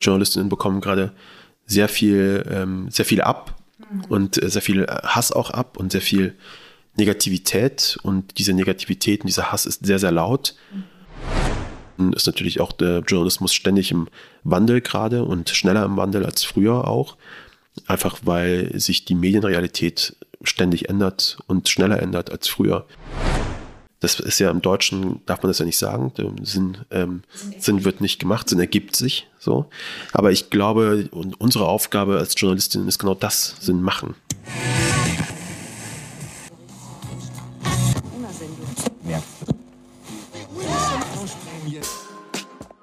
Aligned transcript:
Journalistinnen 0.00 0.48
bekommen 0.48 0.80
gerade 0.80 1.12
sehr 1.66 1.88
viel, 1.88 2.44
ähm, 2.50 2.90
sehr 2.90 3.04
viel 3.04 3.20
ab 3.20 3.54
mhm. 3.78 4.04
und 4.08 4.42
äh, 4.42 4.48
sehr 4.48 4.62
viel 4.62 4.86
Hass 4.86 5.32
auch 5.32 5.50
ab 5.50 5.76
und 5.76 5.92
sehr 5.92 6.00
viel 6.00 6.34
Negativität. 6.96 7.98
Und 8.02 8.38
diese 8.38 8.52
Negativität 8.52 9.20
und 9.20 9.28
dieser 9.28 9.52
Hass 9.52 9.66
ist 9.66 9.84
sehr, 9.84 9.98
sehr 9.98 10.12
laut. 10.12 10.54
Mhm. 11.96 12.12
Ist 12.12 12.26
natürlich 12.26 12.60
auch 12.60 12.72
der 12.72 13.00
Journalismus 13.00 13.52
ständig 13.52 13.90
im 13.90 14.08
Wandel 14.44 14.80
gerade 14.80 15.24
und 15.24 15.50
schneller 15.50 15.84
im 15.84 15.96
Wandel 15.96 16.24
als 16.24 16.44
früher 16.44 16.86
auch. 16.86 17.16
Einfach 17.86 18.20
weil 18.22 18.78
sich 18.78 19.04
die 19.04 19.14
Medienrealität 19.14 20.16
ständig 20.42 20.88
ändert 20.88 21.38
und 21.46 21.68
schneller 21.68 22.00
ändert 22.00 22.30
als 22.30 22.48
früher. 22.48 22.86
Das 24.00 24.20
ist 24.20 24.38
ja 24.38 24.50
im 24.50 24.62
Deutschen, 24.62 25.20
darf 25.26 25.42
man 25.42 25.50
das 25.50 25.58
ja 25.58 25.64
nicht 25.64 25.78
sagen. 25.78 26.12
Sinn, 26.42 26.78
ähm, 26.90 27.22
Sinn 27.58 27.84
wird 27.84 28.00
nicht 28.00 28.20
gemacht, 28.20 28.48
Sinn 28.48 28.60
ergibt 28.60 28.94
sich 28.94 29.26
so. 29.38 29.66
Aber 30.12 30.30
ich 30.30 30.50
glaube, 30.50 31.08
unsere 31.38 31.66
Aufgabe 31.66 32.18
als 32.18 32.34
Journalistin 32.36 32.86
ist 32.86 32.98
genau 32.98 33.14
das, 33.14 33.56
Sinn 33.60 33.82
machen. 33.82 34.14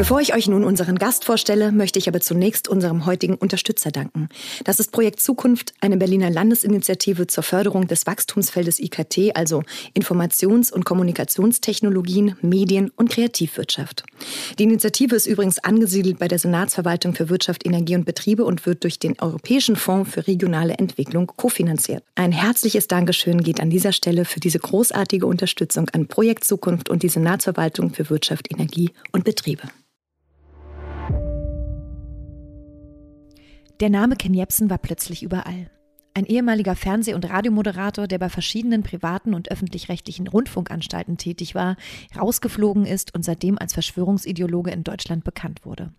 Bevor 0.00 0.22
ich 0.22 0.34
euch 0.34 0.48
nun 0.48 0.64
unseren 0.64 0.96
Gast 0.96 1.26
vorstelle, 1.26 1.72
möchte 1.72 1.98
ich 1.98 2.08
aber 2.08 2.22
zunächst 2.22 2.68
unserem 2.68 3.04
heutigen 3.04 3.34
Unterstützer 3.34 3.90
danken. 3.90 4.30
Das 4.64 4.80
ist 4.80 4.92
Projekt 4.92 5.20
Zukunft, 5.20 5.74
eine 5.82 5.98
Berliner 5.98 6.30
Landesinitiative 6.30 7.26
zur 7.26 7.42
Förderung 7.42 7.86
des 7.86 8.06
Wachstumsfeldes 8.06 8.80
IKT, 8.80 9.36
also 9.36 9.62
Informations- 9.92 10.72
und 10.72 10.86
Kommunikationstechnologien, 10.86 12.34
Medien 12.40 12.90
und 12.96 13.10
Kreativwirtschaft. 13.10 14.04
Die 14.58 14.62
Initiative 14.62 15.14
ist 15.14 15.26
übrigens 15.26 15.58
angesiedelt 15.58 16.18
bei 16.18 16.28
der 16.28 16.38
Senatsverwaltung 16.38 17.14
für 17.14 17.28
Wirtschaft, 17.28 17.66
Energie 17.66 17.94
und 17.94 18.06
Betriebe 18.06 18.46
und 18.46 18.64
wird 18.64 18.84
durch 18.84 18.98
den 19.00 19.20
Europäischen 19.20 19.76
Fonds 19.76 20.10
für 20.10 20.26
regionale 20.26 20.78
Entwicklung 20.78 21.26
kofinanziert. 21.26 22.04
Ein 22.14 22.32
herzliches 22.32 22.88
Dankeschön 22.88 23.42
geht 23.42 23.60
an 23.60 23.68
dieser 23.68 23.92
Stelle 23.92 24.24
für 24.24 24.40
diese 24.40 24.60
großartige 24.60 25.26
Unterstützung 25.26 25.90
an 25.90 26.06
Projekt 26.06 26.44
Zukunft 26.44 26.88
und 26.88 27.02
die 27.02 27.10
Senatsverwaltung 27.10 27.92
für 27.92 28.08
Wirtschaft, 28.08 28.50
Energie 28.50 28.92
und 29.12 29.24
Betriebe. 29.24 29.64
Der 33.80 33.88
Name 33.88 34.14
Ken 34.16 34.34
Jebsen 34.34 34.68
war 34.68 34.76
plötzlich 34.76 35.22
überall. 35.22 35.70
Ein 36.12 36.26
ehemaliger 36.26 36.76
Fernseh- 36.76 37.14
und 37.14 37.30
Radiomoderator, 37.30 38.06
der 38.06 38.18
bei 38.18 38.28
verschiedenen 38.28 38.82
privaten 38.82 39.32
und 39.32 39.50
öffentlich-rechtlichen 39.50 40.26
Rundfunkanstalten 40.26 41.16
tätig 41.16 41.54
war, 41.54 41.76
rausgeflogen 42.14 42.84
ist 42.84 43.14
und 43.14 43.24
seitdem 43.24 43.56
als 43.56 43.72
Verschwörungsideologe 43.72 44.70
in 44.70 44.84
Deutschland 44.84 45.24
bekannt 45.24 45.64
wurde. 45.64 45.94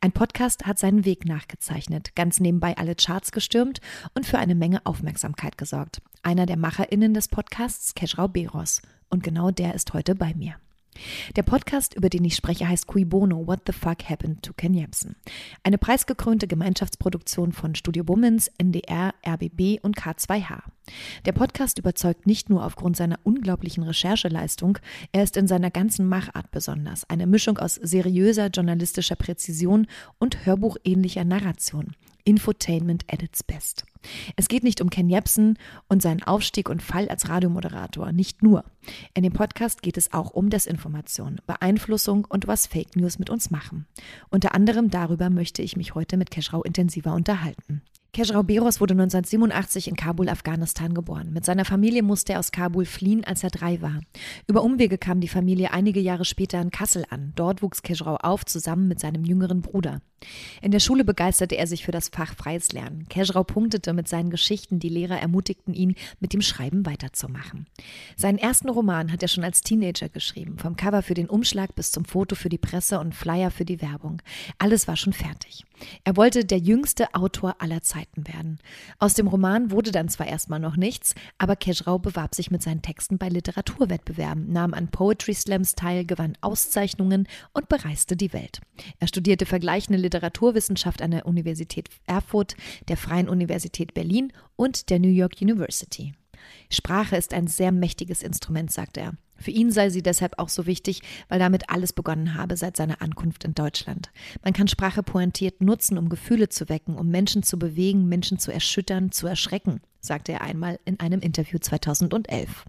Ein 0.00 0.12
Podcast 0.12 0.66
hat 0.66 0.78
seinen 0.78 1.04
Weg 1.04 1.24
nachgezeichnet, 1.24 2.14
ganz 2.14 2.38
nebenbei 2.38 2.76
alle 2.76 2.94
Charts 2.94 3.32
gestürmt 3.32 3.80
und 4.14 4.24
für 4.24 4.38
eine 4.38 4.54
Menge 4.54 4.86
Aufmerksamkeit 4.86 5.58
gesorgt. 5.58 6.02
Einer 6.22 6.46
der 6.46 6.58
MacherInnen 6.58 7.12
des 7.12 7.26
Podcasts, 7.26 7.96
Keschrau 7.96 8.28
Beros. 8.28 8.82
Und 9.08 9.24
genau 9.24 9.50
der 9.50 9.74
ist 9.74 9.94
heute 9.94 10.14
bei 10.14 10.32
mir. 10.34 10.54
Der 11.36 11.42
Podcast, 11.42 11.94
über 11.94 12.08
den 12.08 12.24
ich 12.24 12.36
spreche, 12.36 12.68
heißt 12.68 12.86
Cui 12.86 13.04
Bono, 13.04 13.46
What 13.46 13.60
the 13.66 13.72
Fuck 13.72 14.08
Happened 14.08 14.42
to 14.42 14.52
Ken 14.52 14.74
Jebsen? 14.74 15.16
Eine 15.62 15.78
preisgekrönte 15.78 16.46
Gemeinschaftsproduktion 16.46 17.52
von 17.52 17.74
Studio 17.74 18.04
Bummens, 18.04 18.50
NDR, 18.58 19.14
RBB 19.26 19.80
und 19.82 19.96
K2H. 19.96 20.62
Der 21.24 21.32
Podcast 21.32 21.78
überzeugt 21.78 22.26
nicht 22.26 22.50
nur 22.50 22.64
aufgrund 22.64 22.96
seiner 22.96 23.18
unglaublichen 23.24 23.82
Rechercheleistung, 23.82 24.78
er 25.12 25.22
ist 25.22 25.36
in 25.36 25.48
seiner 25.48 25.70
ganzen 25.70 26.06
Machart 26.06 26.50
besonders. 26.50 27.08
Eine 27.08 27.26
Mischung 27.26 27.58
aus 27.58 27.74
seriöser 27.74 28.48
journalistischer 28.48 29.16
Präzision 29.16 29.86
und 30.18 30.46
hörbuchähnlicher 30.46 31.24
Narration. 31.24 31.94
Infotainment 32.24 33.04
at 33.10 33.22
its 33.22 33.42
best. 33.42 33.84
Es 34.36 34.48
geht 34.48 34.64
nicht 34.64 34.80
um 34.80 34.90
Ken 34.90 35.08
Jebsen 35.08 35.58
und 35.88 36.02
seinen 36.02 36.22
Aufstieg 36.22 36.68
und 36.68 36.82
Fall 36.82 37.08
als 37.08 37.28
Radiomoderator, 37.28 38.12
nicht 38.12 38.42
nur. 38.42 38.64
In 39.14 39.22
dem 39.22 39.32
Podcast 39.32 39.82
geht 39.82 39.96
es 39.96 40.12
auch 40.12 40.30
um 40.30 40.50
Desinformation, 40.50 41.40
Beeinflussung 41.46 42.24
und 42.24 42.46
was 42.46 42.66
Fake 42.66 42.96
News 42.96 43.18
mit 43.18 43.30
uns 43.30 43.50
machen. 43.50 43.86
Unter 44.30 44.54
anderem 44.54 44.90
darüber 44.90 45.30
möchte 45.30 45.62
ich 45.62 45.76
mich 45.76 45.94
heute 45.94 46.16
mit 46.16 46.30
Keschrau 46.30 46.62
intensiver 46.62 47.14
unterhalten. 47.14 47.82
Kejrau 48.12 48.42
Beros 48.42 48.80
wurde 48.80 48.94
1987 48.94 49.88
in 49.88 49.96
Kabul, 49.96 50.28
Afghanistan 50.28 50.94
geboren. 50.94 51.32
Mit 51.32 51.44
seiner 51.44 51.64
Familie 51.64 52.02
musste 52.02 52.32
er 52.32 52.38
aus 52.38 52.50
Kabul 52.50 52.86
fliehen, 52.86 53.24
als 53.24 53.42
er 53.44 53.50
drei 53.50 53.82
war. 53.82 54.00
Über 54.46 54.62
Umwege 54.62 54.96
kam 54.96 55.20
die 55.20 55.28
Familie 55.28 55.72
einige 55.72 56.00
Jahre 56.00 56.24
später 56.24 56.60
in 56.60 56.70
Kassel 56.70 57.04
an. 57.10 57.32
Dort 57.36 57.62
wuchs 57.62 57.82
Kejrau 57.82 58.16
auf, 58.16 58.46
zusammen 58.46 58.88
mit 58.88 59.00
seinem 59.00 59.24
jüngeren 59.24 59.60
Bruder. 59.60 60.00
In 60.62 60.70
der 60.70 60.80
Schule 60.80 61.04
begeisterte 61.04 61.56
er 61.56 61.66
sich 61.66 61.84
für 61.84 61.92
das 61.92 62.08
Fach 62.08 62.34
Freies 62.34 62.72
Lernen. 62.72 63.06
Kejrau 63.08 63.44
punktete 63.44 63.92
mit 63.92 64.08
seinen 64.08 64.30
Geschichten, 64.30 64.78
die 64.78 64.88
Lehrer 64.88 65.20
ermutigten 65.20 65.74
ihn, 65.74 65.94
mit 66.20 66.32
dem 66.32 66.40
Schreiben 66.40 66.86
weiterzumachen. 66.86 67.66
Seinen 68.16 68.38
ersten 68.38 68.70
Roman 68.70 69.12
hat 69.12 69.22
er 69.22 69.28
schon 69.28 69.44
als 69.44 69.60
Teenager 69.60 70.08
geschrieben, 70.08 70.58
vom 70.58 70.76
Cover 70.76 71.02
für 71.02 71.14
den 71.14 71.28
Umschlag 71.28 71.74
bis 71.74 71.92
zum 71.92 72.04
Foto 72.04 72.34
für 72.34 72.48
die 72.48 72.58
Presse 72.58 72.98
und 72.98 73.14
Flyer 73.14 73.50
für 73.50 73.66
die 73.66 73.82
Werbung. 73.82 74.22
Alles 74.58 74.88
war 74.88 74.96
schon 74.96 75.12
fertig. 75.12 75.64
Er 76.04 76.16
wollte 76.16 76.44
der 76.44 76.58
jüngste 76.58 77.14
Autor 77.14 77.56
aller 77.60 77.82
Zeiten 77.82 78.26
werden. 78.26 78.58
Aus 78.98 79.14
dem 79.14 79.26
Roman 79.26 79.70
wurde 79.70 79.92
dann 79.92 80.08
zwar 80.08 80.26
erstmal 80.26 80.60
noch 80.60 80.76
nichts, 80.76 81.14
aber 81.38 81.56
Kejrau 81.56 81.98
bewarb 81.98 82.34
sich 82.34 82.50
mit 82.50 82.62
seinen 82.62 82.82
Texten 82.82 83.18
bei 83.18 83.28
Literaturwettbewerben, 83.28 84.52
nahm 84.52 84.74
an 84.74 84.90
Poetry 84.90 85.34
Slams 85.34 85.74
teil, 85.74 86.04
gewann 86.04 86.38
Auszeichnungen 86.40 87.28
und 87.52 87.68
bereiste 87.68 88.16
die 88.16 88.32
Welt. 88.32 88.60
Er 88.98 89.08
studierte 89.08 89.46
vergleichende 89.46 89.98
Literaturwissenschaft 90.00 91.02
an 91.02 91.10
der 91.10 91.26
Universität 91.26 91.88
Erfurt, 92.06 92.56
der 92.88 92.96
Freien 92.96 93.28
Universität 93.28 93.94
Berlin 93.94 94.32
und 94.56 94.90
der 94.90 94.98
New 94.98 95.08
York 95.08 95.40
University. 95.40 96.14
Sprache 96.70 97.16
ist 97.16 97.34
ein 97.34 97.46
sehr 97.46 97.72
mächtiges 97.72 98.22
Instrument, 98.22 98.72
sagt 98.72 98.96
er. 98.96 99.14
Für 99.38 99.50
ihn 99.50 99.70
sei 99.70 99.90
sie 99.90 100.02
deshalb 100.02 100.38
auch 100.38 100.48
so 100.48 100.66
wichtig, 100.66 101.02
weil 101.28 101.38
damit 101.38 101.70
alles 101.70 101.92
begonnen 101.92 102.34
habe 102.34 102.56
seit 102.56 102.76
seiner 102.76 103.02
Ankunft 103.02 103.44
in 103.44 103.54
Deutschland. 103.54 104.10
Man 104.42 104.52
kann 104.52 104.68
Sprache 104.68 105.02
pointiert 105.02 105.60
nutzen, 105.60 105.98
um 105.98 106.08
Gefühle 106.08 106.48
zu 106.48 106.68
wecken, 106.68 106.96
um 106.96 107.08
Menschen 107.08 107.42
zu 107.42 107.58
bewegen, 107.58 108.08
Menschen 108.08 108.38
zu 108.38 108.52
erschüttern, 108.52 109.12
zu 109.12 109.26
erschrecken, 109.26 109.80
sagte 110.00 110.32
er 110.32 110.40
einmal 110.40 110.78
in 110.84 111.00
einem 111.00 111.20
Interview 111.20 111.58
2011. 111.58 112.64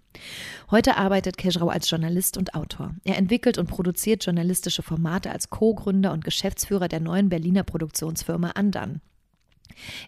Heute 0.70 0.96
arbeitet 0.96 1.38
Kejrau 1.38 1.68
als 1.68 1.88
Journalist 1.88 2.36
und 2.36 2.54
Autor. 2.54 2.94
Er 3.04 3.16
entwickelt 3.16 3.58
und 3.58 3.68
produziert 3.68 4.24
journalistische 4.24 4.82
Formate 4.82 5.30
als 5.30 5.50
Co-Gründer 5.50 6.12
und 6.12 6.24
Geschäftsführer 6.24 6.88
der 6.88 7.00
neuen 7.00 7.28
Berliner 7.28 7.62
Produktionsfirma 7.62 8.50
Andan. 8.50 9.00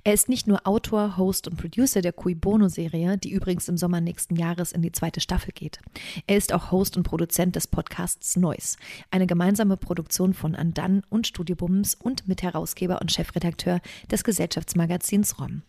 Er 0.05 0.15
ist 0.15 0.29
nicht 0.29 0.47
nur 0.47 0.67
Autor, 0.67 1.17
Host 1.17 1.49
und 1.49 1.57
Producer 1.57 2.01
der 2.03 2.13
Cui 2.13 2.35
Bono-Serie, 2.35 3.19
die 3.19 3.31
übrigens 3.31 3.69
im 3.69 3.77
Sommer 3.77 4.01
nächsten 4.01 4.37
Jahres 4.37 4.73
in 4.73 4.83
die 4.83 4.93
zweite 4.93 5.21
Staffel 5.21 5.53
geht. 5.53 5.81
Er 6.27 6.37
ist 6.37 6.53
auch 6.53 6.71
Host 6.71 6.97
und 6.97 7.03
Produzent 7.03 7.57
des 7.57 7.67
Podcasts 7.67 8.37
Noise, 8.37 8.77
eine 9.11 9.27
gemeinsame 9.27 9.77
Produktion 9.77 10.35
von 10.35 10.55
Andan 10.55 11.03
und 11.09 11.27
Studio 11.27 11.57
Bums 11.57 11.95
und 11.95 12.29
Mitherausgeber 12.29 13.01
und 13.01 13.13
Chefredakteur 13.13 13.81
des 14.11 14.25
Gesellschaftsmagazins 14.25 15.39
ROM. 15.39 15.63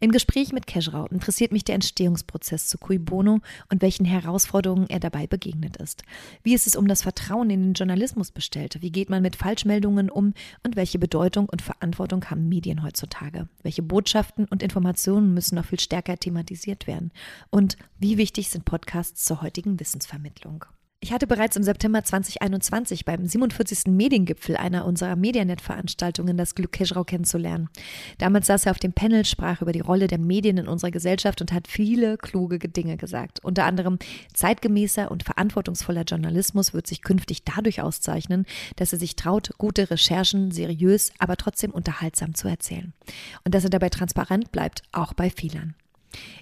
Im 0.00 0.10
Gespräch 0.12 0.52
mit 0.52 0.66
Kejrau 0.66 1.06
interessiert 1.06 1.52
mich 1.52 1.64
der 1.64 1.74
Entstehungsprozess 1.74 2.68
zu 2.68 2.78
Cui 2.78 2.98
Bono 2.98 3.40
und 3.70 3.82
welchen 3.82 4.04
Herausforderungen 4.04 4.88
er 4.88 5.00
dabei 5.00 5.26
begegnet 5.26 5.76
ist. 5.76 6.02
Wie 6.42 6.54
ist 6.54 6.66
es 6.66 6.76
um 6.76 6.88
das 6.88 7.02
Vertrauen 7.02 7.50
in 7.50 7.62
den 7.62 7.74
Journalismus 7.74 8.30
bestellt? 8.30 8.78
Wie 8.80 8.90
geht 8.90 9.10
man 9.10 9.22
mit 9.22 9.36
Falschmeldungen 9.36 10.10
um? 10.10 10.34
Und 10.62 10.76
welche 10.76 10.98
Bedeutung 10.98 11.48
und 11.48 11.62
Verantwortung 11.62 12.24
haben 12.26 12.48
Medien 12.48 12.82
heutzutage? 12.82 13.48
Welche 13.62 13.82
Botschaften 13.82 14.46
und 14.46 14.62
Informationen 14.62 15.34
müssen 15.34 15.56
noch 15.56 15.66
viel 15.66 15.80
stärker 15.80 16.16
thematisiert 16.16 16.86
werden? 16.86 17.12
Und 17.50 17.76
wie 17.98 18.18
wichtig 18.18 18.50
sind 18.50 18.64
Podcasts 18.64 19.24
zur 19.24 19.42
heutigen 19.42 19.78
Wissensvermittlung? 19.78 20.64
Ich 21.04 21.12
hatte 21.12 21.26
bereits 21.26 21.56
im 21.56 21.64
September 21.64 22.04
2021 22.04 23.04
beim 23.04 23.26
47. 23.26 23.88
Mediengipfel 23.88 24.56
einer 24.56 24.84
unserer 24.84 25.16
Medianet-Veranstaltungen 25.16 26.36
das 26.36 26.54
Glück, 26.54 26.70
Keschrau 26.70 27.02
kennenzulernen. 27.02 27.70
Damals 28.18 28.46
saß 28.46 28.66
er 28.66 28.70
auf 28.70 28.78
dem 28.78 28.92
Panel, 28.92 29.24
sprach 29.24 29.62
über 29.62 29.72
die 29.72 29.80
Rolle 29.80 30.06
der 30.06 30.20
Medien 30.20 30.58
in 30.58 30.68
unserer 30.68 30.92
Gesellschaft 30.92 31.40
und 31.40 31.52
hat 31.52 31.66
viele 31.66 32.18
kluge 32.18 32.60
Dinge 32.60 32.96
gesagt. 32.98 33.40
Unter 33.42 33.64
anderem, 33.64 33.98
zeitgemäßer 34.32 35.10
und 35.10 35.24
verantwortungsvoller 35.24 36.04
Journalismus 36.04 36.72
wird 36.72 36.86
sich 36.86 37.02
künftig 37.02 37.42
dadurch 37.42 37.82
auszeichnen, 37.82 38.46
dass 38.76 38.92
er 38.92 39.00
sich 39.00 39.16
traut, 39.16 39.50
gute 39.58 39.90
Recherchen 39.90 40.52
seriös, 40.52 41.10
aber 41.18 41.36
trotzdem 41.36 41.72
unterhaltsam 41.72 42.36
zu 42.36 42.46
erzählen. 42.46 42.92
Und 43.44 43.56
dass 43.56 43.64
er 43.64 43.70
dabei 43.70 43.88
transparent 43.88 44.52
bleibt, 44.52 44.84
auch 44.92 45.14
bei 45.14 45.30
Fehlern. 45.30 45.74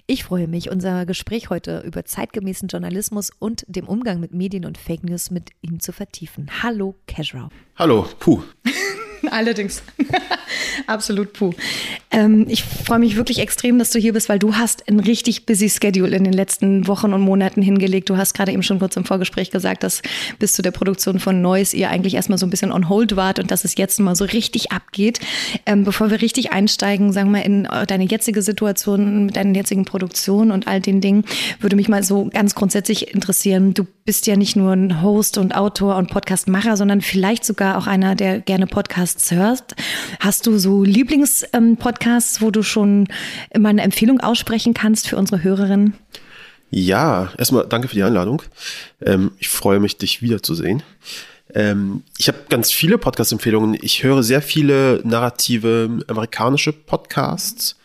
Ich 0.07 0.23
freue 0.23 0.47
mich, 0.47 0.69
unser 0.69 1.05
Gespräch 1.05 1.49
heute 1.49 1.79
über 1.79 2.05
zeitgemäßen 2.05 2.67
Journalismus 2.67 3.31
und 3.39 3.65
dem 3.67 3.87
Umgang 3.87 4.19
mit 4.19 4.33
Medien 4.33 4.65
und 4.65 4.77
Fake 4.77 5.03
News 5.03 5.31
mit 5.31 5.51
ihm 5.61 5.79
zu 5.79 5.91
vertiefen. 5.91 6.49
Hallo, 6.63 6.95
Casual. 7.07 7.49
Hallo, 7.75 8.07
puh. 8.19 8.41
Allerdings. 9.31 9.83
Absolut 10.87 11.33
puh. 11.33 11.53
Ähm, 12.09 12.45
ich 12.49 12.63
freue 12.63 12.99
mich 12.99 13.15
wirklich 13.15 13.39
extrem, 13.39 13.77
dass 13.79 13.91
du 13.91 13.99
hier 13.99 14.13
bist, 14.13 14.29
weil 14.29 14.39
du 14.39 14.55
hast 14.55 14.87
ein 14.87 14.99
richtig 14.99 15.45
busy 15.45 15.69
Schedule 15.69 16.15
in 16.15 16.23
den 16.23 16.33
letzten 16.33 16.87
Wochen 16.87 17.13
und 17.13 17.21
Monaten 17.21 17.61
hingelegt. 17.61 18.09
Du 18.09 18.17
hast 18.17 18.33
gerade 18.33 18.51
eben 18.51 18.63
schon 18.63 18.79
kurz 18.79 18.95
im 18.97 19.05
Vorgespräch 19.05 19.51
gesagt, 19.51 19.83
dass 19.83 20.01
bis 20.39 20.53
zu 20.53 20.61
der 20.61 20.71
Produktion 20.71 21.19
von 21.19 21.41
Neues 21.41 21.73
ihr 21.73 21.89
eigentlich 21.89 22.15
erstmal 22.15 22.37
so 22.37 22.45
ein 22.45 22.49
bisschen 22.49 22.71
on 22.71 22.89
hold 22.89 23.15
wart 23.15 23.39
und 23.39 23.51
dass 23.51 23.63
es 23.63 23.77
jetzt 23.77 23.99
mal 23.99 24.15
so 24.15 24.25
richtig 24.25 24.71
abgeht. 24.71 25.19
Ähm, 25.65 25.83
bevor 25.83 26.09
wir 26.09 26.21
richtig 26.21 26.51
einsteigen, 26.51 27.13
sagen 27.13 27.31
wir 27.31 27.39
mal, 27.39 27.45
in 27.45 27.67
deine 27.87 28.05
jetzige 28.05 28.41
Situation 28.41 29.27
mit 29.27 29.35
deinen 29.35 29.55
jetzigen 29.55 29.85
Produktionen 29.85 30.51
und 30.51 30.67
all 30.67 30.81
den 30.81 31.01
Dingen, 31.01 31.25
würde 31.59 31.75
mich 31.75 31.87
mal 31.87 32.03
so 32.03 32.29
ganz 32.33 32.55
grundsätzlich 32.55 33.13
interessieren. 33.13 33.73
Du 33.73 33.85
bist 34.03 34.27
ja 34.27 34.35
nicht 34.35 34.55
nur 34.55 34.73
ein 34.73 35.01
Host 35.01 35.37
und 35.37 35.55
Autor 35.55 35.95
und 35.95 36.09
Podcastmacher, 36.09 36.75
sondern 36.75 37.01
vielleicht 37.01 37.45
sogar 37.45 37.77
auch 37.77 37.87
einer, 37.87 38.15
der 38.15 38.39
gerne 38.39 38.67
Podcasts 38.67 39.10
hört. 39.31 39.75
Hast 40.19 40.47
du 40.47 40.57
so 40.57 40.83
Lieblingspodcasts, 40.83 42.35
ähm, 42.37 42.41
wo 42.41 42.51
du 42.51 42.63
schon 42.63 43.07
immer 43.51 43.69
eine 43.69 43.81
Empfehlung 43.81 44.19
aussprechen 44.19 44.73
kannst 44.73 45.07
für 45.07 45.17
unsere 45.17 45.43
Hörerinnen? 45.43 45.93
Ja, 46.69 47.31
erstmal 47.37 47.67
danke 47.67 47.89
für 47.89 47.95
die 47.95 48.03
Einladung. 48.03 48.41
Ähm, 49.01 49.31
ich 49.39 49.49
freue 49.49 49.79
mich, 49.79 49.97
dich 49.97 50.21
wiederzusehen. 50.21 50.83
Ähm, 51.53 52.03
ich 52.17 52.27
habe 52.27 52.39
ganz 52.49 52.71
viele 52.71 52.97
Podcast-Empfehlungen. 52.97 53.77
Ich 53.81 54.03
höre 54.03 54.23
sehr 54.23 54.41
viele 54.41 55.01
narrative 55.03 55.99
amerikanische 56.07 56.71
Podcasts. 56.71 57.75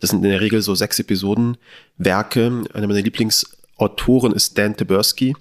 Das 0.00 0.10
sind 0.10 0.24
in 0.24 0.30
der 0.30 0.40
Regel 0.40 0.62
so 0.62 0.74
sechs 0.74 0.98
Episoden 0.98 1.58
Werke. 1.98 2.64
Einer 2.72 2.86
meiner 2.86 3.02
Lieblingsautoren 3.02 4.32
ist 4.32 4.56
Dan 4.56 4.76
Taberski. 4.76 5.36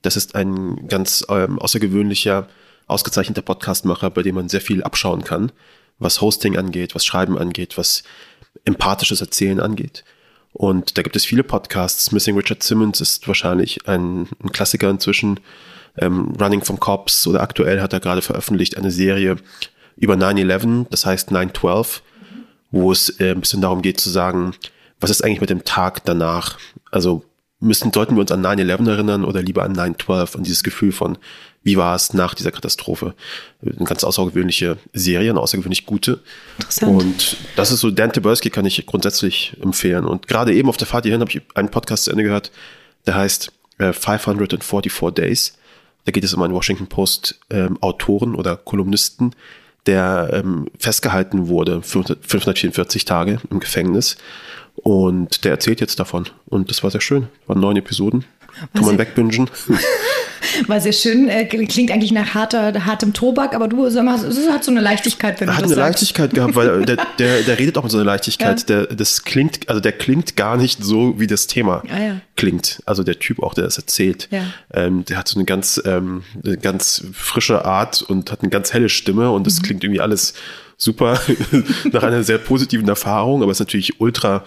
Das 0.00 0.16
ist 0.16 0.34
ein 0.34 0.88
ganz 0.88 1.24
ähm, 1.28 1.58
außergewöhnlicher, 1.58 2.48
ausgezeichneter 2.92 3.42
Podcastmacher, 3.42 4.10
bei 4.10 4.22
dem 4.22 4.34
man 4.34 4.48
sehr 4.48 4.60
viel 4.60 4.82
abschauen 4.82 5.24
kann, 5.24 5.52
was 5.98 6.20
Hosting 6.20 6.56
angeht, 6.56 6.94
was 6.94 7.04
Schreiben 7.04 7.38
angeht, 7.38 7.78
was 7.78 8.02
empathisches 8.64 9.20
Erzählen 9.20 9.60
angeht. 9.60 10.04
Und 10.52 10.98
da 10.98 11.02
gibt 11.02 11.16
es 11.16 11.24
viele 11.24 11.44
Podcasts. 11.44 12.12
Missing 12.12 12.36
Richard 12.36 12.62
Simmons 12.62 13.00
ist 13.00 13.26
wahrscheinlich 13.26 13.88
ein, 13.88 14.28
ein 14.42 14.52
Klassiker 14.52 14.90
inzwischen. 14.90 15.40
Ähm, 15.96 16.34
Running 16.40 16.62
from 16.62 16.80
Cops 16.80 17.26
oder 17.26 17.40
aktuell 17.40 17.80
hat 17.80 17.92
er 17.92 18.00
gerade 18.00 18.22
veröffentlicht 18.22 18.76
eine 18.76 18.90
Serie 18.90 19.36
über 19.96 20.14
9-11, 20.14 20.86
das 20.90 21.04
heißt 21.04 21.30
9-12, 21.32 22.00
wo 22.70 22.92
es 22.92 23.20
äh, 23.20 23.32
ein 23.32 23.40
bisschen 23.40 23.60
darum 23.60 23.82
geht 23.82 24.00
zu 24.00 24.08
sagen, 24.08 24.54
was 25.00 25.10
ist 25.10 25.22
eigentlich 25.22 25.40
mit 25.40 25.50
dem 25.50 25.64
Tag 25.64 26.04
danach? 26.04 26.58
Also 26.90 27.24
müssen, 27.62 27.92
sollten 27.92 28.16
wir 28.16 28.20
uns 28.20 28.32
an 28.32 28.44
9-11 28.44 28.88
erinnern 28.88 29.24
oder 29.24 29.42
lieber 29.42 29.62
an 29.62 29.74
9-12, 29.74 30.36
an 30.36 30.42
dieses 30.42 30.62
Gefühl 30.62 30.92
von, 30.92 31.18
wie 31.64 31.76
war 31.76 31.94
es 31.94 32.12
nach 32.12 32.34
dieser 32.34 32.50
Katastrophe? 32.50 33.14
Eine 33.64 33.86
ganz 33.86 34.02
außergewöhnliche 34.04 34.78
Serie, 34.92 35.30
eine 35.30 35.40
außergewöhnlich 35.40 35.86
gute. 35.86 36.20
Interessant. 36.58 37.02
Und 37.02 37.36
das 37.56 37.70
ist 37.70 37.80
so, 37.80 37.90
Dan 37.90 38.12
Taberski 38.12 38.50
kann 38.50 38.66
ich 38.66 38.84
grundsätzlich 38.84 39.56
empfehlen. 39.62 40.04
Und 40.04 40.26
gerade 40.26 40.52
eben 40.52 40.68
auf 40.68 40.76
der 40.76 40.86
Fahrt 40.86 41.04
hierhin 41.04 41.20
habe 41.20 41.30
ich 41.30 41.40
einen 41.54 41.70
Podcast 41.70 42.04
zu 42.04 42.10
Ende 42.10 42.24
gehört, 42.24 42.50
der 43.06 43.14
heißt 43.14 43.52
äh, 43.78 43.92
544 43.92 45.14
Days. 45.14 45.54
Da 46.04 46.10
geht 46.10 46.24
es 46.24 46.34
um 46.34 46.42
einen 46.42 46.54
Washington 46.54 46.88
Post 46.88 47.38
ähm, 47.50 47.80
Autoren 47.80 48.34
oder 48.34 48.56
Kolumnisten, 48.56 49.34
der 49.86 50.30
ähm, 50.32 50.66
festgehalten 50.78 51.46
wurde, 51.48 51.82
544 51.82 53.04
Tage 53.04 53.40
im 53.50 53.60
Gefängnis 53.60 54.16
und 54.76 55.44
der 55.44 55.52
erzählt 55.52 55.80
jetzt 55.80 56.00
davon. 56.00 56.28
Und 56.46 56.70
das 56.70 56.82
war 56.82 56.90
sehr 56.90 57.00
schön. 57.00 57.28
Waren 57.46 57.60
neun 57.60 57.76
Episoden. 57.76 58.24
Kann 58.74 58.84
man 58.84 58.98
wegbingen. 58.98 59.50
War 60.66 60.80
sehr 60.80 60.92
schön. 60.92 61.28
Äh, 61.28 61.46
klingt 61.46 61.90
eigentlich 61.90 62.12
nach 62.12 62.34
harter, 62.34 62.84
hartem 62.84 63.12
Tobak, 63.12 63.54
aber 63.54 63.68
du 63.68 63.88
sag 63.88 64.04
mal, 64.04 64.22
es 64.22 64.48
hat 64.50 64.64
so 64.64 64.70
eine 64.70 64.80
Leichtigkeit, 64.80 65.40
wenn 65.40 65.46
du 65.46 65.52
hat 65.54 65.62
das 65.62 65.72
eine 65.72 65.76
sagst. 65.76 66.00
Leichtigkeit 66.00 66.34
gehabt, 66.34 66.56
weil 66.56 66.84
der, 66.84 66.96
der, 67.18 67.42
der 67.42 67.58
redet 67.58 67.78
auch 67.78 67.84
mit 67.84 67.92
so 67.92 67.98
einer 67.98 68.04
Leichtigkeit. 68.04 68.68
Ja. 68.68 68.84
Der, 68.84 68.94
das 68.94 69.24
klingt, 69.24 69.68
also 69.68 69.80
der 69.80 69.92
klingt 69.92 70.36
gar 70.36 70.56
nicht 70.56 70.82
so, 70.82 71.18
wie 71.18 71.26
das 71.26 71.46
Thema 71.46 71.82
ah, 71.88 71.98
ja. 71.98 72.20
klingt. 72.36 72.82
Also 72.86 73.02
der 73.02 73.18
Typ 73.18 73.42
auch, 73.42 73.54
der 73.54 73.64
das 73.64 73.78
erzählt. 73.78 74.28
Ja. 74.30 74.42
Ähm, 74.72 75.04
der 75.04 75.18
hat 75.18 75.28
so 75.28 75.38
eine 75.38 75.44
ganz, 75.44 75.80
ähm, 75.84 76.22
eine 76.44 76.58
ganz 76.58 77.04
frische 77.12 77.64
Art 77.64 78.02
und 78.02 78.30
hat 78.30 78.42
eine 78.42 78.50
ganz 78.50 78.72
helle 78.72 78.88
Stimme 78.88 79.30
und 79.30 79.46
das 79.46 79.58
mhm. 79.58 79.62
klingt 79.62 79.84
irgendwie 79.84 80.00
alles 80.00 80.34
super 80.76 81.20
nach 81.92 82.02
einer 82.02 82.24
sehr 82.24 82.38
positiven 82.38 82.88
Erfahrung, 82.88 83.42
aber 83.42 83.52
es 83.52 83.56
ist 83.56 83.66
natürlich 83.66 84.00
ultra, 84.00 84.44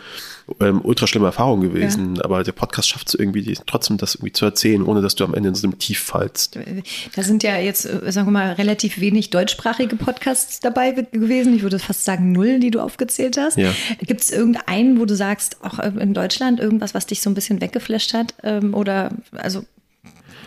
ähm, 0.59 0.81
ultra 0.83 1.07
schlimme 1.07 1.25
Erfahrung 1.25 1.61
gewesen. 1.61 2.15
Ja. 2.15 2.25
Aber 2.25 2.43
der 2.43 2.51
Podcast 2.51 2.89
schafft 2.89 3.09
es 3.09 3.15
irgendwie 3.15 3.57
trotzdem, 3.65 3.97
das 3.97 4.15
irgendwie 4.15 4.33
zu 4.33 4.45
erzählen, 4.45 4.83
ohne 4.83 5.01
dass 5.01 5.15
du 5.15 5.23
am 5.23 5.33
Ende 5.33 5.49
in 5.49 5.55
so 5.55 5.67
einem 5.67 5.79
Tief 5.79 5.99
fallst. 5.99 6.59
Da 7.15 7.23
sind 7.23 7.43
ja 7.43 7.57
jetzt, 7.57 7.85
äh, 7.85 8.11
sagen 8.11 8.27
wir 8.27 8.31
mal, 8.31 8.53
relativ 8.53 8.99
wenig 8.99 9.31
deutschsprachige 9.31 9.95
Podcasts 9.95 10.59
dabei 10.59 10.91
gewesen. 10.91 11.55
Ich 11.55 11.63
würde 11.63 11.79
fast 11.79 12.03
sagen 12.05 12.31
null, 12.31 12.59
die 12.59 12.71
du 12.71 12.79
aufgezählt 12.79 13.37
hast. 13.37 13.57
Ja. 13.57 13.73
Gibt 13.99 14.21
es 14.21 14.31
irgendeinen, 14.31 14.99
wo 14.99 15.05
du 15.05 15.15
sagst, 15.15 15.57
auch 15.63 15.79
in 15.79 16.13
Deutschland 16.13 16.59
irgendwas, 16.59 16.93
was 16.93 17.07
dich 17.07 17.21
so 17.21 17.29
ein 17.29 17.33
bisschen 17.33 17.61
weggeflasht 17.61 18.13
hat? 18.13 18.35
Ähm, 18.43 18.73
oder 18.73 19.11
also 19.31 19.65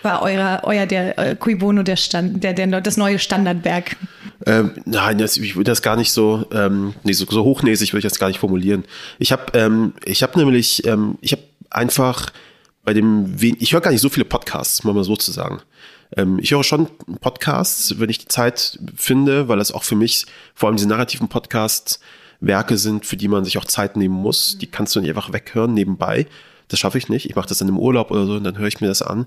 war 0.03 0.23
euer, 0.23 0.61
euer 0.63 0.87
der 0.87 1.19
äh, 1.19 1.37
Cui 1.37 1.57
Bono 1.57 1.83
der 1.83 1.97
Stand, 1.97 2.45
der, 2.45 2.53
der, 2.53 2.81
das 2.81 2.97
neue 2.97 3.19
Standardwerk? 3.19 3.97
Ähm, 4.49 4.73
nein, 4.87 5.19
das, 5.19 5.37
ich 5.37 5.57
würde 5.57 5.71
das 5.71 5.83
gar 5.83 5.97
nicht 5.97 6.11
so, 6.11 6.47
ähm, 6.53 6.95
nee, 7.05 7.13
so, 7.13 7.27
so 7.29 7.45
hochnäsig 7.45 7.93
würde 7.93 7.99
ich 7.99 8.11
das 8.11 8.19
gar 8.19 8.29
nicht 8.29 8.41
formulieren. 8.41 8.85
Ich 9.19 9.31
habe 9.31 9.47
ähm, 9.53 9.93
hab 10.07 10.37
nämlich, 10.37 10.87
ähm, 10.87 11.19
ich 11.21 11.33
habe 11.33 11.43
einfach 11.69 12.33
bei 12.83 12.95
dem, 12.95 13.37
ich 13.39 13.75
höre 13.75 13.83
gar 13.83 13.91
nicht 13.91 14.01
so 14.01 14.09
viele 14.09 14.25
Podcasts, 14.25 14.83
mal 14.85 14.95
mal 14.95 15.05
so 15.05 15.17
zu 15.17 15.33
sagen. 15.33 15.61
Ähm, 16.17 16.39
ich 16.41 16.53
höre 16.53 16.65
schon 16.65 16.89
Podcasts, 17.21 18.01
wenn 18.01 18.09
ich 18.09 18.21
die 18.21 18.29
Zeit 18.29 18.79
finde, 18.97 19.49
weil 19.49 19.59
das 19.59 19.71
auch 19.71 19.85
für 19.85 19.97
mich, 19.97 20.25
vor 20.55 20.69
allem 20.69 20.77
diese 20.77 20.89
narrativen 20.89 21.29
Podcasts, 21.29 22.01
Werke 22.41 22.79
sind, 22.79 23.05
für 23.05 23.17
die 23.17 23.29
man 23.29 23.45
sich 23.45 23.59
auch 23.59 23.65
Zeit 23.65 23.97
nehmen 23.97 24.15
muss. 24.15 24.57
Die 24.59 24.69
kannst 24.69 24.97
du 24.97 25.01
nicht 25.01 25.11
einfach 25.11 25.33
weghören 25.33 25.75
nebenbei. 25.75 26.27
Das 26.69 26.79
schaffe 26.79 26.97
ich 26.97 27.09
nicht. 27.09 27.29
Ich 27.29 27.37
mache 27.37 27.49
das 27.49 27.59
dann 27.59 27.69
im 27.69 27.79
Urlaub 27.79 28.11
oder 28.11 28.27
so 28.27 28.35
und 28.35 28.45
dann 28.45 28.57
höre 28.57 28.69
ich 28.69 28.81
mir 28.81 28.87
das 28.87 29.03
an. 29.03 29.27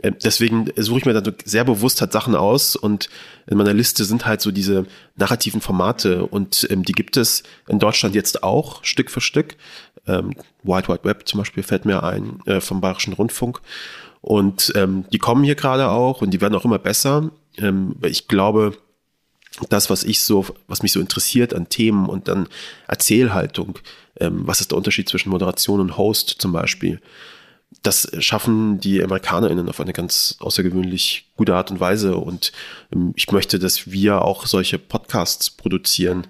Äh, 0.00 0.12
deswegen 0.22 0.70
suche 0.76 1.00
ich 1.00 1.04
mir 1.04 1.12
dann 1.12 1.34
sehr 1.44 1.64
bewusst 1.64 2.00
halt 2.00 2.12
Sachen 2.12 2.34
aus 2.34 2.76
und 2.76 3.08
in 3.46 3.58
meiner 3.58 3.74
Liste 3.74 4.04
sind 4.04 4.26
halt 4.26 4.40
so 4.40 4.50
diese 4.50 4.86
narrativen 5.16 5.60
Formate 5.60 6.26
und 6.26 6.66
ähm, 6.70 6.84
die 6.84 6.92
gibt 6.92 7.16
es 7.16 7.42
in 7.68 7.78
Deutschland 7.78 8.14
jetzt 8.14 8.42
auch 8.42 8.84
Stück 8.84 9.10
für 9.10 9.20
Stück. 9.20 9.56
Ähm, 10.06 10.34
Wild 10.62 10.88
Wide 10.88 11.04
Web 11.04 11.28
zum 11.28 11.38
Beispiel 11.38 11.62
fällt 11.62 11.84
mir 11.84 12.02
ein 12.02 12.40
äh, 12.46 12.60
vom 12.60 12.80
Bayerischen 12.80 13.12
Rundfunk 13.12 13.60
und 14.20 14.72
ähm, 14.76 15.04
die 15.12 15.18
kommen 15.18 15.44
hier 15.44 15.56
gerade 15.56 15.88
auch 15.88 16.22
und 16.22 16.30
die 16.30 16.40
werden 16.40 16.54
auch 16.54 16.64
immer 16.64 16.78
besser. 16.78 17.30
Ähm, 17.58 17.96
ich 18.02 18.28
glaube, 18.28 18.76
das, 19.68 19.90
was 19.90 20.04
ich 20.04 20.20
so, 20.20 20.46
was 20.66 20.82
mich 20.82 20.92
so 20.92 21.00
interessiert 21.00 21.52
an 21.52 21.68
Themen 21.68 22.06
und 22.06 22.28
an 22.28 22.48
Erzählhaltung, 22.88 23.78
ähm, 24.18 24.42
was 24.46 24.60
ist 24.60 24.70
der 24.70 24.78
Unterschied 24.78 25.08
zwischen 25.08 25.30
Moderation 25.30 25.80
und 25.80 25.98
Host 25.98 26.36
zum 26.38 26.52
Beispiel? 26.52 27.00
Das 27.82 28.10
schaffen 28.18 28.80
die 28.80 29.02
AmerikanerInnen 29.02 29.68
auf 29.68 29.80
eine 29.80 29.92
ganz 29.92 30.36
außergewöhnlich 30.40 31.30
gute 31.36 31.54
Art 31.54 31.70
und 31.70 31.80
Weise. 31.80 32.16
Und 32.16 32.52
ähm, 32.92 33.12
ich 33.16 33.30
möchte, 33.30 33.58
dass 33.58 33.90
wir 33.90 34.22
auch 34.22 34.46
solche 34.46 34.78
Podcasts 34.78 35.50
produzieren, 35.50 36.26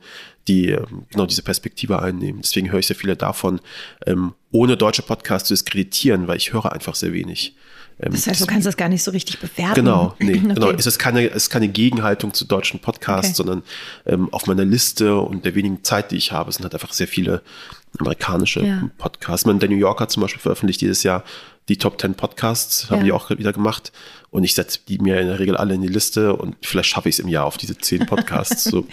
die 0.49 0.71
ähm, 0.71 1.07
genau 1.11 1.27
diese 1.27 1.43
Perspektive 1.43 2.01
einnehmen. 2.01 2.43
Deswegen 2.43 2.71
höre 2.71 2.81
ich 2.81 2.87
sehr 2.87 2.97
viele 2.97 3.17
davon, 3.17 3.61
ähm, 4.07 4.35
ohne 4.51 4.77
deutsche 4.77 5.03
Podcasts 5.03 5.49
zu 5.49 5.55
diskreditieren, 5.55 6.29
weil 6.29 6.37
ich 6.37 6.53
höre 6.53 6.73
einfach 6.73 6.95
sehr 6.95 7.13
wenig. 7.13 7.55
Das 7.99 8.27
heißt, 8.27 8.41
du 8.41 8.47
kannst 8.47 8.67
das 8.67 8.77
gar 8.77 8.89
nicht 8.89 9.05
so 9.05 9.13
richtig 9.13 9.39
bewerten. 9.39 9.75
Genau, 9.75 10.17
nee, 10.19 10.33
okay. 10.33 10.55
genau. 10.55 10.71
Es 10.71 10.87
ist 10.87 10.99
keine, 10.99 11.29
es 11.29 11.45
ist 11.45 11.51
keine 11.51 11.69
Gegenhaltung 11.69 12.35
zu 12.35 12.47
deutschen 12.47 12.81
Podcasts, 12.81 13.39
okay. 13.39 13.63
sondern 14.05 14.29
auf 14.33 14.47
meiner 14.47 14.65
Liste 14.65 15.19
und 15.19 15.45
der 15.45 15.55
wenigen 15.55 15.85
Zeit, 15.85 16.11
die 16.11 16.17
ich 16.17 16.33
habe, 16.33 16.51
sind 16.51 16.65
halt 16.65 16.75
einfach 16.75 16.95
sehr 16.95 17.07
viele 17.07 17.43
amerikanische 17.99 18.65
ja. 18.65 18.91
Podcasts. 18.99 19.47
Man, 19.47 19.59
der 19.59 19.69
New 19.69 19.77
Yorker 19.77 20.09
zum 20.09 20.23
Beispiel 20.23 20.41
veröffentlicht 20.41 20.81
dieses 20.81 21.03
Jahr 21.03 21.25
die 21.69 21.79
Top 21.79 22.01
10 22.01 22.15
Podcasts, 22.15 22.91
haben 22.91 22.99
Ja. 22.99 23.05
die 23.05 23.13
auch 23.13 23.31
wieder 23.31 23.53
gemacht. 23.53 23.93
Und 24.33 24.45
ich 24.45 24.55
setze 24.55 24.79
die 24.89 24.99
mir 24.99 25.21
in 25.21 25.27
der 25.27 25.39
Regel 25.39 25.59
alle 25.59 25.75
in 25.75 25.83
die 25.83 25.89
Liste 25.89 26.35
und 26.35 26.57
vielleicht 26.63 26.89
schaffe 26.89 27.11
ich 27.11 27.17
es 27.17 27.19
im 27.19 27.29
Jahr 27.29 27.45
auf 27.45 27.59
diese 27.59 27.77
10 27.77 28.07
Podcasts. 28.07 28.65
So, 28.65 28.87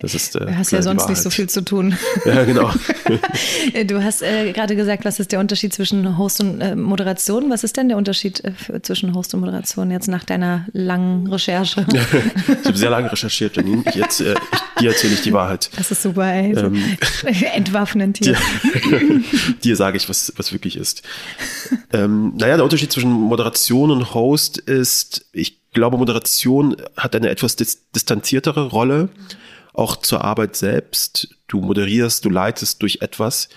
das 0.00 0.14
ist, 0.14 0.36
äh, 0.36 0.44
Du 0.44 0.56
hast 0.58 0.72
ja 0.72 0.82
sonst 0.82 1.08
nicht 1.08 1.22
so 1.22 1.30
viel 1.30 1.48
zu 1.48 1.64
tun. 1.64 1.96
Ja, 2.26 2.44
genau. 2.44 2.70
Du 3.86 4.02
hast 4.02 4.22
äh, 4.22 4.52
gerade 4.52 4.76
gesagt, 4.76 5.04
was 5.04 5.20
ist 5.20 5.32
der 5.32 5.40
Unterschied 5.40 5.72
zwischen 5.72 6.18
Host 6.18 6.40
und 6.40 6.60
äh, 6.60 6.76
Moderation? 6.76 7.50
Was 7.50 7.64
ist 7.64 7.76
denn 7.76 7.88
der 7.88 7.96
Unterschied 7.96 8.44
äh, 8.44 8.52
für, 8.52 8.82
zwischen 8.82 9.14
Host 9.14 9.32
und 9.32 9.40
Moderation 9.40 9.90
jetzt 9.90 10.08
nach 10.08 10.24
deiner 10.24 10.66
langen 10.72 11.26
Recherche? 11.28 11.86
Ich 11.94 12.66
habe 12.66 12.78
sehr 12.78 12.90
lange 12.90 13.10
recherchiert, 13.10 13.56
Janine. 13.56 13.84
Jetzt, 13.94 14.20
äh, 14.20 14.34
ich, 14.34 14.80
dir 14.80 14.90
erzähle 14.90 15.14
ich 15.14 15.22
die 15.22 15.32
Wahrheit. 15.32 15.70
Das 15.76 15.90
ist 15.90 16.02
super, 16.02 16.26
ey. 16.26 16.52
Ähm. 16.52 16.82
Entwaffnend 17.54 18.18
hier. 18.18 18.36
dir 19.62 19.76
sage 19.76 19.96
ich, 19.96 20.08
was, 20.08 20.32
was 20.36 20.52
wirklich 20.52 20.76
ist. 20.76 21.02
Ähm, 21.92 22.34
naja, 22.36 22.56
der 22.56 22.64
Unterschied 22.64 22.92
zwischen 22.92 23.10
Moderation 23.10 23.90
und 23.90 24.14
Host 24.14 24.58
ist, 24.58 24.73
ich 25.32 25.60
glaube, 25.72 25.98
Moderation 25.98 26.76
hat 26.96 27.14
eine 27.14 27.28
etwas 27.28 27.56
dis 27.56 27.90
distanziertere 27.92 28.68
Rolle, 28.68 29.08
auch 29.72 29.96
zur 29.96 30.24
Arbeit 30.24 30.56
selbst. 30.56 31.28
Du 31.48 31.60
moderierst, 31.60 32.24
du 32.24 32.30
leitest 32.30 32.82
durch 32.82 32.98
etwas, 33.00 33.48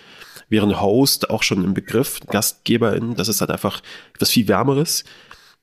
während 0.49 0.81
Host 0.81 1.29
auch 1.29 1.43
schon 1.43 1.63
im 1.63 1.73
Begriff, 1.73 2.19
Gastgeberin, 2.27 3.15
das 3.15 3.27
ist 3.27 3.41
halt 3.41 3.51
einfach 3.51 3.81
etwas 4.15 4.31
viel 4.31 4.47
Wärmeres. 4.47 5.03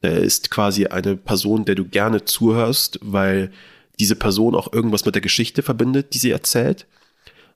Er 0.01 0.19
ist 0.19 0.51
quasi 0.51 0.87
eine 0.87 1.17
Person, 1.17 1.65
der 1.65 1.75
du 1.75 1.87
gerne 1.87 2.25
zuhörst, 2.25 2.99
weil 3.03 3.51
diese 3.99 4.17
Person 4.17 4.55
auch 4.55 4.73
irgendwas 4.73 5.05
mit 5.05 5.15
der 5.15 5.23
Geschichte 5.23 5.63
verbindet, 5.63 6.15
die 6.15 6.19
sie 6.19 6.31
erzählt. 6.31 6.87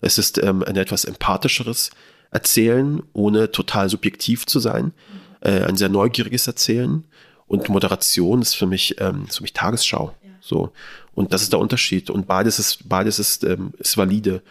Es 0.01 0.19
ist 0.19 0.39
ähm, 0.39 0.63
ein 0.63 0.77
etwas 0.77 1.05
empathischeres 1.05 1.91
Erzählen, 2.31 3.03
ohne 3.13 3.51
total 3.51 3.89
subjektiv 3.89 4.47
zu 4.47 4.61
sein. 4.61 4.93
Äh, 5.41 5.65
ein 5.65 5.77
sehr 5.77 5.89
neugieriges 5.89 6.47
Erzählen. 6.47 7.05
Und 7.49 7.69
Moderation 7.69 8.43
ist 8.43 8.55
für 8.55 8.67
mich, 8.67 8.97
ähm, 9.01 9.25
ist 9.29 9.39
für 9.39 9.43
mich 9.43 9.53
Tagesschau. 9.55 10.15
So. 10.41 10.71
Und 11.15 11.33
das 11.33 11.43
ist 11.43 11.53
der 11.53 11.59
Unterschied. 11.59 12.11
Und 12.11 12.27
beides 12.27 12.59
ist, 12.59 12.89
beides 12.89 13.19
ist, 13.19 13.43
ähm, 13.45 13.73
ist 13.79 13.97
valide. 13.97 14.43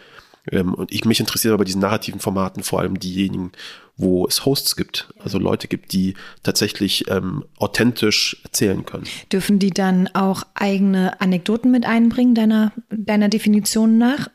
Ähm, 0.50 0.74
und 0.74 0.92
ich 0.92 1.04
mich 1.04 1.20
interessiere 1.20 1.56
bei 1.56 1.64
diesen 1.64 1.80
narrativen 1.80 2.20
Formaten 2.20 2.62
vor 2.62 2.80
allem 2.80 2.98
diejenigen, 2.98 3.52
wo 3.96 4.26
es 4.26 4.44
Hosts 4.44 4.76
gibt. 4.76 5.08
Also 5.18 5.38
Leute 5.38 5.66
gibt, 5.68 5.92
die 5.92 6.14
tatsächlich 6.42 7.08
ähm, 7.08 7.44
authentisch 7.58 8.36
erzählen 8.44 8.84
können. 8.84 9.04
Dürfen 9.32 9.58
die 9.58 9.70
dann 9.70 10.08
auch 10.14 10.42
eigene 10.54 11.20
Anekdoten 11.20 11.70
mit 11.70 11.84
einbringen, 11.84 12.34
deiner, 12.34 12.72
deiner 12.90 13.28
Definition 13.28 13.98
nach? 13.98 14.28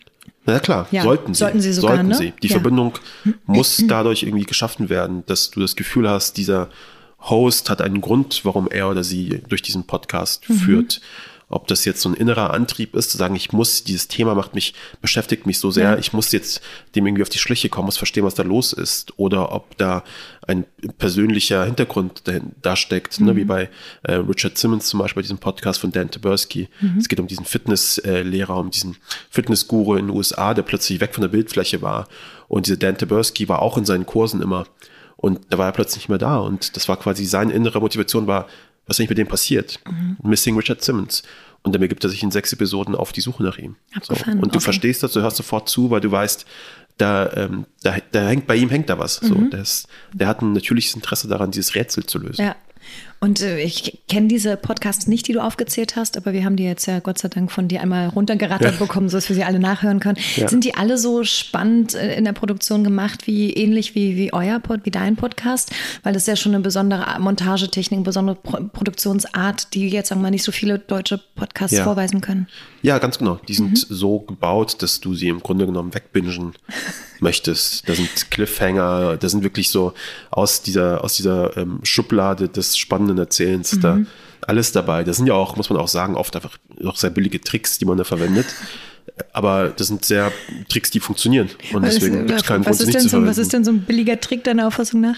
Na 0.45 0.59
klar, 0.59 0.87
Ja, 0.91 1.03
sollten 1.03 1.33
sie. 1.33 1.39
sollten 1.39 1.61
sie 1.61 1.71
sogar, 1.71 1.95
sollten 1.95 2.09
ne? 2.09 2.15
sie. 2.15 2.33
Die 2.43 2.47
Ja. 2.47 2.53
Verbindung 2.55 2.97
muss 3.45 3.81
dadurch 3.87 4.23
irgendwie 4.23 4.43
geschaffen 4.45 4.89
werden, 4.89 5.23
dass 5.27 5.51
du 5.51 5.61
das 5.61 5.75
Gefühl 5.77 6.09
hast, 6.09 6.35
dieser 6.37 6.69
Host 7.23 7.69
hat 7.69 7.81
einen 7.81 8.01
Grund, 8.01 8.41
warum 8.43 8.67
er 8.69 8.89
oder 8.89 9.03
sie 9.03 9.41
durch 9.47 9.61
diesen 9.61 9.85
Podcast 9.87 10.49
Mhm. 10.49 10.53
führt. 10.55 11.01
Ob 11.49 11.67
das 11.67 11.85
jetzt 11.85 12.01
so 12.01 12.09
ein 12.09 12.15
innerer 12.15 12.51
Antrieb 12.51 12.95
ist, 12.95 13.11
zu 13.11 13.17
sagen, 13.17 13.35
ich 13.35 13.51
muss, 13.51 13.83
dieses 13.83 14.07
Thema 14.07 14.33
macht 14.33 14.55
mich, 14.55 14.73
beschäftigt 15.03 15.45
mich 15.45 15.59
so 15.59 15.69
sehr, 15.69 15.91
Ja. 15.91 15.97
ich 15.99 16.11
muss 16.11 16.31
jetzt 16.31 16.61
dem 16.95 17.05
irgendwie 17.05 17.21
auf 17.21 17.29
die 17.29 17.37
Schliche 17.37 17.69
kommen, 17.69 17.85
muss 17.85 17.97
verstehen, 17.97 18.23
was 18.23 18.33
da 18.33 18.41
los 18.41 18.73
ist. 18.73 19.13
Oder 19.19 19.51
ob 19.51 19.77
da 19.77 20.03
ein 20.47 20.65
persönlicher 20.97 21.63
Hintergrund 21.65 22.23
da 22.61 22.75
steckt, 22.75 23.19
ne, 23.19 23.33
Mhm. 23.33 23.37
wie 23.37 23.43
bei 23.45 23.69
äh, 24.01 24.13
Richard 24.15 24.57
Simmons 24.57 24.87
zum 24.87 24.99
Beispiel 24.99 25.21
bei 25.21 25.25
diesem 25.25 25.37
Podcast 25.37 25.79
von 25.79 25.91
Dan 25.91 26.09
Taberski. 26.09 26.69
Mhm. 26.81 26.97
Es 26.97 27.07
geht 27.07 27.19
um 27.19 27.27
diesen 27.27 27.45
Fitnesslehrer, 27.45 28.57
um 28.57 28.71
diesen 28.71 28.97
Fitnessguru 29.29 29.95
in 29.95 30.07
den 30.07 30.15
USA, 30.15 30.55
der 30.55 30.63
plötzlich 30.63 31.01
weg 31.01 31.13
von 31.13 31.21
der 31.21 31.29
Bildfläche 31.29 31.83
war. 31.83 32.07
Und 32.47 32.65
dieser 32.65 32.77
Dan 32.77 32.97
Taberski 32.97 33.47
war 33.47 33.61
auch 33.61 33.77
in 33.77 33.85
seinen 33.85 34.07
Kursen 34.07 34.41
immer. 34.41 34.65
Und 35.23 35.39
da 35.51 35.57
war 35.57 35.67
er 35.67 35.71
plötzlich 35.71 36.03
nicht 36.03 36.09
mehr 36.09 36.17
da. 36.17 36.35
Und 36.35 36.75
das 36.75 36.89
war 36.89 36.99
quasi 36.99 37.23
seine 37.23 37.53
innere 37.53 37.79
Motivation 37.79 38.27
war, 38.27 38.45
was 38.85 38.97
ist 38.97 38.99
eigentlich 38.99 39.11
mit 39.11 39.17
dem 39.19 39.27
passiert? 39.29 39.79
Mhm. 39.89 40.17
Missing 40.21 40.57
Richard 40.57 40.81
Simmons. 40.81 41.23
Und 41.61 41.73
dann 41.73 41.79
begibt 41.79 42.03
er 42.03 42.09
sich 42.09 42.21
in 42.23 42.29
sechs 42.29 42.51
Episoden 42.51 42.93
auf 42.93 43.13
die 43.13 43.21
Suche 43.21 43.41
nach 43.41 43.57
ihm. 43.57 43.77
So. 44.01 44.13
Und 44.13 44.41
du 44.41 44.57
okay. 44.57 44.59
verstehst 44.59 45.01
das, 45.01 45.13
du 45.13 45.21
hörst 45.21 45.37
sofort 45.37 45.69
zu, 45.69 45.89
weil 45.89 46.01
du 46.01 46.11
weißt, 46.11 46.45
da, 46.97 47.31
ähm, 47.37 47.67
da, 47.83 47.95
da 48.11 48.27
hängt 48.27 48.47
bei 48.47 48.57
ihm 48.57 48.67
hängt 48.67 48.89
da 48.89 48.99
was. 48.99 49.15
So, 49.15 49.33
der, 49.33 49.61
ist, 49.61 49.87
der 50.11 50.27
hat 50.27 50.41
ein 50.41 50.51
natürliches 50.51 50.93
Interesse 50.93 51.29
daran, 51.29 51.51
dieses 51.51 51.73
Rätsel 51.73 52.05
zu 52.05 52.19
lösen. 52.19 52.43
Ja. 52.43 52.57
Und 53.23 53.41
äh, 53.41 53.61
ich 53.61 53.99
kenne 54.09 54.27
diese 54.27 54.57
Podcasts 54.57 55.07
nicht, 55.07 55.29
die 55.29 55.31
du 55.31 55.39
aufgezählt 55.41 55.95
hast, 55.95 56.17
aber 56.17 56.33
wir 56.33 56.43
haben 56.43 56.57
die 56.57 56.65
jetzt 56.65 56.85
ja 56.87 56.99
Gott 56.99 57.17
sei 57.19 57.29
Dank 57.29 57.53
von 57.53 57.69
dir 57.69 57.79
einmal 57.79 58.09
runtergerattert 58.09 58.79
bekommen, 58.79 59.07
sodass 59.07 59.29
wir 59.29 59.35
sie 59.37 59.45
alle 59.45 59.59
nachhören 59.59 60.01
können. 60.01 60.17
Ja. 60.35 60.49
Sind 60.49 60.65
die 60.65 60.75
alle 60.75 60.97
so 60.97 61.23
spannend 61.23 61.95
äh, 61.95 62.17
in 62.17 62.25
der 62.25 62.33
Produktion 62.33 62.83
gemacht, 62.83 63.25
wie 63.25 63.53
ähnlich 63.53 63.95
wie, 63.95 64.17
wie 64.17 64.33
euer 64.33 64.59
Pod, 64.59 64.81
wie 64.83 64.91
dein 64.91 65.15
Podcast? 65.15 65.71
Weil 66.03 66.11
das 66.11 66.23
ist 66.23 66.27
ja 66.27 66.35
schon 66.35 66.53
eine 66.53 66.61
besondere 66.61 67.05
Montagetechnik, 67.19 67.97
eine 67.99 68.03
besondere 68.03 68.35
Pro 68.35 68.57
Produktionsart, 68.73 69.73
die 69.73 69.87
jetzt 69.87 70.09
sagen 70.09 70.19
wir 70.19 70.23
mal 70.23 70.31
nicht 70.31 70.43
so 70.43 70.51
viele 70.51 70.77
deutsche 70.79 71.17
Podcasts 71.35 71.77
Ja. 71.77 71.85
vorweisen 71.85 72.19
können. 72.19 72.47
Ja, 72.81 72.97
ganz 72.99 73.17
genau. 73.19 73.39
Die 73.47 73.53
sind 73.53 73.71
Mhm. 73.71 73.95
so 73.95 74.19
gebaut, 74.19 74.81
dass 74.83 74.99
du 74.99 75.15
sie 75.15 75.29
im 75.29 75.39
Grunde 75.39 75.65
genommen 75.65 75.93
wegbingen 75.93 76.51
möchtest. 77.21 77.87
Da 77.87 77.95
sind 77.95 78.09
Cliffhanger, 78.31 79.15
da 79.17 79.29
sind 79.29 79.43
wirklich 79.43 79.69
so 79.69 79.93
aus 80.29 80.61
dieser, 80.61 81.03
aus 81.03 81.15
dieser 81.15 81.55
ähm, 81.55 81.79
Schublade 81.83 82.49
des 82.49 82.77
spannenden 82.77 83.12
Erzählens 83.17 83.77
da 83.79 83.95
Mhm. 83.95 84.07
alles 84.41 84.71
dabei. 84.71 85.03
Das 85.03 85.17
sind 85.17 85.27
ja 85.27 85.33
auch, 85.33 85.55
muss 85.55 85.69
man 85.69 85.79
auch 85.79 85.87
sagen, 85.87 86.15
oft 86.15 86.35
einfach 86.35 86.57
auch 86.85 86.95
sehr 86.97 87.09
billige 87.09 87.39
Tricks, 87.41 87.77
die 87.79 87.85
man 87.85 87.97
da 87.97 88.03
verwendet. 88.03 88.45
Aber 89.31 89.69
das 89.69 89.87
sind 89.87 90.05
sehr 90.05 90.31
Tricks, 90.69 90.89
die 90.91 90.99
funktionieren. 90.99 91.49
Und 91.73 91.83
Was, 91.83 91.95
deswegen 91.95 92.25
gibt 92.25 92.39
es 92.39 92.45
keinen 92.45 92.63
Grund, 92.63 92.69
was, 92.69 92.77
sie 92.77 92.83
ist 92.83 92.87
nicht 92.87 92.95
denn 92.95 93.01
zu 93.03 93.07
so, 93.07 93.09
verwenden. 93.11 93.29
was 93.31 93.37
ist 93.37 93.53
denn 93.53 93.63
so 93.63 93.71
ein 93.71 93.81
billiger 93.81 94.19
Trick 94.19 94.43
deiner 94.43 94.67
Auffassung 94.67 95.01
nach? 95.01 95.17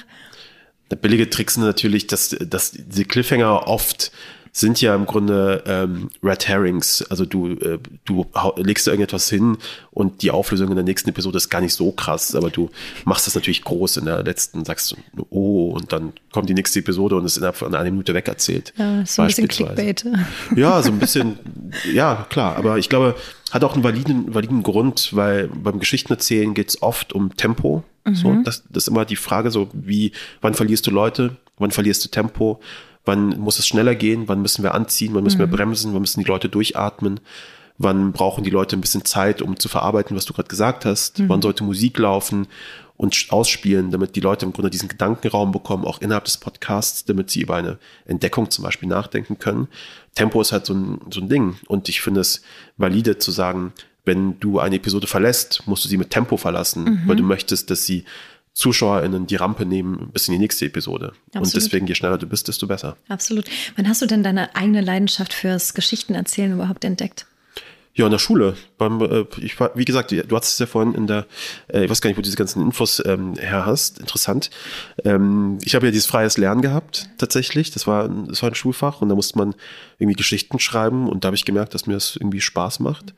Billige 1.02 1.30
Tricks 1.30 1.56
sind 1.56 1.64
natürlich, 1.64 2.08
dass, 2.08 2.30
dass 2.40 2.72
diese 2.72 3.06
Cliffhanger 3.06 3.68
oft 3.68 4.12
sind 4.58 4.80
ja 4.82 4.96
im 4.96 5.06
Grunde 5.06 5.64
ähm, 5.68 6.10
Red 6.24 6.48
Herrings. 6.48 7.02
Also 7.10 7.26
du, 7.26 7.56
äh, 7.56 7.78
du 8.06 8.26
legst 8.56 8.88
da 8.88 8.92
irgendetwas 8.92 9.30
hin 9.30 9.58
und 9.92 10.22
die 10.22 10.32
Auflösung 10.32 10.70
in 10.70 10.76
der 10.76 10.86
nächsten 10.86 11.10
Episode 11.10 11.36
ist 11.36 11.50
gar 11.50 11.60
nicht 11.60 11.74
so 11.74 11.92
krass, 11.92 12.34
aber 12.36 12.50
du 12.50 12.70
machst 13.04 13.28
das 13.28 13.36
natürlich 13.36 13.66
groß 13.66 13.98
in 13.98 14.06
der 14.06 14.24
letzten, 14.24 14.64
sagst 14.64 14.96
du, 15.14 15.26
oh, 15.30 15.72
und 15.72 15.92
dann 15.92 16.14
kommt 16.32 16.48
die 16.48 16.54
nächste 16.54 16.80
Episode 16.80 17.18
und 17.18 17.26
ist 17.26 17.36
innerhalb 17.36 17.58
von 17.58 17.76
einer 17.76 17.84
Minute 17.84 18.14
wegerzählt. 18.14 18.74
Ja, 18.78 19.06
so 19.06 19.24
ein 19.24 19.28
bisschen. 19.28 19.48
Clickbait. 19.50 20.06
Ja, 20.56 20.82
so 20.82 20.90
ein 20.90 21.00
bisschen, 21.00 21.38
ja, 21.94 22.26
klar. 22.30 22.56
Aber 22.56 22.78
ich 22.78 22.88
glaube, 22.88 23.16
hat 23.52 23.64
auch 23.66 23.74
einen 23.74 23.84
validen, 23.84 24.34
validen 24.34 24.64
Grund, 24.64 25.10
weil 25.14 25.50
beim 25.50 25.80
Geschichtenerzählen 25.80 26.54
geht 26.54 26.70
es 26.70 26.82
oft 26.82 27.12
um 27.12 27.36
Tempo. 27.36 27.84
So, 28.14 28.36
das, 28.44 28.64
das 28.70 28.84
ist 28.84 28.88
immer 28.88 29.04
die 29.04 29.16
Frage, 29.16 29.50
so 29.50 29.68
wie, 29.74 30.12
wann 30.40 30.54
verlierst 30.54 30.86
du 30.86 30.92
Leute, 30.92 31.38
wann 31.58 31.72
verlierst 31.72 32.06
du 32.06 32.10
Tempo, 32.10 32.62
wann 33.06 33.40
muss 33.40 33.60
es 33.60 33.68
schneller 33.68 33.96
gehen, 33.96 34.28
wann 34.28 34.42
müssen 34.42 34.64
wir 34.64 34.74
anziehen, 34.74 35.14
wann 35.14 35.24
müssen 35.24 35.40
wir 35.40 35.48
bremsen, 35.48 35.94
wann 35.94 36.02
müssen 36.02 36.22
die 36.22 36.28
Leute 36.28 36.50
durchatmen, 36.50 37.20
wann 37.78 38.12
brauchen 38.12 38.44
die 38.44 38.50
Leute 38.50 38.76
ein 38.76 38.82
bisschen 38.82 39.06
Zeit, 39.06 39.42
um 39.42 39.60
zu 39.60 39.70
verarbeiten, 39.70 40.16
was 40.16 40.26
du 40.26 40.34
gerade 40.34 40.48
gesagt 40.48 40.86
hast, 40.86 41.28
wann 41.28 41.42
sollte 41.42 41.64
Musik 41.64 41.98
laufen 41.98 42.48
und 42.98 43.28
ausspielen, 43.30 43.92
damit 43.92 44.16
die 44.16 44.22
Leute 44.22 44.46
im 44.46 44.54
Grunde 44.54 44.70
diesen 44.70 44.88
Gedankenraum 44.88 45.52
bekommen, 45.52 45.86
auch 45.86 46.00
innerhalb 46.02 46.26
des 46.26 46.38
Podcasts, 46.38 47.04
damit 47.06 47.30
sie 47.30 47.42
über 47.42 47.56
eine 47.56 47.78
Entdeckung 48.06 48.50
zum 48.50 48.64
Beispiel 48.64 48.88
nachdenken 48.88 49.38
können. 49.38 49.68
Tempo 50.16 50.40
ist 50.42 50.54
halt 50.54 50.66
so 50.66 50.74
ein, 50.74 51.02
so 51.12 51.20
ein 51.20 51.28
Ding. 51.28 51.58
Und 51.68 51.90
ich 51.90 52.02
finde 52.02 52.22
es 52.22 52.42
valide 52.78 53.18
zu 53.18 53.32
sagen, 53.32 53.74
wenn 54.06 54.40
du 54.40 54.60
eine 54.60 54.76
Episode 54.76 55.08
verlässt, 55.08 55.64
musst 55.66 55.84
du 55.84 55.90
sie 55.90 55.98
mit 55.98 56.12
Tempo 56.12 56.38
verlassen, 56.38 57.02
weil 57.06 57.16
du 57.16 57.24
möchtest, 57.24 57.70
dass 57.70 57.86
sie 57.86 58.06
ZuschauerInnen 58.56 59.28
die 59.28 59.36
Rampe 59.36 59.66
nehmen 59.66 60.10
bis 60.14 60.28
in 60.28 60.34
die 60.34 60.40
nächste 60.40 60.66
Episode. 60.66 61.12
Und 61.34 61.42
Absolut. 61.42 61.56
deswegen, 61.56 61.88
je 61.88 61.94
schneller 61.94 62.18
du 62.18 62.26
bist, 62.26 62.48
desto 62.48 62.68
besser. 62.68 62.96
Absolut. 63.10 63.46
Wann 63.76 63.88
hast 63.88 64.02
du 64.02 64.06
denn 64.06 64.24
deine 64.24 64.56
eigene 64.56 64.82
Leidenschaft 64.82 65.34
fürs 65.34 65.74
Geschichtenerzählen 65.74 66.54
überhaupt 66.54 66.86
entdeckt? 66.86 67.28
Ja, 67.96 68.06
in 68.06 68.12
der 68.12 68.20
Schule. 68.20 68.56
Beim, 68.78 69.02
äh, 69.02 69.26
ich 69.42 69.60
war, 69.60 69.72
wie 69.76 69.86
gesagt, 69.86 70.12
du 70.12 70.36
hast 70.36 70.54
es 70.54 70.60
ja 70.60 70.66
vorhin 70.66 70.96
in 70.96 71.08
der, 71.08 71.26
äh, 71.68 71.84
ich 71.84 71.90
weiß 71.90 72.00
gar 72.00 72.10
nicht, 72.10 72.18
wo 72.18 72.22
du 72.22 72.26
diese 72.26 72.38
ganzen 72.38 72.62
Infos 72.62 73.02
ähm, 73.06 73.36
her 73.36 73.66
hast. 73.66 74.00
Interessant. 74.00 74.50
Ähm, 75.04 75.58
ich 75.64 75.76
habe 75.76 75.86
ja 75.86 75.92
dieses 75.92 76.06
freies 76.06 76.38
Lernen 76.38 76.62
gehabt, 76.62 77.10
tatsächlich. 77.18 77.72
Das 77.72 77.88
war, 77.88 78.08
das 78.08 78.42
war 78.42 78.50
ein 78.52 78.56
Schulfach 78.56 79.02
und 79.02 79.10
da 79.10 79.16
musste 79.16 79.38
man 79.38 79.54
irgendwie 80.00 80.16
Geschichten 80.16 80.60
schreiben 80.60 81.10
und 81.10 81.24
da 81.24 81.28
habe 81.28 81.36
ich 81.36 81.46
gemerkt, 81.46 81.74
dass 81.74 81.88
mir 81.88 81.94
das 81.94 82.16
irgendwie 82.16 82.42
Spaß 82.42 82.80
macht. 82.80 83.14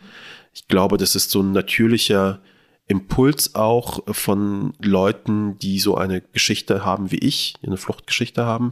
Ich 0.54 0.68
glaube, 0.68 0.98
das 0.98 1.16
ist 1.16 1.30
so 1.30 1.42
ein 1.42 1.52
natürlicher 1.52 2.40
Impuls 2.88 3.54
auch 3.56 4.04
von 4.14 4.74
Leuten, 4.82 5.60
die 5.60 5.80
so 5.80 5.96
eine 5.96 6.22
Geschichte 6.22 6.86
haben 6.86 7.12
wie 7.12 7.18
ich, 7.18 7.56
eine 7.62 7.78
Fluchtgeschichte 7.78 8.46
haben, 8.46 8.72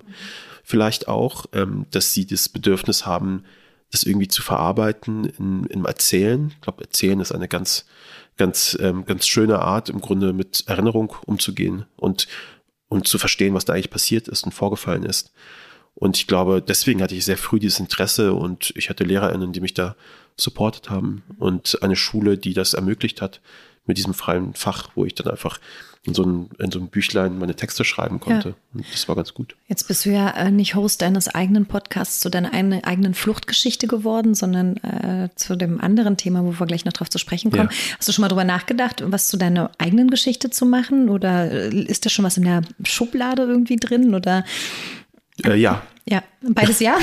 vielleicht 0.64 1.08
auch, 1.08 1.46
ähm, 1.54 1.86
dass 1.92 2.14
sie 2.14 2.26
das 2.26 2.48
Bedürfnis 2.50 3.06
haben, 3.06 3.44
das 3.92 4.04
irgendwie 4.04 4.28
zu 4.28 4.42
verarbeiten 4.42 5.26
in, 5.26 5.66
im 5.66 5.86
Erzählen. 5.86 6.50
Ich 6.50 6.62
glaube, 6.62 6.84
Erzählen 6.84 7.20
ist 7.20 7.34
eine 7.34 7.48
ganz, 7.48 7.86
ganz, 8.38 8.78
ähm, 8.82 9.06
ganz 9.06 9.28
schöne 9.28 9.60
Art, 9.60 9.90
im 9.90 10.02
Grunde 10.02 10.34
mit 10.34 10.64
Erinnerung 10.68 11.14
umzugehen 11.26 11.86
und, 11.98 12.28
und 12.88 13.08
zu 13.08 13.18
verstehen, 13.18 13.54
was 13.54 13.66
da 13.66 13.74
eigentlich 13.74 13.90
passiert 13.90 14.28
ist 14.28 14.44
und 14.44 14.54
vorgefallen 14.54 15.04
ist. 15.04 15.34
Und 15.94 16.18
ich 16.18 16.28
glaube, 16.28 16.62
deswegen 16.62 17.02
hatte 17.02 17.16
ich 17.16 17.24
sehr 17.24 17.38
früh 17.38 17.60
dieses 17.60 17.80
Interesse 17.80 18.34
und 18.34 18.74
ich 18.76 18.90
hatte 18.90 19.06
LehrerInnen, 19.06 19.54
die 19.54 19.62
mich 19.62 19.74
da 19.74 19.96
supportet 20.38 20.90
haben 20.90 21.24
und 21.38 21.82
eine 21.82 21.96
Schule, 21.96 22.38
die 22.38 22.54
das 22.54 22.74
ermöglicht 22.74 23.22
hat, 23.22 23.40
mit 23.86 23.98
diesem 23.98 24.13
freien 24.13 24.54
Fach, 24.54 24.89
wo 24.96 25.06
ich 25.06 25.15
dann 25.15 25.27
einfach 25.27 25.60
in 26.06 26.13
so 26.13 26.24
ein, 26.24 26.50
in 26.60 26.72
so 26.72 26.80
ein 26.80 26.88
Büchlein 26.88 27.39
meine 27.39 27.56
Texte 27.56 27.84
schreiben 27.84 28.20
konnte. 28.20 28.50
Ja. 28.50 28.56
Und 28.74 28.86
das 28.94 29.08
war 29.08 29.15
ganz 29.15 29.34
gut. 29.34 29.56
Jetzt 29.68 29.88
bist 29.88 30.06
du 30.06 30.12
ja 30.12 30.30
äh, 30.32 30.51
nicht 30.51 30.75
Host 30.75 31.01
deines 31.01 31.27
eigenen 31.27 31.65
Podcasts 31.65 32.20
zu 32.20 32.30
deiner 32.30 32.54
eine, 32.54 32.84
eigenen 32.86 33.15
Fluchtgeschichte 33.15 33.88
geworden, 33.88 34.36
sondern 34.36 34.77
äh, 34.77 35.30
zu 35.36 35.56
dem 35.56 35.82
anderen 35.82 36.15
Thema, 36.15 36.44
wo 36.44 36.60
wir 36.60 36.68
gleich 36.68 36.86
noch 36.86 36.94
drauf 36.94 37.10
zu 37.10 37.18
sprechen 37.18 37.51
kommen. 37.51 37.70
Ja. 37.72 37.96
Hast 37.98 38.08
du 38.08 38.12
schon 38.12 38.22
mal 38.22 38.27
drüber 38.27 38.44
nachgedacht, 38.44 39.04
was 39.06 39.27
zu 39.27 39.38
deiner 39.38 39.72
eigenen 39.80 40.10
Geschichte 40.12 40.51
zu 40.51 40.65
machen? 40.65 41.10
Oder 41.10 41.51
äh, 41.51 41.70
ist 41.70 42.06
da 42.06 42.10
schon 42.10 42.25
was 42.25 42.38
in 42.38 42.44
der 42.44 42.62
Schublade 42.84 43.44
irgendwie 43.44 43.77
drin? 43.77 44.13
Oder 44.13 44.46
äh, 45.44 45.56
ja. 45.56 45.82
Ja, 46.08 46.22
beides 46.42 46.80
ja. 46.82 46.98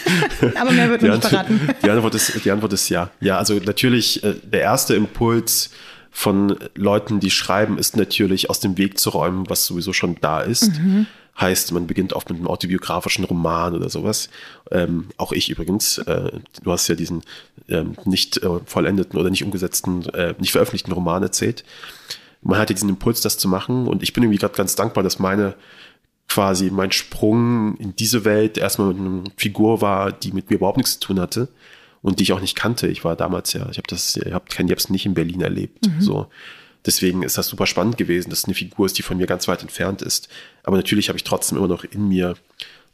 Aber 0.54 0.70
mehr 0.70 0.88
wird 0.88 1.02
man 1.02 1.10
nicht 1.10 1.26
verraten. 1.26 1.60
Die 1.84 1.90
Antwort, 1.90 2.14
ist, 2.14 2.42
die 2.42 2.50
Antwort 2.50 2.72
ist 2.72 2.88
ja. 2.88 3.10
Ja, 3.20 3.36
also 3.36 3.54
natürlich, 3.62 4.24
äh, 4.24 4.36
der 4.42 4.62
erste 4.62 4.94
Impuls 4.94 5.70
von 6.18 6.58
Leuten, 6.74 7.20
die 7.20 7.30
schreiben, 7.30 7.78
ist 7.78 7.96
natürlich 7.96 8.50
aus 8.50 8.58
dem 8.58 8.76
Weg 8.76 8.98
zu 8.98 9.10
räumen, 9.10 9.48
was 9.48 9.66
sowieso 9.66 9.92
schon 9.92 10.16
da 10.20 10.40
ist. 10.40 10.76
Mhm. 10.76 11.06
Heißt, 11.38 11.70
man 11.70 11.86
beginnt 11.86 12.12
oft 12.12 12.28
mit 12.28 12.38
einem 12.40 12.48
autobiografischen 12.48 13.24
Roman 13.24 13.76
oder 13.76 13.88
sowas. 13.88 14.28
Ähm, 14.72 15.10
auch 15.16 15.30
ich 15.30 15.48
übrigens. 15.48 15.98
Äh, 15.98 16.32
du 16.64 16.72
hast 16.72 16.88
ja 16.88 16.96
diesen 16.96 17.22
ähm, 17.68 17.94
nicht 18.04 18.38
äh, 18.38 18.48
vollendeten 18.66 19.16
oder 19.16 19.30
nicht 19.30 19.44
umgesetzten, 19.44 20.06
äh, 20.06 20.34
nicht 20.40 20.50
veröffentlichten 20.50 20.90
Roman 20.90 21.22
erzählt. 21.22 21.62
Man 22.42 22.58
hatte 22.58 22.74
diesen 22.74 22.88
Impuls, 22.88 23.20
das 23.20 23.38
zu 23.38 23.46
machen. 23.46 23.86
Und 23.86 24.02
ich 24.02 24.12
bin 24.12 24.24
irgendwie 24.24 24.40
gerade 24.40 24.56
ganz 24.56 24.74
dankbar, 24.74 25.04
dass 25.04 25.20
meine 25.20 25.54
quasi 26.26 26.72
mein 26.72 26.90
Sprung 26.90 27.76
in 27.76 27.94
diese 27.94 28.24
Welt 28.24 28.58
erstmal 28.58 28.92
mit 28.92 28.98
einer 28.98 29.22
Figur 29.36 29.80
war, 29.80 30.10
die 30.10 30.32
mit 30.32 30.50
mir 30.50 30.56
überhaupt 30.56 30.78
nichts 30.78 30.98
zu 30.98 31.06
tun 31.06 31.20
hatte 31.20 31.46
und 32.02 32.18
die 32.18 32.24
ich 32.24 32.32
auch 32.32 32.40
nicht 32.40 32.56
kannte. 32.56 32.88
Ich 32.88 33.04
war 33.04 33.16
damals 33.16 33.52
ja, 33.52 33.68
ich 33.70 33.78
habe 33.78 33.88
das, 33.88 34.16
ich 34.16 34.32
habe 34.32 34.46
Ken 34.48 34.68
Jebsen 34.68 34.92
nicht 34.92 35.06
in 35.06 35.14
Berlin 35.14 35.40
erlebt. 35.40 35.86
Mhm. 35.86 36.00
So. 36.00 36.26
Deswegen 36.86 37.22
ist 37.22 37.36
das 37.36 37.48
super 37.48 37.66
spannend 37.66 37.98
gewesen, 37.98 38.30
dass 38.30 38.40
es 38.40 38.44
eine 38.44 38.54
Figur 38.54 38.86
ist, 38.86 38.96
die 38.98 39.02
von 39.02 39.16
mir 39.16 39.26
ganz 39.26 39.48
weit 39.48 39.62
entfernt 39.62 40.00
ist. 40.00 40.28
Aber 40.62 40.76
natürlich 40.76 41.08
habe 41.08 41.16
ich 41.16 41.24
trotzdem 41.24 41.58
immer 41.58 41.68
noch 41.68 41.84
in 41.84 42.08
mir 42.08 42.36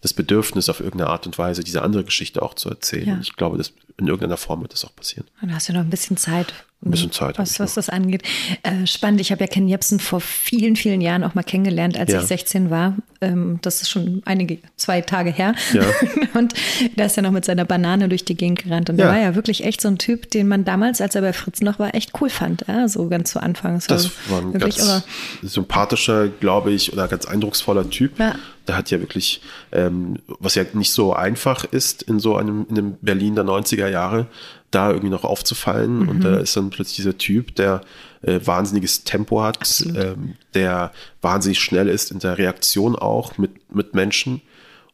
das 0.01 0.13
Bedürfnis, 0.13 0.69
auf 0.69 0.81
irgendeine 0.81 1.11
Art 1.11 1.27
und 1.27 1.39
Weise 1.39 1.65
diese 1.65 1.83
andere 1.83 2.05
Geschichte 2.05 2.43
auch 2.43 2.55
zu 2.55 2.69
erzählen. 2.69 3.09
Ja. 3.09 3.19
Ich 3.23 3.37
glaube, 3.37 3.57
dass 3.57 3.73
in 3.97 4.07
irgendeiner 4.07 4.37
Form 4.37 4.61
wird 4.63 4.73
das 4.73 4.85
auch 4.85 4.95
passieren. 4.95 5.27
Und 5.41 5.49
du 5.49 5.55
hast 5.55 5.69
ja 5.69 5.75
noch 5.75 5.81
ein 5.81 5.91
bisschen 5.91 6.17
Zeit 6.17 6.53
ein 6.85 6.91
bisschen 6.91 7.13
Zeit. 7.13 7.39
Was, 7.39 7.59
was 7.61 7.75
das 7.75 7.89
angeht. 7.89 8.23
Äh, 8.63 8.87
spannend. 8.87 9.21
Ich 9.21 9.33
habe 9.33 9.43
ja 9.43 9.47
Ken 9.47 9.69
Jebsen 9.69 10.01
vor 10.01 10.21
vielen, 10.21 10.77
vielen 10.77 11.01
Jahren 11.01 11.25
auch 11.25 11.35
mal 11.35 11.43
kennengelernt, 11.43 11.99
als 11.99 12.13
ja. 12.13 12.21
ich 12.21 12.27
16 12.27 12.71
war. 12.71 12.97
Ähm, 13.21 13.59
das 13.63 13.83
ist 13.83 13.91
schon 13.91 14.23
einige, 14.25 14.59
zwei 14.77 15.01
Tage 15.01 15.31
her. 15.31 15.55
Ja. 15.73 15.83
und 16.35 16.55
da 16.97 17.05
ist 17.05 17.17
er 17.17 17.23
noch 17.23 17.31
mit 17.31 17.45
seiner 17.45 17.65
Banane 17.65 18.09
durch 18.09 18.25
die 18.25 18.37
Gegend 18.37 18.63
gerannt. 18.65 18.91
Und 18.91 18.99
ja. 18.99 19.07
der 19.07 19.15
war 19.15 19.21
ja 19.21 19.35
wirklich 19.35 19.65
echt 19.65 19.81
so 19.81 19.89
ein 19.89 19.99
Typ, 19.99 20.31
den 20.31 20.49
man 20.49 20.65
damals, 20.65 21.01
als 21.01 21.15
er 21.15 21.23
bei 21.23 21.33
Fritz 21.33 21.61
noch 21.61 21.79
war, 21.79 21.95
echt 21.95 22.13
cool 22.21 22.31
fand. 22.31 22.65
Ja? 22.69 22.89
So 22.89 23.09
ganz 23.09 23.33
zu 23.33 23.43
Anfang. 23.43 23.75
Das, 23.75 23.87
das 23.87 24.11
war 24.29 24.41
ein 24.41 24.53
wirklich, 24.53 24.77
ganz 24.77 25.05
sympathischer, 25.43 26.29
glaube 26.29 26.73
ich, 26.73 26.93
oder 26.93 27.09
ganz 27.09 27.27
eindrucksvoller 27.27 27.89
Typ. 27.89 28.19
Ja. 28.19 28.35
Der 28.67 28.77
hat 28.77 28.91
ja 28.91 28.99
wirklich, 29.01 29.43
ähm, 29.73 30.17
was 30.39 30.55
ja 30.55 30.65
nicht 30.73 30.93
so 30.93 31.13
einfach 31.13 31.65
ist 31.65 32.03
in 32.03 32.19
so 32.19 32.37
einem, 32.37 32.67
in 32.71 32.79
einem 32.79 32.97
Berlin 33.03 33.35
der 33.35 33.45
90er 33.45 33.89
Jahre, 33.89 34.27
da 34.71 34.89
irgendwie 34.89 35.11
noch 35.11 35.25
aufzufallen. 35.25 36.01
Mhm. 36.01 36.09
Und 36.09 36.21
da 36.25 36.37
ist 36.37 36.57
dann 36.57 36.71
plötzlich 36.71 36.97
dieser 36.97 37.19
Typ, 37.19 37.55
der 37.57 37.83
äh, 38.23 38.41
wahnsinniges 38.45 39.05
Tempo 39.05 39.43
hat, 39.43 39.85
ähm, 39.95 40.35
der 40.55 40.93
wahnsinnig 41.23 41.61
schnell 41.61 41.89
ist 41.89 42.11
in 42.11 42.19
der 42.19 42.39
Reaktion 42.39 42.97
auch 42.97 43.39
mit, 43.39 43.75
mit 43.75 43.95
Menschen 43.95 44.41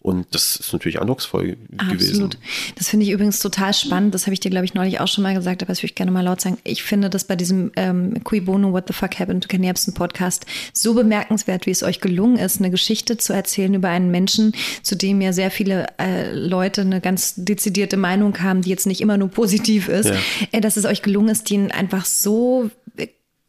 und 0.03 0.27
das 0.31 0.57
ist 0.57 0.73
natürlich 0.73 0.99
eindrucksvoll 0.99 1.59
Absolut. 1.77 1.99
gewesen. 1.99 2.31
Das 2.77 2.89
finde 2.89 3.05
ich 3.05 3.13
übrigens 3.13 3.39
total 3.39 3.75
spannend. 3.75 4.15
Das 4.15 4.25
habe 4.27 4.33
ich 4.33 4.41
dir, 4.41 4.51
glaube 4.51 4.65
ich, 4.65 4.73
neulich 4.73 4.99
auch 4.99 5.09
schon 5.09 5.23
mal 5.23 5.35
gesagt, 5.35 5.63
aber 5.63 5.73
das 5.73 5.81
würde 5.81 5.91
ich 5.91 5.95
gerne 5.95 6.11
mal 6.11 6.23
laut 6.23 6.41
sagen. 6.41 6.57
Ich 6.65 6.83
finde 6.83 7.11
das 7.11 7.25
bei 7.25 7.37
diesem 7.37 7.71
ähm, 7.77 8.25
Cui 8.25 8.41
Bono 8.41 8.73
What 8.73 8.85
the 8.87 8.95
Fuck 8.95 9.19
Happened 9.19 9.43
to 9.43 9.49
Ken 9.49 9.63
Jebsen 9.63 9.93
Podcast 9.93 10.47
so 10.73 10.95
bemerkenswert, 10.95 11.67
wie 11.67 11.71
es 11.71 11.83
euch 11.83 12.01
gelungen 12.01 12.39
ist, 12.39 12.61
eine 12.61 12.71
Geschichte 12.71 13.19
zu 13.19 13.35
erzählen 13.35 13.75
über 13.75 13.91
einen 13.91 14.11
Menschen, 14.11 14.53
zu 14.83 14.97
dem 14.97 15.21
ja 15.21 15.35
sehr 15.35 15.51
viele 15.51 15.87
äh, 15.99 16.33
Leute 16.33 16.81
eine 16.81 17.03
ganz 17.03 17.35
dezidierte 17.37 17.99
Meinung 17.99 18.41
haben, 18.41 18.63
die 18.63 18.71
jetzt 18.71 18.87
nicht 18.87 19.03
immer 19.03 19.19
nur 19.19 19.29
positiv 19.29 19.89
ist. 19.89 20.09
Ja. 20.09 20.17
Äh, 20.53 20.61
dass 20.63 20.79
es 20.79 20.87
euch 20.87 21.03
gelungen 21.03 21.29
ist, 21.29 21.51
den 21.51 21.71
einfach 21.71 22.07
so 22.07 22.71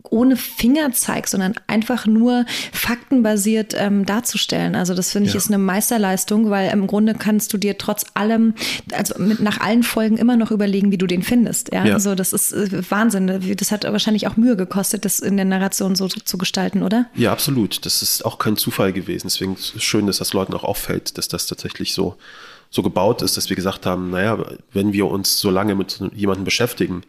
ohne 0.09 0.35
Fingerzeig, 0.35 1.27
sondern 1.27 1.53
einfach 1.67 2.05
nur 2.05 2.45
faktenbasiert 2.71 3.73
ähm, 3.77 4.05
darzustellen. 4.05 4.75
Also 4.75 4.93
das 4.93 5.11
finde 5.11 5.27
ich 5.27 5.33
ja. 5.33 5.37
ist 5.37 5.47
eine 5.47 5.57
Meisterleistung, 5.57 6.49
weil 6.49 6.71
im 6.71 6.87
Grunde 6.87 7.13
kannst 7.13 7.53
du 7.53 7.57
dir 7.57 7.77
trotz 7.77 8.05
allem, 8.13 8.53
also 8.91 9.21
mit, 9.21 9.39
nach 9.39 9.59
allen 9.59 9.83
Folgen 9.83 10.17
immer 10.17 10.35
noch 10.35 10.51
überlegen, 10.51 10.91
wie 10.91 10.97
du 10.97 11.07
den 11.07 11.23
findest. 11.23 11.71
Ja, 11.73 11.85
ja. 11.85 11.93
also 11.93 12.15
das 12.15 12.33
ist 12.33 12.51
äh, 12.51 12.89
Wahnsinn. 12.89 13.55
Das 13.57 13.71
hat 13.71 13.83
wahrscheinlich 13.83 14.27
auch 14.27 14.37
Mühe 14.37 14.55
gekostet, 14.55 15.05
das 15.05 15.19
in 15.19 15.37
der 15.37 15.45
Narration 15.45 15.95
so 15.95 16.07
zu 16.07 16.37
gestalten, 16.37 16.83
oder? 16.83 17.05
Ja, 17.15 17.31
absolut. 17.31 17.85
Das 17.85 18.01
ist 18.01 18.25
auch 18.25 18.37
kein 18.37 18.57
Zufall 18.57 18.93
gewesen. 18.93 19.27
Deswegen 19.27 19.55
ist 19.55 19.75
es 19.75 19.83
schön, 19.83 20.07
dass 20.07 20.17
das 20.17 20.33
Leuten 20.33 20.53
auch 20.53 20.63
auffällt, 20.63 21.17
dass 21.17 21.27
das 21.27 21.47
tatsächlich 21.47 21.93
so 21.93 22.17
so 22.73 22.81
gebaut 22.81 23.21
ist, 23.21 23.35
dass 23.35 23.49
wir 23.49 23.57
gesagt 23.57 23.85
haben, 23.85 24.11
naja, 24.11 24.39
wenn 24.71 24.93
wir 24.93 25.07
uns 25.07 25.39
so 25.39 25.51
lange 25.51 25.75
mit 25.75 25.99
jemandem 26.15 26.45
beschäftigen, 26.45 27.03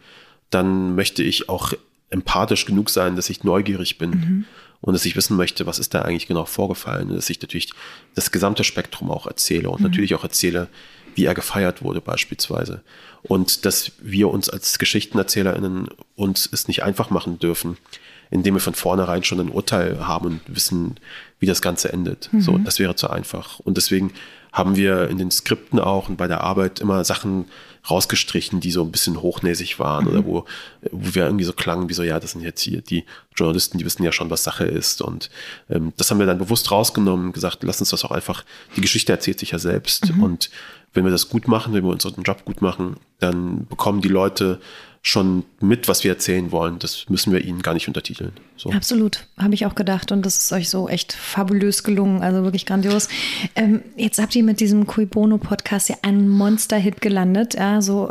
dann 0.49 0.93
möchte 0.95 1.23
ich 1.23 1.49
auch 1.49 1.73
empathisch 2.13 2.65
genug 2.65 2.89
sein, 2.89 3.15
dass 3.15 3.29
ich 3.29 3.43
neugierig 3.43 3.97
bin 3.97 4.09
mhm. 4.09 4.45
und 4.81 4.93
dass 4.93 5.05
ich 5.05 5.15
wissen 5.15 5.35
möchte, 5.35 5.65
was 5.65 5.79
ist 5.79 5.93
da 5.93 6.03
eigentlich 6.03 6.27
genau 6.27 6.45
vorgefallen, 6.45 7.09
dass 7.13 7.29
ich 7.29 7.41
natürlich 7.41 7.73
das 8.15 8.31
gesamte 8.31 8.63
Spektrum 8.63 9.11
auch 9.11 9.27
erzähle 9.27 9.69
und 9.69 9.81
mhm. 9.81 9.87
natürlich 9.87 10.15
auch 10.15 10.23
erzähle, 10.23 10.69
wie 11.15 11.25
er 11.25 11.33
gefeiert 11.33 11.83
wurde 11.83 12.01
beispielsweise. 12.01 12.81
Und 13.23 13.65
dass 13.65 13.91
wir 14.01 14.29
uns 14.29 14.49
als 14.49 14.79
GeschichtenerzählerInnen 14.79 15.89
uns 16.15 16.49
es 16.51 16.67
nicht 16.67 16.83
einfach 16.83 17.09
machen 17.09 17.39
dürfen, 17.39 17.77
indem 18.31 18.55
wir 18.55 18.61
von 18.61 18.73
vornherein 18.73 19.23
schon 19.23 19.39
ein 19.39 19.49
Urteil 19.49 20.07
haben 20.07 20.25
und 20.25 20.41
wissen, 20.47 20.95
wie 21.39 21.45
das 21.45 21.61
Ganze 21.61 21.93
endet. 21.93 22.29
Mhm. 22.31 22.41
So, 22.41 22.57
das 22.57 22.79
wäre 22.79 22.95
zu 22.95 23.09
einfach. 23.09 23.59
Und 23.59 23.77
deswegen 23.77 24.11
haben 24.51 24.75
wir 24.75 25.09
in 25.09 25.17
den 25.17 25.31
Skripten 25.31 25.79
auch 25.79 26.09
und 26.09 26.17
bei 26.17 26.27
der 26.27 26.41
Arbeit 26.41 26.79
immer 26.79 27.03
Sachen 27.03 27.45
rausgestrichen, 27.89 28.59
die 28.59 28.71
so 28.71 28.83
ein 28.83 28.91
bisschen 28.91 29.21
hochnäsig 29.21 29.79
waren 29.79 30.05
mhm. 30.05 30.11
oder 30.11 30.25
wo, 30.25 30.45
wo 30.91 31.15
wir 31.15 31.25
irgendwie 31.25 31.45
so 31.45 31.53
klangen 31.53 31.89
wie 31.89 31.93
so, 31.93 32.03
ja, 32.03 32.19
das 32.19 32.31
sind 32.31 32.41
jetzt 32.41 32.61
hier 32.61 32.81
die 32.81 33.05
Journalisten, 33.35 33.77
die 33.77 33.85
wissen 33.85 34.03
ja 34.03 34.11
schon, 34.11 34.29
was 34.29 34.43
Sache 34.43 34.65
ist. 34.65 35.01
Und 35.01 35.29
ähm, 35.69 35.93
das 35.97 36.09
haben 36.09 36.19
wir 36.19 36.25
dann 36.25 36.37
bewusst 36.37 36.71
rausgenommen, 36.71 37.33
gesagt, 37.33 37.63
lass 37.63 37.79
uns 37.79 37.89
das 37.89 38.05
auch 38.05 38.11
einfach, 38.11 38.45
die 38.75 38.81
Geschichte 38.81 39.11
erzählt 39.11 39.39
sich 39.39 39.51
ja 39.51 39.59
selbst. 39.59 40.13
Mhm. 40.13 40.23
Und 40.23 40.49
wenn 40.93 41.03
wir 41.03 41.11
das 41.11 41.29
gut 41.29 41.47
machen, 41.47 41.73
wenn 41.73 41.83
wir 41.83 41.91
unseren 41.91 42.23
Job 42.23 42.45
gut 42.45 42.61
machen, 42.61 42.97
dann 43.19 43.65
bekommen 43.67 44.01
die 44.01 44.09
Leute 44.09 44.61
schon 45.05 45.43
mit, 45.59 45.89
was 45.89 46.05
wir 46.05 46.11
erzählen 46.11 46.53
wollen. 46.53 46.79
Das 46.79 47.09
müssen 47.09 47.33
wir 47.33 47.43
ihnen 47.43 47.61
gar 47.61 47.73
nicht 47.73 47.89
untertiteln. 47.89 48.31
So. 48.55 48.71
Absolut, 48.71 49.27
habe 49.37 49.53
ich 49.53 49.65
auch 49.65 49.75
gedacht. 49.75 50.13
Und 50.13 50.25
das 50.25 50.37
ist 50.37 50.53
euch 50.53 50.69
so 50.69 50.87
echt 50.87 51.11
fabulös 51.11 51.83
gelungen, 51.83 52.21
also 52.21 52.43
wirklich 52.43 52.65
grandios. 52.65 53.09
Ähm, 53.55 53.81
jetzt 53.97 54.21
habt 54.21 54.33
ihr 54.33 54.43
mit 54.43 54.61
diesem 54.61 54.87
Cui 54.87 55.05
Bono 55.05 55.37
Podcast 55.39 55.89
ja 55.89 55.97
einen 56.03 56.29
Monster-Hit 56.29 57.01
gelandet, 57.01 57.55
ja, 57.55 57.81
so 57.81 58.09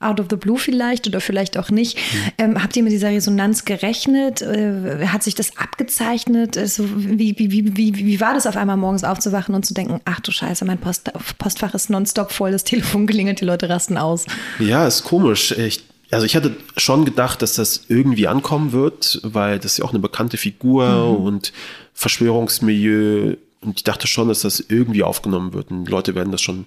out 0.00 0.18
of 0.18 0.26
the 0.30 0.36
blue 0.36 0.58
vielleicht 0.58 1.06
oder 1.06 1.20
vielleicht 1.20 1.56
auch 1.56 1.70
nicht. 1.70 1.96
Mhm. 1.96 2.32
Ähm, 2.38 2.62
habt 2.62 2.76
ihr 2.76 2.82
mit 2.82 2.90
dieser 2.90 3.10
Resonanz 3.10 3.64
gerechnet? 3.64 4.42
Äh, 4.42 5.06
hat 5.06 5.22
sich 5.22 5.36
das 5.36 5.56
abgezeichnet? 5.56 6.58
Also, 6.58 6.84
wie, 6.96 7.36
wie, 7.38 7.52
wie, 7.52 7.76
wie, 7.76 7.96
wie 7.96 8.20
war 8.20 8.34
das 8.34 8.48
auf 8.48 8.56
einmal 8.56 8.76
morgens 8.76 9.04
aufzuwachen 9.04 9.54
und 9.54 9.64
zu 9.64 9.74
denken, 9.74 10.00
ach 10.06 10.18
du 10.18 10.32
Scheiße, 10.32 10.64
mein 10.64 10.78
Post, 10.78 11.08
Postfach 11.38 11.72
ist 11.74 11.88
nonstop 11.88 12.32
voll, 12.32 12.50
das 12.50 12.64
Telefon 12.64 13.06
klingelt, 13.06 13.40
die 13.40 13.44
Leute 13.44 13.68
rasten 13.68 13.96
aus? 13.96 14.26
Ja, 14.58 14.88
ist 14.88 15.04
komisch. 15.04 15.52
Ich 15.52 15.91
also 16.12 16.26
ich 16.26 16.36
hatte 16.36 16.54
schon 16.76 17.04
gedacht, 17.04 17.42
dass 17.42 17.54
das 17.54 17.86
irgendwie 17.88 18.28
ankommen 18.28 18.72
wird, 18.72 19.20
weil 19.22 19.58
das 19.58 19.72
ist 19.72 19.78
ja 19.78 19.84
auch 19.84 19.90
eine 19.90 19.98
bekannte 19.98 20.36
Figur 20.36 20.86
mhm. 20.86 21.24
und 21.24 21.52
Verschwörungsmilieu. 21.94 23.36
Und 23.62 23.78
ich 23.78 23.84
dachte 23.84 24.06
schon, 24.06 24.28
dass 24.28 24.42
das 24.42 24.60
irgendwie 24.60 25.02
aufgenommen 25.02 25.54
wird. 25.54 25.70
Und 25.70 25.88
Leute 25.88 26.14
werden 26.14 26.32
das 26.32 26.42
schon 26.42 26.66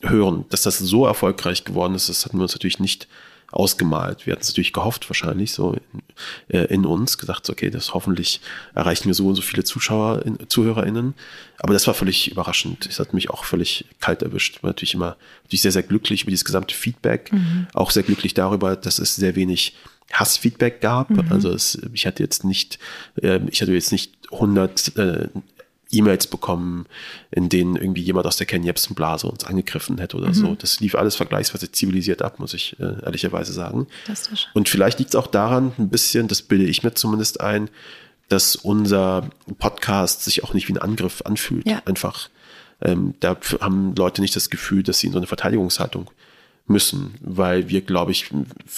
hören. 0.00 0.46
Dass 0.50 0.62
das 0.62 0.78
so 0.78 1.06
erfolgreich 1.06 1.64
geworden 1.64 1.94
ist, 1.94 2.08
das 2.08 2.24
hatten 2.24 2.38
wir 2.38 2.42
uns 2.42 2.54
natürlich 2.54 2.80
nicht 2.80 3.06
ausgemalt. 3.52 4.26
Wir 4.26 4.32
hatten 4.32 4.42
es 4.42 4.48
natürlich 4.48 4.72
gehofft, 4.72 5.08
wahrscheinlich 5.08 5.52
so 5.52 5.74
in, 5.74 6.02
äh, 6.48 6.64
in 6.64 6.84
uns, 6.84 7.18
gesagt, 7.18 7.48
okay, 7.50 7.70
das 7.70 7.94
hoffentlich 7.94 8.40
erreichen 8.74 9.06
wir 9.06 9.14
so 9.14 9.28
und 9.28 9.34
so 9.34 9.42
viele 9.42 9.62
Zuschauer, 9.62 10.24
in, 10.24 10.38
ZuhörerInnen. 10.48 11.14
Aber 11.58 11.72
das 11.72 11.86
war 11.86 11.94
völlig 11.94 12.30
überraschend. 12.30 12.86
Es 12.86 12.98
hat 12.98 13.14
mich 13.14 13.30
auch 13.30 13.44
völlig 13.44 13.84
kalt 14.00 14.22
erwischt. 14.22 14.62
War 14.62 14.70
natürlich 14.70 14.94
immer 14.94 15.16
natürlich 15.44 15.62
sehr, 15.62 15.72
sehr 15.72 15.82
glücklich 15.82 16.22
über 16.22 16.30
dieses 16.30 16.44
gesamte 16.44 16.74
Feedback. 16.74 17.32
Mhm. 17.32 17.68
Auch 17.74 17.90
sehr 17.90 18.02
glücklich 18.02 18.34
darüber, 18.34 18.74
dass 18.74 18.98
es 18.98 19.14
sehr 19.14 19.36
wenig 19.36 19.76
Hassfeedback 20.12 20.80
gab. 20.80 21.10
Mhm. 21.10 21.26
Also 21.30 21.50
es, 21.50 21.80
ich 21.92 22.06
hatte 22.06 22.22
jetzt 22.22 22.44
nicht, 22.44 22.78
äh, 23.22 23.40
ich 23.50 23.62
hatte 23.62 23.72
jetzt 23.72 23.92
nicht 23.92 24.12
100 24.32 24.96
äh, 24.96 25.28
E-Mails 25.92 26.26
bekommen, 26.26 26.86
in 27.30 27.48
denen 27.48 27.76
irgendwie 27.76 28.02
jemand 28.02 28.26
aus 28.26 28.36
der 28.36 28.46
Ken 28.46 28.64
Jebsen 28.64 28.94
Blase 28.94 29.26
uns 29.26 29.44
angegriffen 29.44 29.98
hätte 29.98 30.16
oder 30.16 30.28
mhm. 30.28 30.34
so. 30.34 30.54
Das 30.54 30.80
lief 30.80 30.94
alles 30.94 31.14
vergleichsweise 31.14 31.70
zivilisiert 31.70 32.22
ab, 32.22 32.38
muss 32.38 32.54
ich 32.54 32.78
äh, 32.80 33.04
ehrlicherweise 33.04 33.52
sagen. 33.52 33.86
Und 34.54 34.68
vielleicht 34.68 34.98
liegt 34.98 35.10
es 35.10 35.16
auch 35.16 35.26
daran 35.26 35.72
ein 35.78 35.90
bisschen, 35.90 36.28
das 36.28 36.42
bilde 36.42 36.64
ich 36.64 36.82
mir 36.82 36.94
zumindest 36.94 37.40
ein, 37.40 37.68
dass 38.28 38.56
unser 38.56 39.28
Podcast 39.58 40.24
sich 40.24 40.42
auch 40.42 40.54
nicht 40.54 40.68
wie 40.68 40.72
ein 40.72 40.78
Angriff 40.78 41.22
anfühlt. 41.22 41.68
Ja. 41.68 41.82
Einfach, 41.84 42.30
ähm, 42.80 43.14
da 43.20 43.36
haben 43.60 43.94
Leute 43.94 44.22
nicht 44.22 44.34
das 44.34 44.48
Gefühl, 44.48 44.82
dass 44.82 44.98
sie 44.98 45.08
in 45.08 45.12
so 45.12 45.18
eine 45.18 45.26
Verteidigungshaltung 45.26 46.10
müssen, 46.66 47.14
weil 47.20 47.68
wir, 47.68 47.82
glaube 47.82 48.12
ich, 48.12 48.30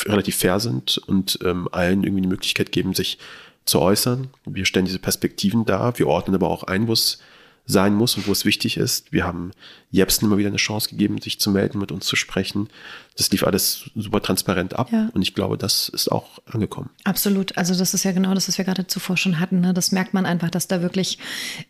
relativ 0.07 0.37
fair 0.37 0.59
sind 0.59 0.99
und 1.07 1.39
ähm, 1.45 1.69
allen 1.71 2.03
irgendwie 2.03 2.23
die 2.23 2.29
Möglichkeit 2.29 2.73
geben, 2.73 2.95
sich 2.95 3.19
zu 3.65 3.81
äußern. 3.81 4.29
Wir 4.45 4.65
stellen 4.65 4.87
diese 4.87 4.99
Perspektiven 4.99 5.65
dar, 5.65 5.99
wir 5.99 6.07
ordnen 6.07 6.35
aber 6.35 6.49
auch 6.49 6.65
ein, 6.65 6.89
wo 6.89 6.93
es 6.93 7.19
sein 7.67 7.95
muss 7.95 8.17
und 8.17 8.27
wo 8.27 8.33
es 8.33 8.45
wichtig 8.45 8.77
ist. 8.77 9.13
Wir 9.13 9.25
haben 9.25 9.53
Jepsen 9.91 10.27
immer 10.27 10.37
wieder 10.37 10.49
eine 10.49 10.59
Chance 10.59 10.91
gegeben, 10.91 11.21
sich 11.21 11.41
zu 11.41 11.51
melden, 11.51 11.79
mit 11.79 11.93
uns 11.93 12.07
zu 12.07 12.17
sprechen. 12.17 12.69
Das 13.17 13.31
lief 13.31 13.45
alles 13.45 13.91
super 13.95 14.21
transparent 14.21 14.75
ab 14.75 14.91
ja. 14.91 15.09
und 15.15 15.23
ich 15.23 15.35
glaube, 15.35 15.57
das 15.57 15.89
ist 15.89 16.11
auch 16.11 16.41
angekommen. 16.47 16.91
Absolut. 17.05 17.57
Also 17.57 17.77
das 17.77 17.95
ist 17.95 18.03
ja 18.03 18.11
genau 18.11 18.35
das, 18.35 18.49
was 18.49 18.59
wir 18.59 18.65
gerade 18.65 18.89
zuvor 18.89 19.17
schon 19.17 19.39
hatten. 19.39 19.61
Ne? 19.61 19.73
Das 19.73 19.93
merkt 19.93 20.15
man 20.15 20.27
einfach, 20.27 20.51
dass 20.51 20.67
da 20.67 20.83
wirklich 20.83 21.19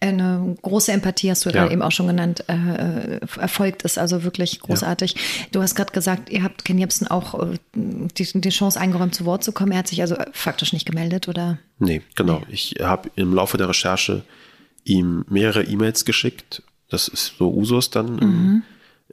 eine 0.01 0.57
große 0.63 0.91
Empathie, 0.91 1.31
hast 1.31 1.45
du 1.45 1.51
ja. 1.51 1.71
eben 1.71 1.83
auch 1.83 1.93
schon 1.93 2.07
genannt, 2.07 2.45
äh, 2.49 3.21
erfolgt 3.39 3.83
ist. 3.83 3.99
Also 3.99 4.25
wirklich 4.25 4.61
großartig. 4.61 5.13
Ja. 5.13 5.21
Du 5.53 5.61
hast 5.61 5.75
gerade 5.75 5.93
gesagt, 5.93 6.31
ihr 6.31 6.43
habt 6.43 6.65
Ken 6.65 6.79
Jepsen 6.79 7.09
auch 7.09 7.39
äh, 7.39 7.59
die, 7.75 8.41
die, 8.41 8.49
Chance 8.49 8.81
eingeräumt, 8.81 9.15
zu 9.15 9.27
Wort 9.27 9.45
zu 9.45 9.53
kommen. 9.53 9.73
Er 9.73 9.79
hat 9.79 9.89
sich 9.89 10.01
also 10.01 10.17
faktisch 10.33 10.73
nicht 10.73 10.87
gemeldet, 10.87 11.29
oder? 11.29 11.59
Nee, 11.79 12.01
genau. 12.15 12.39
Nee. 12.39 12.55
Ich 12.55 12.77
habe 12.81 13.11
im 13.17 13.35
Laufe 13.35 13.59
der 13.59 13.69
Recherche 13.69 14.23
ihm 14.85 15.27
mehrere 15.29 15.65
E-Mails 15.65 16.07
geschickt. 16.07 16.63
Das 16.89 17.09
ist 17.09 17.35
so 17.39 17.53
Usus 17.53 17.91
dann 17.91 18.15
mhm. 18.15 18.23
im, 18.23 18.63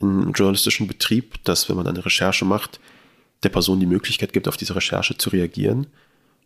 im, 0.01 0.31
journalistischen 0.33 0.87
Betrieb, 0.87 1.43
dass 1.43 1.69
wenn 1.69 1.75
man 1.75 1.87
eine 1.87 2.05
Recherche 2.05 2.45
macht, 2.45 2.79
der 3.43 3.49
Person 3.49 3.79
die 3.79 3.85
Möglichkeit 3.85 4.33
gibt, 4.33 4.47
auf 4.47 4.57
diese 4.57 4.75
Recherche 4.75 5.17
zu 5.17 5.29
reagieren. 5.29 5.87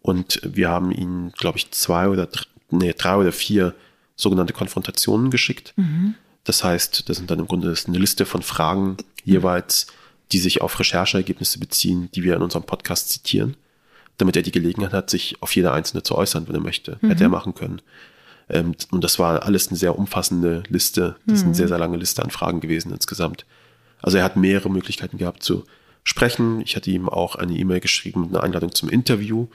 Und 0.02 0.40
wir 0.44 0.70
haben 0.70 0.92
ihn, 0.92 1.32
glaube 1.38 1.58
ich, 1.58 1.72
zwei 1.72 2.08
oder 2.08 2.30
nee, 2.70 2.94
drei 2.94 3.18
oder 3.18 3.32
vier 3.32 3.74
sogenannte 4.16 4.54
Konfrontationen 4.54 5.30
geschickt. 5.30 5.74
Mhm. 5.76 6.16
Das 6.44 6.64
heißt, 6.64 7.10
das 7.10 7.18
sind 7.18 7.32
dann 7.32 7.40
im 7.40 7.48
Grunde 7.48 7.76
eine 7.88 7.98
Liste 7.98 8.26
von 8.26 8.42
Fragen 8.42 8.98
jeweils, 9.24 9.88
die 10.32 10.40
sich 10.40 10.62
auf 10.62 10.80
Rechercheergebnisse 10.80 11.60
beziehen, 11.60 12.10
die 12.14 12.24
wir 12.24 12.36
in 12.36 12.42
unserem 12.42 12.64
Podcast 12.64 13.10
zitieren, 13.10 13.58
damit 14.18 14.36
er 14.36 14.42
die 14.42 14.52
Gelegenheit 14.52 14.94
hat, 14.94 15.10
sich 15.10 15.42
auf 15.42 15.56
jede 15.56 15.72
einzelne 15.72 16.04
zu 16.04 16.16
äußern, 16.16 16.48
wenn 16.48 16.56
er 16.56 16.62
möchte. 16.62 16.98
Mhm. 17.02 17.10
Hätte 17.10 17.24
er 17.24 17.30
machen 17.30 17.56
können. 17.56 17.82
Ähm, 18.50 18.76
und 18.92 19.04
das 19.04 19.20
war 19.20 19.44
alles 19.44 19.70
eine 19.70 19.78
sehr 19.78 19.98
umfassende 19.98 20.64
Liste. 20.68 21.16
Das 21.26 21.38
ist 21.38 21.42
eine 21.42 21.50
mhm. 21.50 21.56
sehr, 21.56 21.68
sehr 21.68 21.80
lange 21.80 21.98
Liste 21.98 22.24
an 22.24 22.30
Fragen 22.30 22.60
gewesen 22.60 22.92
insgesamt. 22.92 23.46
Also 24.02 24.18
er 24.18 24.24
hat 24.24 24.36
mehrere 24.36 24.70
Möglichkeiten 24.70 25.18
gehabt 25.18 25.44
zu 25.44 25.64
sprechen. 26.04 26.62
Ich 26.62 26.76
hatte 26.76 26.92
ihm 26.92 27.10
auch 27.10 27.36
eine 27.36 27.54
E-Mail 27.54 27.80
geschrieben 27.80 28.22
mit 28.22 28.30
einer 28.32 28.44
Einladung 28.44 28.74
zum 28.74 28.90
Interview 28.90 29.48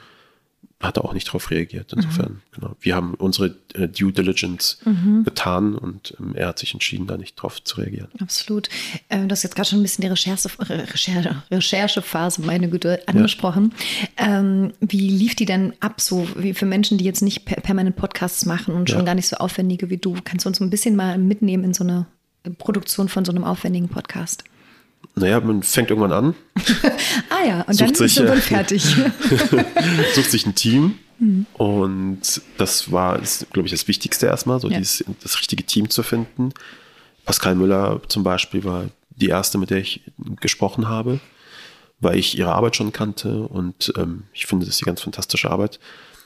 hat 0.81 0.97
er 0.97 1.05
auch 1.05 1.13
nicht 1.13 1.29
darauf 1.29 1.51
reagiert. 1.51 1.93
Insofern, 1.93 2.33
mhm. 2.33 2.41
genau. 2.53 2.77
Wir 2.81 2.97
haben 2.97 3.15
unsere 3.15 3.55
äh, 3.75 3.87
Due 3.87 4.13
Diligence 4.13 4.79
mhm. 4.85 5.25
getan 5.25 5.75
und 5.75 6.17
ähm, 6.19 6.35
er 6.35 6.49
hat 6.49 6.59
sich 6.59 6.73
entschieden, 6.73 7.07
da 7.07 7.19
nicht 7.19 7.37
drauf 7.37 7.63
zu 7.63 7.77
reagieren. 7.77 8.09
Absolut. 8.19 8.71
Ähm, 9.11 9.29
du 9.29 9.33
hast 9.35 9.43
jetzt 9.43 9.55
gerade 9.55 9.69
schon 9.69 9.81
ein 9.81 9.83
bisschen 9.83 10.03
die 10.03 10.09
Recherche, 10.09 10.49
Recherche, 10.59 11.43
Recherchephase, 11.51 12.41
meine 12.43 12.71
Güte, 12.71 13.07
angesprochen. 13.07 13.75
Ja. 14.19 14.39
Ähm, 14.39 14.73
wie 14.81 15.11
lief 15.11 15.35
die 15.35 15.45
denn 15.45 15.75
ab, 15.81 16.01
so 16.01 16.27
wie 16.35 16.55
für 16.55 16.67
Menschen, 16.67 16.97
die 16.97 17.05
jetzt 17.05 17.21
nicht 17.21 17.45
permanent 17.45 17.97
Podcasts 17.97 18.47
machen 18.47 18.75
und 18.75 18.89
schon 18.89 19.01
ja. 19.01 19.05
gar 19.05 19.15
nicht 19.15 19.29
so 19.29 19.37
aufwendige 19.37 19.91
wie 19.91 19.99
du? 19.99 20.17
Kannst 20.25 20.47
du 20.47 20.49
uns 20.49 20.61
ein 20.61 20.71
bisschen 20.71 20.97
mal 20.97 21.19
mitnehmen 21.19 21.65
in 21.65 21.75
so 21.75 21.85
eine 21.85 22.07
Produktion 22.57 23.11
von 23.11 23.27
so 23.27 23.33
einem 23.33 23.45
aufwendigen 23.45 23.89
Podcast? 23.89 24.45
Naja, 25.15 25.41
man 25.41 25.63
fängt 25.63 25.91
irgendwann 25.91 26.13
an. 26.13 26.35
ah 27.31 27.47
ja, 27.47 27.61
und 27.63 27.81
dann 27.81 27.95
sich, 27.95 28.17
ist 28.17 28.25
man 28.25 28.41
fertig. 28.41 28.83
sucht 30.15 30.31
sich 30.31 30.47
ein 30.47 30.55
Team. 30.55 30.99
Mhm. 31.19 31.47
Und 31.55 32.41
das 32.59 32.91
war, 32.91 33.21
glaube 33.53 33.67
ich, 33.67 33.73
das 33.73 33.89
Wichtigste 33.89 34.27
erstmal, 34.27 34.61
so 34.61 34.71
ja. 34.71 34.79
dieses, 34.79 35.05
das 35.23 35.39
richtige 35.39 35.65
Team 35.65 35.91
zu 35.91 36.03
finden. 36.03 36.53
Pascal 37.25 37.55
Müller 37.55 38.01
zum 38.09 38.23
Beispiel 38.23 38.65
war 38.65 38.87
die 39.11 39.29
erste, 39.29 39.59
mit 39.59 39.71
der 39.71 39.79
ich 39.79 40.03
gesprochen 40.41 40.89
habe, 40.89 41.21
weil 42.01 42.17
ich 42.17 42.39
ihre 42.39 42.53
Arbeit 42.53 42.77
schon 42.77 42.93
kannte 42.93 43.43
und 43.43 43.93
ähm, 43.97 44.23
ich 44.33 44.47
finde, 44.47 44.65
dass 44.65 44.79
sie 44.79 44.87
ganz 44.87 45.03
fantastische 45.03 45.51
Arbeit 45.51 45.79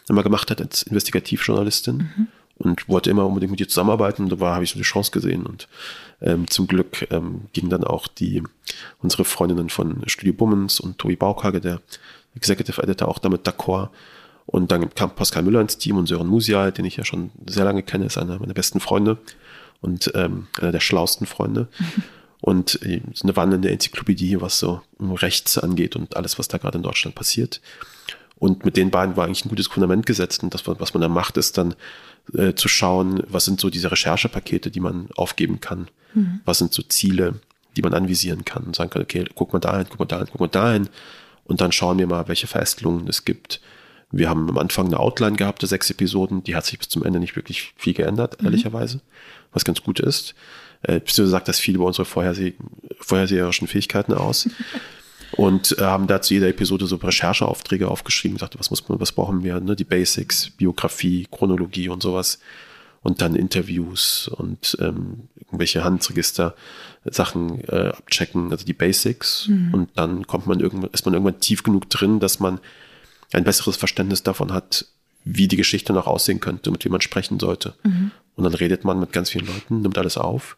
immer 0.08 0.22
gemacht 0.22 0.50
hat 0.50 0.60
als 0.60 0.82
Investigativjournalistin. 0.84 1.96
Mhm 1.96 2.28
und 2.56 2.88
wollte 2.88 3.10
immer 3.10 3.26
unbedingt 3.26 3.50
mit 3.50 3.60
ihr 3.60 3.68
zusammenarbeiten. 3.68 4.24
Und 4.24 4.40
da 4.40 4.46
habe 4.46 4.64
ich 4.64 4.70
so 4.70 4.78
die 4.78 4.84
Chance 4.84 5.10
gesehen. 5.10 5.44
Und 5.46 5.68
ähm, 6.20 6.48
zum 6.48 6.66
Glück 6.66 7.06
ähm, 7.10 7.42
ging 7.52 7.68
dann 7.68 7.84
auch 7.84 8.06
die 8.06 8.42
unsere 9.02 9.24
Freundinnen 9.24 9.70
von 9.70 10.02
Studio 10.06 10.32
Bummens 10.32 10.80
und 10.80 10.98
Tobi 10.98 11.16
Baukage, 11.16 11.60
der 11.60 11.80
Executive 12.34 12.82
Editor, 12.82 13.08
auch 13.08 13.18
damit 13.18 13.46
d'accord. 13.46 13.90
Und 14.46 14.70
dann 14.72 14.94
kam 14.94 15.14
Pascal 15.14 15.42
Müller 15.42 15.60
ins 15.60 15.78
Team 15.78 15.96
und 15.96 16.06
Sören 16.06 16.26
Musial, 16.26 16.72
den 16.72 16.84
ich 16.84 16.96
ja 16.96 17.04
schon 17.04 17.30
sehr 17.46 17.64
lange 17.64 17.82
kenne, 17.82 18.06
ist 18.06 18.18
einer 18.18 18.38
meiner 18.38 18.54
besten 18.54 18.80
Freunde 18.80 19.18
und 19.80 20.10
ähm, 20.14 20.48
einer 20.60 20.72
der 20.72 20.80
schlauesten 20.80 21.26
Freunde. 21.26 21.68
Und 22.40 22.82
äh, 22.82 23.00
eine 23.22 23.36
wandelnde 23.36 23.70
Enzyklopädie, 23.70 24.38
was 24.38 24.58
so 24.58 24.82
Rechts 25.00 25.56
angeht 25.56 25.96
und 25.96 26.14
alles, 26.14 26.38
was 26.38 26.46
da 26.46 26.58
gerade 26.58 26.76
in 26.76 26.82
Deutschland 26.82 27.16
passiert. 27.16 27.62
Und 28.36 28.66
mit 28.66 28.76
den 28.76 28.90
beiden 28.90 29.16
war 29.16 29.24
eigentlich 29.24 29.46
ein 29.46 29.48
gutes 29.48 29.68
Fundament 29.68 30.04
gesetzt. 30.04 30.42
Und 30.42 30.52
das, 30.52 30.66
was 30.66 30.92
man 30.92 31.00
da 31.00 31.08
macht, 31.08 31.38
ist 31.38 31.56
dann 31.56 31.74
äh, 32.32 32.54
zu 32.54 32.68
schauen, 32.68 33.22
was 33.28 33.44
sind 33.44 33.60
so 33.60 33.70
diese 33.70 33.90
Recherchepakete, 33.90 34.70
die 34.70 34.80
man 34.80 35.08
aufgeben 35.16 35.60
kann. 35.60 35.88
Mhm. 36.14 36.40
Was 36.44 36.58
sind 36.58 36.72
so 36.72 36.82
Ziele, 36.82 37.40
die 37.76 37.82
man 37.82 37.94
anvisieren 37.94 38.44
kann 38.44 38.64
und 38.64 38.76
sagen 38.76 38.90
kann, 38.90 39.02
okay, 39.02 39.24
guck 39.34 39.52
mal 39.52 39.58
dahin, 39.58 39.86
guck 39.88 39.98
mal 39.98 40.06
dahin, 40.06 40.26
guck 40.30 40.40
mal 40.40 40.48
dahin. 40.48 40.88
Und 41.44 41.60
dann 41.60 41.72
schauen 41.72 41.98
wir 41.98 42.06
mal, 42.06 42.28
welche 42.28 42.46
Verästelungen 42.46 43.06
es 43.08 43.24
gibt. 43.24 43.60
Wir 44.10 44.28
haben 44.28 44.48
am 44.48 44.58
Anfang 44.58 44.86
eine 44.86 45.00
Outline 45.00 45.36
gehabt, 45.36 45.62
der 45.62 45.68
sechs 45.68 45.90
Episoden, 45.90 46.44
die 46.44 46.54
hat 46.54 46.64
sich 46.64 46.78
bis 46.78 46.88
zum 46.88 47.04
Ende 47.04 47.18
nicht 47.18 47.36
wirklich 47.36 47.74
viel 47.76 47.94
geändert, 47.94 48.40
mhm. 48.40 48.46
ehrlicherweise, 48.46 49.00
was 49.52 49.64
ganz 49.64 49.82
gut 49.82 50.00
ist. 50.00 50.34
Äh, 50.82 51.00
beziehungsweise 51.00 51.30
sagt 51.30 51.48
das 51.48 51.58
viel 51.58 51.74
über 51.74 51.86
unsere 51.86 52.04
vorherseh 52.04 52.54
vorherseherischen 53.00 53.68
Fähigkeiten 53.68 54.14
aus. 54.14 54.48
und 55.36 55.76
äh, 55.78 55.82
haben 55.82 56.06
da 56.06 56.20
zu 56.20 56.34
jeder 56.34 56.48
Episode 56.48 56.86
so 56.86 56.96
Rechercheaufträge 56.96 57.88
aufgeschrieben, 57.88 58.36
gesagt, 58.36 58.58
was 58.58 58.70
muss 58.70 58.88
man, 58.88 59.00
was 59.00 59.12
brauchen 59.12 59.42
wir, 59.42 59.60
ne? 59.60 59.76
die 59.76 59.84
Basics, 59.84 60.50
Biografie, 60.50 61.26
Chronologie 61.30 61.88
und 61.88 62.02
sowas 62.02 62.38
und 63.02 63.20
dann 63.20 63.36
Interviews 63.36 64.28
und 64.28 64.76
ähm, 64.80 65.28
irgendwelche 65.36 65.84
Handregister 65.84 66.54
Sachen 67.04 67.60
äh, 67.68 67.88
abchecken, 67.88 68.50
also 68.50 68.64
die 68.64 68.72
Basics 68.72 69.48
mhm. 69.48 69.74
und 69.74 69.90
dann 69.96 70.26
kommt 70.26 70.46
man 70.46 70.60
irgendwann 70.60 70.90
ist 70.92 71.04
man 71.04 71.14
irgendwann 71.14 71.40
tief 71.40 71.62
genug 71.62 71.90
drin, 71.90 72.18
dass 72.18 72.40
man 72.40 72.60
ein 73.32 73.44
besseres 73.44 73.76
Verständnis 73.76 74.22
davon 74.22 74.52
hat, 74.52 74.86
wie 75.24 75.48
die 75.48 75.56
Geschichte 75.56 75.92
noch 75.92 76.06
aussehen 76.06 76.40
könnte, 76.40 76.70
mit 76.70 76.84
wem 76.84 76.92
man 76.92 77.00
sprechen 77.00 77.40
sollte. 77.40 77.74
Mhm. 77.82 78.10
Und 78.36 78.44
dann 78.44 78.54
redet 78.54 78.84
man 78.84 79.00
mit 79.00 79.12
ganz 79.12 79.30
vielen 79.30 79.46
Leuten, 79.46 79.80
nimmt 79.80 79.98
alles 79.98 80.18
auf. 80.18 80.56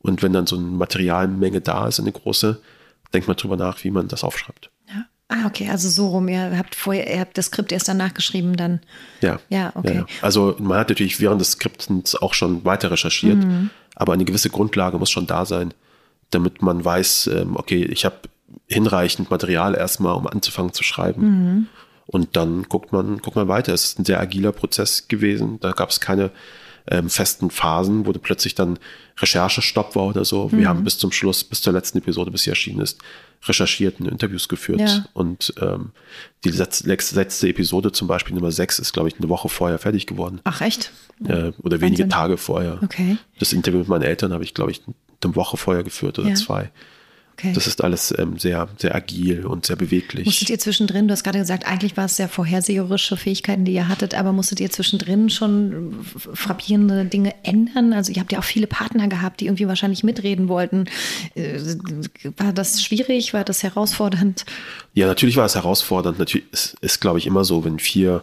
Und 0.00 0.22
wenn 0.22 0.32
dann 0.32 0.46
so 0.46 0.56
eine 0.56 0.66
Materialmenge 0.66 1.60
da 1.60 1.88
ist, 1.88 2.00
eine 2.00 2.12
große, 2.12 2.60
denkt 3.14 3.28
man 3.28 3.36
drüber 3.36 3.56
nach, 3.56 3.82
wie 3.84 3.90
man 3.90 4.08
das 4.08 4.24
aufschreibt. 4.24 4.70
Ja. 4.88 5.06
Ah, 5.28 5.46
okay, 5.46 5.70
also 5.70 5.88
so 5.88 6.08
rum. 6.08 6.28
Ihr 6.28 6.56
habt 6.58 6.74
vorher, 6.74 7.10
ihr 7.12 7.20
habt 7.20 7.38
das 7.38 7.46
Skript 7.46 7.72
erst 7.72 7.88
dann 7.88 7.96
nachgeschrieben, 7.96 8.56
dann. 8.56 8.80
Ja. 9.22 9.40
Ja, 9.48 9.72
okay. 9.74 9.96
Ja, 9.96 10.06
Also 10.20 10.56
man 10.58 10.78
hat 10.78 10.90
natürlich 10.90 11.20
während 11.20 11.40
des 11.40 11.52
Skriptens 11.52 12.14
auch 12.14 12.34
schon 12.34 12.64
weiter 12.64 12.90
recherchiert, 12.90 13.38
mhm. 13.38 13.70
aber 13.94 14.12
eine 14.12 14.24
gewisse 14.24 14.50
Grundlage 14.50 14.98
muss 14.98 15.10
schon 15.10 15.26
da 15.26 15.46
sein, 15.46 15.72
damit 16.30 16.60
man 16.60 16.84
weiß, 16.84 17.28
ähm, 17.28 17.56
okay, 17.56 17.84
ich 17.84 18.04
habe 18.04 18.16
hinreichend 18.66 19.30
Material 19.30 19.74
erstmal, 19.74 20.14
um 20.14 20.26
anzufangen 20.26 20.72
zu 20.72 20.82
schreiben. 20.82 21.22
Mhm. 21.22 21.66
Und 22.06 22.36
dann 22.36 22.64
guckt 22.64 22.92
man, 22.92 23.18
guckt 23.18 23.36
man 23.36 23.48
weiter. 23.48 23.72
Es 23.72 23.84
ist 23.84 23.98
ein 23.98 24.04
sehr 24.04 24.20
agiler 24.20 24.52
Prozess 24.52 25.08
gewesen. 25.08 25.58
Da 25.60 25.72
gab 25.72 25.88
es 25.88 26.00
keine 26.00 26.30
ähm, 26.90 27.08
festen 27.08 27.50
Phasen, 27.50 28.06
wo 28.06 28.12
plötzlich 28.12 28.54
dann 28.54 28.78
Recherchestopp 29.18 29.96
war 29.96 30.06
oder 30.06 30.24
so. 30.24 30.50
Wir 30.52 30.60
mhm. 30.60 30.68
haben 30.68 30.84
bis 30.84 30.98
zum 30.98 31.12
Schluss, 31.12 31.44
bis 31.44 31.62
zur 31.62 31.72
letzten 31.72 31.98
Episode, 31.98 32.30
bis 32.30 32.42
sie 32.42 32.50
erschienen 32.50 32.80
ist, 32.80 33.00
recherchiert 33.46 34.00
und 34.00 34.06
Interviews 34.06 34.48
geführt. 34.48 34.80
Ja. 34.80 35.04
Und 35.14 35.54
ähm, 35.60 35.92
die 36.44 36.50
letzte, 36.50 36.86
letzte 36.86 37.48
Episode 37.48 37.92
zum 37.92 38.08
Beispiel, 38.08 38.34
Nummer 38.34 38.52
6, 38.52 38.78
ist, 38.80 38.92
glaube 38.92 39.08
ich, 39.08 39.18
eine 39.18 39.28
Woche 39.28 39.48
vorher 39.48 39.78
fertig 39.78 40.06
geworden. 40.06 40.40
Ach 40.44 40.60
echt? 40.60 40.92
Äh, 41.20 41.28
oder 41.28 41.52
Wahnsinn. 41.54 41.80
wenige 41.80 42.08
Tage 42.08 42.36
vorher. 42.36 42.78
Okay. 42.82 43.16
Das 43.38 43.52
Interview 43.52 43.78
mit 43.78 43.88
meinen 43.88 44.02
Eltern 44.02 44.32
habe 44.32 44.44
ich, 44.44 44.52
glaube 44.52 44.70
ich, 44.70 44.82
eine 45.22 45.36
Woche 45.36 45.56
vorher 45.56 45.84
geführt 45.84 46.18
oder 46.18 46.28
ja. 46.28 46.34
zwei. 46.34 46.70
Okay. 47.36 47.52
Das 47.52 47.66
ist 47.66 47.82
alles 47.82 48.14
ähm, 48.16 48.38
sehr, 48.38 48.68
sehr 48.78 48.94
agil 48.94 49.44
und 49.44 49.66
sehr 49.66 49.74
beweglich. 49.74 50.24
Musstet 50.24 50.50
ihr 50.50 50.58
zwischendrin, 50.58 51.08
du 51.08 51.12
hast 51.12 51.24
gerade 51.24 51.40
gesagt, 51.40 51.66
eigentlich 51.66 51.96
war 51.96 52.04
es 52.04 52.16
sehr 52.16 52.28
vorherseherische 52.28 53.16
Fähigkeiten, 53.16 53.64
die 53.64 53.72
ihr 53.72 53.88
hattet, 53.88 54.14
aber 54.14 54.32
musstet 54.32 54.60
ihr 54.60 54.70
zwischendrin 54.70 55.30
schon 55.30 56.04
frappierende 56.04 57.04
Dinge 57.04 57.34
ändern? 57.42 57.92
Also 57.92 58.12
ihr 58.12 58.20
habt 58.20 58.30
ja 58.30 58.38
auch 58.38 58.44
viele 58.44 58.68
Partner 58.68 59.08
gehabt, 59.08 59.40
die 59.40 59.46
irgendwie 59.46 59.66
wahrscheinlich 59.66 60.04
mitreden 60.04 60.48
wollten. 60.48 60.84
Äh, 61.34 61.58
war 62.36 62.52
das 62.52 62.82
schwierig? 62.84 63.34
War 63.34 63.42
das 63.42 63.64
herausfordernd? 63.64 64.44
Ja, 64.92 65.08
natürlich 65.08 65.36
war 65.36 65.46
es 65.46 65.56
herausfordernd. 65.56 66.20
Natürlich 66.20 66.46
ist, 66.52 66.76
ist 66.82 67.00
glaube 67.00 67.18
ich, 67.18 67.26
immer 67.26 67.44
so, 67.44 67.64
wenn 67.64 67.80
vier 67.80 68.22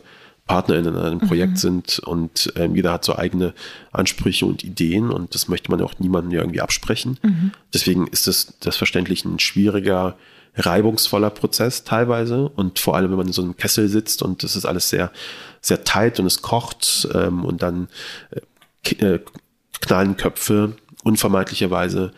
PartnerInnen 0.52 0.96
in 0.96 1.00
einem 1.00 1.20
Projekt 1.20 1.54
mhm. 1.54 1.58
sind 1.58 2.00
und 2.00 2.52
ähm, 2.58 2.76
jeder 2.76 2.92
hat 2.92 3.06
so 3.06 3.16
eigene 3.16 3.54
Ansprüche 3.94 4.46
und 4.46 4.66
Ideen 4.66 5.10
und 5.10 5.34
das 5.34 5.48
möchte 5.48 5.72
man 5.72 5.80
ja 5.80 5.86
auch 5.86 5.98
niemandem 6.00 6.38
irgendwie 6.38 6.60
absprechen. 6.60 7.18
Mhm. 7.24 7.52
Deswegen 7.74 8.08
ist 8.08 8.28
das, 8.28 8.56
das 8.60 8.76
verständlich 8.76 9.24
ein 9.24 9.40
schwieriger, 9.40 10.18
reibungsvoller 10.56 11.30
Prozess 11.30 11.86
teilweise 11.86 12.50
und 12.50 12.80
vor 12.80 12.98
allem, 12.98 13.12
wenn 13.12 13.18
man 13.18 13.28
in 13.28 13.34
so 13.34 13.42
einem 13.42 13.56
Kessel 13.56 13.88
sitzt 13.88 14.24
und 14.24 14.44
das 14.44 14.58
ist 14.58 14.66
alles 14.66 14.90
sehr, 14.90 15.14
sehr 15.62 15.86
tight 15.86 16.20
und 16.20 16.26
es 16.26 16.42
kocht 16.42 17.08
ähm, 17.14 17.46
und 17.46 17.64
dann 17.64 17.88
äh, 18.92 19.06
äh 19.06 19.20
knallen 19.80 20.18
Köpfe 20.18 20.76
unvermeidlicherweise 21.04 22.12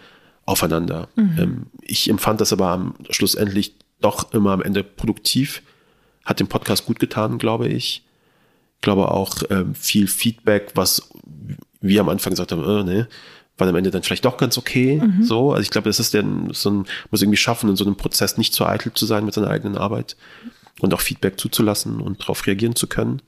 aufeinander. 0.46 1.08
Mhm. 1.15 1.36
Ähm, 1.38 1.65
ich 1.82 2.10
empfand 2.10 2.41
das 2.41 2.52
aber 2.52 2.69
am, 2.69 2.96
schlussendlich 3.12 3.76
doch 4.02 4.34
immer 4.34 4.54
am 4.54 4.63
Ende 4.63 4.84
produktiv. 4.84 5.62
Hat 6.26 6.39
dem 6.39 6.48
Podcast 6.48 6.88
gut 6.88 7.00
getan, 7.00 7.38
glaube 7.38 7.67
ich. 7.67 8.04
Ich 8.84 8.86
glaube 8.86 9.12
auch 9.12 9.38
ähm, 9.50 9.76
viel 9.76 10.08
Feedback, 10.08 10.72
was 10.76 11.10
wir 11.80 12.02
am 12.02 12.10
Anfang 12.10 12.32
gesagt 12.32 12.52
haben, 12.52 12.65
äh, 12.65 12.84
ne, 12.84 13.08
war 13.58 13.65
am 13.65 13.78
Ende 13.78 13.91
dann 13.91 14.04
vielleicht 14.04 14.26
doch 14.26 14.36
ganz 14.36 14.58
okay. 14.58 15.00
Mhm. 15.02 15.24
So, 15.24 15.52
also 15.52 15.62
ich 15.62 15.69
glaube, 15.69 15.88
das 15.88 16.02
ist 16.02 16.13
der, 16.13 16.26
so 16.52 16.69
ein, 16.69 16.86
muss 17.10 17.22
irgendwie 17.22 17.38
schaffen, 17.38 17.69
in 17.69 17.78
so 17.78 17.86
einem 17.86 17.96
Prozess 17.96 18.38
nicht 18.38 18.54
zu 18.54 18.65
eitel 18.65 18.93
zu 18.93 19.06
sein 19.06 19.24
mit 19.24 19.36
seiner 19.36 19.48
eigenen 19.48 19.78
Arbeit 19.78 20.17
und 20.82 20.93
auch 20.93 21.00
Feedback 21.00 21.39
zuzulassen 21.39 22.02
und 22.02 22.24
darauf 22.24 22.46
reagieren 22.46 22.76
zu 22.76 22.88
können. 22.88 23.22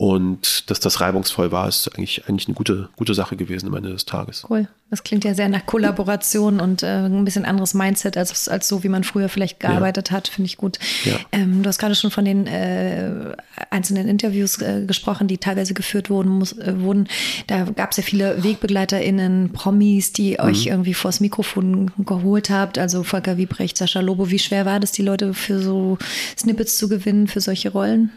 Und 0.00 0.70
dass 0.70 0.80
das 0.80 1.02
reibungsvoll 1.02 1.52
war, 1.52 1.68
ist 1.68 1.86
eigentlich, 1.94 2.26
eigentlich 2.26 2.48
eine 2.48 2.54
gute, 2.54 2.88
gute 2.96 3.12
Sache 3.12 3.36
gewesen 3.36 3.66
am 3.66 3.74
Ende 3.74 3.90
des 3.90 4.06
Tages. 4.06 4.46
Cool. 4.48 4.66
Das 4.88 5.04
klingt 5.04 5.24
ja 5.24 5.34
sehr 5.34 5.50
nach 5.50 5.66
Kollaboration 5.66 6.58
und 6.58 6.82
äh, 6.82 7.04
ein 7.04 7.22
bisschen 7.26 7.44
anderes 7.44 7.74
Mindset 7.74 8.16
als, 8.16 8.48
als 8.48 8.66
so, 8.66 8.82
wie 8.82 8.88
man 8.88 9.04
früher 9.04 9.28
vielleicht 9.28 9.60
gearbeitet 9.60 10.08
ja. 10.08 10.16
hat. 10.16 10.28
Finde 10.28 10.46
ich 10.46 10.56
gut. 10.56 10.78
Ja. 11.04 11.16
Ähm, 11.32 11.62
du 11.62 11.68
hast 11.68 11.76
gerade 11.76 11.94
schon 11.94 12.10
von 12.10 12.24
den 12.24 12.46
äh, 12.46 13.36
einzelnen 13.68 14.08
Interviews 14.08 14.62
äh, 14.62 14.86
gesprochen, 14.86 15.28
die 15.28 15.36
teilweise 15.36 15.74
geführt 15.74 16.08
wurden. 16.08 16.30
Muss, 16.30 16.56
äh, 16.56 16.80
wurden. 16.80 17.06
Da 17.48 17.64
gab 17.64 17.90
es 17.90 17.98
ja 17.98 18.02
viele 18.02 18.42
WegbegleiterInnen, 18.42 19.52
Promis, 19.52 20.14
die 20.14 20.38
mhm. 20.40 20.46
euch 20.46 20.64
irgendwie 20.64 20.94
vors 20.94 21.20
Mikrofon 21.20 21.90
geholt 21.98 22.48
habt. 22.48 22.78
Also 22.78 23.02
Volker 23.02 23.36
Wiebrecht, 23.36 23.76
Sascha 23.76 24.00
Lobo. 24.00 24.30
Wie 24.30 24.38
schwer 24.38 24.64
war 24.64 24.80
das, 24.80 24.92
die 24.92 25.02
Leute 25.02 25.34
für 25.34 25.60
so 25.60 25.98
Snippets 26.38 26.78
zu 26.78 26.88
gewinnen, 26.88 27.28
für 27.28 27.42
solche 27.42 27.68
Rollen? 27.68 28.12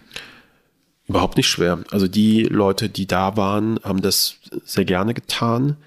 Überhaupt 1.07 1.37
nicht 1.37 1.47
schwer. 1.49 1.83
Also 1.91 2.07
die 2.07 2.43
Leute, 2.43 2.89
die 2.89 3.07
da 3.07 3.35
waren, 3.35 3.79
haben 3.83 4.01
das 4.01 4.37
sehr 4.63 4.85
gerne 4.85 5.13
getan. 5.13 5.77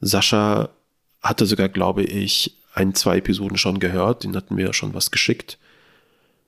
Sascha 0.00 0.70
hatte 1.22 1.46
sogar, 1.46 1.68
glaube 1.68 2.02
ich, 2.02 2.56
ein, 2.74 2.94
zwei 2.94 3.18
Episoden 3.18 3.58
schon 3.58 3.78
gehört. 3.78 4.24
Den 4.24 4.36
hatten 4.36 4.56
wir 4.56 4.72
schon 4.72 4.92
was 4.92 5.10
geschickt, 5.10 5.58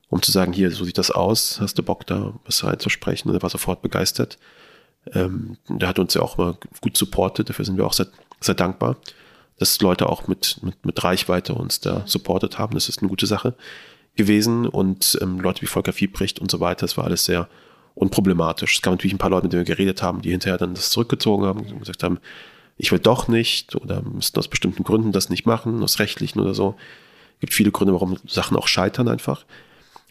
um 0.08 0.20
zu 0.20 0.32
sagen, 0.32 0.52
hier, 0.52 0.70
so 0.70 0.84
sieht 0.84 0.98
das 0.98 1.10
aus. 1.10 1.60
Hast 1.60 1.78
du 1.78 1.82
Bock, 1.82 2.06
da 2.06 2.34
was 2.44 2.64
reinzusprechen? 2.64 3.30
Und 3.30 3.36
er 3.36 3.42
war 3.42 3.50
sofort 3.50 3.82
begeistert. 3.82 4.38
Ähm, 5.14 5.56
der 5.68 5.88
hat 5.88 5.98
uns 5.98 6.14
ja 6.14 6.22
auch 6.22 6.36
mal 6.36 6.56
gut 6.80 6.96
supportet. 6.96 7.48
Dafür 7.48 7.64
sind 7.64 7.76
wir 7.76 7.86
auch 7.86 7.92
sehr, 7.92 8.08
sehr 8.40 8.54
dankbar, 8.54 8.96
dass 9.58 9.80
Leute 9.80 10.08
auch 10.08 10.26
mit, 10.26 10.58
mit, 10.62 10.84
mit 10.84 11.02
Reichweite 11.02 11.54
uns 11.54 11.80
da 11.80 12.02
supportet 12.04 12.58
haben. 12.58 12.74
Das 12.74 12.88
ist 12.88 12.98
eine 13.00 13.08
gute 13.08 13.26
Sache 13.26 13.54
gewesen. 14.16 14.66
Und 14.66 15.16
ähm, 15.22 15.40
Leute 15.40 15.62
wie 15.62 15.66
Volker 15.66 15.92
Fiebrecht 15.92 16.40
und 16.40 16.50
so 16.50 16.60
weiter, 16.60 16.80
das 16.80 16.96
war 16.96 17.04
alles 17.04 17.24
sehr 17.24 17.48
unproblematisch. 17.98 18.76
Es 18.76 18.82
gab 18.82 18.92
natürlich 18.92 19.14
ein 19.14 19.18
paar 19.18 19.30
Leute, 19.30 19.44
mit 19.44 19.52
denen 19.52 19.66
wir 19.66 19.74
geredet 19.74 20.02
haben, 20.02 20.22
die 20.22 20.30
hinterher 20.30 20.58
dann 20.58 20.74
das 20.74 20.90
zurückgezogen 20.90 21.44
haben 21.44 21.60
und 21.60 21.80
gesagt 21.80 22.02
haben, 22.02 22.18
ich 22.76 22.92
will 22.92 23.00
doch 23.00 23.28
nicht 23.28 23.74
oder 23.74 24.02
müssten 24.02 24.38
aus 24.38 24.48
bestimmten 24.48 24.84
Gründen 24.84 25.12
das 25.12 25.30
nicht 25.30 25.46
machen, 25.46 25.82
aus 25.82 25.98
rechtlichen 25.98 26.40
oder 26.40 26.54
so. 26.54 26.76
Es 27.34 27.40
gibt 27.40 27.54
viele 27.54 27.72
Gründe, 27.72 27.92
warum 27.92 28.16
Sachen 28.26 28.56
auch 28.56 28.68
scheitern 28.68 29.08
einfach. 29.08 29.44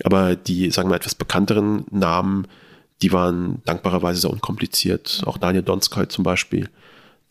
Aber 0.03 0.35
die, 0.35 0.69
sagen 0.69 0.89
wir, 0.89 0.95
etwas 0.95 1.15
bekannteren 1.15 1.85
Namen, 1.89 2.47
die 3.01 3.11
waren 3.13 3.61
dankbarerweise 3.65 4.21
sehr 4.21 4.31
unkompliziert. 4.31 5.23
Auch 5.25 5.37
Daniel 5.37 5.63
Donskoy 5.63 6.07
zum 6.07 6.23
Beispiel, 6.23 6.69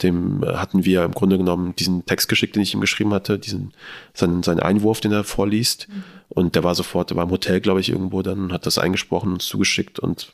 dem 0.03 0.43
äh, 0.43 0.55
hatten 0.57 0.85
wir 0.85 1.05
im 1.05 1.13
Grunde 1.13 1.39
genommen 1.39 1.75
diesen 1.77 2.07
Text 2.07 2.29
geschickt, 2.29 2.57
den 2.57 2.63
ich 2.63 2.75
ihm 2.75 2.81
geschrieben 2.81 3.13
hatte, 3.13 3.39
diesen, 3.39 3.73
seinen, 4.15 4.43
seinen 4.43 4.61
Einwurf, 4.61 5.01
den 5.01 5.13
er 5.13 5.25
vorliest. 5.25 5.89
Mhm. 5.89 6.05
Und 6.29 6.55
der 6.55 6.65
war 6.65 6.75
sofort, 6.75 7.11
der 7.11 7.17
war 7.17 7.25
im 7.25 7.31
Hotel, 7.31 7.61
glaube 7.61 7.81
ich, 7.81 7.89
irgendwo 7.89 8.23
dann, 8.23 8.53
hat 8.53 8.67
das 8.67 8.79
eingesprochen 8.79 9.33
und 9.33 9.43
zugeschickt 9.43 9.99
und 9.99 10.33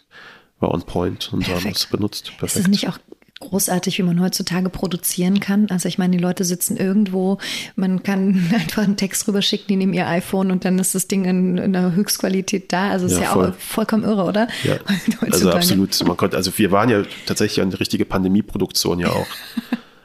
war 0.61 0.73
on 0.73 0.83
point 0.83 1.33
und 1.33 1.41
Perfekt. 1.41 1.65
haben 1.65 1.73
es 1.73 1.87
benutzt. 1.87 2.33
Perfekt. 2.39 2.57
Ist 2.57 2.63
es 2.63 2.69
nicht 2.69 2.89
auch 2.89 2.99
großartig, 3.43 3.99
wie 3.99 4.03
man 4.03 4.21
heutzutage 4.21 4.69
produzieren 4.71 5.41
kann. 5.41 5.67
Also 5.69 5.89
ich 5.89 5.99
meine, 5.99 6.17
die 6.17 6.23
Leute 6.23 6.45
sitzen 6.45 6.77
irgendwo, 6.77 7.39
man 7.77 8.03
kann 8.03 8.51
einfach 8.55 8.85
einen 8.85 8.97
Text 8.97 9.27
rüberschicken, 9.29 9.67
die 9.69 9.77
nehmen 9.77 9.93
ihr 9.93 10.07
iPhone 10.07 10.51
und 10.51 10.65
dann 10.65 10.79
ist 10.79 10.95
das 10.95 11.09
Ding 11.09 11.25
in, 11.25 11.59
in 11.59 11.77
einer 11.77 11.95
Höchstqualität 11.95 12.73
da. 12.73 12.91
Also 12.91 13.07
ist 13.07 13.13
ja, 13.13 13.23
ja 13.23 13.33
voll. 13.33 13.51
auch 13.51 13.55
vollkommen 13.55 14.05
irre, 14.05 14.25
oder? 14.25 14.49
Ja, 14.63 14.77
also 15.21 15.51
absolut. 15.51 16.01
Man 16.07 16.17
konnte, 16.17 16.37
also 16.37 16.57
wir 16.57 16.71
waren 16.71 16.89
ja 16.89 17.03
tatsächlich 17.27 17.61
eine 17.61 17.79
richtige 17.79 18.05
Pandemieproduktion 18.05 19.01
ja 19.01 19.09
auch. 19.11 19.27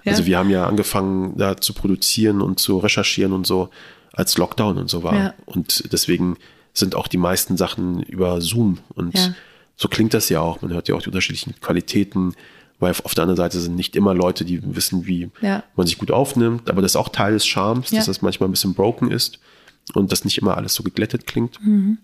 ja. 0.03 0.11
Also 0.11 0.25
wir 0.25 0.37
haben 0.37 0.49
ja 0.49 0.65
angefangen, 0.65 1.37
da 1.37 1.55
zu 1.57 1.73
produzieren 1.73 2.41
und 2.41 2.59
zu 2.59 2.79
recherchieren 2.79 3.33
und 3.33 3.45
so, 3.45 3.69
als 4.17 4.37
Lockdown 4.37 4.77
und 4.77 4.89
so 4.89 5.03
war. 5.03 5.15
Ja. 5.15 5.33
Und 5.45 5.91
deswegen 5.91 6.37
sind 6.73 6.95
auch 6.95 7.07
die 7.07 7.17
meisten 7.17 7.57
Sachen 7.57 8.03
über 8.03 8.41
Zoom 8.41 8.79
und 8.93 9.35
so 9.75 9.87
klingt 9.87 10.13
das 10.13 10.29
ja 10.29 10.41
auch. 10.41 10.61
Man 10.61 10.73
hört 10.73 10.87
ja 10.87 10.95
auch 10.95 11.01
die 11.01 11.09
unterschiedlichen 11.09 11.55
Qualitäten 11.61 12.33
weil 12.79 12.93
auf 13.03 13.15
der 13.15 13.23
anderen 13.23 13.37
Seite 13.37 13.59
sind 13.59 13.75
nicht 13.75 13.95
immer 13.95 14.13
Leute, 14.13 14.45
die 14.45 14.59
wissen, 14.75 15.07
wie 15.07 15.29
ja. 15.41 15.63
man 15.75 15.87
sich 15.87 15.97
gut 15.97 16.11
aufnimmt, 16.11 16.69
aber 16.69 16.81
das 16.81 16.91
ist 16.91 16.95
auch 16.95 17.09
Teil 17.09 17.33
des 17.33 17.45
Charmes, 17.45 17.91
ja. 17.91 17.97
dass 17.97 18.05
das 18.05 18.21
manchmal 18.21 18.49
ein 18.49 18.51
bisschen 18.51 18.73
broken 18.73 19.09
ist 19.09 19.39
und 19.93 20.11
dass 20.11 20.25
nicht 20.25 20.37
immer 20.37 20.57
alles 20.57 20.73
so 20.75 20.83
geglättet 20.83 21.25
klingt. 21.25 21.59
Mhm. 21.63 21.97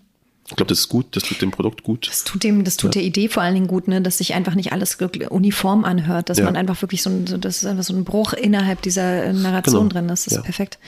Ich 0.46 0.56
glaube, 0.56 0.68
das 0.68 0.80
ist 0.80 0.88
gut, 0.90 1.16
das 1.16 1.22
tut 1.22 1.40
dem 1.40 1.52
Produkt 1.52 1.84
gut. 1.84 2.06
Das 2.06 2.22
tut 2.22 2.44
dem, 2.44 2.64
das 2.64 2.76
tut 2.76 2.94
ja. 2.94 3.00
der 3.00 3.08
Idee 3.08 3.28
vor 3.28 3.42
allen 3.42 3.54
Dingen 3.54 3.66
gut, 3.66 3.88
ne, 3.88 4.02
dass 4.02 4.18
sich 4.18 4.34
einfach 4.34 4.54
nicht 4.54 4.72
alles 4.72 4.98
uniform 5.30 5.84
anhört, 5.84 6.28
dass 6.28 6.36
ja. 6.36 6.44
man 6.44 6.54
einfach 6.54 6.82
wirklich 6.82 7.02
so 7.02 7.08
ein, 7.08 7.26
so, 7.26 7.38
das 7.38 7.58
ist 7.58 7.66
einfach 7.66 7.84
so 7.84 7.94
ein 7.94 8.04
Bruch 8.04 8.34
innerhalb 8.34 8.82
dieser 8.82 9.32
Narration 9.32 9.88
genau. 9.88 10.00
drin 10.00 10.08
ist. 10.10 10.26
Das 10.26 10.32
ist 10.32 10.38
ja. 10.38 10.42
perfekt. 10.42 10.78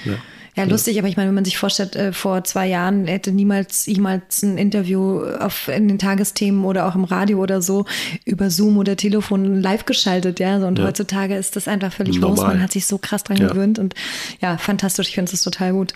Ja, 0.56 0.64
lustig, 0.64 0.98
aber 0.98 1.06
ich 1.06 1.18
meine, 1.18 1.28
wenn 1.28 1.34
man 1.34 1.44
sich 1.44 1.58
vorstellt, 1.58 1.96
äh, 1.96 2.14
vor 2.14 2.42
zwei 2.44 2.66
Jahren 2.66 3.06
hätte 3.06 3.30
niemals 3.30 3.84
jemals 3.84 4.42
ein 4.42 4.56
Interview 4.56 5.20
auf, 5.20 5.68
in 5.68 5.86
den 5.86 5.98
Tagesthemen 5.98 6.64
oder 6.64 6.86
auch 6.86 6.94
im 6.94 7.04
Radio 7.04 7.38
oder 7.40 7.60
so 7.60 7.84
über 8.24 8.48
Zoom 8.48 8.78
oder 8.78 8.96
Telefon 8.96 9.60
live 9.60 9.84
geschaltet, 9.84 10.40
ja. 10.40 10.56
und 10.56 10.78
ja. 10.78 10.86
heutzutage 10.86 11.36
ist 11.36 11.56
das 11.56 11.68
einfach 11.68 11.92
völlig 11.92 12.18
Normal. 12.18 12.36
los. 12.36 12.46
Man 12.46 12.62
hat 12.62 12.72
sich 12.72 12.86
so 12.86 12.96
krass 12.96 13.22
dran 13.22 13.36
ja. 13.36 13.48
gewöhnt 13.48 13.78
und 13.78 13.94
ja, 14.40 14.56
fantastisch. 14.56 15.08
Ich 15.08 15.14
finde 15.14 15.30
es 15.30 15.42
total 15.42 15.72
gut. 15.72 15.92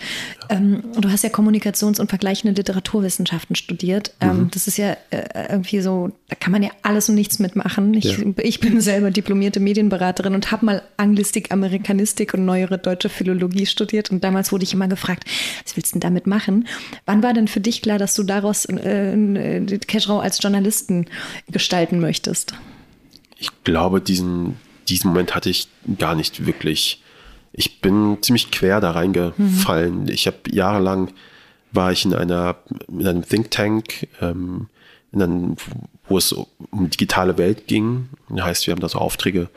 Ja. 0.49 0.57
Ähm, 0.57 0.83
du 0.99 1.09
hast 1.09 1.23
ja 1.23 1.31
Kommunikations- 1.31 1.99
und 1.99 2.09
vergleichende 2.09 2.53
Literaturwissenschaften 2.53 3.55
studiert. 3.55 4.13
Ähm, 4.21 4.37
mhm. 4.37 4.51
das 4.51 4.67
ist 4.67 4.77
ja 4.77 4.95
äh, 5.09 5.23
irgendwie 5.49 5.81
so, 5.81 6.11
da 6.29 6.35
kann 6.35 6.51
man 6.51 6.61
ja 6.61 6.69
alles 6.83 7.09
und 7.09 7.15
nichts 7.15 7.39
mitmachen. 7.39 7.95
Ich, 7.95 8.19
ich 8.37 8.59
bin 8.59 8.79
selber 8.79 9.09
diplomierte 9.09 9.59
Medienberaterin 9.59 10.35
und 10.35 10.51
habe 10.51 10.67
mal 10.67 10.81
Anglistik, 10.97 11.51
Amerikanistik 11.51 12.35
und 12.35 12.45
neuere 12.45 12.77
deutsche 12.77 13.09
Philologie 13.09 13.65
studiert 13.65 14.11
und 14.11 14.23
damals 14.23 14.50
wurde 14.51 14.63
ich 14.63 14.73
immer 14.73 14.87
gefragt, 14.87 15.25
was 15.63 15.75
willst 15.75 15.91
du 15.91 15.99
denn 15.99 16.01
damit 16.01 16.27
machen? 16.27 16.67
Wann 17.05 17.23
war 17.23 17.33
denn 17.33 17.47
für 17.47 17.61
dich 17.61 17.81
klar, 17.81 17.97
dass 17.97 18.15
du 18.15 18.23
daraus 18.23 18.65
äh, 18.65 19.13
äh 19.13 19.77
Keschrau 19.79 20.19
als 20.19 20.41
Journalisten 20.41 21.07
gestalten 21.49 21.99
möchtest? 21.99 22.53
Ich 23.37 23.49
glaube, 23.63 24.01
diesen, 24.01 24.57
diesen 24.87 25.09
Moment 25.09 25.35
hatte 25.35 25.49
ich 25.49 25.67
gar 25.97 26.15
nicht 26.15 26.45
wirklich. 26.45 27.01
Ich 27.53 27.81
bin 27.81 28.17
ziemlich 28.21 28.51
quer 28.51 28.79
da 28.79 28.91
reingefallen. 28.91 30.03
Mhm. 30.03 30.09
Ich 30.09 30.27
habe 30.27 30.37
jahrelang 30.51 31.11
war 31.71 31.91
ich 31.91 32.05
in 32.05 32.13
einer 32.13 32.57
in 32.89 33.07
einem 33.07 33.27
Think 33.27 33.51
Tank, 33.51 34.07
ähm, 34.21 34.67
in 35.11 35.21
einem, 35.21 35.55
wo 36.07 36.17
es 36.17 36.31
um 36.31 36.89
digitale 36.89 37.37
Welt 37.37 37.67
ging. 37.67 38.09
Das 38.29 38.45
heißt, 38.45 38.67
wir 38.67 38.73
haben 38.73 38.81
da 38.81 38.89
so 38.89 38.99
Aufträge 38.99 39.49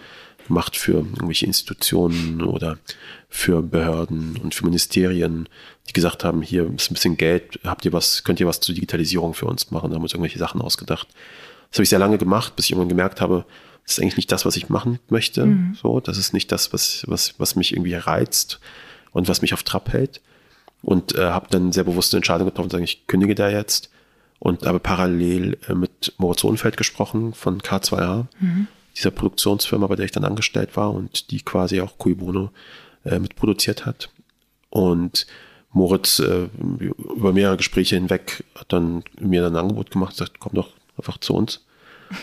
gemacht 0.47 0.77
für 0.77 0.93
irgendwelche 0.93 1.47
Institutionen 1.47 2.43
oder 2.43 2.79
für 3.35 3.63
Behörden 3.63 4.37
und 4.37 4.55
für 4.55 4.65
Ministerien, 4.65 5.49
die 5.89 5.93
gesagt 5.93 6.23
haben, 6.23 6.41
hier 6.41 6.73
ist 6.73 6.89
ein 6.89 6.95
bisschen 6.95 7.17
Geld, 7.17 7.59
habt 7.65 7.85
ihr 7.85 7.93
was, 7.93 8.23
könnt 8.23 8.39
ihr 8.39 8.47
was 8.47 8.61
zur 8.61 8.77
Digitalisierung 8.77 9.35
für 9.35 9.47
uns 9.47 9.73
machen, 9.73 9.91
da 9.91 9.97
haben 9.97 10.03
wir 10.03 10.05
uns 10.05 10.13
irgendwelche 10.13 10.39
Sachen 10.39 10.61
ausgedacht. 10.61 11.09
Das 11.69 11.79
habe 11.79 11.83
ich 11.83 11.89
sehr 11.89 11.99
lange 11.99 12.17
gemacht, 12.17 12.55
bis 12.55 12.67
ich 12.67 12.71
irgendwann 12.71 12.91
gemerkt 12.91 13.21
habe, 13.21 13.45
das 13.83 13.95
ist 13.95 14.01
eigentlich 14.01 14.19
nicht 14.19 14.31
das, 14.31 14.47
was 14.47 14.57
ich 14.57 14.69
machen 14.69 15.01
möchte. 15.09 15.47
Mhm. 15.47 15.75
So, 15.75 15.99
das 15.99 16.17
ist 16.17 16.33
nicht 16.33 16.53
das, 16.53 16.73
was, 16.73 17.03
was, 17.09 17.35
was 17.39 17.57
mich 17.57 17.73
irgendwie 17.73 17.95
reizt 17.95 18.61
und 19.11 19.27
was 19.27 19.43
mich 19.43 19.53
auf 19.53 19.65
Trab 19.65 19.93
hält. 19.93 20.21
Und 20.81 21.17
äh, 21.17 21.25
habe 21.25 21.49
dann 21.51 21.73
sehr 21.73 21.85
bewusste 21.85 22.17
Entscheidung 22.17 22.47
getroffen, 22.47 22.71
sagen, 22.71 22.85
ich 22.85 23.09
kündige 23.09 23.35
da 23.35 23.51
jetzt 23.51 23.91
und 24.39 24.65
habe 24.65 24.79
parallel 24.79 25.59
äh, 25.69 25.75
mit 25.75 26.15
Moritz 26.19 26.45
Ohnfeld 26.45 26.77
gesprochen 26.77 27.35
von 27.35 27.61
K2A, 27.61 28.27
mhm. 28.39 28.69
dieser 28.97 29.11
Produktionsfirma, 29.11 29.89
bei 29.89 29.97
der 29.97 30.05
ich 30.05 30.13
dann 30.13 30.25
angestellt 30.25 30.77
war 30.77 30.93
und 30.93 31.33
die 31.33 31.41
quasi 31.41 31.81
auch 31.81 31.99
Cui 31.99 32.15
Bono 32.15 32.51
äh, 33.05 33.19
mitproduziert 33.19 33.87
hat. 33.87 34.11
Und 34.71 35.27
Moritz 35.73 36.21
äh, 36.21 36.49
über 37.17 37.33
mehrere 37.33 37.57
Gespräche 37.57 37.97
hinweg 37.97 38.45
hat 38.55 38.73
dann 38.73 39.03
mir 39.21 39.43
dann 39.43 39.55
ein 39.55 39.63
Angebot 39.63 39.91
gemacht, 39.91 40.13
gesagt, 40.13 40.39
komm 40.39 40.53
doch 40.55 40.71
einfach 40.97 41.19
zu 41.19 41.35
uns. 41.35 41.65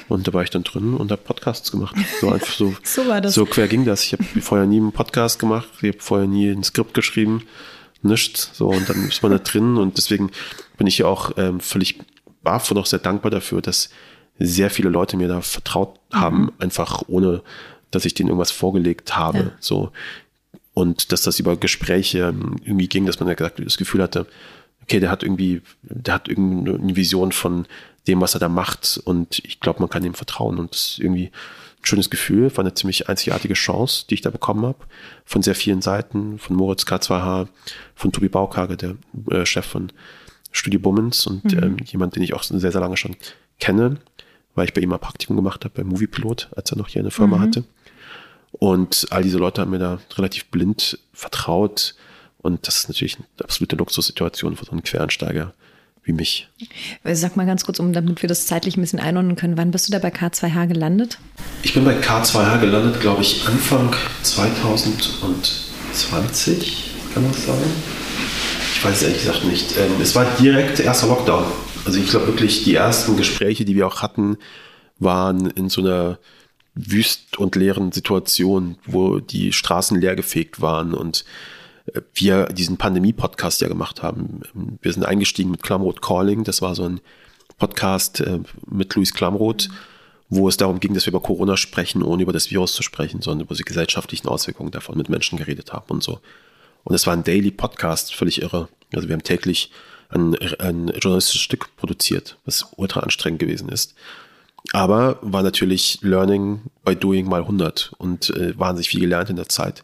Und 0.07 0.27
da 0.27 0.33
war 0.33 0.43
ich 0.43 0.49
dann 0.49 0.63
drin 0.63 0.93
und 0.93 1.11
habe 1.11 1.21
Podcasts 1.21 1.71
gemacht. 1.71 1.95
So 2.19 2.31
einfach 2.31 2.53
so, 2.53 2.73
so, 2.83 3.03
so 3.29 3.45
quer 3.45 3.67
ging 3.67 3.85
das. 3.85 4.03
Ich 4.03 4.13
habe 4.13 4.23
vorher 4.41 4.67
nie 4.67 4.77
einen 4.77 4.91
Podcast 4.91 5.39
gemacht, 5.39 5.67
ich 5.81 5.89
habe 5.89 5.99
vorher 5.99 6.27
nie 6.27 6.49
ein 6.49 6.63
Skript 6.63 6.93
geschrieben, 6.93 7.43
nichts. 8.01 8.51
So, 8.53 8.69
und 8.69 8.87
dann 8.89 9.09
ist 9.09 9.21
man 9.21 9.31
da 9.31 9.39
drin 9.39 9.77
und 9.77 9.97
deswegen 9.97 10.31
bin 10.77 10.87
ich 10.87 10.99
ja 10.99 11.07
auch 11.07 11.31
ähm, 11.37 11.59
völlig 11.59 11.99
baff 12.43 12.71
und 12.71 12.77
auch 12.77 12.85
sehr 12.85 12.99
dankbar 12.99 13.31
dafür, 13.31 13.61
dass 13.61 13.89
sehr 14.39 14.69
viele 14.69 14.89
Leute 14.89 15.17
mir 15.17 15.27
da 15.27 15.41
vertraut 15.41 15.99
haben, 16.11 16.43
mhm. 16.43 16.51
einfach 16.59 17.03
ohne 17.07 17.43
dass 17.91 18.05
ich 18.05 18.13
denen 18.13 18.29
irgendwas 18.29 18.51
vorgelegt 18.51 19.17
habe. 19.17 19.37
Ja. 19.37 19.51
So, 19.59 19.91
und 20.73 21.11
dass 21.11 21.21
das 21.23 21.39
über 21.39 21.57
Gespräche 21.57 22.33
irgendwie 22.63 22.87
ging, 22.87 23.05
dass 23.05 23.19
man 23.19 23.29
ja 23.29 23.35
gesagt, 23.35 23.61
das 23.63 23.77
Gefühl 23.77 24.01
hatte, 24.01 24.25
okay, 24.83 24.99
der 24.99 25.11
hat 25.11 25.23
irgendwie, 25.23 25.61
der 25.83 26.13
hat 26.13 26.27
irgendeine 26.27 26.95
Vision 26.95 27.31
von 27.31 27.65
dem, 28.07 28.21
was 28.21 28.33
er 28.33 28.39
da 28.39 28.49
macht 28.49 28.99
und 29.03 29.39
ich 29.39 29.59
glaube, 29.59 29.79
man 29.79 29.89
kann 29.89 30.03
ihm 30.03 30.13
vertrauen 30.13 30.57
und 30.57 30.73
das 30.73 30.97
irgendwie 30.97 31.31
schönes 31.83 32.09
Gefühl, 32.09 32.55
war 32.55 32.63
eine 32.63 32.73
ziemlich 32.73 33.09
einzigartige 33.09 33.53
Chance, 33.53 34.05
die 34.09 34.15
ich 34.15 34.21
da 34.21 34.29
bekommen 34.29 34.65
habe. 34.65 34.77
Von 35.25 35.41
sehr 35.41 35.55
vielen 35.55 35.81
Seiten, 35.81 36.37
von 36.37 36.55
Moritz 36.55 36.83
K2H, 36.83 37.47
von 37.95 38.11
Tobi 38.11 38.29
Baukage, 38.29 38.77
der 38.77 38.95
äh, 39.31 39.45
Chef 39.45 39.65
von 39.65 39.91
Studio 40.51 40.79
Bummens 40.79 41.25
und 41.27 41.45
mhm. 41.45 41.63
ähm, 41.63 41.77
jemand, 41.85 42.15
den 42.15 42.23
ich 42.23 42.33
auch 42.33 42.43
sehr, 42.43 42.71
sehr 42.71 42.81
lange 42.81 42.97
schon 42.97 43.15
kenne, 43.59 43.97
weil 44.53 44.65
ich 44.65 44.73
bei 44.73 44.81
ihm 44.81 44.89
mal 44.89 44.97
Praktikum 44.97 45.35
gemacht 45.35 45.63
habe, 45.63 45.73
bei 45.75 45.83
Moviepilot, 45.83 46.49
als 46.55 46.71
er 46.71 46.77
noch 46.77 46.89
hier 46.89 47.01
eine 47.01 47.11
Firma 47.11 47.37
mhm. 47.37 47.41
hatte. 47.41 47.63
Und 48.51 49.07
all 49.11 49.23
diese 49.23 49.37
Leute 49.37 49.61
haben 49.61 49.71
mir 49.71 49.79
da 49.79 49.99
relativ 50.15 50.47
blind 50.47 50.99
vertraut. 51.13 51.95
Und 52.39 52.67
das 52.67 52.77
ist 52.77 52.89
natürlich 52.89 53.17
eine 53.17 53.25
absolute 53.43 53.75
Luxussituation 53.75 54.55
für 54.55 54.65
so 54.65 54.71
einen 54.71 54.83
Quereinsteiger 54.83 55.53
wie 56.03 56.13
mich. 56.13 56.49
Sag 57.03 57.37
mal 57.37 57.45
ganz 57.45 57.63
kurz, 57.63 57.77
um 57.79 57.93
damit 57.93 58.23
wir 58.23 58.29
das 58.29 58.47
zeitlich 58.47 58.77
ein 58.77 58.81
bisschen 58.81 58.99
einordnen 58.99 59.35
können. 59.35 59.55
Wann 59.57 59.69
bist 59.71 59.87
du 59.87 59.91
da 59.91 59.99
bei 59.99 60.09
K2H 60.09 60.67
gelandet? 60.67 61.19
Ich 61.61 61.75
bin 61.75 61.85
bei 61.85 61.99
K2H 61.99 62.59
gelandet, 62.59 62.99
glaube 63.01 63.21
ich, 63.21 63.47
Anfang 63.47 63.93
2020, 64.23 66.91
kann 67.13 67.21
man 67.23 67.33
sagen. 67.33 67.61
Ich 68.73 68.83
weiß 68.83 68.95
es 68.95 69.03
ehrlich 69.03 69.19
gesagt 69.19 69.45
nicht. 69.45 69.77
Ähm, 69.77 69.91
es 70.01 70.15
war 70.15 70.25
direkt 70.39 70.79
erster 70.79 71.05
Lockdown. 71.07 71.45
Also 71.85 71.99
ich 71.99 72.09
glaube 72.09 72.25
wirklich, 72.27 72.63
die 72.63 72.73
ersten 72.73 73.15
Gespräche, 73.15 73.63
die 73.63 73.75
wir 73.75 73.85
auch 73.85 74.01
hatten, 74.01 74.37
waren 74.97 75.51
in 75.51 75.69
so 75.69 75.81
einer 75.81 76.17
wüst 76.75 77.37
und 77.37 77.55
leeren 77.55 77.91
Situation, 77.91 78.77
wo 78.85 79.19
die 79.19 79.53
Straßen 79.53 79.99
leergefegt 79.99 80.61
waren 80.61 80.93
und 80.93 81.25
äh, 81.93 82.01
wir 82.13 82.45
diesen 82.45 82.77
Pandemie-Podcast 82.77 83.61
ja 83.61 83.67
gemacht 83.67 84.01
haben. 84.01 84.41
Wir 84.81 84.93
sind 84.93 85.05
eingestiegen 85.05 85.51
mit 85.51 85.63
Klamroth 85.63 86.01
Calling. 86.01 86.43
Das 86.43 86.61
war 86.61 86.75
so 86.75 86.83
ein 86.83 87.01
Podcast 87.57 88.21
äh, 88.21 88.39
mit 88.69 88.95
Luis 88.95 89.13
Klamroth, 89.13 89.69
wo 90.29 90.47
es 90.47 90.57
darum 90.57 90.79
ging, 90.79 90.93
dass 90.93 91.05
wir 91.05 91.11
über 91.11 91.21
Corona 91.21 91.57
sprechen, 91.57 92.03
ohne 92.03 92.23
über 92.23 92.33
das 92.33 92.49
Virus 92.51 92.73
zu 92.73 92.83
sprechen, 92.83 93.21
sondern 93.21 93.45
über 93.45 93.55
die 93.55 93.63
gesellschaftlichen 93.63 94.27
Auswirkungen 94.27 94.71
davon 94.71 94.97
mit 94.97 95.09
Menschen 95.09 95.37
geredet 95.37 95.73
haben 95.73 95.89
und 95.89 96.03
so. 96.03 96.19
Und 96.83 96.95
es 96.95 97.05
war 97.05 97.13
ein 97.13 97.23
Daily 97.23 97.51
Podcast, 97.51 98.15
völlig 98.15 98.41
irre. 98.41 98.69
Also 98.93 99.07
wir 99.07 99.13
haben 99.13 99.23
täglich 99.23 99.71
ein, 100.09 100.35
ein 100.59 100.87
journalistisches 100.87 101.41
Stück 101.41 101.75
produziert, 101.75 102.37
was 102.45 102.65
ultra 102.77 103.01
anstrengend 103.01 103.39
gewesen 103.39 103.69
ist. 103.69 103.93
Aber 104.73 105.19
war 105.21 105.43
natürlich 105.43 105.99
Learning 106.01 106.61
by 106.85 106.95
Doing 106.95 107.27
mal 107.27 107.41
100 107.41 107.93
und 107.97 108.29
äh, 108.31 108.57
wahnsinnig 108.57 108.89
viel 108.89 109.01
gelernt 109.01 109.29
in 109.29 109.35
der 109.35 109.49
Zeit. 109.49 109.83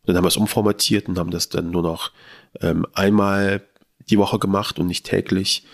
Und 0.00 0.08
dann 0.08 0.16
haben 0.16 0.24
wir 0.24 0.28
es 0.28 0.36
umformatiert 0.36 1.08
und 1.08 1.18
haben 1.18 1.30
das 1.30 1.48
dann 1.48 1.70
nur 1.70 1.82
noch 1.82 2.12
ähm, 2.60 2.86
einmal 2.94 3.62
die 4.10 4.18
Woche 4.18 4.38
gemacht 4.38 4.78
und 4.78 4.86
nicht 4.86 5.06
täglich. 5.06 5.64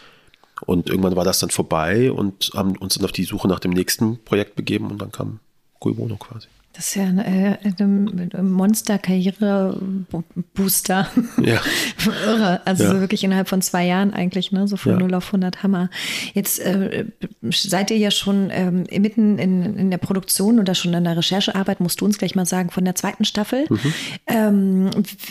Und 0.66 0.90
irgendwann 0.90 1.16
war 1.16 1.24
das 1.24 1.38
dann 1.38 1.50
vorbei 1.50 2.10
und 2.10 2.50
haben 2.54 2.76
uns 2.76 2.94
dann 2.94 3.04
auf 3.04 3.12
die 3.12 3.24
Suche 3.24 3.46
nach 3.48 3.60
dem 3.60 3.70
nächsten 3.70 4.22
Projekt 4.24 4.56
begeben 4.56 4.90
und 4.90 5.00
dann 5.00 5.12
kam 5.12 5.38
Cui 5.78 5.94
Bono 5.94 6.16
quasi. 6.16 6.48
Das 6.78 6.86
ist 6.86 6.94
ja 6.94 7.04
ein, 7.06 7.18
äh, 7.18 7.58
ein 7.74 8.50
Monster-Karriere-Booster. 8.52 11.10
Ja. 11.42 11.60
Irre. 12.24 12.60
Also 12.66 12.84
ja. 12.84 13.00
wirklich 13.00 13.24
innerhalb 13.24 13.48
von 13.48 13.60
zwei 13.62 13.84
Jahren 13.84 14.14
eigentlich, 14.14 14.52
ne? 14.52 14.68
so 14.68 14.76
von 14.76 14.92
ja. 14.92 14.98
0 15.00 15.14
auf 15.14 15.26
100 15.26 15.64
Hammer. 15.64 15.90
Jetzt 16.34 16.60
äh, 16.60 17.06
seid 17.50 17.90
ihr 17.90 17.96
ja 17.96 18.12
schon 18.12 18.50
ähm, 18.52 18.84
mitten 18.96 19.40
in, 19.40 19.76
in 19.76 19.90
der 19.90 19.98
Produktion 19.98 20.60
oder 20.60 20.76
schon 20.76 20.94
in 20.94 21.02
der 21.02 21.16
Recherchearbeit, 21.16 21.80
musst 21.80 22.00
du 22.00 22.04
uns 22.04 22.16
gleich 22.16 22.36
mal 22.36 22.46
sagen, 22.46 22.70
von 22.70 22.84
der 22.84 22.94
zweiten 22.94 23.24
Staffel. 23.24 23.66
Mhm. 23.68 23.94
Ähm, 24.28 24.90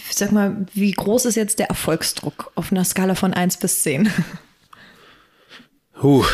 sag 0.09 0.33
mal, 0.33 0.65
wie 0.73 0.91
groß 0.91 1.27
ist 1.27 1.35
jetzt 1.35 1.59
der 1.59 1.69
Erfolgsdruck 1.69 2.51
auf 2.55 2.73
einer 2.73 2.83
Skala 2.83 3.15
von 3.15 3.33
1 3.33 3.55
bis 3.55 3.83
10? 3.83 4.09
Huh. 6.03 6.25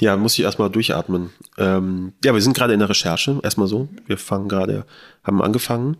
Ja, 0.00 0.16
muss 0.16 0.34
ich 0.34 0.44
erstmal 0.44 0.70
durchatmen. 0.70 1.30
Ähm, 1.56 2.14
ja, 2.24 2.34
wir 2.34 2.42
sind 2.42 2.56
gerade 2.56 2.72
in 2.72 2.80
der 2.80 2.88
Recherche, 2.88 3.38
erstmal 3.42 3.68
so. 3.68 3.88
Wir 4.06 4.18
fangen 4.18 4.48
gerade, 4.48 4.86
haben 5.22 5.40
angefangen, 5.40 5.96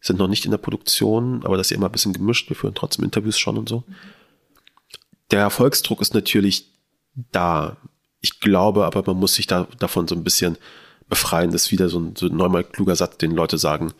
sind 0.00 0.18
noch 0.18 0.28
nicht 0.28 0.44
in 0.44 0.50
der 0.50 0.58
Produktion, 0.58 1.44
aber 1.44 1.56
das 1.56 1.66
ist 1.66 1.70
ja 1.70 1.76
immer 1.76 1.88
ein 1.88 1.92
bisschen 1.92 2.14
gemischt. 2.14 2.48
Wir 2.48 2.56
führen 2.56 2.74
trotzdem 2.74 3.04
Interviews 3.04 3.38
schon 3.38 3.58
und 3.58 3.68
so. 3.68 3.84
Der 5.30 5.40
Erfolgsdruck 5.40 6.00
ist 6.00 6.14
natürlich 6.14 6.70
da. 7.32 7.76
Ich 8.20 8.40
glaube 8.40 8.86
aber, 8.86 9.02
man 9.06 9.18
muss 9.18 9.34
sich 9.34 9.46
da 9.46 9.66
davon 9.78 10.08
so 10.08 10.14
ein 10.14 10.24
bisschen 10.24 10.56
befreien. 11.08 11.52
Das 11.52 11.66
ist 11.66 11.72
wieder 11.72 11.88
so 11.90 11.98
ein, 12.00 12.16
so 12.16 12.26
ein 12.26 12.36
neunmal 12.36 12.64
kluger 12.64 12.96
Satz, 12.96 13.18
den 13.18 13.32
Leute 13.32 13.58
sagen, 13.58 13.92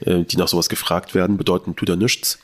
äh, 0.00 0.24
die 0.24 0.36
nach 0.36 0.48
sowas 0.48 0.68
gefragt 0.68 1.14
werden, 1.14 1.38
bedeuten 1.38 1.74
tut 1.74 1.88
er 1.88 1.96
nichts. 1.96 2.38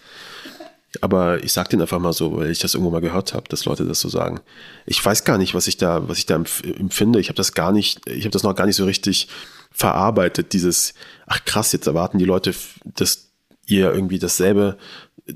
Aber 1.02 1.42
ich 1.42 1.52
sage 1.52 1.70
den 1.70 1.80
einfach 1.80 1.98
mal 1.98 2.12
so, 2.12 2.36
weil 2.36 2.50
ich 2.50 2.58
das 2.58 2.74
irgendwo 2.74 2.90
mal 2.90 3.00
gehört 3.00 3.34
habe, 3.34 3.48
dass 3.48 3.64
Leute 3.64 3.84
das 3.84 4.00
so 4.00 4.08
sagen. 4.08 4.40
Ich 4.86 5.04
weiß 5.04 5.24
gar 5.24 5.38
nicht, 5.38 5.54
was 5.54 5.66
ich 5.66 5.76
da, 5.76 6.08
was 6.08 6.18
ich 6.18 6.26
da 6.26 6.36
empfinde. 6.36 7.20
Ich 7.20 7.28
habe 7.28 7.36
das 7.36 7.54
gar 7.54 7.72
nicht, 7.72 8.08
ich 8.08 8.24
habe 8.24 8.30
das 8.30 8.42
noch 8.42 8.54
gar 8.54 8.66
nicht 8.66 8.76
so 8.76 8.84
richtig 8.84 9.28
verarbeitet. 9.70 10.52
Dieses, 10.52 10.94
ach 11.26 11.44
krass, 11.44 11.72
jetzt 11.72 11.86
erwarten 11.86 12.18
die 12.18 12.24
Leute, 12.24 12.54
dass 12.84 13.28
ihr 13.66 13.92
irgendwie 13.92 14.18
dasselbe 14.18 14.78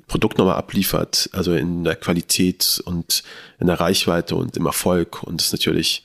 Produkt 0.07 0.39
nochmal 0.39 0.57
abliefert, 0.57 1.29
also 1.33 1.53
in 1.53 1.83
der 1.83 1.97
Qualität 1.97 2.81
und 2.85 3.25
in 3.59 3.67
der 3.67 3.81
Reichweite 3.81 4.37
und 4.37 4.57
im 4.57 4.67
Erfolg. 4.67 5.23
Und 5.25 5.41
das 5.41 5.49
ist 5.49 5.53
natürlich 5.53 6.05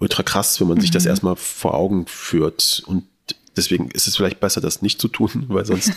ultra 0.00 0.22
krass, 0.22 0.60
wenn 0.60 0.68
man 0.68 0.78
mhm. 0.78 0.82
sich 0.82 0.90
das 0.90 1.04
mhm. 1.04 1.10
erstmal 1.10 1.36
vor 1.36 1.74
Augen 1.74 2.06
führt 2.06 2.82
und 2.86 3.04
Deswegen 3.56 3.90
ist 3.90 4.06
es 4.06 4.16
vielleicht 4.16 4.40
besser, 4.40 4.60
das 4.60 4.82
nicht 4.82 5.00
zu 5.00 5.08
tun, 5.08 5.44
weil 5.48 5.64
sonst 5.64 5.92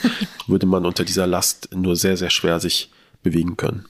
würde 0.47 0.65
man 0.65 0.85
unter 0.85 1.03
dieser 1.03 1.27
Last 1.27 1.69
nur 1.75 1.95
sehr, 1.95 2.17
sehr 2.17 2.29
schwer 2.29 2.59
sich 2.59 2.91
bewegen 3.23 3.57
können. 3.57 3.85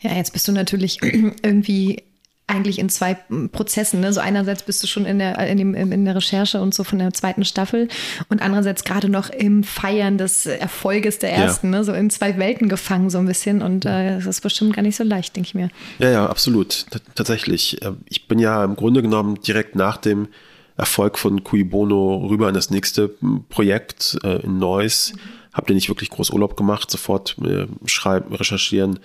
Ja, 0.00 0.14
jetzt 0.14 0.32
bist 0.32 0.46
du 0.48 0.52
natürlich 0.52 0.98
irgendwie 1.42 2.02
eigentlich 2.46 2.78
in 2.78 2.90
zwei 2.90 3.16
Prozessen. 3.52 4.00
Ne? 4.00 4.12
So 4.12 4.20
einerseits 4.20 4.62
bist 4.62 4.82
du 4.82 4.86
schon 4.86 5.06
in 5.06 5.18
der, 5.18 5.38
in, 5.48 5.56
dem, 5.56 5.74
in 5.74 6.04
der 6.04 6.14
Recherche 6.14 6.60
und 6.60 6.74
so 6.74 6.84
von 6.84 6.98
der 6.98 7.12
zweiten 7.14 7.44
Staffel 7.44 7.88
und 8.28 8.42
andererseits 8.42 8.84
gerade 8.84 9.08
noch 9.08 9.30
im 9.30 9.64
Feiern 9.64 10.18
des 10.18 10.44
Erfolges 10.44 11.18
der 11.18 11.32
ersten, 11.32 11.72
ja. 11.72 11.78
ne? 11.78 11.84
so 11.84 11.92
in 11.94 12.10
zwei 12.10 12.36
Welten 12.38 12.68
gefangen 12.68 13.08
so 13.08 13.18
ein 13.18 13.26
bisschen 13.26 13.62
und 13.62 13.86
äh, 13.86 14.16
das 14.16 14.26
ist 14.26 14.40
bestimmt 14.42 14.74
gar 14.76 14.82
nicht 14.82 14.96
so 14.96 15.04
leicht, 15.04 15.34
denke 15.36 15.48
ich 15.48 15.54
mir. 15.54 15.70
Ja, 15.98 16.10
ja, 16.10 16.26
absolut. 16.26 16.86
T 16.90 16.98
tatsächlich. 17.14 17.80
Äh, 17.82 17.92
ich 18.10 18.28
bin 18.28 18.38
ja 18.38 18.62
im 18.62 18.76
Grunde 18.76 19.00
genommen 19.00 19.40
direkt 19.40 19.74
nach 19.74 19.96
dem 19.96 20.28
Erfolg 20.76 21.18
von 21.18 21.44
Cui 21.44 21.62
Bono 21.62 22.26
rüber 22.28 22.48
in 22.48 22.54
das 22.54 22.70
nächste 22.70 23.10
Projekt 23.48 24.18
äh, 24.24 24.42
in 24.42 24.58
Neuss. 24.58 25.12
Mhm. 25.12 25.18
Habt 25.52 25.70
ihr 25.70 25.74
nicht 25.74 25.88
wirklich 25.88 26.10
groß 26.10 26.30
Urlaub 26.30 26.56
gemacht, 26.56 26.90
sofort 26.90 27.36
äh, 27.44 27.66
schreiben, 27.86 28.34
recherchieren, 28.34 28.98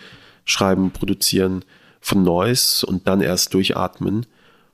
schreiben, 0.45 0.91
produzieren 0.91 1.63
von 2.01 2.23
Neuss 2.23 2.84
und 2.84 3.08
dann 3.08 3.21
erst 3.21 3.53
durchatmen. 3.53 4.25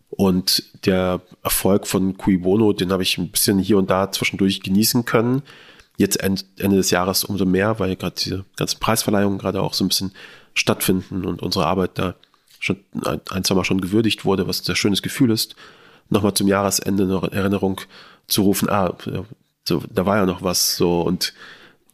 Und 0.10 0.64
der 0.86 1.22
Erfolg 1.44 1.88
von 1.88 2.16
Cui 2.16 2.38
Bono, 2.38 2.72
den 2.72 2.94
habe 2.94 3.04
ich 3.04 3.18
ein 3.18 3.30
bisschen 3.30 3.60
hier 3.60 3.78
und 3.78 3.90
da 3.90 4.12
zwischendurch 4.12 4.62
genießen 4.62 5.04
können. 5.04 5.42
Jetzt 5.98 6.22
Ende 6.22 6.76
des 6.78 6.92
Jahres 6.92 7.26
umso 7.26 7.46
mehr, 7.46 7.80
weil 7.80 7.96
gerade 7.98 8.16
diese 8.18 8.46
ganzen 8.56 8.80
Preisverleihungen 8.80 9.38
gerade 9.38 9.62
auch 9.62 9.74
so 9.74 9.84
ein 9.84 9.90
bisschen 9.90 10.14
stattfinden 10.54 11.26
und 11.26 11.42
unsere 11.42 11.66
Arbeit 11.66 11.92
da 11.96 12.16
schon 12.60 12.78
ein, 13.30 13.44
zwei 13.44 13.56
Mal 13.56 13.66
schon 13.66 13.82
gewürdigt 13.82 14.24
wurde, 14.24 14.48
was 14.48 14.62
ein 14.62 14.66
sehr 14.66 14.76
schönes 14.76 15.02
Gefühl 15.02 15.32
ist 15.32 15.56
nochmal 16.10 16.34
zum 16.34 16.48
Jahresende 16.48 17.06
noch 17.06 17.24
in 17.24 17.34
Erinnerung 17.34 17.82
zu 18.28 18.44
rufen, 18.44 18.70
ah, 18.70 18.96
so, 19.68 19.84
da 19.92 20.06
war 20.06 20.18
ja 20.18 20.26
noch 20.26 20.44
was 20.44 20.78
so 20.78 21.02
und 21.02 21.34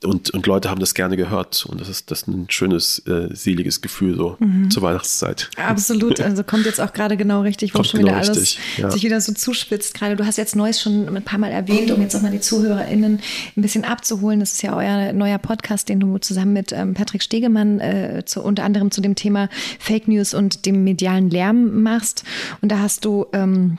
und, 0.04 0.32
und 0.32 0.48
Leute 0.48 0.70
haben 0.70 0.80
das 0.80 0.94
gerne 0.94 1.16
gehört. 1.16 1.66
Und 1.66 1.80
das 1.80 1.88
ist, 1.88 2.10
das 2.10 2.22
ist 2.22 2.28
ein 2.28 2.48
schönes, 2.50 3.00
äh, 3.08 3.28
seliges 3.34 3.82
Gefühl 3.82 4.16
so 4.16 4.36
mhm. 4.40 4.72
zur 4.72 4.82
Weihnachtszeit. 4.82 5.50
Absolut. 5.58 6.20
Also 6.20 6.44
kommt 6.44 6.66
jetzt 6.66 6.82
auch 6.82 6.94
gerade 6.94 7.18
genau 7.18 7.42
richtig, 7.42 7.76
wo 7.76 7.84
schon 7.84 8.00
genau 8.00 8.14
wieder 8.14 8.22
alles 8.22 8.38
richtig, 8.38 8.60
ja. 8.78 8.90
sich 8.90 9.04
wieder 9.04 9.22
so 9.22 9.34
zuspitzt. 9.34 9.94
Gerade 9.94 10.16
du 10.16 10.26
hast 10.26 10.38
jetzt 10.38 10.56
Neues 10.56 10.82
schon 10.82 11.16
ein 11.16 11.24
paar 11.24 11.38
Mal 11.38 11.52
erwähnt, 11.52 11.92
um 11.92 12.02
jetzt 12.02 12.16
auch 12.16 12.22
mal 12.22 12.32
die 12.32 12.40
ZuhörerInnen 12.40 13.20
ein 13.56 13.62
bisschen 13.62 13.84
abzuholen. 13.84 14.40
Das 14.40 14.54
ist 14.54 14.64
ja 14.64 14.76
euer 14.76 15.14
neuer 15.14 15.38
Podcast, 15.38 15.88
den 15.90 16.00
du 16.00 16.18
zusammen 16.18 16.54
mit 16.54 16.72
ähm, 16.72 16.96
Patrick 16.96 17.22
Stegemann 17.22 17.80
äh, 17.80 18.24
zu, 18.26 18.42
unter 18.42 18.64
anderem 18.64 18.90
zu 18.90 19.02
dem 19.02 19.16
Thema 19.16 19.50
Fake 19.80 20.08
News 20.08 20.34
und 20.34 20.66
dem 20.66 20.84
medialen 20.84 21.30
Lärm 21.30 21.84
machst. 21.84 22.24
Und 22.62 22.72
da 22.72 22.80
hast 22.80 23.06
du 23.06 23.28
ähm, 23.34 23.78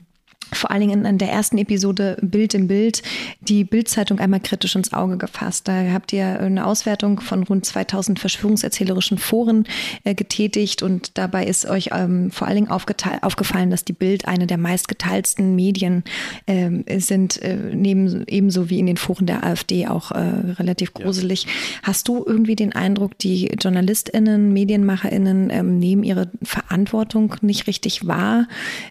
vor 0.52 0.70
allen 0.70 0.80
Dingen 0.80 1.04
in 1.04 1.18
der 1.18 1.30
ersten 1.30 1.58
Episode 1.58 2.16
Bild 2.20 2.54
im 2.54 2.68
Bild 2.68 3.02
die 3.40 3.64
Bildzeitung 3.64 4.18
einmal 4.18 4.40
kritisch 4.40 4.76
ins 4.76 4.92
Auge 4.92 5.16
gefasst. 5.16 5.68
Da 5.68 5.92
habt 5.92 6.12
ihr 6.12 6.40
eine 6.40 6.66
Auswertung 6.66 7.20
von 7.20 7.42
rund 7.42 7.66
2000 7.66 8.18
verschwörungserzählerischen 8.18 9.18
Foren 9.18 9.64
äh, 10.04 10.14
getätigt 10.14 10.82
und 10.82 11.18
dabei 11.18 11.46
ist 11.46 11.66
euch 11.66 11.90
ähm, 11.92 12.30
vor 12.30 12.46
allen 12.46 12.56
Dingen 12.56 12.70
aufgefallen, 12.70 13.70
dass 13.70 13.84
die 13.84 13.92
Bild 13.92 14.26
eine 14.26 14.46
der 14.46 14.58
meistgeteilten 14.58 15.54
Medien 15.54 16.04
äh, 16.46 17.00
sind, 17.00 17.40
äh, 17.42 17.56
neben, 17.72 18.24
ebenso 18.26 18.70
wie 18.70 18.78
in 18.78 18.86
den 18.86 18.96
Foren 18.96 19.26
der 19.26 19.44
AfD 19.44 19.86
auch 19.86 20.12
äh, 20.12 20.18
relativ 20.58 20.94
gruselig. 20.94 21.44
Ja. 21.44 21.50
Hast 21.84 22.08
du 22.08 22.24
irgendwie 22.26 22.56
den 22.56 22.72
Eindruck, 22.72 23.18
die 23.18 23.50
JournalistInnen, 23.60 24.52
MedienmacherInnen 24.52 25.50
ähm, 25.50 25.78
nehmen 25.78 26.04
ihre 26.04 26.30
Verantwortung 26.42 27.36
nicht 27.40 27.66
richtig 27.66 28.06
wahr, 28.06 28.48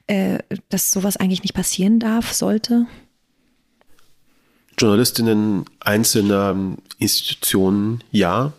äh, 0.07 0.39
dass 0.69 0.91
sowas 0.91 1.17
eigentlich 1.17 1.43
nicht 1.43 1.50
nicht 1.51 1.53
passieren 1.53 1.99
darf, 1.99 2.33
sollte? 2.33 2.85
Journalistinnen 4.77 5.65
einzelner 5.79 6.55
Institutionen 6.97 8.03
ja, 8.11 8.53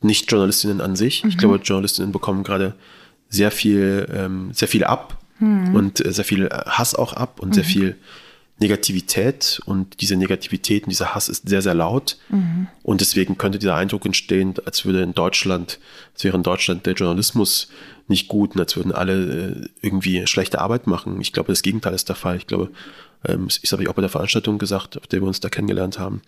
nicht 0.00 0.30
Journalistinnen 0.30 0.80
an 0.80 0.94
sich. 0.94 1.24
Mhm. 1.24 1.30
Ich 1.30 1.38
glaube, 1.38 1.56
Journalistinnen 1.56 2.12
bekommen 2.12 2.44
gerade 2.44 2.74
sehr 3.28 3.50
viel, 3.50 4.06
ähm, 4.14 4.50
sehr 4.52 4.68
viel 4.68 4.84
ab 4.84 5.18
mhm. 5.38 5.74
und 5.74 6.04
äh, 6.04 6.12
sehr 6.12 6.24
viel 6.24 6.48
Hass 6.48 6.94
auch 6.94 7.14
ab 7.14 7.40
und 7.40 7.50
mhm. 7.50 7.54
sehr 7.54 7.64
viel 7.64 7.96
Negativität 8.60 9.60
und 9.66 10.00
diese 10.00 10.16
Negativität 10.16 10.84
und 10.84 10.90
dieser 10.90 11.14
Hass 11.14 11.28
ist 11.28 11.48
sehr, 11.48 11.62
sehr 11.62 11.74
laut. 11.74 12.18
Mhm. 12.28 12.66
Und 12.82 13.00
deswegen 13.00 13.38
könnte 13.38 13.58
dieser 13.58 13.76
Eindruck 13.76 14.04
entstehen, 14.04 14.54
als 14.64 14.84
würde 14.84 15.02
in 15.02 15.14
Deutschland, 15.14 15.78
als 16.12 16.24
wäre 16.24 16.36
in 16.36 16.42
Deutschland 16.42 16.84
der 16.86 16.94
Journalismus 16.94 17.68
nicht 18.08 18.26
gut 18.26 18.54
und 18.54 18.60
als 18.60 18.76
würden 18.76 18.92
alle 18.92 19.14
äh, 19.14 19.68
irgendwie 19.80 20.26
schlechte 20.26 20.60
Arbeit 20.60 20.86
machen. 20.86 21.20
Ich 21.20 21.32
glaube, 21.32 21.52
das 21.52 21.62
Gegenteil 21.62 21.94
ist 21.94 22.08
der 22.08 22.16
Fall. 22.16 22.36
Ich 22.36 22.46
glaube, 22.46 22.70
ähm, 23.24 23.48
ich 23.62 23.70
habe 23.70 23.82
ich 23.82 23.88
auch 23.88 23.94
bei 23.94 24.02
der 24.02 24.10
Veranstaltung 24.10 24.58
gesagt, 24.58 24.96
auf 24.96 25.06
der 25.06 25.20
wir 25.20 25.28
uns 25.28 25.40
da 25.40 25.48
kennengelernt 25.48 25.98
haben. 25.98 26.22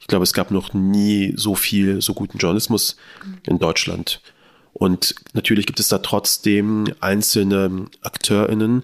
Ich 0.00 0.06
glaube, 0.06 0.22
es 0.22 0.32
gab 0.32 0.50
noch 0.50 0.72
nie 0.72 1.34
so 1.36 1.54
viel, 1.54 2.00
so 2.00 2.14
guten 2.14 2.38
Journalismus 2.38 2.96
in 3.46 3.58
Deutschland. 3.58 4.20
Und 4.72 5.14
natürlich 5.34 5.66
gibt 5.66 5.80
es 5.80 5.88
da 5.88 5.98
trotzdem 5.98 6.86
einzelne 7.00 7.86
AkteurInnen, 8.02 8.82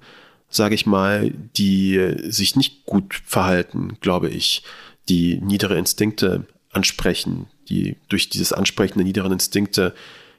sage 0.51 0.75
ich 0.75 0.85
mal, 0.85 1.33
die 1.57 2.15
sich 2.25 2.57
nicht 2.57 2.85
gut 2.85 3.23
verhalten, 3.25 3.97
glaube 4.01 4.29
ich, 4.29 4.63
die 5.09 5.41
niedere 5.41 5.79
Instinkte 5.79 6.47
ansprechen, 6.73 7.47
die 7.69 7.97
durch 8.09 8.29
dieses 8.29 8.53
Ansprechen 8.53 8.99
der 8.99 9.07
niederen 9.07 9.33
Instinkte, 9.33 9.95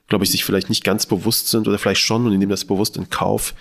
glaube 0.07 0.26
ich, 0.26 0.32
sich 0.32 0.43
vielleicht 0.43 0.70
nicht 0.70 0.84
ganz 0.84 1.05
bewusst 1.05 1.47
sind 1.47 1.68
oder 1.68 1.78
vielleicht 1.78 2.01
schon 2.01 2.26
und 2.26 2.38
nehmen 2.38 2.49
das 2.49 2.66
bewusst 2.66 2.97
in 2.97 3.09
Kauf, 3.09 3.53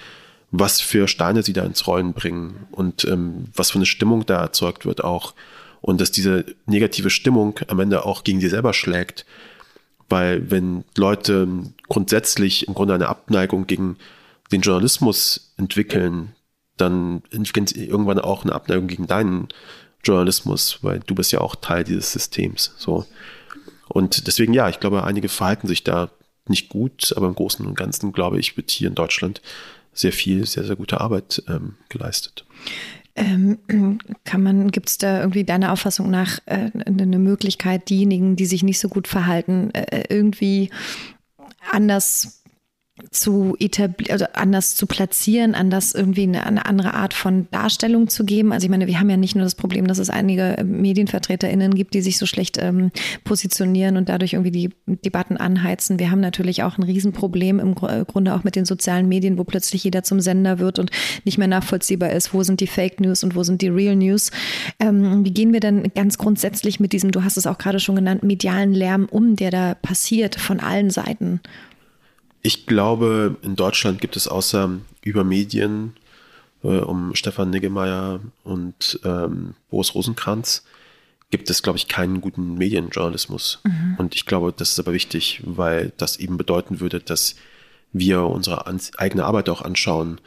was 0.51 0.80
für 0.80 1.07
Steine 1.07 1.42
sie 1.42 1.53
da 1.53 1.64
ins 1.64 1.86
Rollen 1.86 2.12
bringen 2.12 2.66
und 2.72 3.05
ähm, 3.05 3.46
was 3.55 3.70
für 3.70 3.78
eine 3.78 3.86
Stimmung 3.86 4.26
da 4.26 4.40
erzeugt 4.40 4.84
wird 4.84 5.05
auch. 5.05 5.34
Und 5.80 6.01
dass 6.01 6.11
diese 6.11 6.44
negative 6.66 7.09
Stimmung 7.09 7.59
am 7.68 7.80
Ende 7.80 8.05
auch 8.05 8.24
gegen 8.24 8.40
sie 8.40 8.48
selber 8.48 8.74
schlägt. 8.74 9.24
Weil 10.09 10.51
wenn 10.51 10.84
Leute 10.96 11.48
grundsätzlich 11.88 12.66
im 12.68 12.74
Grunde 12.74 12.94
eine 12.94 13.09
Abneigung 13.09 13.66
gegen 13.66 13.96
den 14.53 14.61
Journalismus 14.61 15.53
entwickeln, 15.57 16.34
dann 16.81 17.22
irgendwann 17.31 18.18
auch 18.18 18.45
eine 18.45 18.55
Abneigung 18.55 18.87
gegen 18.87 19.07
deinen 19.07 19.49
Journalismus, 20.03 20.78
weil 20.83 21.01
du 21.01 21.14
bist 21.14 21.33
ja 21.33 21.41
auch 21.41 21.55
Teil 21.57 21.85
dieses 21.85 22.12
Systems. 22.12 22.74
So. 22.78 23.05
Und 23.89 24.26
deswegen, 24.26 24.55
ja, 24.55 24.68
ich 24.68 24.81
glaube, 24.81 25.05
einige 25.05 25.28
verhalten 25.28 25.66
sich 25.66 25.85
da 25.85 26.11
nicht 26.49 26.68
gut, 26.68 27.12
aber 27.16 27.26
im 27.26 27.35
Großen 27.35 27.66
und 27.66 27.74
Ganzen, 27.74 28.12
glaube 28.12 28.39
ich, 28.39 28.57
wird 28.57 28.70
hier 28.70 28.89
in 28.89 28.95
Deutschland 28.95 29.43
sehr 29.93 30.12
viel, 30.12 30.47
sehr, 30.47 30.64
sehr 30.64 30.76
gute 30.76 31.01
Arbeit 31.01 31.43
ähm, 31.49 31.74
geleistet. 31.89 32.45
Ähm, 33.16 33.59
kann 34.24 34.43
man, 34.43 34.70
gibt 34.70 34.89
es 34.89 34.99
da 34.99 35.20
irgendwie 35.20 35.45
deiner 35.45 35.72
Auffassung 35.72 36.11
nach 36.11 36.39
äh, 36.47 36.70
eine 36.87 37.18
Möglichkeit, 37.18 37.89
diejenigen, 37.91 38.37
die 38.37 38.47
sich 38.47 38.62
nicht 38.62 38.78
so 38.78 38.89
gut 38.89 39.09
verhalten, 39.09 39.70
äh, 39.74 40.05
irgendwie 40.09 40.70
anders 41.70 42.39
zu 43.11 43.57
etablieren, 43.59 44.12
also 44.12 44.26
anders 44.34 44.74
zu 44.74 44.86
platzieren, 44.86 45.55
anders 45.55 45.94
irgendwie 45.94 46.22
eine, 46.22 46.46
eine, 46.46 46.66
andere 46.66 46.94
Art 46.94 47.14
von 47.14 47.48
Darstellung 47.51 48.09
zu 48.09 48.24
geben. 48.24 48.53
Also 48.53 48.64
ich 48.64 48.70
meine, 48.70 48.86
wir 48.86 49.01
haben 49.01 49.11
ja 49.11 49.16
nicht 49.16 49.34
nur 49.34 49.44
das 49.44 49.55
Problem, 49.55 49.86
dass 49.86 49.98
es 49.98 50.11
einige 50.11 50.59
äh, 50.59 50.64
MedienvertreterInnen 50.64 51.74
gibt, 51.74 51.94
die 51.94 52.03
sich 52.03 52.18
so 52.18 52.26
schlecht 52.26 52.59
ähm, 52.61 52.90
positionieren 53.24 53.96
und 53.96 54.09
dadurch 54.09 54.34
irgendwie 54.34 54.51
die 54.51 54.70
Debatten 54.86 55.36
anheizen. 55.36 55.98
Wir 55.98 56.11
haben 56.11 56.20
natürlich 56.20 56.62
auch 56.62 56.78
ein 56.78 56.82
Riesenproblem 56.82 57.59
im 57.61 57.74
äh, 57.82 58.05
Grunde 58.05 58.34
auch 58.34 58.44
mit 58.44 58.57
den 58.57 58.64
sozialen 58.64 59.09
Medien, 59.09 59.38
wo 59.38 59.44
plötzlich 59.44 59.84
jeder 59.84 60.03
zum 60.03 60.20
Sender 60.20 60.59
wird 60.59 60.78
und 60.78 60.90
nicht 61.24 61.38
mehr 61.38 61.48
nachvollziehbar 61.48 62.11
ist, 62.11 62.34
wo 62.34 62.42
sind 62.42 62.61
die 62.61 62.66
Fake 62.66 63.01
News 63.01 63.24
und 63.24 63.34
wo 63.34 63.42
sind 63.42 63.62
die 63.62 63.68
Real 63.68 63.96
News. 63.96 64.30
Ähm, 64.78 65.24
wie 65.24 65.32
gehen 65.32 65.53
wir 65.53 65.61
denn 65.61 65.90
ganz 65.94 66.18
grundsätzlich 66.18 66.80
mit 66.80 66.92
diesem, 66.92 67.11
du 67.11 67.24
hast 67.24 67.36
es 67.36 67.46
auch 67.46 67.59
gerade 67.59 67.80
schon 67.80 67.96
genannt, 67.96 68.22
medialen 68.22 68.72
Lärm 68.72 69.07
um, 69.11 69.36
der 69.36 69.51
da 69.51 69.74
passiert 69.74 70.36
von 70.36 70.61
allen 70.61 70.90
Seiten? 70.90 71.40
Ich 72.43 72.66
glaube, 72.66 73.36
in 73.43 73.57
Deutschland 73.57 74.01
gibt 74.01 74.16
es 74.16 74.28
außer 74.28 74.70
über 75.03 75.24
Medien 75.24 75.95
äh, 76.62 76.78
um 76.78 77.14
Stefan 77.14 77.51
Niggemeier 77.51 78.20
und 78.45 79.01
ähm, 79.05 79.55
Boris 79.70 79.95
Rosenkranz, 79.95 80.64
gibt 81.30 81.49
es, 81.49 81.62
glaube 81.62 81.78
ich, 81.78 81.86
keinen 81.86 82.20
guten 82.20 82.55
Medienjournalismus. 82.55 83.61
Mhm. 83.64 83.97
Und 83.99 84.14
ich 84.14 84.26
glaube, 84.26 84.53
das 84.57 84.70
ist 84.70 84.80
aber 84.80 84.93
wichtig, 84.93 85.43
weil 85.45 85.93
das 85.97 86.16
eben 86.16 86.36
bedeuten 86.36 86.80
würde, 86.80 87.01
dass 87.01 87.36
wir 87.93 88.22
unsere 88.22 88.66
eigene 88.99 89.24
Arbeit 89.24 89.49
auch 89.49 89.62
anschauen 89.62 90.20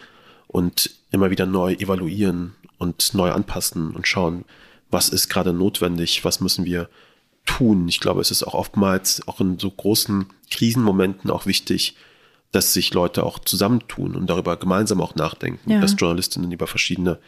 und 0.47 0.91
immer 1.11 1.29
wieder 1.29 1.45
neu 1.45 1.73
evaluieren 1.73 2.55
und 2.77 3.13
neu 3.13 3.31
anpassen 3.31 3.91
und 3.91 4.07
schauen, 4.07 4.45
was 4.91 5.09
ist 5.09 5.29
gerade 5.29 5.53
notwendig, 5.53 6.23
was 6.23 6.39
müssen 6.39 6.65
wir 6.65 6.89
tun. 7.45 7.87
Ich 7.87 7.99
glaube, 7.99 8.21
es 8.21 8.31
ist 8.31 8.43
auch 8.43 8.53
oftmals 8.53 9.27
auch 9.27 9.39
in 9.41 9.59
so 9.59 9.69
großen 9.69 10.27
Krisenmomenten 10.49 11.29
auch 11.29 11.45
wichtig, 11.45 11.95
dass 12.51 12.73
sich 12.73 12.93
Leute 12.93 13.23
auch 13.23 13.39
zusammentun 13.39 14.15
und 14.15 14.29
darüber 14.29 14.57
gemeinsam 14.57 15.01
auch 15.01 15.15
nachdenken, 15.15 15.71
ja. 15.71 15.81
dass 15.81 15.95
Journalistinnen 15.97 16.51
über 16.51 16.67
verschiedene, 16.67 17.19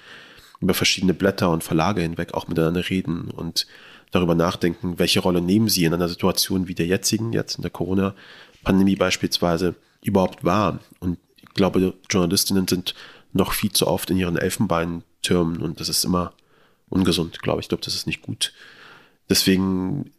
über 0.61 0.73
verschiedene 0.73 1.13
Blätter 1.13 1.49
und 1.49 1.63
Verlage 1.63 2.01
hinweg 2.01 2.33
auch 2.33 2.47
miteinander 2.47 2.87
reden 2.89 3.31
und 3.31 3.65
darüber 4.11 4.35
nachdenken, 4.35 4.99
welche 4.99 5.19
Rolle 5.19 5.41
nehmen 5.41 5.67
sie 5.67 5.83
in 5.83 5.93
einer 5.93 6.07
Situation 6.07 6.67
wie 6.67 6.75
der 6.75 6.85
jetzigen, 6.85 7.33
jetzt 7.33 7.55
in 7.55 7.63
der 7.63 7.71
Corona-Pandemie 7.71 8.95
beispielsweise, 8.95 9.75
überhaupt 10.03 10.43
wahr. 10.43 10.79
Und 10.99 11.17
ich 11.37 11.53
glaube, 11.55 11.93
Journalistinnen 12.09 12.67
sind 12.67 12.93
noch 13.33 13.51
viel 13.51 13.71
zu 13.71 13.87
oft 13.87 14.09
in 14.11 14.17
ihren 14.17 14.37
Elfenbeintürmen 14.37 15.61
und 15.61 15.79
das 15.79 15.89
ist 15.89 16.05
immer 16.05 16.33
ungesund, 16.87 17.41
glaube 17.41 17.59
ich. 17.59 17.65
Ich 17.65 17.69
glaube, 17.69 17.83
das 17.83 17.95
ist 17.95 18.05
nicht 18.05 18.21
gut. 18.21 18.53
Deswegen 19.29 20.11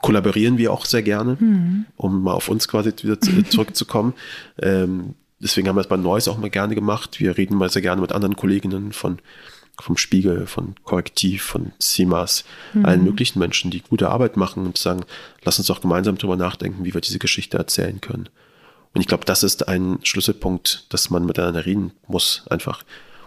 kollaborieren 0.00 0.58
wir 0.58 0.72
auch 0.72 0.84
sehr 0.84 1.02
gerne, 1.02 1.36
mhm. 1.38 1.86
um 1.96 2.22
mal 2.22 2.34
auf 2.34 2.48
uns 2.48 2.68
quasi 2.68 2.92
wieder 3.02 3.20
zurückzukommen. 3.50 4.14
ähm, 4.60 5.14
deswegen 5.40 5.68
haben 5.68 5.76
wir 5.76 5.80
es 5.80 5.88
bei 5.88 5.96
Neues 5.96 6.28
auch 6.28 6.38
mal 6.38 6.50
gerne 6.50 6.74
gemacht. 6.74 7.20
Wir 7.20 7.36
reden 7.36 7.56
mal 7.56 7.70
sehr 7.70 7.82
gerne 7.82 8.00
mit 8.00 8.12
anderen 8.12 8.36
Kolleginnen 8.36 8.92
von 8.92 9.18
vom 9.78 9.96
Spiegel, 9.98 10.46
von 10.46 10.74
Korrektiv, 10.84 11.42
von 11.42 11.72
CIMAS, 11.80 12.44
mhm. 12.72 12.86
allen 12.86 13.04
möglichen 13.04 13.38
Menschen, 13.38 13.70
die 13.70 13.82
gute 13.82 14.08
Arbeit 14.08 14.36
machen 14.38 14.64
und 14.64 14.78
sagen, 14.78 15.04
lass 15.44 15.58
uns 15.58 15.66
doch 15.68 15.82
gemeinsam 15.82 16.16
darüber 16.16 16.36
nachdenken, 16.36 16.84
wie 16.84 16.94
wir 16.94 17.02
diese 17.02 17.18
Geschichte 17.18 17.58
erzählen 17.58 18.00
können. 18.00 18.28
Und 18.94 19.02
ich 19.02 19.06
glaube, 19.06 19.26
das 19.26 19.42
ist 19.42 19.68
ein 19.68 19.98
Schlüsselpunkt, 20.02 20.86
dass 20.88 21.10
man 21.10 21.26
miteinander 21.26 21.66
reden 21.66 21.92
muss, 22.08 22.44
einfach. 22.48 22.84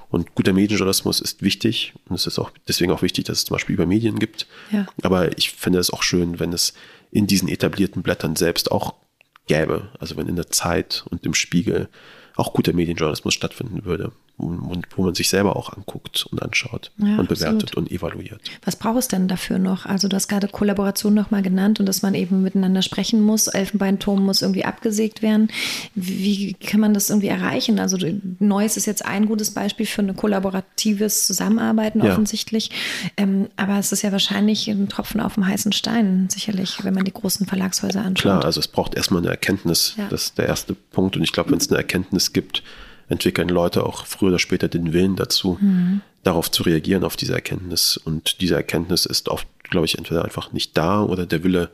Und 0.10 0.34
guter 0.34 0.54
Medienjournalismus 0.54 1.22
ist 1.22 1.44
wichtig 1.44 1.94
und 2.08 2.16
es 2.16 2.26
ist 2.26 2.40
auch 2.40 2.52
deswegen 2.68 2.92
auch 2.92 3.04
wichtig, 3.04 3.26
dass 3.26 3.40
es 3.40 3.46
zum 3.46 3.56
Beispiel 3.56 3.76
über 3.76 3.86
Medien 3.86 4.18
gibt. 4.18 4.48
Ja. 4.72 4.88
Aber 5.04 5.38
ich 5.38 5.52
finde 5.52 5.80
es 5.80 5.92
auch 5.92 6.02
schön, 6.02 6.40
wenn 6.40 6.52
es 6.52 6.74
in 7.12 7.28
diesen 7.28 7.48
etablierten 7.48 8.02
Blättern 8.02 8.36
selbst 8.36 8.72
auch 8.72 8.96
gäbe. 9.46 9.90
Also 10.00 10.18
wenn 10.18 10.28
in 10.28 10.36
der 10.36 10.50
Zeit 10.50 11.06
und 11.10 11.26
im 11.26 11.36
Spiegel 11.36 11.90
auch 12.36 12.54
guter 12.54 12.74
Medienjournalismus 12.74 13.34
stattfinden 13.34 13.86
würde 13.86 14.12
wo 14.40 15.04
man 15.04 15.16
sich 15.16 15.30
selber 15.30 15.56
auch 15.56 15.74
anguckt 15.76 16.26
und 16.32 16.42
anschaut 16.42 16.92
ja, 16.98 17.20
und 17.20 17.28
bewertet 17.28 17.64
absolut. 17.64 17.76
und 17.76 17.92
evaluiert. 17.92 18.42
Was 18.64 18.78
braucht 18.78 19.00
es 19.00 19.08
denn 19.10 19.28
dafür 19.28 19.60
noch? 19.60 19.86
Also 19.86 20.08
du 20.08 20.16
hast 20.16 20.30
gerade 20.30 20.48
Kollaboration 20.48 21.14
nochmal 21.14 21.42
genannt 21.42 21.80
und 21.80 21.86
dass 21.86 22.02
man 22.02 22.16
eben 22.16 22.42
miteinander 22.42 22.82
sprechen 22.82 23.22
muss. 23.22 23.48
Elfenbeinturm 23.48 24.24
muss 24.24 24.42
irgendwie 24.42 24.64
abgesägt 24.64 25.22
werden. 25.22 25.50
Wie 25.94 26.54
kann 26.54 26.80
man 26.80 26.94
das 26.94 27.10
irgendwie 27.10 27.28
erreichen? 27.28 27.80
Also 27.80 27.98
Neues 28.40 28.78
ist 28.78 28.86
jetzt 28.86 29.06
ein 29.06 29.26
gutes 29.26 29.52
Beispiel 29.52 29.86
für 29.86 30.02
ein 30.02 30.16
kollaboratives 30.16 31.28
Zusammenarbeiten 31.28 32.04
ja. 32.04 32.12
offensichtlich. 32.12 32.72
Ähm, 33.18 33.50
aber 33.58 33.78
es 33.78 33.92
ist 33.92 34.04
ja 34.04 34.12
wahrscheinlich 34.12 34.68
ein 34.70 34.88
Tropfen 34.88 35.20
auf 35.20 35.36
dem 35.36 35.46
heißen 35.46 35.74
Stein, 35.74 36.30
sicherlich, 36.30 36.84
wenn 36.84 36.94
man 36.94 37.04
die 37.04 37.14
großen 37.14 37.46
Verlagshäuser 37.46 38.02
anschaut. 38.06 38.22
Klar, 38.22 38.46
also 38.46 38.60
es 38.62 38.70
braucht 38.70 38.96
erstmal 38.96 39.22
eine 39.22 39.32
Erkenntnis. 39.32 39.96
Ja. 39.98 40.08
Das 40.10 40.24
ist 40.24 40.38
der 40.38 40.48
erste 40.48 40.74
Punkt. 40.74 41.18
Und 41.18 41.24
ich 41.24 41.34
glaube, 41.34 41.52
wenn 41.52 41.58
es 41.58 41.70
eine 41.70 41.78
Erkenntnis 41.78 42.32
gibt, 42.32 42.64
entwickeln 43.10 43.50
Leute 43.50 43.86
auch 43.86 44.06
früher 44.06 44.30
oder 44.30 44.40
später 44.40 44.68
den 44.68 44.94
Willen 44.94 45.16
dazu, 45.16 45.58
mhm. 45.60 46.02
darauf 46.24 46.50
zu 46.50 46.64
reagieren, 46.64 47.04
auf 47.04 47.18
diese 47.18 47.34
Erkenntnis. 47.34 47.98
Und 47.98 48.40
diese 48.40 48.56
Erkenntnis 48.56 49.06
ist 49.06 49.30
oft, 49.30 49.48
glaube 49.64 49.86
ich, 49.86 49.98
entweder 49.98 50.24
einfach 50.24 50.52
nicht 50.52 50.78
da 50.78 51.04
oder 51.04 51.26
der 51.26 51.44
Wille 51.44 51.70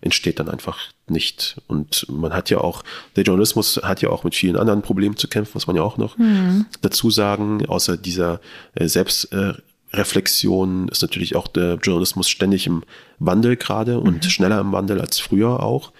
entsteht 0.00 0.38
dann 0.38 0.48
einfach 0.48 0.78
nicht. 1.08 1.60
Und 1.66 2.06
man 2.08 2.32
hat 2.32 2.50
ja 2.50 2.58
auch, 2.58 2.84
der 3.16 3.24
Journalismus 3.24 3.80
hat 3.82 4.02
ja 4.02 4.10
auch 4.10 4.24
mit 4.24 4.34
vielen 4.34 4.56
anderen 4.56 4.82
Problemen 4.82 5.16
zu 5.16 5.28
kämpfen, 5.28 5.52
muss 5.54 5.66
man 5.66 5.76
ja 5.76 5.82
auch 5.82 5.96
noch 5.96 6.18
mhm. 6.18 6.66
dazu 6.82 7.10
sagen. 7.10 7.66
Außer 7.66 7.96
dieser 7.96 8.40
äh, 8.74 8.86
Selbstreflexion 8.86 10.88
ist 10.88 11.02
natürlich 11.02 11.36
auch 11.36 11.48
der 11.48 11.78
Journalismus 11.82 12.28
ständig 12.28 12.66
im 12.66 12.84
Wandel 13.18 13.56
gerade 13.56 13.98
und 13.98 14.24
mhm. 14.24 14.30
schneller 14.30 14.60
im 14.60 14.72
Wandel 14.72 15.00
als 15.00 15.18
früher 15.18 15.62
auch. 15.62 15.92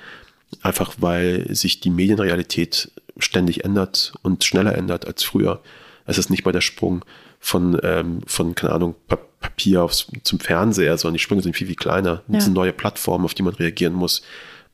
Einfach 0.63 0.95
weil 0.99 1.55
sich 1.55 1.81
die 1.81 1.91
Medienrealität 1.91 2.91
ständig 3.19 3.65
ändert 3.65 4.13
und 4.23 4.45
schneller 4.45 4.75
ändert 4.77 5.07
als 5.07 5.25
früher. 5.25 5.61
Es 6.07 6.19
ist 6.19 6.31
nicht 6.31 6.45
mal 6.45 6.53
der 6.53 6.61
Sprung 6.61 7.05
von, 7.41 7.79
ähm, 7.83 8.21
von 8.27 8.55
keine 8.55 8.73
Ahnung, 8.73 8.95
Papier 9.41 9.83
aufs, 9.83 10.07
zum 10.25 10.41
Fernseher, 10.41 10.97
sondern 10.99 11.15
die 11.15 11.21
Sprünge 11.21 11.43
sind 11.43 11.57
viel, 11.57 11.67
viel 11.67 11.77
kleiner. 11.77 12.23
Ja. 12.29 12.39
Es 12.39 12.45
sind 12.45 12.55
neue 12.55 12.73
Plattformen, 12.73 13.25
auf 13.25 13.35
die 13.35 13.43
man 13.43 13.55
reagieren 13.55 13.93
muss. 13.93 14.23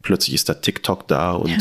Plötzlich 0.03 0.34
ist 0.34 0.49
da 0.49 0.55
TikTok 0.55 1.09
da 1.09 1.32
und 1.32 1.51
ja. 1.51 1.59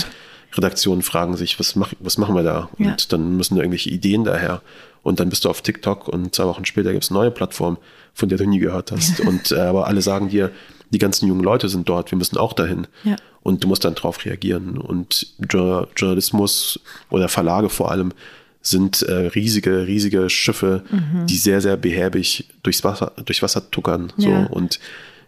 Redaktionen 0.56 1.02
fragen 1.02 1.36
sich, 1.36 1.60
was, 1.60 1.76
mach, 1.76 1.94
was 2.00 2.18
machen 2.18 2.36
wir 2.36 2.44
da? 2.44 2.70
Ja. 2.78 2.92
Und 2.92 3.12
dann 3.12 3.36
müssen 3.36 3.56
da 3.56 3.62
irgendwelche 3.62 3.90
Ideen 3.90 4.24
daher. 4.24 4.62
Und 5.02 5.20
dann 5.20 5.30
bist 5.30 5.44
du 5.44 5.50
auf 5.50 5.62
TikTok 5.62 6.08
und 6.08 6.34
zwei 6.34 6.46
Wochen 6.46 6.66
später 6.66 6.92
gibt 6.92 7.04
es 7.04 7.10
eine 7.10 7.20
neue 7.20 7.32
Plattform, 7.32 7.78
von 8.14 8.30
der 8.30 8.38
du 8.38 8.46
nie 8.46 8.60
gehört 8.60 8.92
hast. 8.92 9.20
und 9.20 9.52
äh, 9.52 9.60
aber 9.60 9.88
alle 9.88 10.02
sagen 10.02 10.30
dir, 10.30 10.52
die 10.94 11.00
ganzen 11.00 11.28
jungen 11.28 11.44
Leute 11.44 11.68
sind 11.70 11.90
dort, 11.90 12.12
wir 12.12 12.18
müssen 12.18 12.38
auch 12.38 12.54
dahin. 12.54 12.88
Ja. 13.04 13.16
Und 13.42 13.64
du 13.64 13.68
musst 13.68 13.84
dann 13.84 13.96
darauf 13.96 14.24
reagieren. 14.24 14.78
Und 14.78 15.28
Journalismus 15.50 16.80
oder 17.10 17.28
Verlage 17.28 17.70
vor 17.70 17.92
allem 17.92 18.14
sind 18.62 19.02
äh, 19.02 19.14
riesige, 19.28 19.86
riesige 19.88 20.30
Schiffe, 20.30 20.84
Mhm. 20.90 21.28
die 21.28 21.36
sehr, 21.38 21.60
sehr 21.60 21.76
behäbig 21.76 22.48
durchs 22.64 22.84
Wasser, 22.86 23.12
durchs 23.26 23.42
Wasser 23.42 23.70
tuckern. 23.70 24.14
So. 24.18 24.30
Ja. 24.30 24.46
Und 24.46 24.80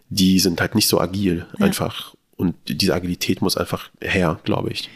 die 0.08 0.38
sind 0.38 0.60
halt 0.60 0.74
nicht 0.74 0.88
so 0.88 0.98
agil 1.00 1.44
einfach. 1.60 2.14
Und 2.36 2.54
diese 2.68 2.94
Agilität 2.94 3.42
muss 3.42 3.56
einfach 3.56 3.90
her, 4.00 4.38
glaube 4.44 4.70
ich. 4.70 4.88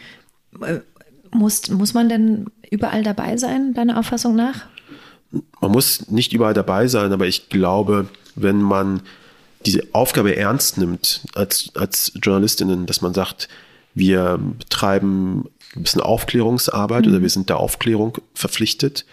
Muss, 1.31 1.69
muss 1.69 1.93
man 1.93 2.09
denn 2.09 2.47
überall 2.69 3.03
dabei 3.03 3.37
sein, 3.37 3.73
deiner 3.73 3.99
Auffassung 3.99 4.35
nach? 4.35 4.65
man 5.61 5.71
muss 5.71 6.09
nicht 6.09 6.33
überall 6.33 6.53
dabei 6.53 6.87
sein, 6.89 7.13
aber 7.13 7.25
ich 7.25 7.47
glaube, 7.47 8.09
wenn 8.35 8.61
man 8.61 9.01
diese 9.65 9.83
Aufgabe 9.93 10.35
ernst 10.35 10.77
nimmt 10.77 11.21
als, 11.35 11.71
als 11.75 12.11
Journalistinnen, 12.21 12.85
dass 12.85 13.01
man 13.01 13.13
sagt, 13.13 13.47
wir 13.93 14.39
betreiben 14.59 15.49
ein 15.75 15.83
bisschen 15.83 16.01
Aufklärungsarbeit 16.01 17.07
oder 17.07 17.21
wir 17.21 17.29
sind 17.29 17.49
der 17.49 17.59
Aufklärung 17.59 18.17
verpflichtet, 18.33 19.05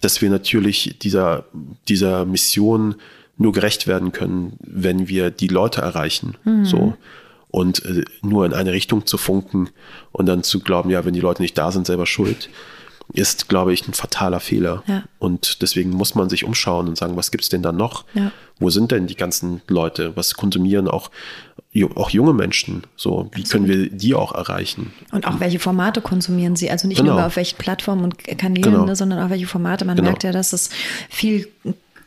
dass 0.00 0.20
wir 0.20 0.30
natürlich 0.30 0.96
dieser, 1.00 1.44
dieser 1.88 2.24
Mission 2.24 2.96
nur 3.38 3.52
gerecht 3.52 3.86
werden 3.86 4.12
können, 4.12 4.56
wenn 4.60 5.08
wir 5.08 5.30
die 5.30 5.48
Leute 5.48 5.82
erreichen. 5.82 6.36
So. 6.64 6.94
Und 7.50 7.84
äh, 7.84 8.04
nur 8.22 8.44
in 8.44 8.52
eine 8.52 8.72
Richtung 8.72 9.06
zu 9.06 9.18
funken 9.18 9.70
und 10.12 10.26
dann 10.26 10.42
zu 10.42 10.60
glauben, 10.60 10.90
ja, 10.90 11.04
wenn 11.04 11.14
die 11.14 11.20
Leute 11.20 11.42
nicht 11.42 11.56
da 11.56 11.70
sind, 11.72 11.86
selber 11.86 12.06
schuld, 12.06 12.50
ist, 13.12 13.48
glaube 13.48 13.72
ich, 13.72 13.86
ein 13.88 13.94
fataler 13.94 14.40
Fehler. 14.40 14.82
Ja. 14.86 15.04
Und 15.18 15.62
deswegen 15.62 15.90
muss 15.90 16.14
man 16.14 16.28
sich 16.28 16.44
umschauen 16.44 16.88
und 16.88 16.98
sagen, 16.98 17.16
was 17.16 17.30
gibt's 17.30 17.48
denn 17.48 17.62
da 17.62 17.72
noch? 17.72 18.04
Ja. 18.14 18.32
Wo 18.58 18.70
sind 18.70 18.90
denn 18.90 19.06
die 19.06 19.14
ganzen 19.16 19.62
Leute? 19.68 20.16
Was 20.16 20.34
konsumieren 20.34 20.88
auch, 20.88 21.10
auch 21.94 22.10
junge 22.10 22.32
Menschen? 22.32 22.82
So, 22.96 23.30
wie 23.34 23.44
können 23.44 23.68
wir 23.68 23.90
die 23.90 24.14
auch 24.14 24.32
erreichen? 24.32 24.92
Und 25.12 25.26
auch 25.26 25.40
welche 25.40 25.58
Formate 25.58 26.00
konsumieren 26.00 26.56
sie? 26.56 26.70
Also 26.70 26.88
nicht 26.88 26.98
Genau. 26.98 27.14
nur 27.14 27.26
auf 27.26 27.36
welchen 27.36 27.58
Plattformen 27.58 28.02
und 28.04 28.18
Kanälen, 28.24 28.62
Genau. 28.72 28.84
ne, 28.86 28.96
sondern 28.96 29.24
auch 29.24 29.30
welche 29.30 29.46
Formate. 29.46 29.84
Man 29.84 29.96
Genau. 29.96 30.08
merkt 30.08 30.24
ja, 30.24 30.32
dass 30.32 30.52
es 30.52 30.70
viel 31.10 31.48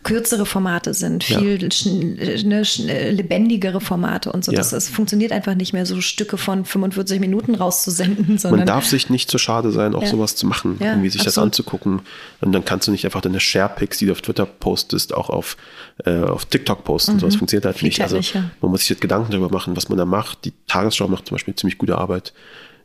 kürzere 0.03 0.45
Formate 0.45 0.93
sind, 0.93 1.27
Ja. 1.27 1.39
viel 1.39 1.71
schn 1.71 2.15
ne, 2.15 2.63
lebendigere 3.11 3.81
Formate 3.81 4.31
und 4.31 4.45
so. 4.45 4.51
Ja. 4.51 4.57
Das, 4.59 4.71
es 4.71 4.87
funktioniert 4.87 5.31
einfach 5.33 5.55
nicht 5.55 5.73
mehr, 5.73 5.85
so 5.85 5.99
Stücke 5.99 6.37
von 6.37 6.63
45 6.63 7.19
Minuten 7.19 7.53
rauszusenden, 7.55 8.37
sondern 8.37 8.59
Man 8.61 8.67
darf 8.67 8.85
sich 8.85 9.09
nicht 9.09 9.29
zu 9.29 9.37
schade 9.37 9.71
sein, 9.71 9.93
auch 9.95 10.03
Ja. 10.03 10.07
sowas 10.09 10.35
zu 10.37 10.47
machen, 10.47 10.77
Ja, 10.79 10.91
irgendwie 10.91 11.09
sich 11.09 11.21
das 11.23 11.33
absolut. 11.37 11.47
anzugucken. 11.47 12.01
Und 12.39 12.53
dann 12.53 12.63
kannst 12.63 12.87
du 12.87 12.91
nicht 12.91 13.03
einfach 13.03 13.21
deine 13.21 13.41
Sharepics, 13.41 13.97
die 13.97 14.05
du 14.05 14.13
auf 14.13 14.21
Twitter 14.21 14.45
postest, 14.45 15.13
auch 15.13 15.29
auf, 15.29 15.57
äh, 16.05 16.21
auf 16.21 16.45
TikTok 16.45 16.85
posten. 16.85 17.19
So, 17.19 17.25
das 17.25 17.35
funktioniert 17.35 17.65
halt 17.65 17.83
nicht. 17.83 17.99
halt 17.99 18.05
Also 18.05 18.17
nicht, 18.17 18.33
ja. 18.35 18.49
man 18.61 18.71
muss 18.71 18.81
sich 18.81 18.89
jetzt 18.89 19.01
Gedanken 19.01 19.31
darüber 19.31 19.49
machen, 19.51 19.75
was 19.75 19.89
man 19.89 19.97
da 19.97 20.05
macht. 20.05 20.45
Die 20.45 20.53
Tagesschau 20.67 21.09
macht 21.09 21.27
zum 21.27 21.35
Beispiel 21.35 21.55
ziemlich 21.55 21.77
gute 21.77 21.97
Arbeit 21.97 22.33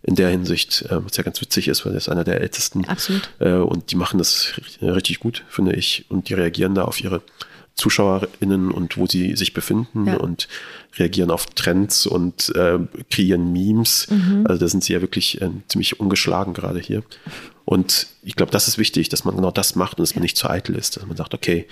in 0.06 0.14
der 0.16 0.28
Hinsicht, 0.30 0.82
äh, 0.90 1.04
was 1.04 1.16
ja 1.16 1.22
ganz 1.24 1.40
witzig 1.40 1.66
ist, 1.68 1.84
weil 1.84 1.92
das 1.94 2.04
ist 2.04 2.08
einer 2.10 2.24
der 2.24 2.40
ältesten. 2.40 2.84
Absolut. 2.86 3.28
Äh, 3.40 3.54
und 3.54 3.90
die 3.90 3.96
machen 3.96 4.18
das 4.18 4.52
ri- 4.80 4.94
richtig 4.94 5.18
gut, 5.18 5.44
finde 5.48 5.74
ich. 5.74 6.04
Und 6.10 6.28
die 6.28 6.34
reagieren 6.34 6.74
da 6.74 6.84
auf 6.84 7.00
ihre 7.02 7.22
ZuschauerInnen 7.76 8.70
und 8.70 8.96
wo 8.96 9.06
sie 9.06 9.34
sich 9.36 9.52
befinden 9.52 10.06
Ja. 10.06 10.16
und 10.18 10.48
reagieren 10.96 11.30
auf 11.30 11.46
Trends 11.46 12.06
und 12.06 12.54
äh, 12.54 12.78
kreieren 13.10 13.52
Memes. 13.52 14.08
Mhm. 14.10 14.46
Also 14.48 14.60
da 14.60 14.68
sind 14.68 14.84
sie 14.84 14.92
ja 14.92 15.00
wirklich 15.00 15.40
äh, 15.42 15.50
ziemlich 15.68 15.98
ungeschlagen 15.98 16.54
gerade 16.54 16.78
hier. 16.78 17.02
Und 17.64 18.06
ich 18.22 18.36
glaube, 18.36 18.52
das 18.52 18.68
ist 18.68 18.78
wichtig, 18.78 19.08
dass 19.08 19.24
man 19.24 19.34
genau 19.36 19.50
das 19.50 19.74
macht 19.74 19.98
und 19.98 20.02
dass 20.06 20.14
man 20.14 20.22
nicht 20.22 20.36
zu 20.36 20.48
eitel 20.48 20.76
ist, 20.76 20.96
dass 20.96 21.06
man 21.06 21.16
sagt, 21.16 21.34
okay, 21.34 21.66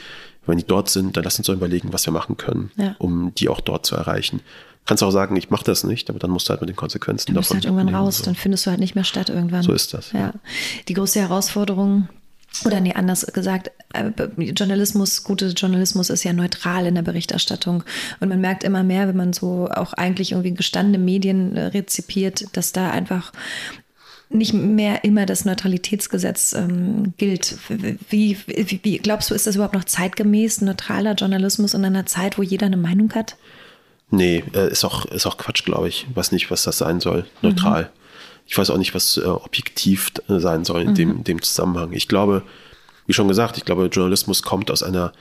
wenn 0.46 0.58
die 0.58 0.66
dort 0.66 0.88
sind, 0.88 1.16
dann 1.16 1.22
lass 1.22 1.38
uns 1.38 1.46
doch 1.46 1.54
überlegen, 1.54 1.92
was 1.92 2.06
wir 2.06 2.12
machen 2.12 2.36
können, 2.36 2.72
Ja. 2.76 2.96
um 2.98 3.32
die 3.36 3.48
auch 3.48 3.60
dort 3.60 3.86
zu 3.86 3.94
erreichen. 3.94 4.40
Kannst 4.84 5.02
auch 5.02 5.10
sagen, 5.10 5.36
ich 5.36 5.50
mache 5.50 5.64
das 5.64 5.84
nicht, 5.84 6.10
aber 6.10 6.18
dann 6.18 6.30
musst 6.30 6.48
du 6.48 6.50
halt 6.50 6.60
mit 6.60 6.68
den 6.68 6.76
Konsequenzen 6.76 7.32
Du 7.32 7.38
musst 7.38 7.52
halt 7.52 7.64
irgendwann 7.64 7.94
raus, 7.94 8.18
so. 8.18 8.24
dann 8.24 8.34
findest 8.34 8.66
du 8.66 8.70
halt 8.70 8.80
nicht 8.80 8.94
mehr 8.94 9.04
statt 9.04 9.28
irgendwann. 9.28 9.62
So 9.62 9.72
ist 9.72 9.94
das, 9.94 10.12
Ja. 10.12 10.18
ja. 10.18 10.34
Die 10.88 10.94
größte 10.94 11.20
Herausforderung, 11.20 12.08
oder 12.64 12.80
nee, 12.80 12.92
anders 12.92 13.26
gesagt, 13.26 13.70
äh, 13.94 14.10
Journalismus, 14.36 15.24
gute 15.24 15.48
Journalismus 15.48 16.10
ist 16.10 16.24
ja 16.24 16.32
neutral 16.32 16.86
in 16.86 16.94
der 16.94 17.02
Berichterstattung. 17.02 17.82
Und 18.20 18.28
man 18.28 18.40
merkt 18.40 18.64
immer 18.64 18.82
mehr, 18.82 19.08
wenn 19.08 19.16
man 19.16 19.32
so 19.32 19.68
auch 19.72 19.92
eigentlich 19.94 20.32
irgendwie 20.32 20.54
gestandene 20.54 20.98
Medien 20.98 21.56
äh, 21.56 21.66
rezipiert, 21.66 22.44
dass 22.52 22.72
da 22.72 22.90
einfach 22.90 23.32
nicht 24.28 24.54
mehr 24.54 25.04
immer 25.04 25.26
das 25.26 25.44
Neutralitätsgesetz 25.44 26.54
ähm, 26.54 27.14
gilt. 27.18 27.56
Wie, 28.08 28.36
wie, 28.46 28.80
wie 28.82 28.98
glaubst 28.98 29.30
du, 29.30 29.34
ist 29.34 29.46
das 29.46 29.56
überhaupt 29.56 29.74
noch 29.74 29.84
zeitgemäß, 29.84 30.62
neutraler 30.62 31.14
Journalismus 31.14 31.74
in 31.74 31.84
einer 31.84 32.06
Zeit, 32.06 32.38
wo 32.38 32.42
jeder 32.42 32.66
eine 32.66 32.78
Meinung 32.78 33.12
hat? 33.14 33.36
Nee, 34.12 34.44
äh, 34.52 34.70
ist 34.70 34.84
auch, 34.84 35.06
ist 35.06 35.26
auch 35.26 35.38
Quatsch, 35.38 35.64
glaube 35.64 35.88
ich. 35.88 36.06
Ich 36.08 36.14
weiß 36.14 36.32
nicht, 36.32 36.50
was 36.50 36.64
das 36.64 36.78
sein 36.78 37.00
soll. 37.00 37.24
Neutral. 37.40 37.90
Ich 38.46 38.58
weiß 38.58 38.68
auch 38.68 38.76
nicht, 38.76 38.94
was 38.94 39.16
äh, 39.16 39.24
objektiv 39.24 40.12
äh, 40.28 40.38
sein 40.38 40.66
soll 40.66 40.82
in, 40.82 40.94
dem, 40.94 41.10
in 41.16 41.24
dem 41.24 41.40
Zusammenhang. 41.40 41.92
Ich 41.94 42.08
glaube, 42.08 42.42
wie 43.06 43.14
schon 43.14 43.26
gesagt, 43.26 43.56
ich 43.56 43.64
glaube, 43.64 43.86
Journalismus 43.86 44.42
kommt 44.42 44.70
aus 44.70 44.82
einer, 44.82 45.14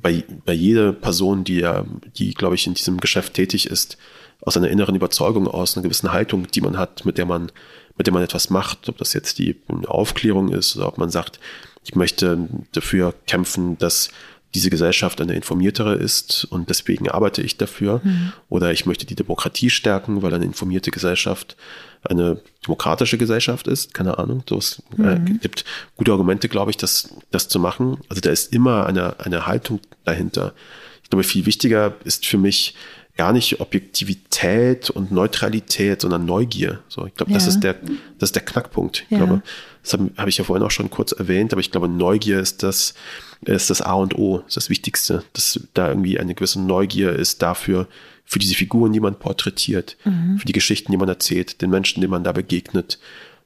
bei, 0.00 0.22
bei 0.44 0.52
jeder 0.52 0.92
Person, 0.92 1.42
die 1.42 1.56
ja, 1.56 1.84
die, 2.16 2.32
glaube 2.32 2.54
ich, 2.54 2.68
in 2.68 2.74
diesem 2.74 2.98
Geschäft 2.98 3.34
tätig 3.34 3.66
ist, 3.66 3.98
aus 4.40 4.56
einer 4.56 4.68
inneren 4.68 4.94
Überzeugung 4.94 5.48
aus, 5.48 5.76
einer 5.76 5.82
gewissen 5.82 6.12
Haltung, 6.12 6.46
die 6.46 6.60
man 6.60 6.78
hat, 6.78 7.04
mit 7.04 7.18
der 7.18 7.26
man, 7.26 7.50
mit 7.96 8.06
der 8.06 8.14
man 8.14 8.22
etwas 8.22 8.50
macht, 8.50 8.88
ob 8.88 8.98
das 8.98 9.14
jetzt 9.14 9.40
die 9.40 9.60
Aufklärung 9.88 10.50
ist 10.50 10.76
oder 10.76 10.86
ob 10.86 10.98
man 10.98 11.10
sagt, 11.10 11.40
ich 11.82 11.96
möchte 11.96 12.46
dafür 12.70 13.14
kämpfen, 13.26 13.78
dass 13.78 14.10
diese 14.54 14.70
Gesellschaft 14.70 15.20
eine 15.20 15.34
informiertere 15.34 15.94
ist 15.94 16.46
und 16.50 16.70
deswegen 16.70 17.08
arbeite 17.10 17.42
ich 17.42 17.58
dafür. 17.58 18.00
Oder 18.48 18.72
ich 18.72 18.86
möchte 18.86 19.04
die 19.06 19.14
Demokratie 19.14 19.68
stärken, 19.70 20.22
weil 20.22 20.32
eine 20.32 20.44
informierte 20.46 20.90
Gesellschaft 20.90 21.56
eine 22.02 22.40
demokratische 22.66 23.18
Gesellschaft 23.18 23.66
ist. 23.66 23.92
Keine 23.92 24.18
Ahnung. 24.18 24.42
So, 24.48 24.56
es 24.56 24.82
äh, 24.98 25.18
gibt 25.42 25.64
gute 25.96 26.12
Argumente, 26.12 26.48
glaube 26.48 26.70
ich, 26.70 26.76
das, 26.76 27.12
das 27.30 27.48
zu 27.48 27.58
machen. 27.58 27.98
Also 28.08 28.20
da 28.20 28.30
ist 28.30 28.52
immer 28.54 28.86
eine, 28.86 29.20
eine 29.20 29.46
Haltung 29.46 29.80
dahinter. 30.04 30.54
Ich 31.02 31.10
glaube, 31.10 31.24
viel 31.24 31.44
wichtiger 31.44 31.94
ist 32.04 32.24
für 32.26 32.38
mich 32.38 32.74
gar 33.16 33.32
nicht 33.32 33.60
Objektivität 33.60 34.90
und 34.90 35.10
Neutralität, 35.10 36.00
sondern 36.02 36.24
Neugier. 36.24 36.80
So, 36.88 37.04
ich 37.06 37.14
glaube, 37.14 37.32
das 37.32 37.44
Ja. 37.44 37.48
ist 37.50 37.60
der, 37.60 37.74
das 38.18 38.28
ist 38.28 38.36
der 38.36 38.44
Knackpunkt. 38.44 39.04
Ich 39.10 39.10
Ja. 39.10 39.24
glaube, 39.24 39.42
das 39.82 39.92
habe 39.94 40.10
hab 40.16 40.28
ich 40.28 40.38
ja 40.38 40.44
vorhin 40.44 40.64
auch 40.64 40.70
schon 40.70 40.90
kurz 40.90 41.12
erwähnt, 41.12 41.52
aber 41.52 41.60
ich 41.60 41.70
glaube, 41.70 41.88
Neugier 41.88 42.40
ist 42.40 42.62
das, 42.62 42.94
ist 43.42 43.70
das 43.70 43.80
A 43.82 43.94
und 43.94 44.16
O, 44.18 44.42
ist 44.46 44.56
das 44.56 44.70
Wichtigste, 44.70 45.22
dass 45.32 45.60
da 45.74 45.88
irgendwie 45.88 46.18
eine 46.18 46.34
gewisse 46.34 46.60
Neugier 46.60 47.12
ist 47.12 47.42
dafür, 47.42 47.86
für 48.24 48.38
diese 48.38 48.54
Figuren, 48.54 48.92
die 48.92 49.00
man 49.00 49.18
porträtiert, 49.18 49.96
für 50.02 50.44
die 50.44 50.52
Geschichten, 50.52 50.92
die 50.92 50.98
man 50.98 51.08
erzählt, 51.08 51.62
den 51.62 51.70
Menschen, 51.70 52.02
denen 52.02 52.10
man 52.10 52.24
da 52.24 52.32
begegnet, 52.32 52.98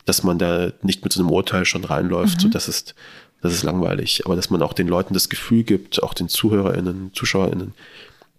dass 0.07 0.25
man 0.25 0.39
da 0.39 0.73
nicht 0.83 1.05
mit 1.05 1.13
so 1.13 1.21
einem 1.21 1.31
Urteil 1.31 1.65
schon 1.65 1.85
reinläuft, 1.85 2.41
so 2.41 2.49
das 2.49 2.67
ist, 2.67 2.97
das 3.43 3.53
ist 3.53 3.63
langweilig, 3.63 4.23
aber 4.27 4.35
dass 4.35 4.51
man 4.51 4.61
auch 4.63 4.73
den 4.73 4.89
Leuten 4.89 5.15
das 5.15 5.29
Gefühl 5.29 5.63
gibt, 5.63 6.03
auch 6.03 6.15
den 6.15 6.29
ZuhörerInnen, 6.29 7.13
ZuschauerInnen, 7.15 7.75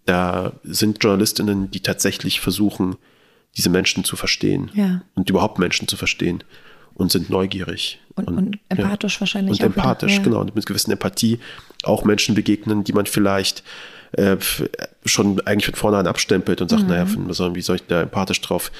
da 0.04 0.52
sind 0.64 1.02
JournalistInnen, 1.02 1.70
die 1.70 1.80
tatsächlich 1.80 2.40
versuchen, 2.40 2.96
diese 3.56 3.70
Menschen 3.70 4.04
zu 4.04 4.16
verstehen 4.16 4.70
Ja. 4.74 5.00
und 5.14 5.30
überhaupt 5.30 5.58
Menschen 5.58 5.88
zu 5.88 5.96
verstehen 5.96 6.44
und 6.94 7.10
sind 7.12 7.30
neugierig. 7.30 7.98
Und- 8.14 8.28
und 8.28 8.58
empathisch 8.68 9.20
wahrscheinlich 9.20 9.60
Und 9.60 9.66
auch 9.66 9.72
wieder, 9.72 9.82
empathisch, 9.82 10.16
ja. 10.16 10.22
genau. 10.22 10.40
Und 10.40 10.54
mit 10.54 10.66
gewissen 10.66 10.92
Empathie 10.92 11.38
auch 11.82 12.04
Menschen 12.04 12.34
begegnen, 12.34 12.84
die 12.84 12.92
man 12.92 13.06
vielleicht 13.06 13.62
äh, 14.12 14.36
schon 15.04 15.40
eigentlich 15.44 15.66
von 15.66 15.74
vornherein 15.74 16.06
abstempelt 16.06 16.60
und 16.60 16.68
sagt, 16.68 16.84
Mhm. 16.84 16.88
naja, 16.88 17.06
wie 17.54 17.62
soll 17.62 17.76
ich 17.76 17.86
da 17.88 18.02
empathisch 18.02 18.40
drauf 18.40 18.70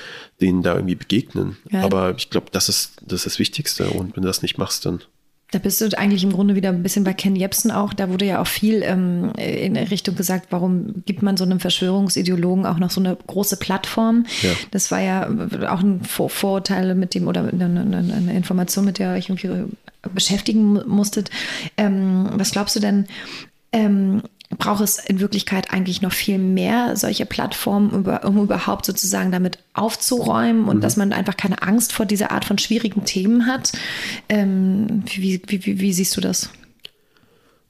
denen 0.41 0.63
da 0.63 0.77
irgendwie 0.77 0.95
begegnen? 0.95 1.57
Ja. 1.73 1.83
Aber 1.83 2.15
ich 2.17 2.31
glaube, 2.31 2.47
das 2.53 2.69
ist, 2.69 2.93
das 3.03 3.21
ist 3.21 3.27
das 3.27 3.39
Wichtigste. 3.41 3.91
Und 3.91 4.15
wenn 4.15 4.23
du 4.23 4.29
das 4.29 4.43
nicht 4.43 4.59
machst, 4.59 4.87
dann 4.87 5.03
Da 5.51 5.59
bist 5.61 5.81
du 5.81 5.87
eigentlich 5.97 6.25
im 6.25 6.33
Grunde 6.33 6.57
wieder 6.57 6.71
ein 6.71 6.83
bisschen 6.83 7.05
bei 7.05 7.13
Ken 7.13 7.37
Jebsen 7.37 7.71
auch. 7.71 7.95
Da 7.95 8.09
wurde 8.09 8.25
ja 8.25 8.41
auch 8.43 8.47
viel 8.47 8.83
ähm, 8.83 9.31
in 9.37 9.77
Richtung 9.77 10.17
gesagt, 10.17 10.47
warum 10.51 11.05
gibt 11.07 11.23
man 11.23 11.37
so 11.37 11.45
einem 11.45 11.61
Verschwörungsideologen 11.61 12.67
auch 12.67 12.79
noch 12.79 12.91
so 12.91 13.01
eine 13.01 13.17
große 13.27 13.59
Plattform? 13.59 14.27
Ja. 14.43 14.51
Das 14.73 14.91
war 14.91 15.01
ja 15.01 15.29
auch 15.69 15.81
ein 15.81 16.03
Vor 16.03 16.29
Vorurteil 16.29 16.95
mit 16.97 17.15
dem 17.15 17.29
oder 17.29 17.49
eine, 17.49 17.67
eine, 17.67 18.35
Information, 18.37 18.85
mit 18.85 18.99
der 18.99 19.13
ihr 19.13 19.19
euch 19.19 19.29
irgendwie 19.29 19.73
beschäftigen 20.13 20.65
mu- 20.75 20.87
musstet. 20.87 21.31
Ähm, 21.77 22.29
was 22.33 22.51
glaubst 22.51 22.75
du 22.75 22.81
denn? 22.81 23.07
Ähm, 23.73 24.23
braucht 24.59 24.83
es 24.83 24.99
in 24.99 25.21
Wirklichkeit 25.21 25.73
eigentlich 25.73 26.03
noch 26.03 26.13
viel 26.13 26.39
mehr 26.39 26.97
solche 26.97 27.27
Plattformen, 27.27 27.91
über, 27.91 28.25
um 28.25 28.43
überhaupt 28.43 28.87
sozusagen 28.87 29.33
damit 29.33 29.59
aufzuräumen 29.75 30.65
und 30.67 30.83
dass 30.83 30.97
man 30.97 31.13
einfach 31.13 31.37
keine 31.37 31.63
Angst 31.63 31.93
vor 31.93 32.07
dieser 32.07 32.31
Art 32.31 32.45
von 32.45 32.59
schwierigen 32.59 33.05
Themen 33.05 33.47
hat. 33.47 33.73
Ähm, 34.29 35.05
wie, 35.15 35.41
wie, 35.47 35.65
wie, 35.65 35.81
wie 35.81 35.93
siehst 35.93 36.17
du 36.17 36.21
das? 36.21 36.51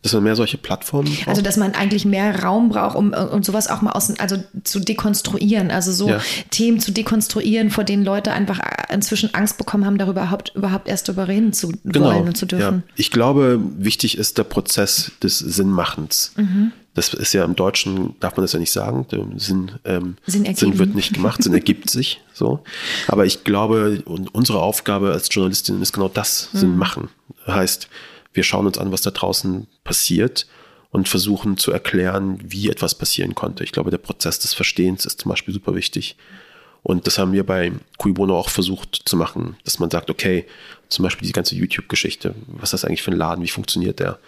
Dass 0.04 0.12
man 0.12 0.22
mehr 0.22 0.36
solche 0.36 0.58
Plattformen 0.58 1.12
braucht. 1.14 1.28
Also, 1.28 1.40
dass 1.40 1.56
man 1.56 1.72
eigentlich 1.72 2.04
mehr 2.04 2.42
Raum 2.42 2.68
braucht, 2.68 2.94
um, 2.94 3.14
um 3.14 3.42
sowas 3.42 3.68
auch 3.68 3.80
mal 3.80 3.92
aus, 3.92 4.10
also 4.18 4.36
zu 4.62 4.78
dekonstruieren, 4.78 5.70
also 5.70 5.92
so 5.92 6.10
Ja. 6.10 6.20
Themen 6.50 6.78
zu 6.78 6.92
dekonstruieren, 6.92 7.70
vor 7.70 7.84
denen 7.84 8.04
Leute 8.04 8.30
einfach 8.32 8.60
inzwischen 8.92 9.32
Angst 9.32 9.56
bekommen 9.56 9.86
haben, 9.86 9.96
darüber 9.96 10.24
überhaupt, 10.24 10.52
überhaupt 10.54 10.88
erst 10.88 11.08
darüber 11.08 11.26
reden 11.26 11.54
zu 11.54 11.72
wollen 11.84 12.28
und 12.28 12.36
zu 12.36 12.44
dürfen. 12.44 12.82
Ja. 12.86 12.92
Ich 12.96 13.10
glaube, 13.10 13.58
wichtig 13.78 14.18
ist 14.18 14.36
der 14.36 14.44
Prozess 14.44 15.12
des 15.22 15.38
Sinnmachens. 15.38 16.32
Mhm. 16.36 16.72
Das 16.92 17.14
ist 17.14 17.32
ja 17.32 17.42
im 17.42 17.56
Deutschen, 17.56 18.14
darf 18.20 18.36
man 18.36 18.44
das 18.44 18.52
ja 18.52 18.58
nicht 18.58 18.72
sagen. 18.72 19.06
Sinn, 19.36 19.72
ähm, 19.86 20.16
Sinn, 20.26 20.54
Sinn 20.54 20.78
wird 20.78 20.94
nicht 20.94 21.14
gemacht, 21.14 21.42
Sinn 21.42 21.54
ergibt 21.54 21.88
sich. 21.88 22.20
So. 22.34 22.62
Aber 23.08 23.24
ich 23.24 23.42
glaube, 23.42 24.02
und 24.04 24.34
unsere 24.34 24.60
Aufgabe 24.60 25.12
als 25.12 25.28
Journalistin 25.30 25.80
ist 25.80 25.94
genau 25.94 26.08
das, 26.08 26.50
mhm. 26.52 26.58
Sinn 26.58 26.76
machen. 26.76 27.08
Heißt, 27.46 27.88
wir 28.34 28.42
schauen 28.42 28.66
uns 28.66 28.78
an, 28.78 28.92
was 28.92 29.02
da 29.02 29.10
draußen 29.10 29.66
passiert 29.84 30.46
und 30.90 31.08
versuchen 31.08 31.56
zu 31.56 31.72
erklären, 31.72 32.38
wie 32.44 32.68
etwas 32.68 32.94
passieren 32.94 33.34
konnte. 33.34 33.64
Ich 33.64 33.72
glaube, 33.72 33.90
der 33.90 33.98
Prozess 33.98 34.38
des 34.38 34.54
Verstehens 34.54 35.06
ist 35.06 35.22
zum 35.22 35.30
Beispiel 35.30 35.54
super 35.54 35.74
wichtig. 35.74 36.16
Und 36.82 37.06
das 37.06 37.18
haben 37.18 37.32
wir 37.32 37.46
bei 37.46 37.72
Kuibono 37.96 38.38
auch 38.38 38.50
versucht 38.50 39.02
zu 39.06 39.16
machen, 39.16 39.56
dass 39.64 39.78
man 39.78 39.90
sagt, 39.90 40.10
okay, 40.10 40.44
zum 40.88 41.02
Beispiel 41.02 41.26
die 41.26 41.32
ganze 41.32 41.54
YouTube-Geschichte, 41.54 42.34
was 42.46 42.68
ist 42.68 42.72
das 42.74 42.84
eigentlich 42.84 43.02
für 43.02 43.10
ein 43.10 43.16
Laden, 43.16 43.42
wie 43.42 43.48
funktioniert 43.48 44.00
der? 44.00 44.18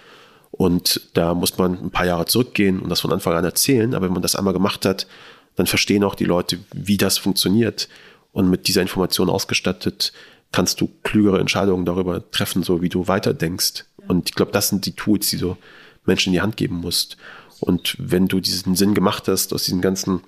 Und 0.53 1.03
da 1.13 1.35
muss 1.35 1.59
man 1.59 1.75
ein 1.75 1.91
paar 1.91 2.07
Jahre 2.07 2.25
zurückgehen 2.25 2.81
und 2.81 2.89
das 2.89 3.01
von 3.01 3.13
Anfang 3.13 3.35
an 3.35 3.45
erzählen. 3.45 3.95
Aber 3.95 4.07
wenn 4.07 4.15
man 4.15 4.23
das 4.23 4.37
einmal 4.37 4.55
gemacht 4.55 4.87
hat, 4.87 5.07
dann 5.55 5.67
verstehen 5.67 6.03
auch 6.03 6.15
die 6.15 6.25
Leute, 6.25 6.59
wie 6.73 6.97
das 6.97 7.19
funktioniert. 7.19 7.89
Und 8.33 8.49
mit 8.49 8.69
dieser 8.69 8.83
Information 8.83 9.29
ausgestattet, 9.31 10.13
kannst 10.53 10.81
du 10.81 10.89
klügere 11.03 11.41
Entscheidungen 11.41 11.85
darüber 11.85 12.31
treffen, 12.31 12.63
so 12.63 12.81
wie 12.81 12.89
du 12.89 13.07
weiterdenkst. 13.09 13.85
Und 14.09 14.29
ich 14.29 14.35
glaube, 14.35 14.53
das 14.53 14.69
sind 14.69 14.87
die 14.87 14.93
Tools, 14.93 15.31
die 15.31 15.39
du 15.39 15.57
Menschen 16.05 16.31
in 16.31 16.35
die 16.35 16.41
Hand 16.41 16.57
geben 16.57 16.77
musst. 16.77 17.17
Und 17.61 17.97
wenn 17.99 18.29
du 18.29 18.41
diesen 18.41 18.77
Sinn 18.77 18.95
gemacht 18.95 19.29
hast 19.29 19.53
aus 19.53 19.65
diesen 19.65 19.81
ganzen 19.81 20.21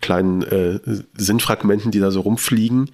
kleinen 0.00 0.42
äh, 0.42 0.80
Sinnfragmenten, 1.16 1.90
die 1.90 2.00
da 2.00 2.10
so 2.10 2.20
rumfliegen, 2.20 2.90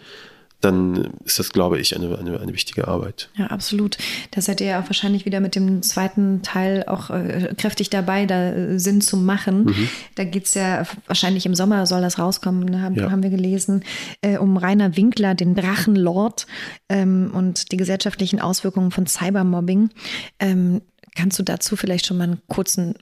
dann 0.60 1.10
ist 1.24 1.38
das, 1.38 1.50
glaube 1.50 1.80
ich, 1.80 1.96
eine, 1.96 2.18
eine, 2.18 2.38
eine 2.38 2.52
wichtige 2.52 2.86
Arbeit. 2.86 3.30
Ja, 3.36 3.46
absolut. 3.46 3.96
Da 4.30 4.40
seid 4.40 4.60
ihr 4.60 4.66
ja 4.66 4.80
auch 4.80 4.86
wahrscheinlich 4.86 5.24
wieder 5.24 5.40
mit 5.40 5.54
dem 5.54 5.82
zweiten 5.82 6.42
Teil 6.42 6.84
auch 6.86 7.10
äh, 7.10 7.54
kräftig 7.56 7.88
dabei, 7.88 8.26
da 8.26 8.50
äh, 8.50 8.78
Sinn 8.78 9.00
zu 9.00 9.16
machen. 9.16 9.64
Mhm. 9.64 9.88
Da 10.16 10.24
geht 10.24 10.46
es 10.46 10.54
ja 10.54 10.86
wahrscheinlich 11.06 11.46
im 11.46 11.54
Sommer 11.54 11.86
soll 11.86 12.02
das 12.02 12.18
rauskommen, 12.18 12.64
ne, 12.66 12.82
haben, 12.82 12.94
ja. 12.94 13.10
haben 13.10 13.22
wir 13.22 13.30
gelesen, 13.30 13.84
äh, 14.20 14.36
um 14.36 14.56
Rainer 14.56 14.96
Winkler, 14.96 15.34
den 15.34 15.54
Drachenlord 15.54 16.46
ähm, 16.88 17.30
und 17.32 17.72
die 17.72 17.76
gesellschaftlichen 17.76 18.40
Auswirkungen 18.40 18.90
von 18.90 19.06
Cybermobbing. 19.06 19.90
Ähm, 20.38 20.82
kannst 21.16 21.38
du 21.38 21.42
dazu 21.42 21.76
vielleicht 21.76 22.06
schon 22.06 22.18
mal 22.18 22.24
einen 22.24 22.42
kurzen 22.48 22.94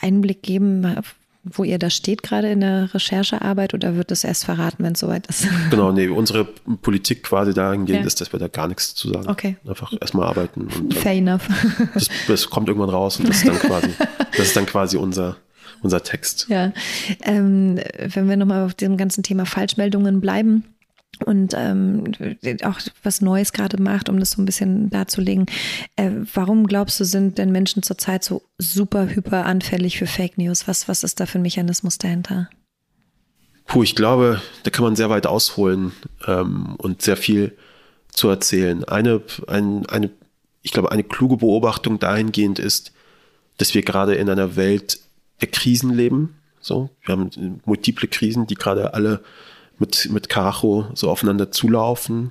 Einblick 0.00 0.42
geben, 0.42 0.84
wo 1.52 1.64
ihr 1.64 1.78
da 1.78 1.90
steht 1.90 2.22
gerade 2.22 2.50
in 2.50 2.60
der 2.60 2.92
Recherchearbeit 2.92 3.74
oder 3.74 3.96
wird 3.96 4.10
es 4.10 4.24
erst 4.24 4.44
verraten, 4.44 4.82
wenn 4.82 4.94
es 4.94 5.00
soweit 5.00 5.26
ist? 5.26 5.46
Genau, 5.70 5.92
nee, 5.92 6.08
unsere 6.08 6.44
Politik 6.44 7.22
quasi 7.22 7.52
dahingehend 7.52 8.00
ja. 8.02 8.06
ist, 8.06 8.20
dass 8.20 8.32
wir 8.32 8.38
da 8.38 8.48
gar 8.48 8.68
nichts 8.68 8.94
zu 8.94 9.08
sagen. 9.08 9.28
Okay. 9.28 9.56
Einfach 9.66 9.92
erstmal 10.00 10.26
arbeiten. 10.26 10.68
Und 10.68 10.94
Fair 10.94 11.12
enough. 11.12 11.48
Das, 11.94 12.08
das, 12.26 12.50
kommt 12.50 12.68
irgendwann 12.68 12.90
raus 12.90 13.18
und 13.18 13.28
das 13.28 13.38
ist 13.38 13.48
dann 13.48 13.58
quasi, 13.58 13.88
das 14.36 14.46
ist 14.48 14.56
dann 14.56 14.66
quasi 14.66 14.96
unser, 14.96 15.36
unser 15.82 16.02
Text. 16.02 16.46
Ja. 16.48 16.72
Ähm, 17.22 17.78
wenn 17.98 18.28
wir 18.28 18.36
nochmal 18.36 18.64
auf 18.64 18.74
dem 18.74 18.96
ganzen 18.96 19.22
Thema 19.22 19.46
Falschmeldungen 19.46 20.20
bleiben, 20.20 20.64
und 21.24 21.54
ähm, 21.56 22.14
auch 22.64 22.80
was 23.02 23.20
Neues 23.20 23.52
gerade 23.52 23.80
macht, 23.80 24.08
um 24.08 24.20
das 24.20 24.32
so 24.32 24.42
ein 24.42 24.44
bisschen 24.44 24.90
darzulegen. 24.90 25.46
Äh, 25.96 26.10
warum 26.34 26.66
glaubst 26.66 27.00
du, 27.00 27.04
sind 27.04 27.38
denn 27.38 27.52
Menschen 27.52 27.82
zurzeit 27.82 28.24
so 28.24 28.42
super 28.58 29.08
hyper 29.08 29.46
anfällig 29.46 29.98
für 29.98 30.06
Fake 30.06 30.38
News? 30.38 30.68
Was, 30.68 30.88
was 30.88 31.02
ist 31.04 31.20
da 31.20 31.26
für 31.26 31.38
ein 31.38 31.42
Mechanismus 31.42 31.98
dahinter? 31.98 32.48
Puh, 33.66 33.82
ich 33.82 33.96
glaube, 33.96 34.40
da 34.62 34.70
kann 34.70 34.84
man 34.84 34.96
sehr 34.96 35.10
weit 35.10 35.26
ausholen 35.26 35.92
ähm, 36.26 36.76
und 36.78 37.02
sehr 37.02 37.16
viel 37.16 37.56
zu 38.10 38.28
erzählen. 38.28 38.84
Eine, 38.84 39.22
ein, 39.48 39.86
eine, 39.86 40.10
ich 40.62 40.72
glaube, 40.72 40.92
eine 40.92 41.02
kluge 41.04 41.38
Beobachtung 41.38 41.98
dahingehend 41.98 42.58
ist, 42.58 42.92
dass 43.58 43.74
wir 43.74 43.82
gerade 43.82 44.14
in 44.14 44.30
einer 44.30 44.56
Welt 44.56 45.00
der 45.40 45.48
Krisen 45.48 45.92
leben. 45.92 46.36
So, 46.60 46.90
wir 47.04 47.12
haben 47.12 47.60
multiple 47.64 48.08
Krisen, 48.08 48.46
die 48.46 48.54
gerade 48.54 48.94
alle 48.94 49.22
mit, 49.78 50.08
mit 50.10 50.28
Karacho 50.28 50.86
so 50.94 51.10
aufeinander 51.10 51.50
zulaufen. 51.50 52.30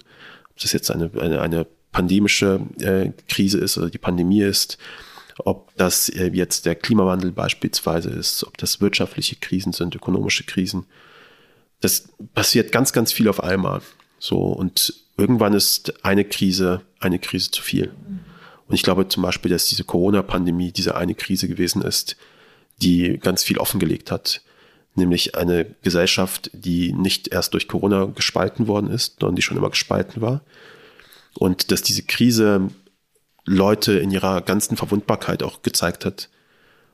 Ob 0.49 0.59
das 0.59 0.73
jetzt 0.73 0.91
eine, 0.91 1.11
eine, 1.19 1.41
eine 1.41 1.67
pandemische 1.91 2.61
äh, 2.79 3.11
Krise 3.27 3.59
ist 3.59 3.77
oder 3.77 3.89
die 3.89 3.97
Pandemie 3.97 4.41
ist, 4.41 4.77
ob 5.39 5.75
das 5.75 6.09
äh, 6.09 6.31
jetzt 6.33 6.65
der 6.65 6.75
Klimawandel 6.75 7.31
beispielsweise 7.31 8.09
ist, 8.09 8.45
ob 8.45 8.57
das 8.57 8.81
wirtschaftliche 8.81 9.35
Krisen 9.35 9.73
sind, 9.73 9.95
ökonomische 9.95 10.43
Krisen. 10.43 10.85
Das 11.81 12.09
passiert 12.33 12.71
ganz, 12.71 12.93
ganz 12.93 13.11
viel 13.11 13.27
auf 13.27 13.43
einmal. 13.43 13.81
So, 14.19 14.37
und 14.37 14.93
irgendwann 15.17 15.53
ist 15.53 16.05
eine 16.05 16.25
Krise, 16.25 16.81
eine 16.99 17.19
Krise 17.19 17.51
zu 17.51 17.61
viel. 17.61 17.93
Und 18.67 18.75
ich 18.75 18.83
glaube 18.83 19.07
zum 19.07 19.23
Beispiel, 19.23 19.51
dass 19.51 19.67
diese 19.67 19.83
Corona-Pandemie 19.83 20.71
diese 20.71 20.95
eine 20.95 21.15
Krise 21.15 21.47
gewesen 21.47 21.81
ist, 21.81 22.15
die 22.81 23.19
ganz 23.19 23.43
viel 23.43 23.57
offengelegt 23.57 24.11
hat 24.11 24.41
nämlich 24.95 25.35
eine 25.35 25.65
Gesellschaft, 25.81 26.49
die 26.53 26.93
nicht 26.93 27.29
erst 27.29 27.53
durch 27.53 27.67
Corona 27.67 28.05
gespalten 28.05 28.67
worden 28.67 28.89
ist, 28.89 29.19
sondern 29.19 29.35
die 29.35 29.41
schon 29.41 29.57
immer 29.57 29.69
gespalten 29.69 30.21
war. 30.21 30.41
Und 31.33 31.71
dass 31.71 31.81
diese 31.81 32.03
Krise 32.03 32.69
Leute 33.45 33.93
in 33.93 34.11
ihrer 34.11 34.41
ganzen 34.41 34.75
Verwundbarkeit 34.75 35.43
auch 35.43 35.61
gezeigt 35.61 36.05
hat. 36.05 36.29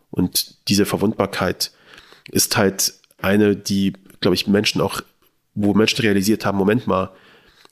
Und 0.09 0.55
diese 0.67 0.85
Verwundbarkeit 0.85 1.71
ist 2.29 2.57
halt 2.57 2.93
eine, 3.21 3.55
die, 3.55 3.93
glaube 4.19 4.35
ich, 4.35 4.47
Menschen 4.47 4.81
auch, 4.81 5.01
wo 5.55 5.73
Menschen 5.73 6.01
realisiert 6.01 6.45
haben, 6.45 6.57
Moment 6.57 6.87
mal, 6.87 7.11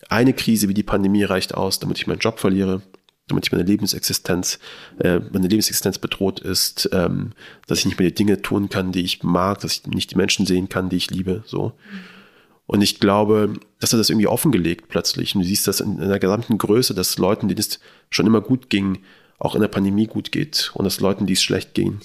eine 0.08 0.34
Krise 0.34 0.70
wie 0.70 0.74
die 0.74 0.84
Pandemie 0.84 1.24
reicht 1.24 1.54
aus, 1.54 1.80
damit 1.80 1.98
ich 1.98 2.08
meinen 2.08 2.20
Job 2.20 2.40
verliere, 2.40 2.82
damit 3.30 3.46
ich 3.46 3.52
meine 3.52 3.64
Lebensexistenz, 3.64 4.60
äh, 5.00 5.20
meine 5.32 5.48
Lebensexistenz 5.48 5.98
bedroht 5.98 6.40
ist, 6.40 6.90
ähm, 6.92 7.32
dass 7.68 7.80
ich 7.80 7.86
nicht 7.86 8.00
mehr 8.00 8.10
die 8.10 8.16
Dinge 8.16 8.42
tun 8.42 8.70
kann, 8.70 8.92
die 8.92 9.02
ich 9.02 9.24
mag, 9.24 9.60
dass 9.62 9.74
ich 9.74 9.88
nicht 9.88 10.12
die 10.12 10.18
Menschen 10.18 10.46
sehen 10.46 10.70
kann, 10.70 10.90
die 10.90 10.98
ich 10.98 11.10
liebe, 11.10 11.44
so. 11.46 11.74
Und 12.70 12.84
ich 12.84 13.00
glaube, 13.00 13.54
dass 13.80 13.94
er 13.94 13.98
das 13.98 14.12
irgendwie 14.12 14.28
offengelegt 14.28 14.90
plötzlich. 14.90 15.34
Und 15.34 15.42
du 15.42 15.48
siehst 15.48 15.68
das 15.68 15.80
in, 15.80 15.98
in 15.98 16.08
der 16.08 16.20
gesamten 16.20 16.60
Größe, 16.60 16.94
dass 16.94 17.18
Leuten, 17.18 17.48
denen 17.48 17.60
es 17.60 17.80
schon 18.12 18.28
immer 18.28 18.42
gut 18.42 18.70
ging, 18.70 19.00
auch 19.40 19.56
in 19.56 19.62
der 19.62 19.70
Pandemie 19.70 20.06
gut 20.06 20.32
geht. 20.32 20.70
Und 20.76 20.86
dass 20.86 21.00
Leuten, 21.00 21.26
die 21.26 21.34
es 21.34 21.42
schlecht 21.42 21.74
ging, 21.74 22.00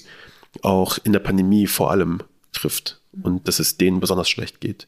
auch 0.63 0.97
in 1.03 1.13
der 1.13 1.19
Pandemie 1.19 1.67
vor 1.67 1.91
allem 1.91 2.23
trifft. 2.51 2.99
Und 3.21 3.47
dass 3.47 3.59
es 3.59 3.77
denen 3.77 3.99
besonders 3.99 4.27
schlecht 4.27 4.59
geht. 4.59 4.87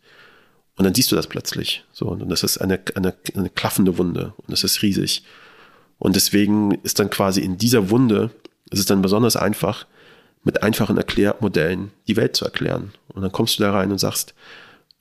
Und 0.78 0.86
dann 0.86 0.96
siehst 0.96 1.12
du 1.12 1.16
das 1.16 1.28
plötzlich. 1.28 1.84
So, 1.92 2.08
und 2.08 2.28
das 2.28 2.42
ist 2.42 2.58
eine, 2.58 2.80
eine, 2.96 3.14
eine 3.36 3.52
klaffende 3.52 4.00
Wunde. 4.00 4.34
Und 4.38 4.52
das 4.52 4.64
ist 4.64 4.82
riesig. 4.82 5.24
Und 6.00 6.16
deswegen 6.16 6.72
ist 6.84 7.00
dann 7.00 7.10
quasi 7.10 7.42
in 7.42 7.58
dieser 7.58 7.90
Wunde, 7.90 8.32
ist 8.70 8.80
es 8.80 8.86
dann 8.86 9.02
besonders 9.02 9.36
einfach, 9.36 9.86
mit 10.44 10.64
einfachen 10.64 10.98
Erklärmodellen 10.98 11.92
die 12.08 12.16
Welt 12.16 12.36
zu 12.36 12.46
erklären. 12.46 12.94
Und 13.10 13.22
dann 13.22 13.32
kommst 13.32 13.60
du 13.60 13.64
da 13.64 13.72
rein 13.72 13.92
und 13.92 13.98
sagst, 13.98 14.34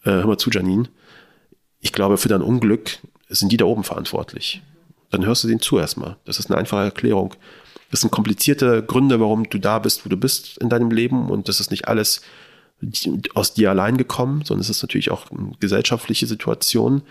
äh, 0.05 0.11
hör 0.11 0.27
mal 0.27 0.39
zu, 0.39 0.51
Janine, 0.51 0.89
ich 1.81 1.93
glaube, 1.93 2.17
für 2.17 2.29
dein 2.29 2.43
Unglück 2.43 2.99
sind 3.29 3.53
die 3.53 3.57
da 3.57 3.65
oben 3.65 3.85
verantwortlich. 3.85 4.63
Dann 5.11 5.25
hörst 5.25 5.45
du 5.45 5.49
denen 5.49 5.61
zu 5.61 5.79
erstmal. 5.79 6.17
Das 6.25 6.39
ist 6.39 6.51
eine 6.51 6.59
einfache 6.59 6.83
Erklärung. 6.83 7.35
Das 7.91 8.01
sind 8.01 8.11
komplizierte 8.11 8.83
Gründe, 8.83 9.21
warum 9.21 9.49
du 9.49 9.59
da 9.59 9.79
bist, 9.79 10.05
wo 10.05 10.09
du 10.09 10.17
bist 10.17 10.59
in 10.59 10.69
deinem 10.69 10.91
Leben. 10.91 11.31
Und 11.31 11.49
das 11.49 11.61
ist 11.61 11.71
nicht 11.71 11.87
alles 11.87 12.23
aus 13.35 13.55
dir 13.55 13.71
allein 13.71 13.97
gekommen, 13.97 14.43
sondern 14.45 14.63
es 14.63 14.71
ist 14.71 14.83
natürlich 14.83 15.11
auch 15.11 15.31
eine 15.31 15.53
gesellschaftliche 15.61 16.27
Situation. 16.27 17.03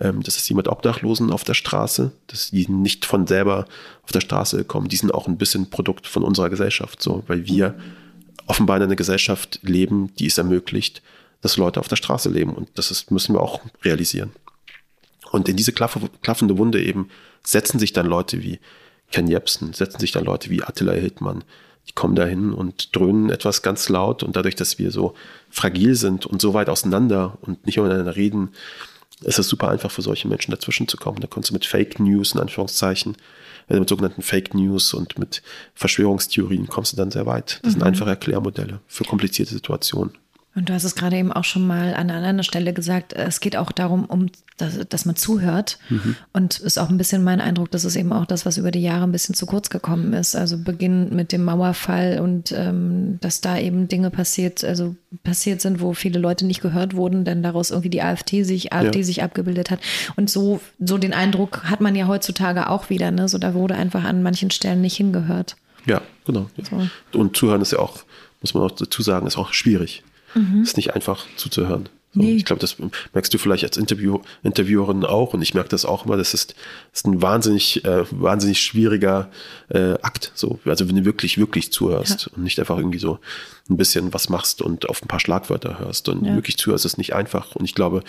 Ähm, 0.00 0.22
das 0.22 0.36
ist 0.36 0.48
jemand 0.48 0.68
Obdachlosen 0.68 1.32
auf 1.32 1.44
der 1.44 1.54
Straße, 1.54 2.12
dass 2.26 2.50
die 2.50 2.68
nicht 2.68 3.04
von 3.04 3.26
selber 3.26 3.66
auf 4.04 4.12
der 4.12 4.20
Straße 4.20 4.64
kommen. 4.64 4.88
Die 4.88 4.96
sind 4.96 5.12
auch 5.12 5.26
ein 5.28 5.38
bisschen 5.38 5.70
Produkt 5.70 6.06
von 6.06 6.22
unserer 6.22 6.50
Gesellschaft, 6.50 7.02
so, 7.02 7.24
weil 7.26 7.46
wir 7.46 7.78
offenbar 8.46 8.76
in 8.78 8.84
einer 8.84 8.96
Gesellschaft 8.96 9.60
leben, 9.62 10.14
die 10.18 10.26
es 10.26 10.38
ermöglicht, 10.38 11.02
dass 11.40 11.56
Leute 11.56 11.80
auf 11.80 11.88
der 11.88 11.96
Straße 11.96 12.30
leben. 12.30 12.54
Und 12.54 12.68
das 12.74 12.90
ist, 12.90 13.10
müssen 13.10 13.34
wir 13.34 13.40
auch 13.40 13.60
realisieren. 13.84 14.32
Und 15.30 15.48
in 15.48 15.56
diese 15.56 15.72
klaffende 15.72 16.58
Wunde 16.58 16.82
eben 16.82 17.10
setzen 17.44 17.78
sich 17.78 17.92
dann 17.92 18.06
Leute 18.06 18.42
wie 18.42 18.58
Ken 19.10 19.26
Jebsen, 19.26 19.72
setzen 19.72 20.00
sich 20.00 20.12
dann 20.12 20.24
Leute 20.24 20.50
wie 20.50 20.62
Attila 20.62 20.92
Hildmann, 20.92 21.44
die 21.88 21.92
kommen 21.92 22.14
dahin 22.14 22.52
und 22.52 22.94
dröhnen 22.94 23.30
etwas 23.30 23.62
ganz 23.62 23.88
laut 23.88 24.22
und 24.22 24.36
dadurch, 24.36 24.54
dass 24.54 24.78
wir 24.78 24.90
so 24.90 25.14
fragil 25.50 25.94
sind 25.94 26.26
und 26.26 26.42
so 26.42 26.52
weit 26.52 26.68
auseinander 26.68 27.38
und 27.40 27.64
nicht 27.66 27.78
miteinander 27.78 28.16
reden, 28.16 28.50
ist 29.22 29.38
es 29.38 29.48
super 29.48 29.68
einfach 29.68 29.90
für 29.90 30.02
solche 30.02 30.28
Menschen 30.28 30.50
dazwischen 30.50 30.88
zu 30.88 30.96
kommen. 30.96 31.20
Da 31.20 31.26
kommst 31.26 31.50
du 31.50 31.54
mit 31.54 31.66
Fake 31.66 31.98
News, 31.98 32.32
in 32.32 32.40
Anführungszeichen, 32.40 33.16
also 33.68 33.80
mit 33.80 33.88
sogenannten 33.88 34.22
Fake 34.22 34.54
News 34.54 34.94
und 34.94 35.18
mit 35.18 35.42
Verschwörungstheorien 35.74 36.68
kommst 36.68 36.92
du 36.92 36.96
dann 36.96 37.10
sehr 37.10 37.26
weit. 37.26 37.60
Das 37.62 37.70
mhm. 37.70 37.80
sind 37.80 37.82
einfache 37.82 38.10
Erklärmodelle 38.10 38.80
für 38.86 39.04
komplizierte 39.04 39.54
Situationen. 39.54 40.12
Und 40.58 40.68
du 40.68 40.74
hast 40.74 40.82
es 40.82 40.96
gerade 40.96 41.16
eben 41.16 41.32
auch 41.32 41.44
schon 41.44 41.66
mal 41.66 41.94
an 41.94 42.10
einer 42.10 42.14
anderen 42.16 42.42
Stelle 42.42 42.72
gesagt, 42.72 43.12
es 43.12 43.38
geht 43.38 43.56
auch 43.56 43.70
darum, 43.70 44.06
um, 44.06 44.26
dass, 44.56 44.76
dass 44.88 45.04
man 45.04 45.14
zuhört. 45.14 45.78
Mhm. 45.88 46.16
Und 46.32 46.58
ist 46.58 46.78
auch 46.78 46.90
ein 46.90 46.98
bisschen 46.98 47.22
mein 47.22 47.40
Eindruck, 47.40 47.70
dass 47.70 47.84
es 47.84 47.94
eben 47.94 48.12
auch 48.12 48.26
das, 48.26 48.44
was 48.44 48.58
über 48.58 48.72
die 48.72 48.82
Jahre 48.82 49.04
ein 49.04 49.12
bisschen 49.12 49.36
zu 49.36 49.46
kurz 49.46 49.70
gekommen 49.70 50.12
ist. 50.14 50.34
Also 50.34 50.58
beginnend 50.58 51.12
mit 51.12 51.30
dem 51.30 51.44
Mauerfall 51.44 52.18
und 52.20 52.50
ähm, 52.50 53.18
dass 53.20 53.40
da 53.40 53.56
eben 53.56 53.86
Dinge 53.86 54.10
passiert, 54.10 54.64
also 54.64 54.96
passiert 55.22 55.60
sind, 55.60 55.80
wo 55.80 55.94
viele 55.94 56.18
Leute 56.18 56.44
nicht 56.44 56.60
gehört 56.60 56.96
wurden, 56.96 57.24
denn 57.24 57.44
daraus 57.44 57.70
irgendwie 57.70 57.90
die 57.90 58.02
AfD 58.02 58.42
sich, 58.42 58.72
AfD 58.72 58.98
ja. 58.98 59.04
sich 59.04 59.22
abgebildet 59.22 59.70
hat. 59.70 59.78
Und 60.16 60.28
so, 60.28 60.60
so 60.80 60.98
den 60.98 61.14
Eindruck 61.14 61.64
hat 61.70 61.80
man 61.80 61.94
ja 61.94 62.08
heutzutage 62.08 62.68
auch 62.68 62.90
wieder, 62.90 63.12
ne? 63.12 63.28
So 63.28 63.38
da 63.38 63.54
wurde 63.54 63.76
einfach 63.76 64.02
an 64.02 64.24
manchen 64.24 64.50
Stellen 64.50 64.80
nicht 64.80 64.96
hingehört. 64.96 65.56
Ja, 65.86 66.02
genau. 66.26 66.50
Ja. 66.56 66.64
So. 67.12 67.18
Und 67.18 67.36
zuhören 67.36 67.62
ist 67.62 67.70
ja 67.70 67.78
auch 67.78 68.02
muss 68.40 68.54
man 68.54 68.62
auch 68.64 68.70
dazu 68.70 69.02
sagen, 69.02 69.26
ist 69.26 69.36
auch 69.36 69.52
schwierig. 69.52 70.02
Mhm. 70.34 70.62
Ist 70.62 70.76
nicht 70.76 70.94
einfach 70.94 71.24
zuzuhören. 71.36 71.88
So, 72.14 72.20
nee. 72.22 72.36
Ich 72.36 72.46
glaube, 72.46 72.60
das 72.60 72.76
merkst 73.12 73.32
du 73.34 73.38
vielleicht 73.38 73.64
als 73.64 73.76
Interview, 73.76 74.20
Interviewerin 74.42 75.04
auch 75.04 75.34
und 75.34 75.42
ich 75.42 75.52
merke 75.52 75.68
das 75.68 75.84
auch 75.84 76.06
immer. 76.06 76.16
Das 76.16 76.32
ist, 76.32 76.54
das 76.92 77.00
ist 77.00 77.06
ein 77.06 77.20
wahnsinnig, 77.20 77.84
äh, 77.84 78.04
wahnsinnig 78.10 78.62
schwieriger 78.62 79.30
äh, 79.68 79.92
Akt. 80.00 80.32
So, 80.34 80.58
also 80.64 80.88
wenn 80.88 80.96
du 80.96 81.04
wirklich, 81.04 81.36
wirklich 81.36 81.70
zuhörst 81.70 82.26
ja. 82.26 82.32
und 82.34 82.44
nicht 82.44 82.58
einfach 82.58 82.78
irgendwie 82.78 82.98
so 82.98 83.18
ein 83.68 83.76
bisschen 83.76 84.14
was 84.14 84.30
machst 84.30 84.62
und 84.62 84.88
auf 84.88 85.02
ein 85.02 85.08
paar 85.08 85.20
Schlagwörter 85.20 85.78
hörst 85.78 86.08
und 86.08 86.24
ja. 86.24 86.34
wirklich 86.34 86.56
zuhörst, 86.56 86.86
ist 86.86 86.96
nicht 86.96 87.14
einfach. 87.14 87.54
Und 87.54 87.66
ich 87.66 87.74
glaube, 87.74 88.02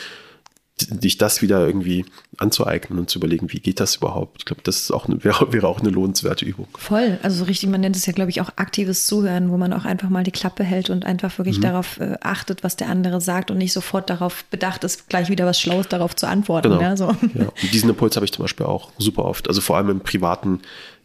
dich 0.88 1.18
das 1.18 1.42
wieder 1.42 1.66
irgendwie 1.66 2.06
anzueignen 2.38 3.00
und 3.00 3.10
zu 3.10 3.20
überlegen, 3.20 3.52
wie 3.52 3.60
geht 3.60 3.80
das 3.80 3.98
überhaupt? 3.98 4.38
Ich 4.40 4.46
glaube, 4.46 4.62
das 4.64 4.78
ist 4.78 4.92
auch 4.92 5.08
eine, 5.08 5.24
wäre, 5.24 5.52
wäre 5.54 5.68
auch 5.68 5.80
eine 5.80 5.90
lohnenswerte 5.90 6.46
Übung. 6.46 6.68
Voll, 6.78 7.20
also 7.22 7.40
so 7.40 7.44
richtig, 7.46 7.70
man 7.70 7.82
nennt 7.82 7.96
es 7.96 8.06
ja, 8.06 8.14
glaube 8.14 8.32
ich, 8.32 8.42
auch 8.42 8.50
aktives 8.56 9.08
Zuhören, 9.08 9.52
wo 9.52 9.58
man 9.58 9.74
auch 9.74 9.86
einfach 9.86 10.10
mal 10.10 10.24
die 10.24 10.32
Klappe 10.32 10.64
hält 10.64 10.90
und 10.90 11.06
einfach 11.06 11.38
wirklich 11.38 11.58
mhm. 11.58 11.64
darauf 11.64 12.00
äh, 12.00 12.18
achtet, 12.22 12.64
was 12.64 12.76
der 12.76 12.90
andere 12.90 13.22
sagt 13.22 13.52
und 13.52 13.58
nicht 13.58 13.74
sofort 13.74 14.10
darauf 14.10 14.44
bedacht 14.46 14.84
ist, 14.84 15.10
gleich 15.10 15.30
wieder 15.30 15.46
was 15.46 15.60
Schlaues 15.60 15.88
darauf 15.88 16.16
zu 16.16 16.28
antworten. 16.28 16.70
Genau. 16.70 16.82
Ja, 16.82 16.98
so. 16.98 17.06
ja. 17.06 17.46
Und 17.62 17.74
diesen 17.74 17.90
Impuls 17.90 18.16
habe 18.16 18.26
ich 18.26 18.32
zum 18.32 18.44
Beispiel 18.44 18.66
auch 18.66 18.92
super 18.98 19.26
oft. 19.26 19.48
Also 19.48 19.62
vor 19.62 19.78
allem 19.78 19.90
im 19.90 20.00
privaten 20.00 20.62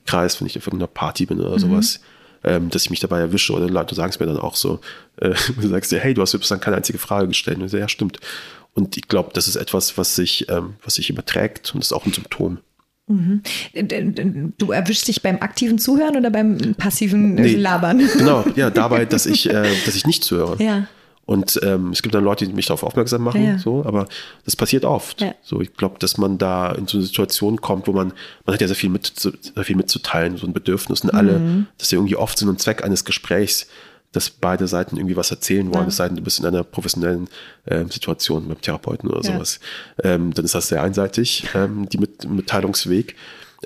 Kreis, 0.07 0.41
wenn 0.41 0.47
ich 0.47 0.57
auf 0.57 0.66
irgendeiner 0.66 0.89
Party 0.89 1.27
bin 1.27 1.41
oder 1.41 1.53
mhm. 1.53 1.59
sowas 1.59 2.01
ähm, 2.45 2.70
dass 2.70 2.85
ich 2.85 2.91
mich 2.91 3.01
dabei 3.01 3.20
erwische 3.20 3.53
oder 3.55 3.68
Leute 3.68 3.95
sagen 3.95 4.11
es 4.11 4.20
mir 4.20 4.27
dann 4.27 4.39
auch 4.39 4.55
so, 4.55 4.81
äh, 5.16 5.35
du 5.61 5.68
sagst 5.68 5.91
dir, 5.91 5.99
hey, 5.99 6.14
du 6.14 6.22
hast 6.22 6.39
bislang 6.39 6.61
keine 6.61 6.77
einzige 6.77 6.99
Frage 6.99 7.27
gestellt. 7.29 7.59
Und 7.59 7.64
ich 7.64 7.70
so, 7.70 7.79
ja, 7.79 7.89
stimmt. 7.89 8.20
Und 8.75 8.97
ich 8.97 9.09
glaube, 9.09 9.31
das 9.33 9.49
ist 9.49 9.57
etwas, 9.57 9.97
was 9.97 10.16
sich, 10.16 10.49
ähm, 10.49 10.75
was 10.83 10.95
sich 10.95 11.09
überträgt 11.09 11.72
und 11.75 11.81
das 11.81 11.89
ist 11.89 11.93
auch 11.93 12.07
ein 12.07 12.12
Symptom. 12.12 12.59
Mhm. 13.07 13.43
Du 14.57 14.72
erwischst 14.72 15.09
dich 15.09 15.22
beim 15.22 15.37
aktiven 15.41 15.79
Zuhören 15.79 16.16
oder 16.16 16.31
beim 16.31 16.75
passiven 16.75 17.35
nee, 17.35 17.55
Labern? 17.55 17.99
Genau, 18.18 18.45
ja, 18.57 18.70
dabei, 18.70 19.05
dass 19.05 19.27
ich, 19.27 19.49
äh, 19.49 19.68
dass 19.85 19.95
ich 19.95 20.07
nicht 20.07 20.25
zuhöre. 20.25 20.62
Ja. 20.62 20.87
Und 21.27 21.59
ähm, 21.62 21.91
es 21.91 22.03
gibt 22.03 22.14
dann 22.14 22.25
Leute, 22.25 22.47
die 22.47 22.53
mich 22.53 22.66
darauf 22.66 22.83
aufmerksam 22.83 23.22
machen, 23.22 23.45
ja. 23.45 23.59
so, 23.59 23.85
aber 23.87 24.09
das 24.45 24.57
passiert 24.57 24.85
oft. 24.85 25.22
Ja. 25.22 25.35
So, 25.43 25.61
ich 25.61 25.75
glaube, 25.75 25.99
dass 25.99 26.18
man 26.18 26.37
da 26.37 26.72
in 26.72 26.87
so 26.87 26.99
eine 26.99 27.07
Situation 27.07 27.61
kommt, 27.61 27.87
wo 27.87 27.93
man, 27.93 28.12
man 28.45 28.55
hat 28.55 28.61
ja 28.61 28.66
sehr 28.66 28.77
viel, 28.77 28.91
mit, 28.91 29.12
sehr 29.16 29.64
viel 29.64 29.77
mitzuteilen, 29.77 30.37
so 30.37 30.47
ein 30.47 30.53
Bedürfnis 30.53 31.01
und 31.01 31.14
alle, 31.14 31.39
mhm. 31.39 31.66
das 31.79 31.89
ist 31.89 31.93
ja 31.93 31.99
irgendwie 31.99 32.16
oft 32.16 32.37
Sinn 32.37 32.49
und 32.49 32.61
Zweck 32.61 32.85
eines 32.85 33.07
Gesprächs, 33.07 33.68
dass 34.14 34.30
beide 34.30 34.66
Seiten 34.68 34.96
irgendwie 34.96 35.16
was 35.16 35.30
erzählen 35.30 35.66
wollen, 35.72 35.84
ja. 35.84 35.88
es 35.88 35.96
sei 35.96 36.08
denn, 36.08 36.16
du 36.16 36.22
bist 36.22 36.38
in 36.38 36.46
einer 36.46 36.64
professionellen 36.64 37.28
äh, 37.66 37.84
Situation 37.90 38.48
mit 38.48 38.62
Therapeuten 38.62 39.08
oder 39.10 39.22
ja. 39.22 39.34
sowas. 39.34 39.60
Ähm, 40.02 40.32
dann 40.32 40.44
ist 40.44 40.54
das 40.54 40.68
sehr 40.68 40.82
einseitig, 40.82 41.46
ähm, 41.54 41.88
die 41.88 41.98
mit 41.98 42.28
Mitteilungsweg. 42.28 43.16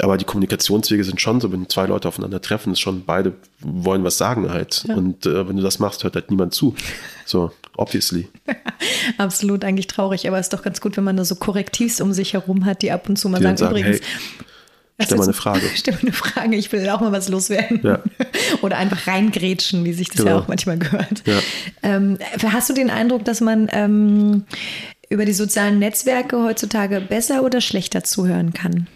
Aber 0.00 0.16
die 0.16 0.24
Kommunikationswege 0.24 1.02
sind 1.02 1.20
schon 1.20 1.40
so, 1.40 1.50
wenn 1.52 1.68
zwei 1.68 1.86
Leute 1.86 2.06
aufeinander 2.06 2.40
treffen, 2.40 2.72
ist 2.72 2.80
schon 2.80 3.04
beide 3.04 3.34
wollen 3.60 4.04
was 4.04 4.16
sagen 4.16 4.50
halt. 4.50 4.84
Ja. 4.86 4.94
Und 4.94 5.26
äh, 5.26 5.48
wenn 5.48 5.56
du 5.56 5.62
das 5.62 5.78
machst, 5.78 6.04
hört 6.04 6.14
halt 6.14 6.30
niemand 6.30 6.54
zu. 6.54 6.74
So, 7.24 7.50
obviously. 7.76 8.28
Absolut, 9.18 9.64
eigentlich 9.64 9.88
traurig, 9.88 10.28
aber 10.28 10.38
es 10.38 10.46
ist 10.46 10.52
doch 10.52 10.62
ganz 10.62 10.80
gut, 10.80 10.96
wenn 10.96 11.04
man 11.04 11.16
da 11.16 11.24
so 11.24 11.34
Korrektivs 11.34 12.00
um 12.00 12.12
sich 12.12 12.34
herum 12.34 12.64
hat, 12.64 12.82
die 12.82 12.92
ab 12.92 13.08
und 13.08 13.16
zu 13.16 13.28
mal 13.28 13.42
sagen, 13.42 13.56
sagen, 13.56 13.70
übrigens, 13.76 13.98
hey, 13.98 14.46
Stell 15.00 15.18
mal 15.18 15.24
eine 15.24 15.32
Frage. 15.32 15.70
Stell 15.74 15.94
mal 15.94 16.00
eine 16.02 16.12
Frage, 16.12 16.56
ich 16.56 16.72
will 16.72 16.88
auch 16.88 17.00
mal 17.00 17.12
was 17.12 17.28
loswerden. 17.28 17.80
Ja. 17.82 18.02
Oder 18.62 18.78
einfach 18.78 19.06
reingrätschen, 19.06 19.84
wie 19.84 19.92
sich 19.92 20.08
das 20.08 20.18
genau. 20.18 20.30
ja 20.30 20.38
auch 20.38 20.48
manchmal 20.48 20.78
gehört. 20.78 21.22
Ja. 21.24 21.38
Ähm, 21.82 22.18
hast 22.44 22.68
du 22.68 22.74
den 22.74 22.90
Eindruck, 22.90 23.24
dass 23.24 23.40
man 23.40 23.68
ähm, 23.72 24.44
über 25.08 25.24
die 25.24 25.32
sozialen 25.32 25.78
Netzwerke 25.78 26.42
heutzutage 26.42 27.00
besser 27.00 27.42
oder 27.44 27.60
schlechter 27.60 28.02
zuhören 28.02 28.52
kann? 28.52 28.88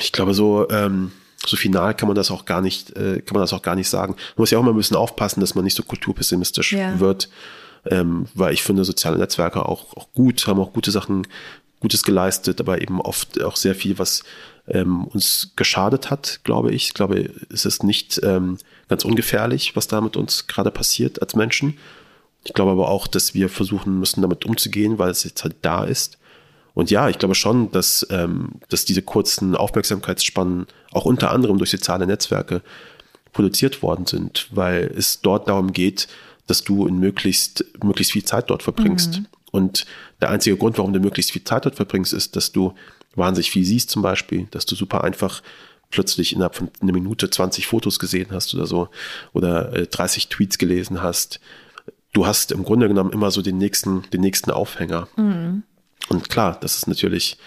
Ich 0.00 0.12
glaube, 0.12 0.32
so, 0.32 0.68
ähm, 0.70 1.10
so 1.44 1.56
final 1.56 1.94
kann 1.94 2.08
man 2.08 2.14
das 2.14 2.30
auch 2.30 2.44
gar 2.44 2.60
nicht, 2.60 2.96
äh, 2.96 3.20
kann 3.20 3.34
man 3.34 3.42
das 3.42 3.52
auch 3.52 3.62
gar 3.62 3.74
nicht 3.74 3.88
sagen. 3.88 4.14
Man 4.14 4.42
muss 4.42 4.50
ja 4.50 4.58
auch 4.58 4.62
mal 4.62 4.70
ein 4.70 4.76
bisschen 4.76 4.96
aufpassen, 4.96 5.40
dass 5.40 5.54
man 5.54 5.64
nicht 5.64 5.76
so 5.76 5.82
kulturpessimistisch 5.82 6.72
ja. 6.72 7.00
wird. 7.00 7.28
Ähm, 7.90 8.26
weil 8.32 8.54
ich 8.54 8.62
finde 8.62 8.82
soziale 8.84 9.18
Netzwerke 9.18 9.66
auch, 9.66 9.94
auch 9.94 10.10
gut, 10.14 10.46
haben 10.46 10.58
auch 10.58 10.72
gute 10.72 10.90
Sachen 10.90 11.26
Gutes 11.84 12.02
geleistet, 12.02 12.60
aber 12.60 12.80
eben 12.80 12.98
oft 12.98 13.42
auch 13.42 13.56
sehr 13.56 13.74
viel, 13.74 13.98
was 13.98 14.24
ähm, 14.66 15.04
uns 15.04 15.52
geschadet 15.54 16.10
hat, 16.10 16.40
glaube 16.42 16.72
ich. 16.72 16.86
Ich 16.86 16.94
glaube, 16.94 17.28
es 17.52 17.66
ist 17.66 17.84
nicht 17.84 18.18
ähm, 18.22 18.56
ganz 18.88 19.04
ungefährlich, 19.04 19.76
was 19.76 19.86
da 19.86 20.00
mit 20.00 20.16
uns 20.16 20.46
gerade 20.46 20.70
passiert 20.70 21.20
als 21.20 21.36
Menschen. 21.36 21.76
Ich 22.42 22.54
glaube 22.54 22.70
aber 22.70 22.88
auch, 22.88 23.06
dass 23.06 23.34
wir 23.34 23.50
versuchen 23.50 23.98
müssen, 23.98 24.22
damit 24.22 24.46
umzugehen, 24.46 24.98
weil 24.98 25.10
es 25.10 25.24
jetzt 25.24 25.44
halt 25.44 25.56
da 25.60 25.84
ist. 25.84 26.16
Und 26.72 26.90
ja, 26.90 27.10
ich 27.10 27.18
glaube 27.18 27.34
schon, 27.34 27.70
dass, 27.70 28.06
ähm, 28.08 28.52
dass 28.70 28.86
diese 28.86 29.02
kurzen 29.02 29.54
Aufmerksamkeitsspannen 29.54 30.66
auch 30.90 31.04
unter 31.04 31.32
anderem 31.32 31.58
durch 31.58 31.70
soziale 31.70 32.06
Netzwerke 32.06 32.62
produziert 33.34 33.82
worden 33.82 34.06
sind, 34.06 34.48
weil 34.52 34.90
es 34.96 35.20
dort 35.20 35.48
darum 35.48 35.74
geht, 35.74 36.08
dass 36.46 36.64
du 36.64 36.86
in 36.86 36.98
möglichst, 36.98 37.62
möglichst 37.82 38.12
viel 38.12 38.24
Zeit 38.24 38.48
dort 38.48 38.62
verbringst. 38.62 39.20
Mhm. 39.20 39.26
Und 39.54 39.86
der 40.20 40.30
einzige 40.30 40.56
Grund, 40.56 40.78
warum 40.78 40.92
du 40.92 40.98
möglichst 40.98 41.30
viel 41.30 41.44
Zeit 41.44 41.64
dort 41.64 41.76
verbringst, 41.76 42.12
ist, 42.12 42.34
dass 42.34 42.50
du 42.50 42.74
wahnsinnig 43.14 43.52
viel 43.52 43.64
siehst 43.64 43.88
zum 43.88 44.02
Beispiel, 44.02 44.48
dass 44.50 44.66
du 44.66 44.74
super 44.74 45.04
einfach 45.04 45.44
plötzlich 45.90 46.32
innerhalb 46.32 46.56
von 46.56 46.72
einer 46.82 46.92
Minute 46.92 47.30
20 47.30 47.68
Fotos 47.68 48.00
gesehen 48.00 48.32
hast 48.32 48.52
oder 48.52 48.66
so 48.66 48.88
oder 49.32 49.86
30 49.86 50.24
äh, 50.24 50.28
Tweets 50.28 50.58
gelesen 50.58 51.02
hast. 51.02 51.38
Du 52.12 52.26
hast 52.26 52.50
im 52.50 52.64
Grunde 52.64 52.88
genommen 52.88 53.12
immer 53.12 53.30
so 53.30 53.42
den 53.42 53.58
nächsten, 53.58 54.02
den 54.10 54.22
nächsten 54.22 54.50
Aufhänger. 54.50 55.06
Mhm. 55.14 55.62
Und 56.08 56.28
klar, 56.28 56.58
das 56.60 56.76
ist 56.76 56.88
natürlich, 56.88 57.38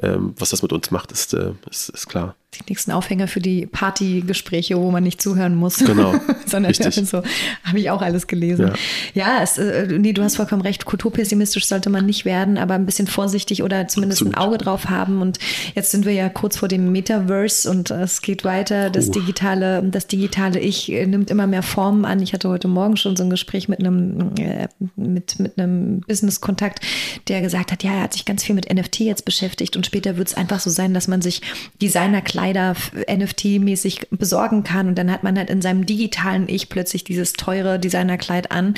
ähm, 0.00 0.34
was 0.38 0.50
das 0.50 0.62
mit 0.62 0.72
uns 0.72 0.92
macht, 0.92 1.10
ist, 1.10 1.34
äh, 1.34 1.54
ist, 1.68 1.88
ist 1.88 2.06
klar 2.06 2.36
die 2.58 2.64
nächsten 2.68 2.92
Aufhänger 2.92 3.28
für 3.28 3.40
die 3.40 3.66
Partygespräche, 3.66 4.76
wo 4.76 4.90
man 4.90 5.02
nicht 5.02 5.20
zuhören 5.20 5.54
muss. 5.54 5.78
Genau. 5.78 6.14
Sondern 6.46 6.74
so 6.74 7.22
habe 7.64 7.78
ich 7.78 7.90
auch 7.90 8.02
alles 8.02 8.26
gelesen. 8.26 8.72
Ja, 9.14 9.36
ja 9.36 9.42
es, 9.42 9.58
äh, 9.58 9.86
nee, 9.98 10.12
du 10.12 10.22
hast 10.22 10.36
vollkommen 10.36 10.62
recht. 10.62 10.84
Kulturpessimistisch 10.84 11.66
sollte 11.66 11.90
man 11.90 12.06
nicht 12.06 12.24
werden, 12.24 12.58
aber 12.58 12.74
ein 12.74 12.86
bisschen 12.86 13.06
vorsichtig 13.06 13.62
oder 13.62 13.88
zumindest 13.88 14.22
Absolut. 14.22 14.38
ein 14.38 14.42
Auge 14.42 14.58
drauf 14.58 14.88
haben. 14.88 15.22
Und 15.22 15.38
jetzt 15.74 15.90
sind 15.90 16.06
wir 16.06 16.12
ja 16.12 16.28
kurz 16.28 16.56
vor 16.56 16.68
dem 16.68 16.92
Metaverse 16.92 17.70
und 17.70 17.90
es 17.90 18.22
geht 18.22 18.44
weiter. 18.44 18.90
Das 18.90 19.08
oh. 19.08 19.12
digitale, 19.12 19.82
das 19.82 20.06
digitale 20.06 20.60
Ich 20.60 20.90
äh, 20.92 21.06
nimmt 21.06 21.30
immer 21.30 21.46
mehr 21.46 21.62
Formen 21.62 22.04
an. 22.04 22.22
Ich 22.22 22.32
hatte 22.32 22.48
heute 22.48 22.68
Morgen 22.68 22.96
schon 22.96 23.16
so 23.16 23.24
ein 23.24 23.30
Gespräch 23.30 23.68
mit 23.68 23.80
einem, 23.80 24.34
äh, 24.38 24.68
mit, 24.96 25.38
mit 25.38 25.58
einem 25.58 26.00
Business-Kontakt, 26.00 26.80
der 27.28 27.40
gesagt 27.40 27.72
hat, 27.72 27.82
ja, 27.82 27.92
er 27.92 28.02
hat 28.04 28.12
sich 28.12 28.24
ganz 28.24 28.44
viel 28.44 28.54
mit 28.54 28.72
NFT 28.72 29.00
jetzt 29.00 29.24
beschäftigt 29.24 29.76
und 29.76 29.86
später 29.86 30.16
wird 30.16 30.28
es 30.28 30.34
einfach 30.34 30.60
so 30.60 30.70
sein, 30.70 30.94
dass 30.94 31.08
man 31.08 31.22
sich 31.22 31.42
Designer-Kleider 31.80 32.45
Kleider 32.46 32.76
NFT-mäßig 33.08 34.08
besorgen 34.10 34.62
kann. 34.62 34.88
Und 34.88 34.98
dann 34.98 35.10
hat 35.10 35.24
man 35.24 35.36
halt 35.36 35.50
in 35.50 35.62
seinem 35.62 35.84
digitalen 35.84 36.48
Ich 36.48 36.68
plötzlich 36.68 37.02
dieses 37.02 37.32
teure 37.32 37.78
Designerkleid 37.80 38.52
an. 38.52 38.74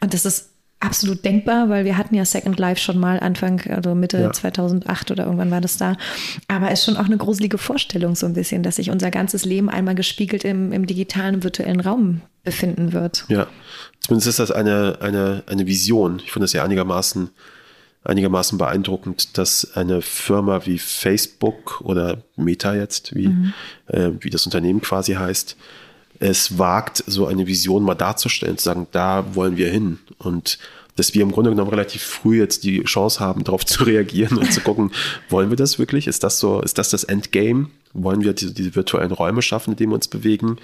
Und 0.00 0.14
das 0.14 0.24
ist 0.24 0.48
absolut 0.80 1.22
denkbar, 1.22 1.68
weil 1.68 1.84
wir 1.84 1.98
hatten 1.98 2.14
ja 2.14 2.24
Second 2.24 2.58
Life 2.58 2.80
schon 2.80 2.98
mal 2.98 3.20
Anfang, 3.20 3.60
also 3.68 3.94
Mitte 3.94 4.18
ja. 4.18 4.32
2008 4.32 5.10
oder 5.10 5.24
irgendwann 5.24 5.50
war 5.50 5.60
das 5.60 5.76
da. 5.76 5.96
Aber 6.48 6.70
es 6.70 6.80
ist 6.80 6.86
schon 6.86 6.96
auch 6.96 7.04
eine 7.04 7.18
gruselige 7.18 7.58
Vorstellung 7.58 8.14
so 8.14 8.24
ein 8.24 8.32
bisschen, 8.32 8.62
dass 8.62 8.76
sich 8.76 8.90
unser 8.90 9.10
ganzes 9.10 9.44
Leben 9.44 9.68
einmal 9.68 9.94
gespiegelt 9.94 10.44
im, 10.44 10.72
im 10.72 10.86
digitalen, 10.86 11.42
virtuellen 11.42 11.80
Raum 11.80 12.22
befinden 12.42 12.94
wird. 12.94 13.26
Ja, 13.28 13.48
zumindest 14.00 14.28
ist 14.28 14.38
das 14.38 14.50
eine, 14.50 14.96
eine, 15.02 15.42
eine 15.46 15.66
Vision. 15.66 16.22
Ich 16.24 16.32
finde 16.32 16.44
das 16.44 16.54
ja 16.54 16.64
einigermaßen 16.64 17.28
einigermaßen 18.04 18.58
beeindruckend, 18.58 19.36
dass 19.36 19.76
eine 19.76 20.02
Firma 20.02 20.64
wie 20.66 20.78
Facebook 20.78 21.80
oder 21.82 22.22
Meta 22.36 22.74
jetzt, 22.74 23.14
wie, 23.14 23.28
mhm. 23.28 23.52
äh, 23.88 24.10
wie 24.20 24.30
das 24.30 24.46
Unternehmen 24.46 24.80
quasi 24.80 25.14
heißt, 25.14 25.56
es 26.18 26.58
wagt, 26.58 27.02
so 27.06 27.26
eine 27.26 27.46
Vision 27.46 27.82
mal 27.82 27.94
darzustellen, 27.94 28.58
zu 28.58 28.64
sagen, 28.64 28.86
da 28.92 29.34
wollen 29.34 29.56
wir 29.56 29.70
hin. 29.70 29.98
Und 30.18 30.58
dass 30.96 31.14
wir 31.14 31.22
im 31.22 31.32
Grunde 31.32 31.50
genommen 31.50 31.70
relativ 31.70 32.02
früh 32.02 32.38
jetzt 32.38 32.64
die 32.64 32.82
Chance 32.84 33.20
haben, 33.20 33.44
darauf 33.44 33.64
zu 33.64 33.84
reagieren 33.84 34.36
und 34.38 34.52
zu 34.52 34.60
gucken, 34.60 34.92
wollen 35.28 35.50
wir 35.50 35.56
das 35.56 35.78
wirklich? 35.78 36.06
Ist 36.06 36.22
das 36.22 36.38
so, 36.38 36.60
ist 36.60 36.78
das 36.78 36.90
das 36.90 37.04
Endgame? 37.04 37.70
Wollen 37.92 38.22
wir 38.22 38.34
diese, 38.34 38.52
diese 38.52 38.74
virtuellen 38.74 39.12
Räume 39.12 39.42
schaffen, 39.42 39.72
in 39.72 39.76
denen 39.76 39.92
wir 39.92 39.96
uns 39.96 40.08
bewegen? 40.08 40.58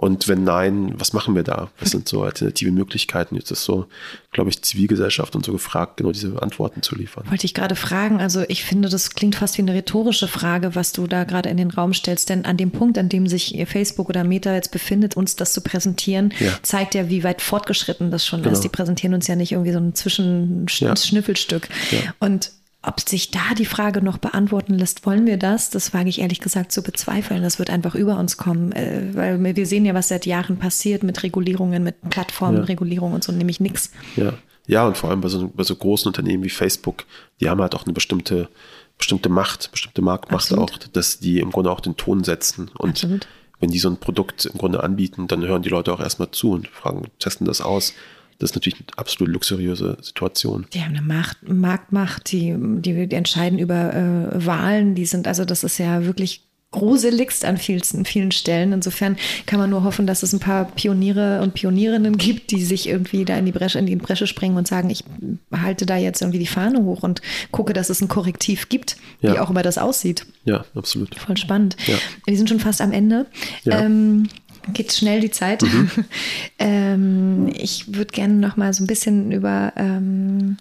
Und 0.00 0.28
wenn 0.28 0.44
nein, 0.44 0.94
was 0.96 1.12
machen 1.12 1.34
wir 1.34 1.42
da? 1.42 1.72
Was 1.80 1.90
sind 1.90 2.08
so 2.08 2.22
alternative 2.22 2.70
Möglichkeiten? 2.70 3.34
Jetzt 3.34 3.50
ist 3.50 3.64
so, 3.64 3.86
glaube 4.30 4.48
ich, 4.48 4.62
Zivilgesellschaft 4.62 5.34
und 5.34 5.44
so 5.44 5.50
gefragt, 5.50 5.96
genau 5.96 6.12
diese 6.12 6.40
Antworten 6.40 6.82
zu 6.82 6.94
liefern. 6.94 7.24
Wollte 7.28 7.46
ich 7.46 7.52
gerade 7.52 7.74
fragen. 7.74 8.20
Also 8.20 8.44
ich 8.46 8.62
finde, 8.62 8.88
das 8.88 9.10
klingt 9.10 9.34
fast 9.34 9.58
wie 9.58 9.62
eine 9.62 9.74
rhetorische 9.74 10.28
Frage, 10.28 10.76
was 10.76 10.92
du 10.92 11.08
da 11.08 11.24
gerade 11.24 11.48
in 11.48 11.56
den 11.56 11.72
Raum 11.72 11.94
stellst. 11.94 12.28
Denn 12.28 12.44
an 12.44 12.56
dem 12.56 12.70
Punkt, 12.70 12.96
an 12.96 13.08
dem 13.08 13.26
sich 13.26 13.60
Facebook 13.66 14.08
oder 14.08 14.22
Meta 14.22 14.54
jetzt 14.54 14.70
befindet, 14.70 15.16
uns 15.16 15.34
das 15.34 15.52
zu 15.52 15.62
präsentieren, 15.62 16.32
ja. 16.38 16.52
zeigt 16.62 16.94
ja, 16.94 17.08
wie 17.08 17.24
weit 17.24 17.42
fortgeschritten 17.42 18.12
das 18.12 18.24
schon 18.24 18.44
genau. 18.44 18.52
ist. 18.52 18.60
Die 18.60 18.68
präsentieren 18.68 19.14
uns 19.14 19.26
ja 19.26 19.34
nicht 19.34 19.50
irgendwie 19.50 19.72
so 19.72 19.80
ein 19.80 19.96
Zwischenschnüffelstück. 19.96 21.68
Ja. 21.90 22.14
Und 22.20 22.52
ob 22.82 23.00
sich 23.00 23.30
da 23.30 23.54
die 23.56 23.66
Frage 23.66 24.02
noch 24.02 24.18
beantworten 24.18 24.74
lässt, 24.74 25.04
wollen 25.04 25.26
wir 25.26 25.36
das? 25.36 25.70
Das 25.70 25.92
wage 25.92 26.08
ich 26.08 26.20
ehrlich 26.20 26.40
gesagt 26.40 26.70
zu 26.70 26.82
bezweifeln. 26.82 27.42
Das 27.42 27.58
wird 27.58 27.70
einfach 27.70 27.94
über 27.94 28.18
uns 28.18 28.36
kommen, 28.36 28.72
äh, 28.72 29.10
weil 29.14 29.56
wir 29.56 29.66
sehen 29.66 29.84
ja, 29.84 29.94
was 29.94 30.08
seit 30.08 30.26
Jahren 30.26 30.58
passiert 30.58 31.02
mit 31.02 31.22
Regulierungen, 31.22 31.82
mit 31.82 31.96
Plattformenregulierung 32.08 33.10
ja. 33.10 33.14
und 33.16 33.24
so, 33.24 33.32
nämlich 33.32 33.58
nichts. 33.58 33.90
Ja. 34.16 34.34
ja, 34.66 34.86
und 34.86 34.96
vor 34.96 35.10
allem 35.10 35.20
bei 35.20 35.28
so, 35.28 35.48
bei 35.48 35.64
so 35.64 35.74
großen 35.74 36.08
Unternehmen 36.08 36.44
wie 36.44 36.50
Facebook, 36.50 37.04
die 37.40 37.48
haben 37.48 37.60
halt 37.60 37.74
auch 37.74 37.84
eine 37.84 37.92
bestimmte, 37.92 38.48
bestimmte 38.96 39.28
Macht, 39.28 39.72
bestimmte 39.72 40.00
Marktmacht 40.00 40.52
Absolut. 40.52 40.72
auch, 40.72 40.78
dass 40.92 41.18
die 41.18 41.40
im 41.40 41.50
Grunde 41.50 41.72
auch 41.72 41.80
den 41.80 41.96
Ton 41.96 42.22
setzen. 42.22 42.70
Und 42.78 42.90
Absolut 42.90 43.26
wenn 43.60 43.70
die 43.70 43.78
so 43.78 43.88
ein 43.88 43.96
Produkt 43.96 44.46
im 44.46 44.58
Grunde 44.58 44.82
anbieten, 44.82 45.26
dann 45.26 45.44
hören 45.44 45.62
die 45.62 45.68
Leute 45.68 45.92
auch 45.92 46.00
erstmal 46.00 46.30
zu 46.30 46.52
und 46.52 46.68
fragen, 46.68 47.08
testen 47.18 47.46
das 47.46 47.60
aus. 47.60 47.94
Das 48.38 48.50
ist 48.50 48.54
natürlich 48.54 48.78
eine 48.78 48.98
absolut 48.98 49.32
luxuriöse 49.32 49.98
Situation. 50.00 50.66
Die 50.72 50.80
haben 50.80 50.96
eine 50.96 51.02
Macht, 51.02 51.48
Marktmacht, 51.48 52.30
die, 52.30 52.54
die, 52.56 53.08
die 53.08 53.16
entscheiden 53.16 53.58
über 53.58 53.94
äh, 53.94 54.46
Wahlen, 54.46 54.94
die 54.94 55.06
sind, 55.06 55.26
also 55.26 55.44
das 55.44 55.64
ist 55.64 55.78
ja 55.78 56.04
wirklich 56.04 56.42
gruseligst 56.70 57.46
an 57.46 57.56
vielen, 57.56 58.04
vielen 58.04 58.30
Stellen. 58.30 58.72
Insofern 58.72 59.16
kann 59.46 59.58
man 59.58 59.70
nur 59.70 59.84
hoffen, 59.84 60.06
dass 60.06 60.22
es 60.22 60.34
ein 60.34 60.38
paar 60.38 60.66
Pioniere 60.66 61.40
und 61.40 61.54
Pionierinnen 61.54 62.18
gibt, 62.18 62.50
die 62.50 62.62
sich 62.62 62.88
irgendwie 62.88 63.24
da 63.24 63.38
in 63.38 63.46
die 63.46 63.52
Bresche, 63.52 63.78
in 63.78 63.86
die 63.86 63.96
Bresche 63.96 64.26
springen 64.26 64.56
und 64.56 64.68
sagen, 64.68 64.90
ich 64.90 65.02
halte 65.50 65.86
da 65.86 65.96
jetzt 65.96 66.20
irgendwie 66.20 66.38
die 66.38 66.46
Fahne 66.46 66.84
hoch 66.84 67.02
und 67.02 67.22
gucke, 67.52 67.72
dass 67.72 67.88
es 67.88 68.02
ein 68.02 68.08
Korrektiv 68.08 68.68
gibt, 68.68 68.96
ja. 69.22 69.32
wie 69.32 69.38
auch 69.38 69.48
immer 69.48 69.62
das 69.62 69.78
aussieht. 69.78 70.26
Ja, 70.44 70.66
absolut. 70.74 71.14
Voll 71.14 71.38
spannend. 71.38 71.76
Ja. 71.86 71.96
Wir 72.26 72.36
sind 72.36 72.50
schon 72.50 72.60
fast 72.60 72.82
am 72.82 72.92
Ende. 72.92 73.26
Ja. 73.64 73.80
Ähm, 73.80 74.28
geht 74.72 74.92
schnell 74.92 75.20
die 75.20 75.30
Zeit. 75.30 75.62
Mhm. 75.62 75.90
ähm, 76.58 77.52
ich 77.54 77.94
würde 77.94 78.12
gerne 78.12 78.34
noch 78.34 78.56
mal 78.56 78.72
so 78.72 78.84
ein 78.84 78.86
bisschen 78.86 79.32
über 79.32 79.72
ähm, 79.76 80.56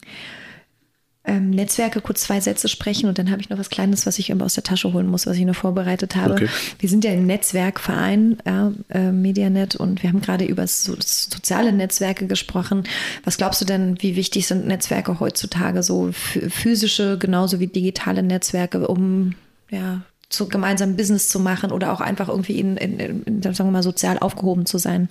ähm, 1.28 1.50
Netzwerke 1.50 2.00
kurz 2.00 2.22
zwei 2.22 2.40
Sätze 2.40 2.70
sprechen 2.70 3.10
und 3.10 3.20
dann 3.20 3.30
habe 3.30 3.42
ich 3.42 3.50
noch 3.50 3.60
was 3.60 3.70
Kleines, 3.70 4.06
was 4.06 4.18
ich 4.18 4.30
immer 4.30 4.46
aus 4.46 4.54
der 4.54 4.64
Tasche 4.64 4.94
holen 4.94 5.08
muss, 5.08 5.28
was 5.28 5.36
ich 5.36 5.46
noch 5.46 5.56
vorbereitet 5.56 6.16
habe. 6.16 6.34
Okay. 6.34 6.48
Wir 6.80 6.90
sind 6.90 7.04
ja 7.04 7.12
ein 7.12 7.26
Netzwerkverein, 7.26 8.38
ja, 8.46 8.72
äh, 8.90 9.12
Medianet, 9.12 9.76
und 9.76 10.02
wir 10.02 10.10
haben 10.10 10.22
gerade 10.22 10.46
über 10.46 10.66
so, 10.68 10.96
soziale 11.00 11.74
Netzwerke 11.74 12.28
gesprochen. 12.28 12.84
Was 13.26 13.38
glaubst 13.38 13.60
du 13.60 13.66
denn, 13.66 14.02
wie 14.02 14.16
wichtig 14.16 14.48
sind 14.48 14.68
Netzwerke 14.68 15.20
heutzutage, 15.20 15.84
so 15.84 16.12
physische 16.14 17.18
genauso 17.18 17.60
wie 17.60 17.68
digitale 17.68 18.24
Netzwerke, 18.24 18.88
um 18.88 19.36
ja, 19.70 20.02
zu 20.30 20.50
gemeinsamen 20.50 20.98
Business 20.98 21.30
zu 21.30 21.40
machen 21.40 21.72
oder 21.72 21.94
auch 21.94 22.02
einfach 22.02 22.28
irgendwie 22.28 22.60
in, 22.60 22.78
in, 22.78 23.00
in, 23.00 23.42
sagen 23.42 23.70
wir 23.70 23.72
mal, 23.72 23.84
sozial 23.84 24.20
aufgehoben 24.20 24.66
zu 24.66 24.78
sein? 24.78 25.10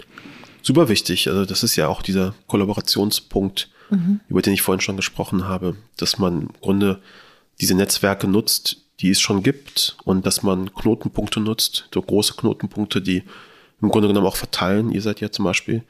Super 0.62 0.88
wichtig. 0.88 1.28
Also 1.28 1.44
das 1.44 1.62
ist 1.62 1.76
ja 1.76 1.88
auch 1.88 2.02
dieser 2.02 2.34
Kollaborationspunkt 2.48 3.70
mhm. 3.90 4.20
über 4.28 4.42
den 4.42 4.52
ich 4.52 4.62
vorhin 4.62 4.80
schon 4.80 4.96
gesprochen 4.96 5.44
habe, 5.44 5.76
dass 5.96 6.18
man 6.18 6.42
im 6.42 6.48
Grunde 6.60 7.00
diese 7.60 7.74
Netzwerke 7.74 8.26
nutzt, 8.28 8.78
die 9.00 9.10
es 9.10 9.20
schon 9.20 9.42
gibt 9.42 9.96
und 10.04 10.26
dass 10.26 10.42
man 10.42 10.74
Knotenpunkte 10.74 11.40
nutzt, 11.40 11.88
so 11.92 12.02
große 12.02 12.34
Knotenpunkte, 12.34 13.02
die 13.02 13.22
im 13.82 13.90
Grunde 13.90 14.08
genommen 14.08 14.26
auch 14.26 14.36
verteilen. 14.36 14.90
Ihr 14.90 15.02
seid 15.02 15.20
ja 15.20 15.30
zum 15.30 15.44
Beispiel 15.44 15.82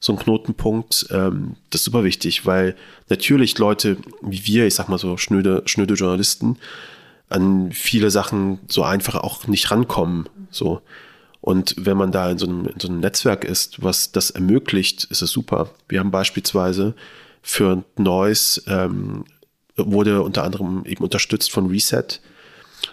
so 0.00 0.12
ein 0.12 0.18
Knotenpunkt. 0.18 1.06
Ähm, 1.10 1.56
das 1.70 1.82
ist 1.82 1.86
super 1.86 2.04
wichtig, 2.04 2.46
weil 2.46 2.76
natürlich 3.08 3.58
Leute 3.58 3.98
wie 4.22 4.44
wir, 4.46 4.66
ich 4.66 4.74
sag 4.74 4.88
mal 4.88 4.98
so 4.98 5.16
schnöde, 5.16 5.62
schnöde 5.66 5.94
Journalisten, 5.94 6.58
an 7.28 7.72
viele 7.72 8.10
Sachen 8.10 8.60
so 8.68 8.82
einfach 8.82 9.16
auch 9.16 9.46
nicht 9.46 9.70
rankommen. 9.70 10.28
So. 10.50 10.82
Und 11.40 11.74
wenn 11.78 11.96
man 11.96 12.12
da 12.12 12.30
in 12.30 12.38
so, 12.38 12.46
einem, 12.46 12.66
in 12.66 12.80
so 12.80 12.88
einem 12.88 13.00
Netzwerk 13.00 13.44
ist, 13.44 13.82
was 13.82 14.12
das 14.12 14.30
ermöglicht, 14.30 15.04
ist 15.04 15.22
es 15.22 15.30
super. 15.30 15.70
Wir 15.88 16.00
haben 16.00 16.10
beispielsweise 16.10 16.94
für 17.42 17.84
Noise 17.96 18.62
ähm, 18.66 19.24
wurde 19.76 20.22
unter 20.22 20.44
anderem 20.44 20.84
eben 20.86 21.04
unterstützt 21.04 21.50
von 21.50 21.66
Reset. 21.66 22.20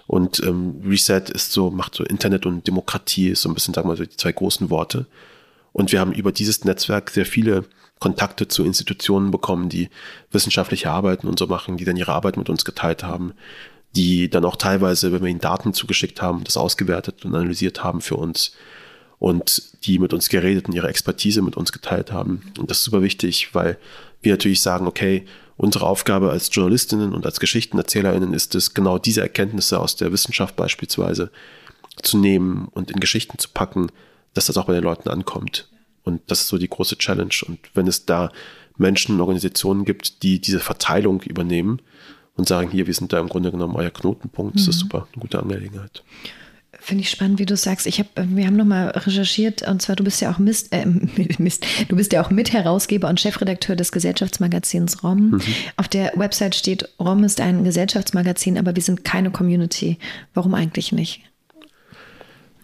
Und 0.08 0.42
ähm, 0.44 0.82
Reset 0.86 1.24
ist 1.34 1.52
so, 1.52 1.72
macht 1.72 1.96
so 1.96 2.04
Internet 2.04 2.46
und 2.46 2.68
Demokratie, 2.68 3.30
ist 3.30 3.42
so 3.42 3.50
ein 3.50 3.54
bisschen, 3.54 3.74
sagen 3.74 3.88
wir 3.88 3.94
mal, 3.94 3.98
so 3.98 4.06
die 4.06 4.18
zwei 4.18 4.32
großen 4.32 4.70
Worte. 4.70 5.08
Und 5.72 5.92
wir 5.92 6.00
haben 6.00 6.14
über 6.14 6.32
dieses 6.32 6.66
Netzwerk 6.66 7.10
sehr 7.10 7.26
viele 7.26 7.66
Kontakte 8.00 8.48
zu 8.48 8.64
Institutionen 8.64 9.32
bekommen, 9.32 9.70
die 9.70 9.90
wissenschaftliche 10.32 10.92
Arbeiten 10.92 11.28
und 11.28 11.40
so 11.40 11.48
machen, 11.48 11.78
die 11.78 11.86
dann 11.86 11.98
ihre 11.98 12.12
Arbeit 12.12 12.38
mit 12.38 12.50
uns 12.50 12.66
geteilt 12.66 13.04
haben, 13.04 13.34
die 13.96 14.30
dann 14.30 14.46
auch 14.46 14.56
teilweise, 14.56 15.12
wenn 15.12 15.22
wir 15.22 15.30
ihnen 15.30 15.40
Daten 15.40 15.74
zugeschickt 15.74 16.22
haben, 16.22 16.44
das 16.44 16.58
ausgewertet 16.58 17.26
und 17.26 17.36
analysiert 17.36 17.84
haben 17.84 18.02
für 18.02 18.16
uns 18.16 18.54
und 19.20 19.86
die 19.86 20.00
mit 20.00 20.14
uns 20.14 20.30
geredet 20.30 20.68
und 20.68 20.74
ihre 20.74 20.90
Expertise 20.90 21.42
mit 21.42 21.56
uns 21.56 21.72
geteilt 21.72 22.12
haben. 22.12 22.52
Und 22.58 22.70
das 22.70 22.80
ist 22.80 22.86
super 22.86 23.02
wichtig, 23.02 23.54
weil 23.54 23.78
wir 24.22 24.34
natürlich 24.34 24.62
sagen, 24.62 24.88
okay, 24.88 25.26
unsere 25.58 25.86
Aufgabe 25.86 26.32
als 26.32 26.50
Journalistinnen 26.52 27.14
und 27.14 27.26
als 27.26 27.40
Geschichtenerzählerinnen 27.40 28.34
ist 28.34 28.56
es, 28.56 28.74
genau 28.74 28.98
diese 28.98 29.22
Erkenntnisse 29.22 29.80
aus 29.80 29.96
der 29.96 30.12
Wissenschaft 30.12 30.56
beispielsweise 30.56 31.32
zu 32.02 32.18
nehmen 32.18 32.68
und 32.72 32.90
in 32.90 33.00
Geschichten 33.00 33.38
zu 33.38 33.50
packen, 33.54 33.92
dass 34.34 34.48
das 34.48 34.58
auch 34.58 34.66
bei 34.66 34.74
den 34.74 34.84
Leuten 34.84 35.10
ankommt. 35.10 35.70
Und 36.04 36.22
das 36.28 36.42
ist 36.42 36.48
so 36.48 36.58
die 36.58 36.70
große 36.70 36.98
Challenge. 36.98 37.34
Und 37.48 37.60
wenn 37.76 37.88
es 37.88 38.06
da 38.06 38.32
Menschen, 38.78 39.22
Organisationen 39.22 39.86
gibt, 39.86 40.24
die 40.24 40.42
diese 40.42 40.60
Verteilung 40.60 41.22
übernehmen 41.22 41.80
und 42.36 42.48
sagen, 42.48 42.70
hier, 42.72 42.88
wir 42.88 42.94
sind 42.94 43.14
da 43.14 43.20
im 43.20 43.30
Grunde 43.30 43.52
genommen 43.52 43.76
euer 43.76 43.92
Knotenpunkt, 43.92 44.56
mhm. 44.56 44.58
das 44.58 44.68
ist 44.68 44.78
mhm. 44.78 44.82
super, 44.82 45.08
eine 45.14 45.22
gute 45.22 45.40
Angelegenheit. 45.40 46.04
Finde 46.80 47.04
ich 47.04 47.12
spannend, 47.12 47.40
wie 47.40 47.46
du 47.46 47.56
sagst. 47.56 47.88
Ich 47.88 48.00
habe, 48.00 48.10
äh, 48.16 48.26
wir 48.28 48.46
haben 48.46 48.58
nochmal 48.58 48.90
recherchiert 48.90 49.66
und 49.66 49.82
zwar 49.82 49.96
du 49.96 50.04
bist 50.04 50.20
ja 50.20 50.32
auch 50.32 50.40
Mist, 50.40 50.74
äh, 50.74 50.86
Mist, 51.38 51.66
du 51.88 51.96
bist 51.96 52.12
ja 52.12 52.22
auch 52.22 52.30
Mitherausgeber 52.30 53.08
und 53.08 53.22
Chefredakteur 53.22 53.76
des 53.76 53.92
Gesellschaftsmagazins 53.92 55.04
ROM. 55.04 55.32
Mhm. 55.32 55.42
Auf 55.78 55.88
der 55.88 56.12
Website 56.16 56.56
steht, 56.56 56.90
ROM 57.00 57.24
ist 57.24 57.40
ein 57.40 57.64
Gesellschaftsmagazin, 57.64 58.58
aber 58.58 58.76
wir 58.76 58.84
sind 58.84 59.06
keine 59.06 59.32
Community. 59.32 59.98
Warum 60.34 60.56
eigentlich 60.56 60.92
nicht? 60.92 61.22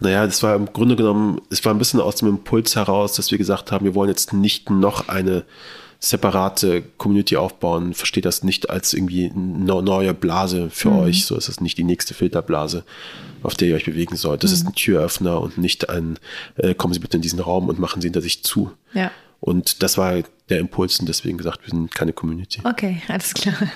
Naja, 0.01 0.25
das 0.25 0.41
war 0.43 0.55
im 0.55 0.65
Grunde 0.65 0.95
genommen, 0.95 1.39
es 1.49 1.63
war 1.63 1.73
ein 1.73 1.77
bisschen 1.77 2.01
aus 2.01 2.15
dem 2.15 2.29
Impuls 2.29 2.75
heraus, 2.75 3.13
dass 3.13 3.31
wir 3.31 3.37
gesagt 3.37 3.71
haben, 3.71 3.85
wir 3.85 3.95
wollen 3.95 4.09
jetzt 4.09 4.33
nicht 4.33 4.69
noch 4.69 5.09
eine 5.09 5.45
separate 5.99 6.81
Community 6.97 7.35
aufbauen, 7.35 7.93
versteht 7.93 8.25
das 8.25 8.43
nicht 8.43 8.69
als 8.69 8.93
irgendwie 8.93 9.31
eine 9.35 9.81
neue 9.81 10.13
Blase 10.13 10.69
für 10.69 10.89
mhm. 10.89 10.99
euch. 10.99 11.25
So 11.25 11.35
ist 11.35 11.49
es 11.49 11.59
nicht 11.59 11.77
die 11.77 11.83
nächste 11.83 12.13
Filterblase, 12.13 12.85
auf 13.43 13.55
der 13.55 13.67
ihr 13.67 13.75
euch 13.75 13.85
bewegen 13.85 14.15
sollt. 14.15 14.43
Das 14.43 14.51
mhm. 14.51 14.55
ist 14.55 14.65
ein 14.67 14.73
Türöffner 14.73 15.41
und 15.41 15.57
nicht 15.57 15.89
ein, 15.89 16.17
äh, 16.55 16.73
kommen 16.73 16.93
Sie 16.93 16.99
bitte 16.99 17.17
in 17.17 17.21
diesen 17.21 17.39
Raum 17.39 17.67
und 17.67 17.79
machen 17.79 18.01
Sie 18.01 18.07
hinter 18.07 18.21
sich 18.21 18.43
zu. 18.43 18.71
Ja. 18.93 19.11
Und 19.39 19.83
das 19.83 19.97
war 19.97 20.21
der 20.49 20.59
Impuls 20.59 20.99
und 20.99 21.07
deswegen 21.07 21.37
gesagt, 21.37 21.61
wir 21.63 21.69
sind 21.69 21.93
keine 21.93 22.11
Community. 22.11 22.59
Okay, 22.63 23.01
alles 23.07 23.33
klar. 23.33 23.55
Das 23.59 23.69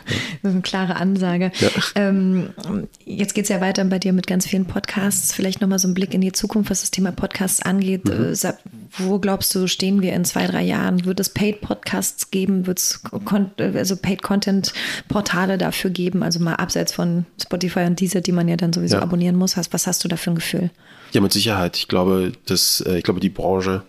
ist 0.44 0.46
eine 0.46 0.62
klare 0.62 0.96
Ansage. 0.96 1.52
Ja. 1.60 1.70
Ähm, 1.96 2.50
jetzt 3.06 3.34
geht 3.34 3.44
es 3.44 3.50
ja 3.50 3.62
weiter 3.62 3.84
bei 3.86 4.00
dir 4.00 4.12
mit 4.12 4.28
ganz 4.28 4.48
vielen 4.48 4.66
Podcasts. 4.66 5.34
Vielleicht 5.34 5.62
nochmal 5.62 5.80
so 5.80 5.88
ein 5.88 5.94
Blick 5.94 6.14
in 6.14 6.22
die 6.22 6.32
Zukunft, 6.32 6.70
was 6.72 6.82
das 6.82 6.92
Thema 6.92 7.12
Podcasts 7.12 7.62
angeht. 7.62 8.06
Mhm. 8.06 8.34
Äh, 8.34 8.54
wo 8.98 9.20
glaubst 9.20 9.54
du, 9.56 9.68
stehen 9.68 10.02
wir 10.02 10.14
in 10.14 10.26
zwei, 10.26 10.48
drei 10.48 10.64
Jahren? 10.64 11.06
Wird 11.06 11.20
es 11.20 11.30
Paid-Podcasts 11.30 12.32
geben? 12.32 12.66
Wird 12.66 12.80
es 12.80 13.02
also 13.58 13.96
Paid-Content-Portale 13.96 15.58
dafür 15.58 15.92
geben? 15.92 16.24
Also 16.24 16.40
mal 16.40 16.56
abseits 16.56 16.92
von 16.92 17.26
Spotify 17.42 17.82
und 17.82 18.00
Deezer, 18.00 18.22
die 18.22 18.32
man 18.32 18.48
ja 18.48 18.58
dann 18.58 18.74
sowieso 18.74 18.98
ja. 18.98 19.04
abonnieren 19.04 19.36
muss. 19.36 19.56
Was 19.56 19.88
hast 19.88 20.04
du 20.04 20.08
da 20.08 20.18
für 20.18 20.32
ein 20.32 20.36
Gefühl? 20.36 20.72
Ja, 21.14 21.22
mit 21.22 21.32
Sicherheit. 21.32 21.78
Ich 21.78 21.88
glaube, 21.88 22.32
dass, 22.48 22.82
äh, 22.82 22.98
ich 22.98 23.04
glaube, 23.04 23.20
die 23.20 23.30
Branche 23.30 23.84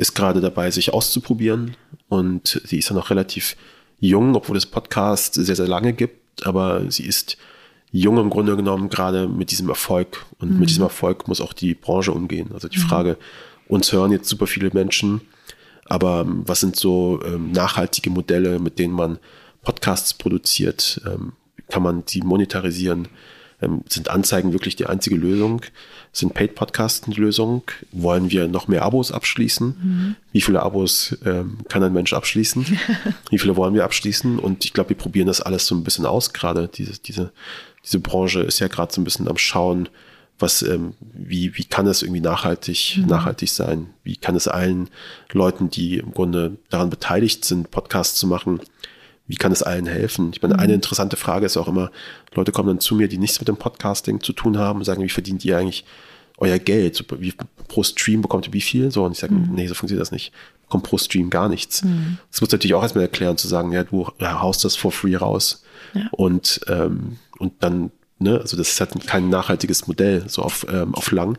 ist 0.00 0.14
gerade 0.14 0.40
dabei, 0.40 0.70
sich 0.70 0.94
auszuprobieren 0.94 1.76
und 2.08 2.60
sie 2.64 2.78
ist 2.78 2.88
ja 2.88 2.96
noch 2.96 3.10
relativ 3.10 3.56
jung, 3.98 4.34
obwohl 4.34 4.56
es 4.56 4.64
Podcast 4.64 5.34
sehr, 5.34 5.56
sehr 5.56 5.68
lange 5.68 5.92
gibt, 5.92 6.46
aber 6.46 6.90
sie 6.90 7.04
ist 7.04 7.36
jung 7.92 8.16
im 8.16 8.30
Grunde 8.30 8.56
genommen 8.56 8.88
gerade 8.88 9.28
mit 9.28 9.50
diesem 9.50 9.68
Erfolg 9.68 10.24
und 10.38 10.52
mhm. 10.52 10.58
mit 10.58 10.70
diesem 10.70 10.84
Erfolg 10.84 11.28
muss 11.28 11.42
auch 11.42 11.52
die 11.52 11.74
Branche 11.74 12.12
umgehen. 12.12 12.50
Also 12.54 12.68
die 12.68 12.78
mhm. 12.78 12.88
Frage, 12.88 13.16
uns 13.68 13.92
hören 13.92 14.10
jetzt 14.10 14.28
super 14.28 14.46
viele 14.46 14.70
Menschen, 14.72 15.20
aber 15.84 16.22
ähm, 16.22 16.44
was 16.46 16.60
sind 16.60 16.76
so 16.76 17.20
ähm, 17.24 17.52
nachhaltige 17.52 18.08
Modelle, 18.08 18.58
mit 18.58 18.78
denen 18.78 18.94
man 18.94 19.18
Podcasts 19.62 20.14
produziert? 20.14 21.02
Ähm, 21.06 21.32
kann 21.68 21.82
man 21.82 22.04
die 22.06 22.22
monetarisieren? 22.22 23.08
Ähm, 23.60 23.82
sind 23.86 24.08
Anzeigen 24.08 24.54
wirklich 24.54 24.76
die 24.76 24.86
einzige 24.86 25.16
Lösung? 25.16 25.60
Sind 26.12 26.34
Paid 26.34 26.56
Podcasts 26.56 27.02
die 27.06 27.20
Lösung? 27.20 27.62
Wollen 27.92 28.30
wir 28.30 28.48
noch 28.48 28.66
mehr 28.66 28.82
Abos 28.82 29.12
abschließen? 29.12 29.66
Mhm. 29.68 30.16
Wie 30.32 30.40
viele 30.40 30.62
Abos 30.62 31.16
ähm, 31.24 31.58
kann 31.68 31.84
ein 31.84 31.92
Mensch 31.92 32.12
abschließen? 32.12 32.66
Wie 33.30 33.38
viele 33.38 33.54
wollen 33.56 33.74
wir 33.74 33.84
abschließen? 33.84 34.40
Und 34.40 34.64
ich 34.64 34.72
glaube, 34.72 34.90
wir 34.90 34.96
probieren 34.96 35.28
das 35.28 35.40
alles 35.40 35.66
so 35.66 35.74
ein 35.76 35.84
bisschen 35.84 36.06
aus 36.06 36.32
gerade. 36.32 36.68
Diese, 36.68 36.98
diese, 37.00 37.32
diese 37.84 38.00
Branche 38.00 38.40
ist 38.40 38.58
ja 38.58 38.66
gerade 38.66 38.92
so 38.92 39.00
ein 39.00 39.04
bisschen 39.04 39.28
am 39.28 39.38
Schauen, 39.38 39.88
was, 40.40 40.62
ähm, 40.62 40.94
wie, 41.00 41.56
wie 41.56 41.64
kann 41.64 41.86
es 41.86 42.02
irgendwie 42.02 42.20
nachhaltig, 42.20 42.96
mhm. 42.96 43.06
nachhaltig 43.06 43.50
sein? 43.50 43.90
Wie 44.02 44.16
kann 44.16 44.34
es 44.34 44.48
allen 44.48 44.88
Leuten, 45.32 45.70
die 45.70 45.98
im 45.98 46.12
Grunde 46.12 46.56
daran 46.70 46.90
beteiligt 46.90 47.44
sind, 47.44 47.70
Podcasts 47.70 48.18
zu 48.18 48.26
machen, 48.26 48.60
wie 49.30 49.36
kann 49.36 49.52
es 49.52 49.62
allen 49.62 49.86
helfen? 49.86 50.30
Ich 50.34 50.42
meine, 50.42 50.54
mhm. 50.54 50.60
eine 50.60 50.74
interessante 50.74 51.16
Frage 51.16 51.46
ist 51.46 51.56
auch 51.56 51.68
immer, 51.68 51.92
Leute 52.34 52.50
kommen 52.50 52.68
dann 52.68 52.80
zu 52.80 52.96
mir, 52.96 53.06
die 53.06 53.16
nichts 53.16 53.38
mit 53.40 53.46
dem 53.46 53.56
Podcasting 53.56 54.20
zu 54.20 54.32
tun 54.32 54.58
haben 54.58 54.80
und 54.80 54.84
sagen, 54.84 55.04
wie 55.04 55.08
verdient 55.08 55.44
ihr 55.44 55.56
eigentlich 55.56 55.84
euer 56.38 56.58
Geld? 56.58 57.04
Wie, 57.18 57.32
pro 57.68 57.84
Stream 57.84 58.22
bekommt 58.22 58.48
ihr 58.48 58.52
wie 58.52 58.60
viel? 58.60 58.90
So, 58.90 59.04
und 59.04 59.12
ich 59.12 59.18
sage, 59.18 59.34
mhm. 59.34 59.54
nee, 59.54 59.68
so 59.68 59.74
funktioniert 59.74 60.02
das 60.02 60.10
nicht. 60.10 60.32
Kommt 60.68 60.82
pro 60.82 60.98
Stream 60.98 61.30
gar 61.30 61.48
nichts. 61.48 61.84
Mhm. 61.84 62.18
Das 62.32 62.40
muss 62.40 62.50
natürlich 62.50 62.74
auch 62.74 62.82
erstmal 62.82 63.04
erklären, 63.04 63.36
zu 63.36 63.46
sagen, 63.46 63.70
ja, 63.70 63.84
du 63.84 64.08
haust 64.20 64.64
das 64.64 64.74
for 64.74 64.90
free 64.90 65.14
raus. 65.14 65.62
Ja. 65.94 66.08
Und, 66.10 66.60
ähm, 66.66 67.18
und 67.38 67.52
dann, 67.60 67.92
ne, 68.18 68.40
also 68.40 68.56
das 68.56 68.70
ist 68.70 68.80
halt 68.80 69.06
kein 69.06 69.28
nachhaltiges 69.28 69.86
Modell, 69.86 70.24
so 70.28 70.42
auf, 70.42 70.66
ähm, 70.68 70.94
auf 70.96 71.12
lang. 71.12 71.38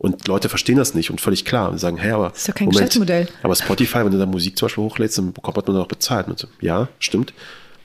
Und 0.00 0.28
Leute 0.28 0.48
verstehen 0.48 0.78
das 0.78 0.94
nicht 0.94 1.10
und 1.10 1.20
völlig 1.20 1.44
klar 1.44 1.70
und 1.70 1.76
sagen, 1.76 1.98
hey, 1.98 2.12
aber. 2.12 2.30
Das 2.30 2.38
ist 2.38 2.48
doch 2.48 2.54
kein 2.54 2.64
Moment, 2.64 2.78
Geschäftsmodell. 2.78 3.28
Aber 3.42 3.54
Spotify, 3.54 3.98
wenn 3.98 4.12
du 4.12 4.18
da 4.18 4.24
Musik 4.24 4.56
zum 4.56 4.64
Beispiel 4.64 4.84
hochlädst, 4.84 5.18
dann 5.18 5.34
bekommt 5.34 5.58
man 5.58 5.66
nur 5.66 5.82
noch 5.82 5.88
bezahlt. 5.88 6.26
So, 6.38 6.48
ja, 6.62 6.88
stimmt. 6.98 7.34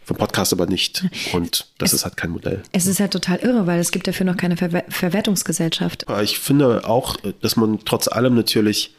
für 0.02 0.14
Podcast 0.14 0.54
aber 0.54 0.66
nicht. 0.66 1.04
Und 1.34 1.68
das 1.78 1.90
es, 1.90 2.00
ist 2.00 2.06
halt 2.06 2.16
kein 2.16 2.30
Modell. 2.30 2.64
Es 2.72 2.88
ist 2.88 3.02
halt 3.02 3.12
total 3.12 3.40
irre, 3.40 3.68
weil 3.68 3.82
es 3.82 3.92
gibt 3.92 4.08
dafür 4.08 4.26
noch 4.26 4.38
keine 4.38 4.56
Ver 4.56 4.86
Verwertungsgesellschaft. 4.88 6.06
Ich 6.24 6.40
finde 6.40 6.88
auch, 6.88 7.18
dass 7.42 7.58
man 7.58 7.80
trotz 7.84 8.08
allem 8.08 8.34
natürlich 8.34 8.96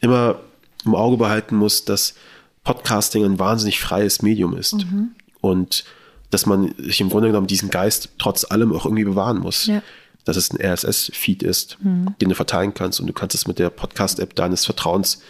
immer 0.00 0.38
im 0.84 0.94
Auge 0.94 1.16
behalten 1.16 1.56
muss, 1.56 1.86
dass 1.86 2.14
Podcasting 2.64 3.24
ein 3.24 3.38
wahnsinnig 3.38 3.80
freies 3.80 4.20
Medium 4.20 4.54
ist. 4.58 4.74
Mhm. 4.74 5.12
Und 5.40 5.84
dass 6.28 6.44
man 6.44 6.74
sich 6.76 7.00
im 7.00 7.08
Grunde 7.08 7.28
genommen 7.28 7.46
diesen 7.46 7.70
Geist 7.70 8.10
trotz 8.18 8.44
allem 8.44 8.74
auch 8.74 8.84
irgendwie 8.84 9.04
bewahren 9.04 9.38
muss. 9.38 9.68
Ja. 9.68 9.82
Dass 10.24 10.36
es 10.36 10.52
ein 10.52 10.60
RSS-Feed 10.60 11.42
ist, 11.42 11.78
mhm. 11.82 12.14
den 12.20 12.28
du 12.28 12.34
verteilen 12.34 12.74
kannst 12.74 13.00
und 13.00 13.06
du 13.06 13.12
kannst 13.12 13.34
es 13.34 13.46
mit 13.46 13.58
der 13.58 13.70
Podcast-App 13.70 14.34
deines 14.34 14.64
Vertrauens 14.64 15.22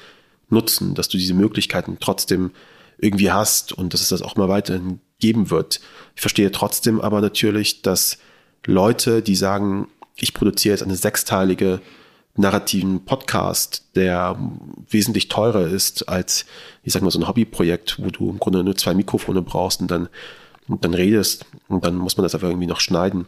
nutzen, 0.49 0.95
dass 0.95 1.09
du 1.09 1.17
diese 1.17 1.35
Möglichkeiten 1.35 1.97
trotzdem 1.99 2.51
irgendwie 2.99 3.33
hast 3.33 3.73
und 3.73 3.95
dass 3.95 4.01
es 4.01 4.09
das 4.09 4.23
auch 4.23 4.37
mal 4.37 4.49
weiterhin 4.49 5.01
geben 5.19 5.51
wird. 5.51 5.81
Ich 6.15 6.21
verstehe 6.21 6.53
trotzdem 6.53 7.01
aber 7.01 7.21
natürlich, 7.21 7.83
dass 7.83 8.19
Leute, 8.67 9.23
die 9.23 9.35
sagen, 9.35 9.89
ich 10.15 10.35
produziere 10.35 10.75
jetzt 10.75 10.83
eine 10.83 10.97
sechsteilige 10.97 11.81
narrativen 12.37 13.05
Podcast, 13.05 13.85
der 13.95 14.39
wesentlich 14.89 15.29
teurer 15.29 15.67
ist 15.67 16.09
als, 16.09 16.47
ich 16.83 16.93
sag 16.93 17.03
mal, 17.03 17.11
so 17.11 17.19
ein 17.19 17.29
Hobbyprojekt, 17.29 18.03
wo 18.03 18.11
du 18.11 18.31
im 18.31 18.39
Grunde 18.39 18.65
nur 18.65 18.77
zwei 18.77 18.95
Mikrofone 18.95 19.43
brauchst 19.43 19.81
und 19.81 19.91
dann, 19.91 20.09
und 20.69 20.85
dann 20.85 20.95
redest 20.95 21.45
und 21.69 21.85
dann 21.85 21.97
muss 21.97 22.17
man 22.17 22.23
das 22.23 22.35
einfach 22.35 22.49
irgendwie 22.49 22.67
noch 22.67 22.81
schneiden. 22.81 23.27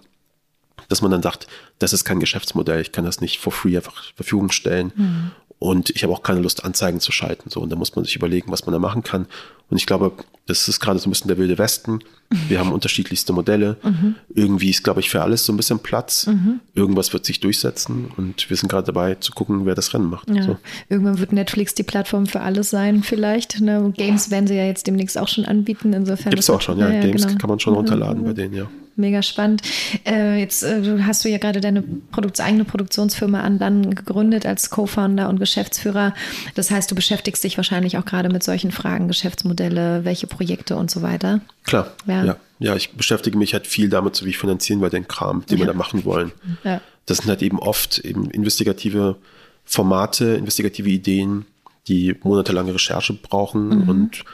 Dass 0.88 1.02
man 1.02 1.10
dann 1.10 1.22
sagt, 1.22 1.46
das 1.78 1.92
ist 1.92 2.04
kein 2.04 2.20
Geschäftsmodell, 2.20 2.80
ich 2.80 2.92
kann 2.92 3.04
das 3.04 3.20
nicht 3.20 3.38
for 3.38 3.52
free 3.52 3.76
einfach 3.76 3.94
zur 3.94 4.14
Verfügung 4.16 4.50
stellen. 4.50 4.92
Mhm. 4.94 5.30
Und 5.58 5.90
ich 5.90 6.02
habe 6.02 6.12
auch 6.12 6.22
keine 6.22 6.40
Lust, 6.40 6.64
Anzeigen 6.64 7.00
zu 7.00 7.10
schalten. 7.10 7.48
So, 7.48 7.60
und 7.60 7.70
da 7.70 7.76
muss 7.76 7.96
man 7.96 8.04
sich 8.04 8.16
überlegen, 8.16 8.52
was 8.52 8.66
man 8.66 8.74
da 8.74 8.78
machen 8.78 9.02
kann. 9.02 9.26
Und 9.70 9.78
ich 9.78 9.86
glaube, 9.86 10.12
das 10.46 10.68
ist 10.68 10.78
gerade 10.78 10.98
so 10.98 11.08
ein 11.08 11.10
bisschen 11.10 11.28
der 11.28 11.38
wilde 11.38 11.56
Westen. 11.56 12.00
Wir 12.48 12.58
haben 12.58 12.70
unterschiedlichste 12.70 13.32
Modelle. 13.32 13.78
Mhm. 13.82 14.16
Irgendwie 14.34 14.68
ist, 14.68 14.84
glaube 14.84 15.00
ich, 15.00 15.08
für 15.08 15.22
alles 15.22 15.46
so 15.46 15.54
ein 15.54 15.56
bisschen 15.56 15.78
Platz. 15.78 16.26
Mhm. 16.26 16.60
Irgendwas 16.74 17.14
wird 17.14 17.24
sich 17.24 17.40
durchsetzen 17.40 18.12
und 18.16 18.50
wir 18.50 18.56
sind 18.58 18.68
gerade 18.68 18.86
dabei 18.86 19.14
zu 19.14 19.32
gucken, 19.32 19.64
wer 19.64 19.74
das 19.74 19.94
Rennen 19.94 20.10
macht. 20.10 20.28
Ja. 20.28 20.42
So. 20.42 20.58
Irgendwann 20.90 21.18
wird 21.18 21.32
Netflix 21.32 21.74
die 21.74 21.82
Plattform 21.82 22.26
für 22.26 22.40
alles 22.40 22.68
sein, 22.68 23.02
vielleicht. 23.02 23.60
Ne? 23.60 23.90
Games 23.96 24.30
werden 24.30 24.46
sie 24.46 24.56
ja 24.56 24.66
jetzt 24.66 24.86
demnächst 24.86 25.16
auch 25.16 25.28
schon 25.28 25.46
anbieten. 25.46 25.94
Insofern. 25.94 26.30
Gibt 26.30 26.42
es 26.42 26.50
auch 26.50 26.60
schon, 26.60 26.78
ja. 26.78 26.90
ja 26.90 27.00
Games 27.00 27.26
genau. 27.26 27.38
kann 27.38 27.48
man 27.48 27.60
schon 27.60 27.72
runterladen 27.72 28.20
mhm. 28.20 28.26
bei 28.26 28.32
denen, 28.34 28.54
ja 28.54 28.68
mega 28.96 29.22
spannend. 29.22 29.62
Äh, 30.06 30.38
jetzt 30.38 30.62
äh, 30.62 31.02
hast 31.02 31.24
du 31.24 31.28
ja 31.28 31.38
gerade 31.38 31.60
deine 31.60 31.82
Produkt 31.82 32.40
eigene 32.40 32.64
Produktionsfirma 32.64 33.40
an 33.40 33.58
dann 33.58 33.94
gegründet 33.94 34.46
als 34.46 34.70
Co-Founder 34.70 35.28
und 35.28 35.38
Geschäftsführer. 35.38 36.14
Das 36.54 36.70
heißt, 36.70 36.90
du 36.90 36.94
beschäftigst 36.94 37.42
dich 37.44 37.56
wahrscheinlich 37.56 37.98
auch 37.98 38.04
gerade 38.04 38.28
mit 38.28 38.42
solchen 38.42 38.70
Fragen, 38.70 39.08
Geschäftsmodelle, 39.08 40.04
welche 40.04 40.26
Projekte 40.26 40.76
und 40.76 40.90
so 40.90 41.02
weiter. 41.02 41.40
Klar. 41.64 41.92
Ja. 42.06 42.24
ja. 42.24 42.36
ja. 42.58 42.76
ich 42.76 42.92
beschäftige 42.92 43.38
mich 43.38 43.54
halt 43.54 43.66
viel 43.66 43.88
damit, 43.88 44.16
so 44.16 44.26
wie 44.26 44.32
finanzieren 44.32 44.80
wir 44.80 44.90
den 44.90 45.08
Kram, 45.08 45.44
den 45.46 45.58
ja. 45.58 45.64
wir 45.64 45.72
da 45.72 45.78
machen 45.78 46.04
wollen. 46.04 46.32
Ja. 46.62 46.80
Das 47.06 47.18
sind 47.18 47.28
halt 47.28 47.42
eben 47.42 47.58
oft 47.58 47.98
eben 47.98 48.30
investigative 48.30 49.16
Formate, 49.64 50.34
investigative 50.34 50.88
Ideen, 50.88 51.46
die 51.88 52.16
monatelange 52.22 52.74
Recherche 52.74 53.14
brauchen 53.14 53.68
mhm. 53.68 53.88
und 53.88 54.24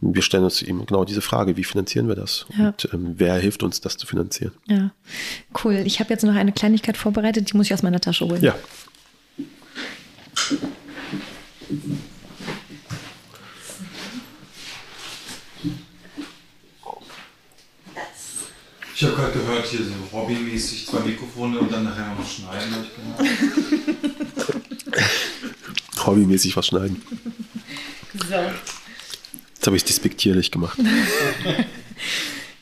wir 0.00 0.22
stellen 0.22 0.44
uns 0.44 0.62
eben 0.62 0.86
genau 0.86 1.04
diese 1.04 1.20
Frage, 1.20 1.56
wie 1.56 1.64
finanzieren 1.64 2.08
wir 2.08 2.14
das? 2.14 2.46
Ja. 2.56 2.68
Und 2.68 2.88
ähm, 2.92 3.14
wer 3.16 3.34
hilft 3.34 3.62
uns, 3.62 3.80
das 3.80 3.96
zu 3.96 4.06
finanzieren? 4.06 4.52
Ja, 4.66 4.92
cool. 5.62 5.82
Ich 5.84 6.00
habe 6.00 6.10
jetzt 6.10 6.24
noch 6.24 6.34
eine 6.34 6.52
Kleinigkeit 6.52 6.96
vorbereitet, 6.96 7.52
die 7.52 7.56
muss 7.56 7.66
ich 7.66 7.74
aus 7.74 7.82
meiner 7.82 8.00
Tasche 8.00 8.24
holen. 8.26 8.42
Ja. 8.42 8.54
Ich 18.94 19.06
habe 19.06 19.14
gerade 19.14 19.32
gehört, 19.32 19.66
hier 19.66 19.80
so 19.80 19.92
hobbymäßig 20.12 20.86
zwei 20.86 21.00
Mikrofone 21.00 21.58
und 21.58 21.72
dann 21.72 21.84
nachher 21.84 22.14
noch 22.14 22.28
schneiden, 22.28 22.74
habe 22.74 22.84
ich 22.84 22.90
gehört. 24.86 25.06
hobbymäßig 26.06 26.56
was 26.56 26.66
schneiden. 26.66 27.02
So. 28.28 28.36
Jetzt 29.60 29.66
habe 29.66 29.76
ich 29.76 29.82
es 29.82 29.88
despektierlich 29.88 30.50
gemacht. 30.50 30.78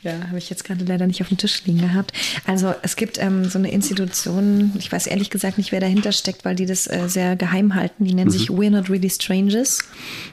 Ja, 0.01 0.13
habe 0.29 0.37
ich 0.37 0.49
jetzt 0.49 0.63
gerade 0.63 0.85
leider 0.85 1.07
nicht 1.07 1.21
auf 1.21 1.27
dem 1.27 1.35
Tisch 1.35 1.65
liegen 1.65 1.81
gehabt. 1.81 2.13
Also 2.45 2.73
es 2.83 2.95
gibt 2.95 3.21
ähm, 3.21 3.49
so 3.49 3.59
eine 3.59 3.69
Institution, 3.69 4.71
ich 4.79 4.89
weiß 4.89 5.07
ehrlich 5.07 5.29
gesagt 5.29 5.57
nicht, 5.57 5.73
wer 5.73 5.81
dahinter 5.81 6.13
steckt, 6.13 6.45
weil 6.45 6.55
die 6.55 6.65
das 6.65 6.87
äh, 6.87 7.09
sehr 7.09 7.35
geheim 7.35 7.75
halten. 7.75 8.05
Die 8.05 8.13
nennen 8.13 8.29
mhm. 8.29 8.31
sich 8.31 8.49
We're 8.49 8.69
Not 8.69 8.89
Really 8.89 9.09
Strangers. 9.09 9.79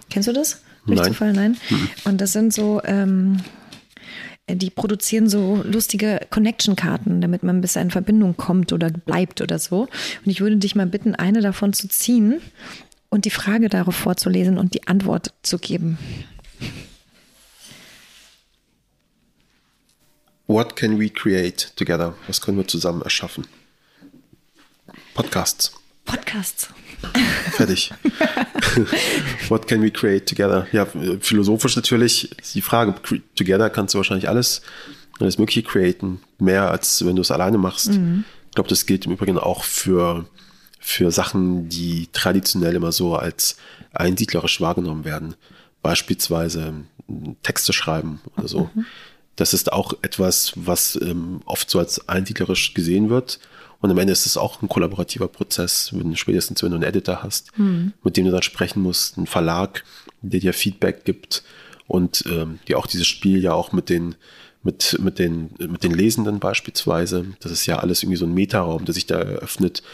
Kennst 0.08 0.28
du 0.28 0.32
das? 0.32 0.62
Durch 0.86 1.00
Nein. 1.00 1.08
Zufall? 1.08 1.32
Nein. 1.32 1.56
Mhm. 1.68 1.88
Und 2.04 2.20
das 2.20 2.32
sind 2.32 2.52
so, 2.52 2.80
ähm, 2.84 3.38
die 4.48 4.70
produzieren 4.70 5.28
so 5.28 5.60
lustige 5.64 6.20
Connection-Karten, 6.30 7.20
damit 7.20 7.42
man 7.42 7.60
bis 7.60 7.74
in 7.74 7.90
Verbindung 7.90 8.36
kommt 8.36 8.72
oder 8.72 8.90
bleibt 8.90 9.40
oder 9.40 9.58
so. 9.58 9.88
Und 10.24 10.30
ich 10.30 10.40
würde 10.40 10.58
dich 10.58 10.76
mal 10.76 10.86
bitten, 10.86 11.16
eine 11.16 11.40
davon 11.40 11.72
zu 11.72 11.88
ziehen 11.88 12.40
und 13.08 13.24
die 13.24 13.30
Frage 13.30 13.68
darauf 13.68 13.96
vorzulesen 13.96 14.58
und 14.58 14.74
die 14.74 14.86
Antwort 14.86 15.32
zu 15.42 15.58
geben. 15.58 15.98
What 20.46 20.76
can 20.76 20.98
we 20.98 21.10
create 21.10 21.72
together? 21.76 22.14
Was 22.28 22.40
können 22.40 22.56
wir 22.56 22.68
zusammen 22.68 23.02
erschaffen? 23.02 23.46
Podcasts. 25.14 25.72
Podcasts. 26.04 26.68
Fertig. 27.52 27.92
What 29.48 29.66
can 29.66 29.82
we 29.82 29.90
create 29.90 30.26
together? 30.26 30.66
Ja, 30.70 30.86
philosophisch 31.20 31.74
natürlich 31.74 32.30
ist 32.38 32.54
die 32.54 32.62
Frage. 32.62 32.94
Together 33.34 33.70
kannst 33.70 33.94
du 33.94 33.98
wahrscheinlich 33.98 34.28
alles, 34.28 34.62
alles 35.18 35.36
Mögliche 35.36 35.64
createn. 35.64 36.20
Mehr 36.38 36.70
als 36.70 37.04
wenn 37.04 37.16
du 37.16 37.22
es 37.22 37.32
alleine 37.32 37.58
machst. 37.58 37.88
Mhm. 37.88 38.24
Ich 38.48 38.54
glaube, 38.54 38.68
das 38.68 38.86
gilt 38.86 39.06
im 39.06 39.12
Übrigen 39.12 39.38
auch 39.38 39.64
für, 39.64 40.26
für 40.78 41.10
Sachen, 41.10 41.68
die 41.68 42.08
traditionell 42.12 42.76
immer 42.76 42.92
so 42.92 43.16
als 43.16 43.56
einsiedlerisch 43.92 44.60
wahrgenommen 44.60 45.04
werden 45.04 45.34
beispielsweise 45.86 46.74
ähm, 47.08 47.36
Texte 47.44 47.72
schreiben 47.72 48.20
oder 48.36 48.48
so. 48.48 48.70
Mhm. 48.74 48.86
Das 49.36 49.54
ist 49.54 49.72
auch 49.72 49.92
etwas, 50.02 50.52
was 50.56 50.98
ähm, 51.00 51.42
oft 51.44 51.70
so 51.70 51.78
als 51.78 52.08
einsiedlerisch 52.08 52.74
gesehen 52.74 53.08
wird. 53.08 53.38
Und 53.80 53.92
am 53.92 53.98
Ende 53.98 54.12
ist 54.12 54.26
es 54.26 54.36
auch 54.36 54.62
ein 54.62 54.68
kollaborativer 54.68 55.28
Prozess, 55.28 55.90
wenn, 55.92 56.16
spätestens 56.16 56.64
wenn 56.64 56.70
du 56.70 56.76
einen 56.76 56.82
Editor 56.82 57.22
hast, 57.22 57.56
mhm. 57.56 57.92
mit 58.02 58.16
dem 58.16 58.24
du 58.24 58.32
dann 58.32 58.42
sprechen 58.42 58.82
musst, 58.82 59.16
einen 59.16 59.28
Verlag, 59.28 59.84
der 60.22 60.40
dir 60.40 60.52
Feedback 60.52 61.04
gibt 61.04 61.44
und 61.86 62.24
ähm, 62.26 62.58
die 62.66 62.74
auch 62.74 62.88
dieses 62.88 63.06
Spiel 63.06 63.40
ja 63.40 63.52
auch 63.52 63.70
mit 63.70 63.88
den 63.88 64.16
mit, 64.64 64.98
mit, 65.00 65.20
den, 65.20 65.50
mit 65.60 65.84
den 65.84 65.94
Lesenden 65.94 66.40
beispielsweise. 66.40 67.26
Das 67.38 67.52
ist 67.52 67.66
ja 67.66 67.78
alles 67.78 68.02
irgendwie 68.02 68.16
so 68.16 68.26
ein 68.26 68.34
Metaraum, 68.34 68.84
der 68.84 68.94
sich 68.94 69.06
da 69.06 69.20
eröffnet 69.20 69.84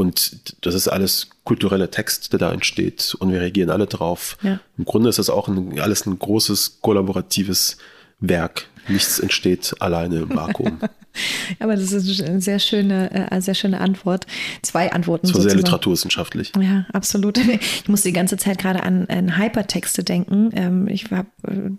und 0.00 0.64
das 0.64 0.74
ist 0.74 0.88
alles 0.88 1.28
kultureller 1.44 1.90
Text, 1.90 2.32
der 2.32 2.38
da 2.38 2.52
entsteht 2.52 3.14
und 3.18 3.32
wir 3.32 3.40
reagieren 3.42 3.68
alle 3.68 3.86
drauf. 3.86 4.38
Ja. 4.42 4.58
Im 4.78 4.86
Grunde 4.86 5.10
ist 5.10 5.18
das 5.18 5.28
auch 5.28 5.46
ein, 5.46 5.78
alles 5.78 6.06
ein 6.06 6.18
großes 6.18 6.78
kollaboratives 6.80 7.76
Werk. 8.18 8.66
Nichts 8.90 9.18
entsteht 9.18 9.74
alleine 9.80 10.16
im 10.16 10.30
Vakuum. 10.30 10.78
Aber 11.58 11.74
das 11.76 11.92
ist 11.92 12.22
eine 12.22 12.40
sehr 12.40 12.58
schöne, 12.58 13.30
äh, 13.30 13.40
sehr 13.40 13.54
schöne 13.54 13.80
Antwort. 13.80 14.26
Zwei 14.62 14.92
Antworten. 14.92 15.32
War 15.32 15.40
sehr 15.40 15.56
literaturwissenschaftlich. 15.56 16.52
Ja, 16.60 16.86
absolut. 16.92 17.40
Ich 17.82 17.88
musste 17.88 18.08
die 18.08 18.12
ganze 18.12 18.36
Zeit 18.36 18.58
gerade 18.58 18.82
an, 18.82 19.06
an 19.08 19.38
Hypertexte 19.38 20.04
denken. 20.04 20.50
Ähm, 20.54 20.88
ich 20.88 21.10
war 21.10 21.26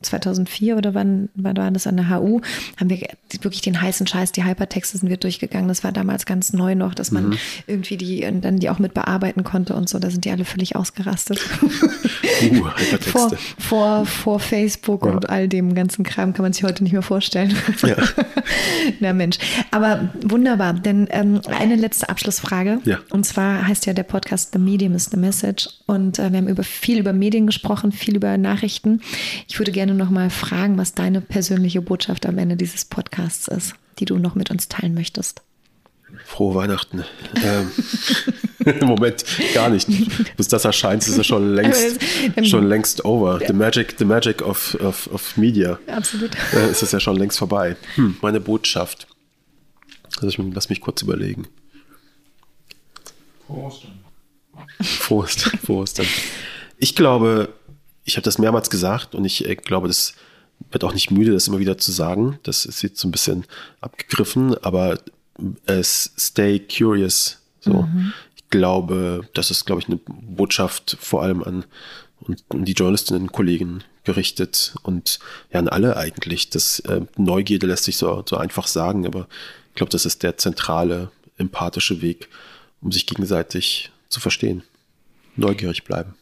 2004 0.01 0.77
oder 0.77 0.93
wann, 0.93 1.29
wann 1.35 1.57
war 1.57 1.71
das 1.71 1.87
an 1.87 1.97
der 1.97 2.09
HU, 2.09 2.41
haben 2.77 2.89
wir 2.89 3.07
wirklich 3.41 3.61
den 3.61 3.81
heißen 3.81 4.07
Scheiß, 4.07 4.31
die 4.31 4.43
Hypertexte 4.43 4.97
sind 4.97 5.09
wir 5.09 5.17
durchgegangen. 5.17 5.67
Das 5.67 5.83
war 5.83 5.91
damals 5.91 6.25
ganz 6.25 6.53
neu 6.53 6.75
noch, 6.75 6.93
dass 6.93 7.11
man 7.11 7.29
mhm. 7.29 7.37
irgendwie 7.67 7.97
die 7.97 8.21
dann 8.41 8.59
die 8.59 8.69
auch 8.69 8.79
mit 8.79 8.93
bearbeiten 8.93 9.43
konnte 9.43 9.75
und 9.75 9.89
so. 9.89 9.99
Da 9.99 10.09
sind 10.09 10.25
die 10.25 10.31
alle 10.31 10.45
völlig 10.45 10.75
ausgerastet. 10.75 11.39
Uh, 12.41 12.65
Hypertexte. 12.75 13.09
Vor, 13.11 13.31
vor, 13.59 14.05
vor 14.05 14.39
Facebook 14.39 15.05
ja. 15.05 15.11
und 15.11 15.29
all 15.29 15.47
dem 15.47 15.75
ganzen 15.75 16.03
Kram 16.03 16.33
kann 16.33 16.41
man 16.41 16.53
sich 16.53 16.63
heute 16.63 16.83
nicht 16.83 16.93
mehr 16.93 17.00
vorstellen. 17.01 17.55
Ja. 17.83 17.95
Na 18.99 19.13
Mensch. 19.13 19.37
Aber 19.71 20.09
wunderbar, 20.23 20.73
denn 20.73 21.07
ähm, 21.11 21.41
eine 21.47 21.75
letzte 21.75 22.09
Abschlussfrage. 22.09 22.79
Ja. 22.85 22.99
Und 23.09 23.25
zwar 23.25 23.67
heißt 23.67 23.85
ja 23.85 23.93
der 23.93 24.03
Podcast 24.03 24.53
The 24.53 24.59
Medium 24.59 24.95
is 24.95 25.05
the 25.05 25.17
Message. 25.17 25.69
Und 25.85 26.19
äh, 26.19 26.31
wir 26.31 26.37
haben 26.37 26.47
über 26.47 26.63
viel 26.63 26.99
über 26.99 27.13
Medien 27.13 27.45
gesprochen, 27.45 27.91
viel 27.91 28.15
über 28.15 28.37
Nachrichten. 28.37 29.01
Ich 29.47 29.59
würde 29.59 29.71
gerne 29.71 29.93
noch 29.93 30.09
mal 30.09 30.29
fragen, 30.29 30.77
was 30.77 30.93
deine 30.93 31.21
persönliche 31.21 31.81
Botschaft 31.81 32.25
am 32.25 32.37
Ende 32.37 32.55
dieses 32.55 32.85
Podcasts 32.85 33.47
ist, 33.47 33.75
die 33.99 34.05
du 34.05 34.17
noch 34.17 34.35
mit 34.35 34.51
uns 34.51 34.67
teilen 34.67 34.93
möchtest. 34.93 35.41
Frohe 36.25 36.55
Weihnachten. 36.55 37.03
Ähm, 37.43 37.71
Im 38.65 38.87
Moment 38.87 39.25
gar 39.53 39.69
nicht. 39.69 39.87
Bis 40.37 40.47
das 40.47 40.65
erscheint, 40.65 41.07
ist 41.07 41.17
es 41.17 41.25
schon 41.25 41.53
längst, 41.53 41.99
schon 42.43 42.67
längst 42.67 43.05
over. 43.05 43.39
The 43.45 43.53
magic, 43.53 43.95
the 43.97 44.05
magic 44.05 44.41
of, 44.41 44.75
of, 44.75 45.07
of 45.11 45.37
media. 45.37 45.79
Absolut. 45.87 46.31
Äh, 46.53 46.71
ist 46.71 46.83
es 46.83 46.91
ja 46.91 46.99
schon 46.99 47.17
längst 47.17 47.39
vorbei. 47.39 47.75
Hm, 47.95 48.17
meine 48.21 48.39
Botschaft. 48.39 49.07
Lass 50.21 50.37
mich, 50.37 50.53
lass 50.53 50.69
mich 50.69 50.81
kurz 50.81 51.01
überlegen. 51.01 51.47
Frohe 53.47 53.65
Ostern. 53.65 55.59
Frohe 55.59 55.81
Ostern. 55.81 56.07
Ich 56.77 56.95
glaube, 56.95 57.53
ich 58.03 58.17
habe 58.17 58.23
das 58.23 58.37
mehrmals 58.37 58.69
gesagt 58.69 59.15
und 59.15 59.25
ich 59.25 59.47
äh, 59.47 59.55
glaube, 59.55 59.87
das 59.87 60.13
werde 60.69 60.85
auch 60.85 60.93
nicht 60.93 61.11
müde, 61.11 61.31
das 61.31 61.47
immer 61.47 61.59
wieder 61.59 61.77
zu 61.77 61.91
sagen. 61.91 62.39
Das 62.43 62.65
ist 62.65 62.81
jetzt 62.81 62.99
so 62.99 63.07
ein 63.07 63.11
bisschen 63.11 63.45
abgegriffen, 63.79 64.55
aber 64.63 64.99
stay 65.83 66.59
curious. 66.59 67.39
So. 67.59 67.83
Mhm. 67.83 68.13
Ich 68.35 68.49
glaube, 68.49 69.21
das 69.33 69.51
ist, 69.51 69.65
glaube 69.65 69.81
ich, 69.81 69.87
eine 69.87 69.99
Botschaft 70.05 70.97
vor 70.99 71.23
allem 71.23 71.43
an, 71.43 71.65
an 72.49 72.65
die 72.65 72.73
Journalistinnen 72.73 73.23
und 73.23 73.31
Kollegen 73.31 73.83
gerichtet 74.03 74.75
und 74.83 75.19
ja 75.51 75.59
an 75.59 75.69
alle 75.69 75.97
eigentlich. 75.97 76.49
Das 76.49 76.79
äh, 76.81 77.01
Neugierde 77.17 77.67
lässt 77.67 77.83
sich 77.83 77.97
so, 77.97 78.23
so 78.27 78.37
einfach 78.37 78.67
sagen, 78.67 79.05
aber 79.05 79.27
ich 79.69 79.75
glaube, 79.75 79.91
das 79.91 80.05
ist 80.05 80.23
der 80.23 80.37
zentrale, 80.37 81.11
empathische 81.37 82.01
Weg, 82.01 82.29
um 82.81 82.91
sich 82.91 83.05
gegenseitig 83.05 83.91
zu 84.09 84.19
verstehen. 84.19 84.63
Neugierig 85.35 85.83
bleiben. 85.83 86.15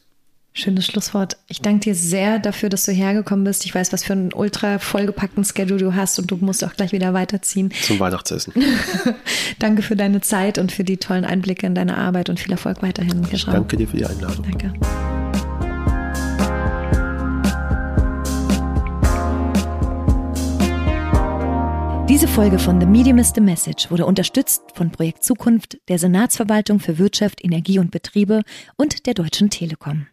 Schönes 0.53 0.87
Schlusswort. 0.87 1.37
Ich 1.47 1.61
danke 1.61 1.81
dir 1.81 1.95
sehr 1.95 2.39
dafür, 2.39 2.69
dass 2.69 2.83
du 2.83 2.91
hergekommen 2.91 3.45
bist. 3.45 3.65
Ich 3.65 3.73
weiß, 3.73 3.93
was 3.93 4.03
für 4.03 4.13
einen 4.13 4.33
ultra 4.33 4.79
vollgepackten 4.79 5.45
Schedule 5.45 5.79
du 5.79 5.95
hast 5.95 6.19
und 6.19 6.31
du 6.31 6.37
musst 6.37 6.63
auch 6.63 6.73
gleich 6.73 6.91
wieder 6.91 7.13
weiterziehen. 7.13 7.71
Zum 7.83 7.99
Weihnachtsessen. 7.99 8.53
danke 9.59 9.83
für 9.83 9.95
deine 9.95 10.21
Zeit 10.21 10.57
und 10.57 10.71
für 10.71 10.83
die 10.83 10.97
tollen 10.97 11.23
Einblicke 11.23 11.65
in 11.65 11.75
deine 11.75 11.97
Arbeit 11.97 12.29
und 12.29 12.39
viel 12.39 12.51
Erfolg 12.51 12.81
weiterhin. 12.81 13.25
Ich 13.31 13.45
danke 13.45 13.77
dir 13.77 13.87
für 13.87 13.97
die 13.97 14.05
Einladung. 14.05 14.43
Danke. 14.43 14.73
Diese 22.09 22.27
Folge 22.27 22.57
von 22.57 22.81
The 22.81 22.87
Medium 22.87 23.19
is 23.19 23.31
the 23.35 23.39
Message 23.39 23.91
wurde 23.91 24.07
unterstützt 24.07 24.63
von 24.73 24.91
Projekt 24.91 25.23
Zukunft, 25.23 25.77
der 25.89 25.99
Senatsverwaltung 25.99 26.79
für 26.79 26.97
Wirtschaft, 26.97 27.45
Energie 27.45 27.77
und 27.77 27.91
Betriebe 27.91 28.41
und 28.77 29.05
der 29.05 29.13
Deutschen 29.13 29.51
Telekom. 29.51 30.07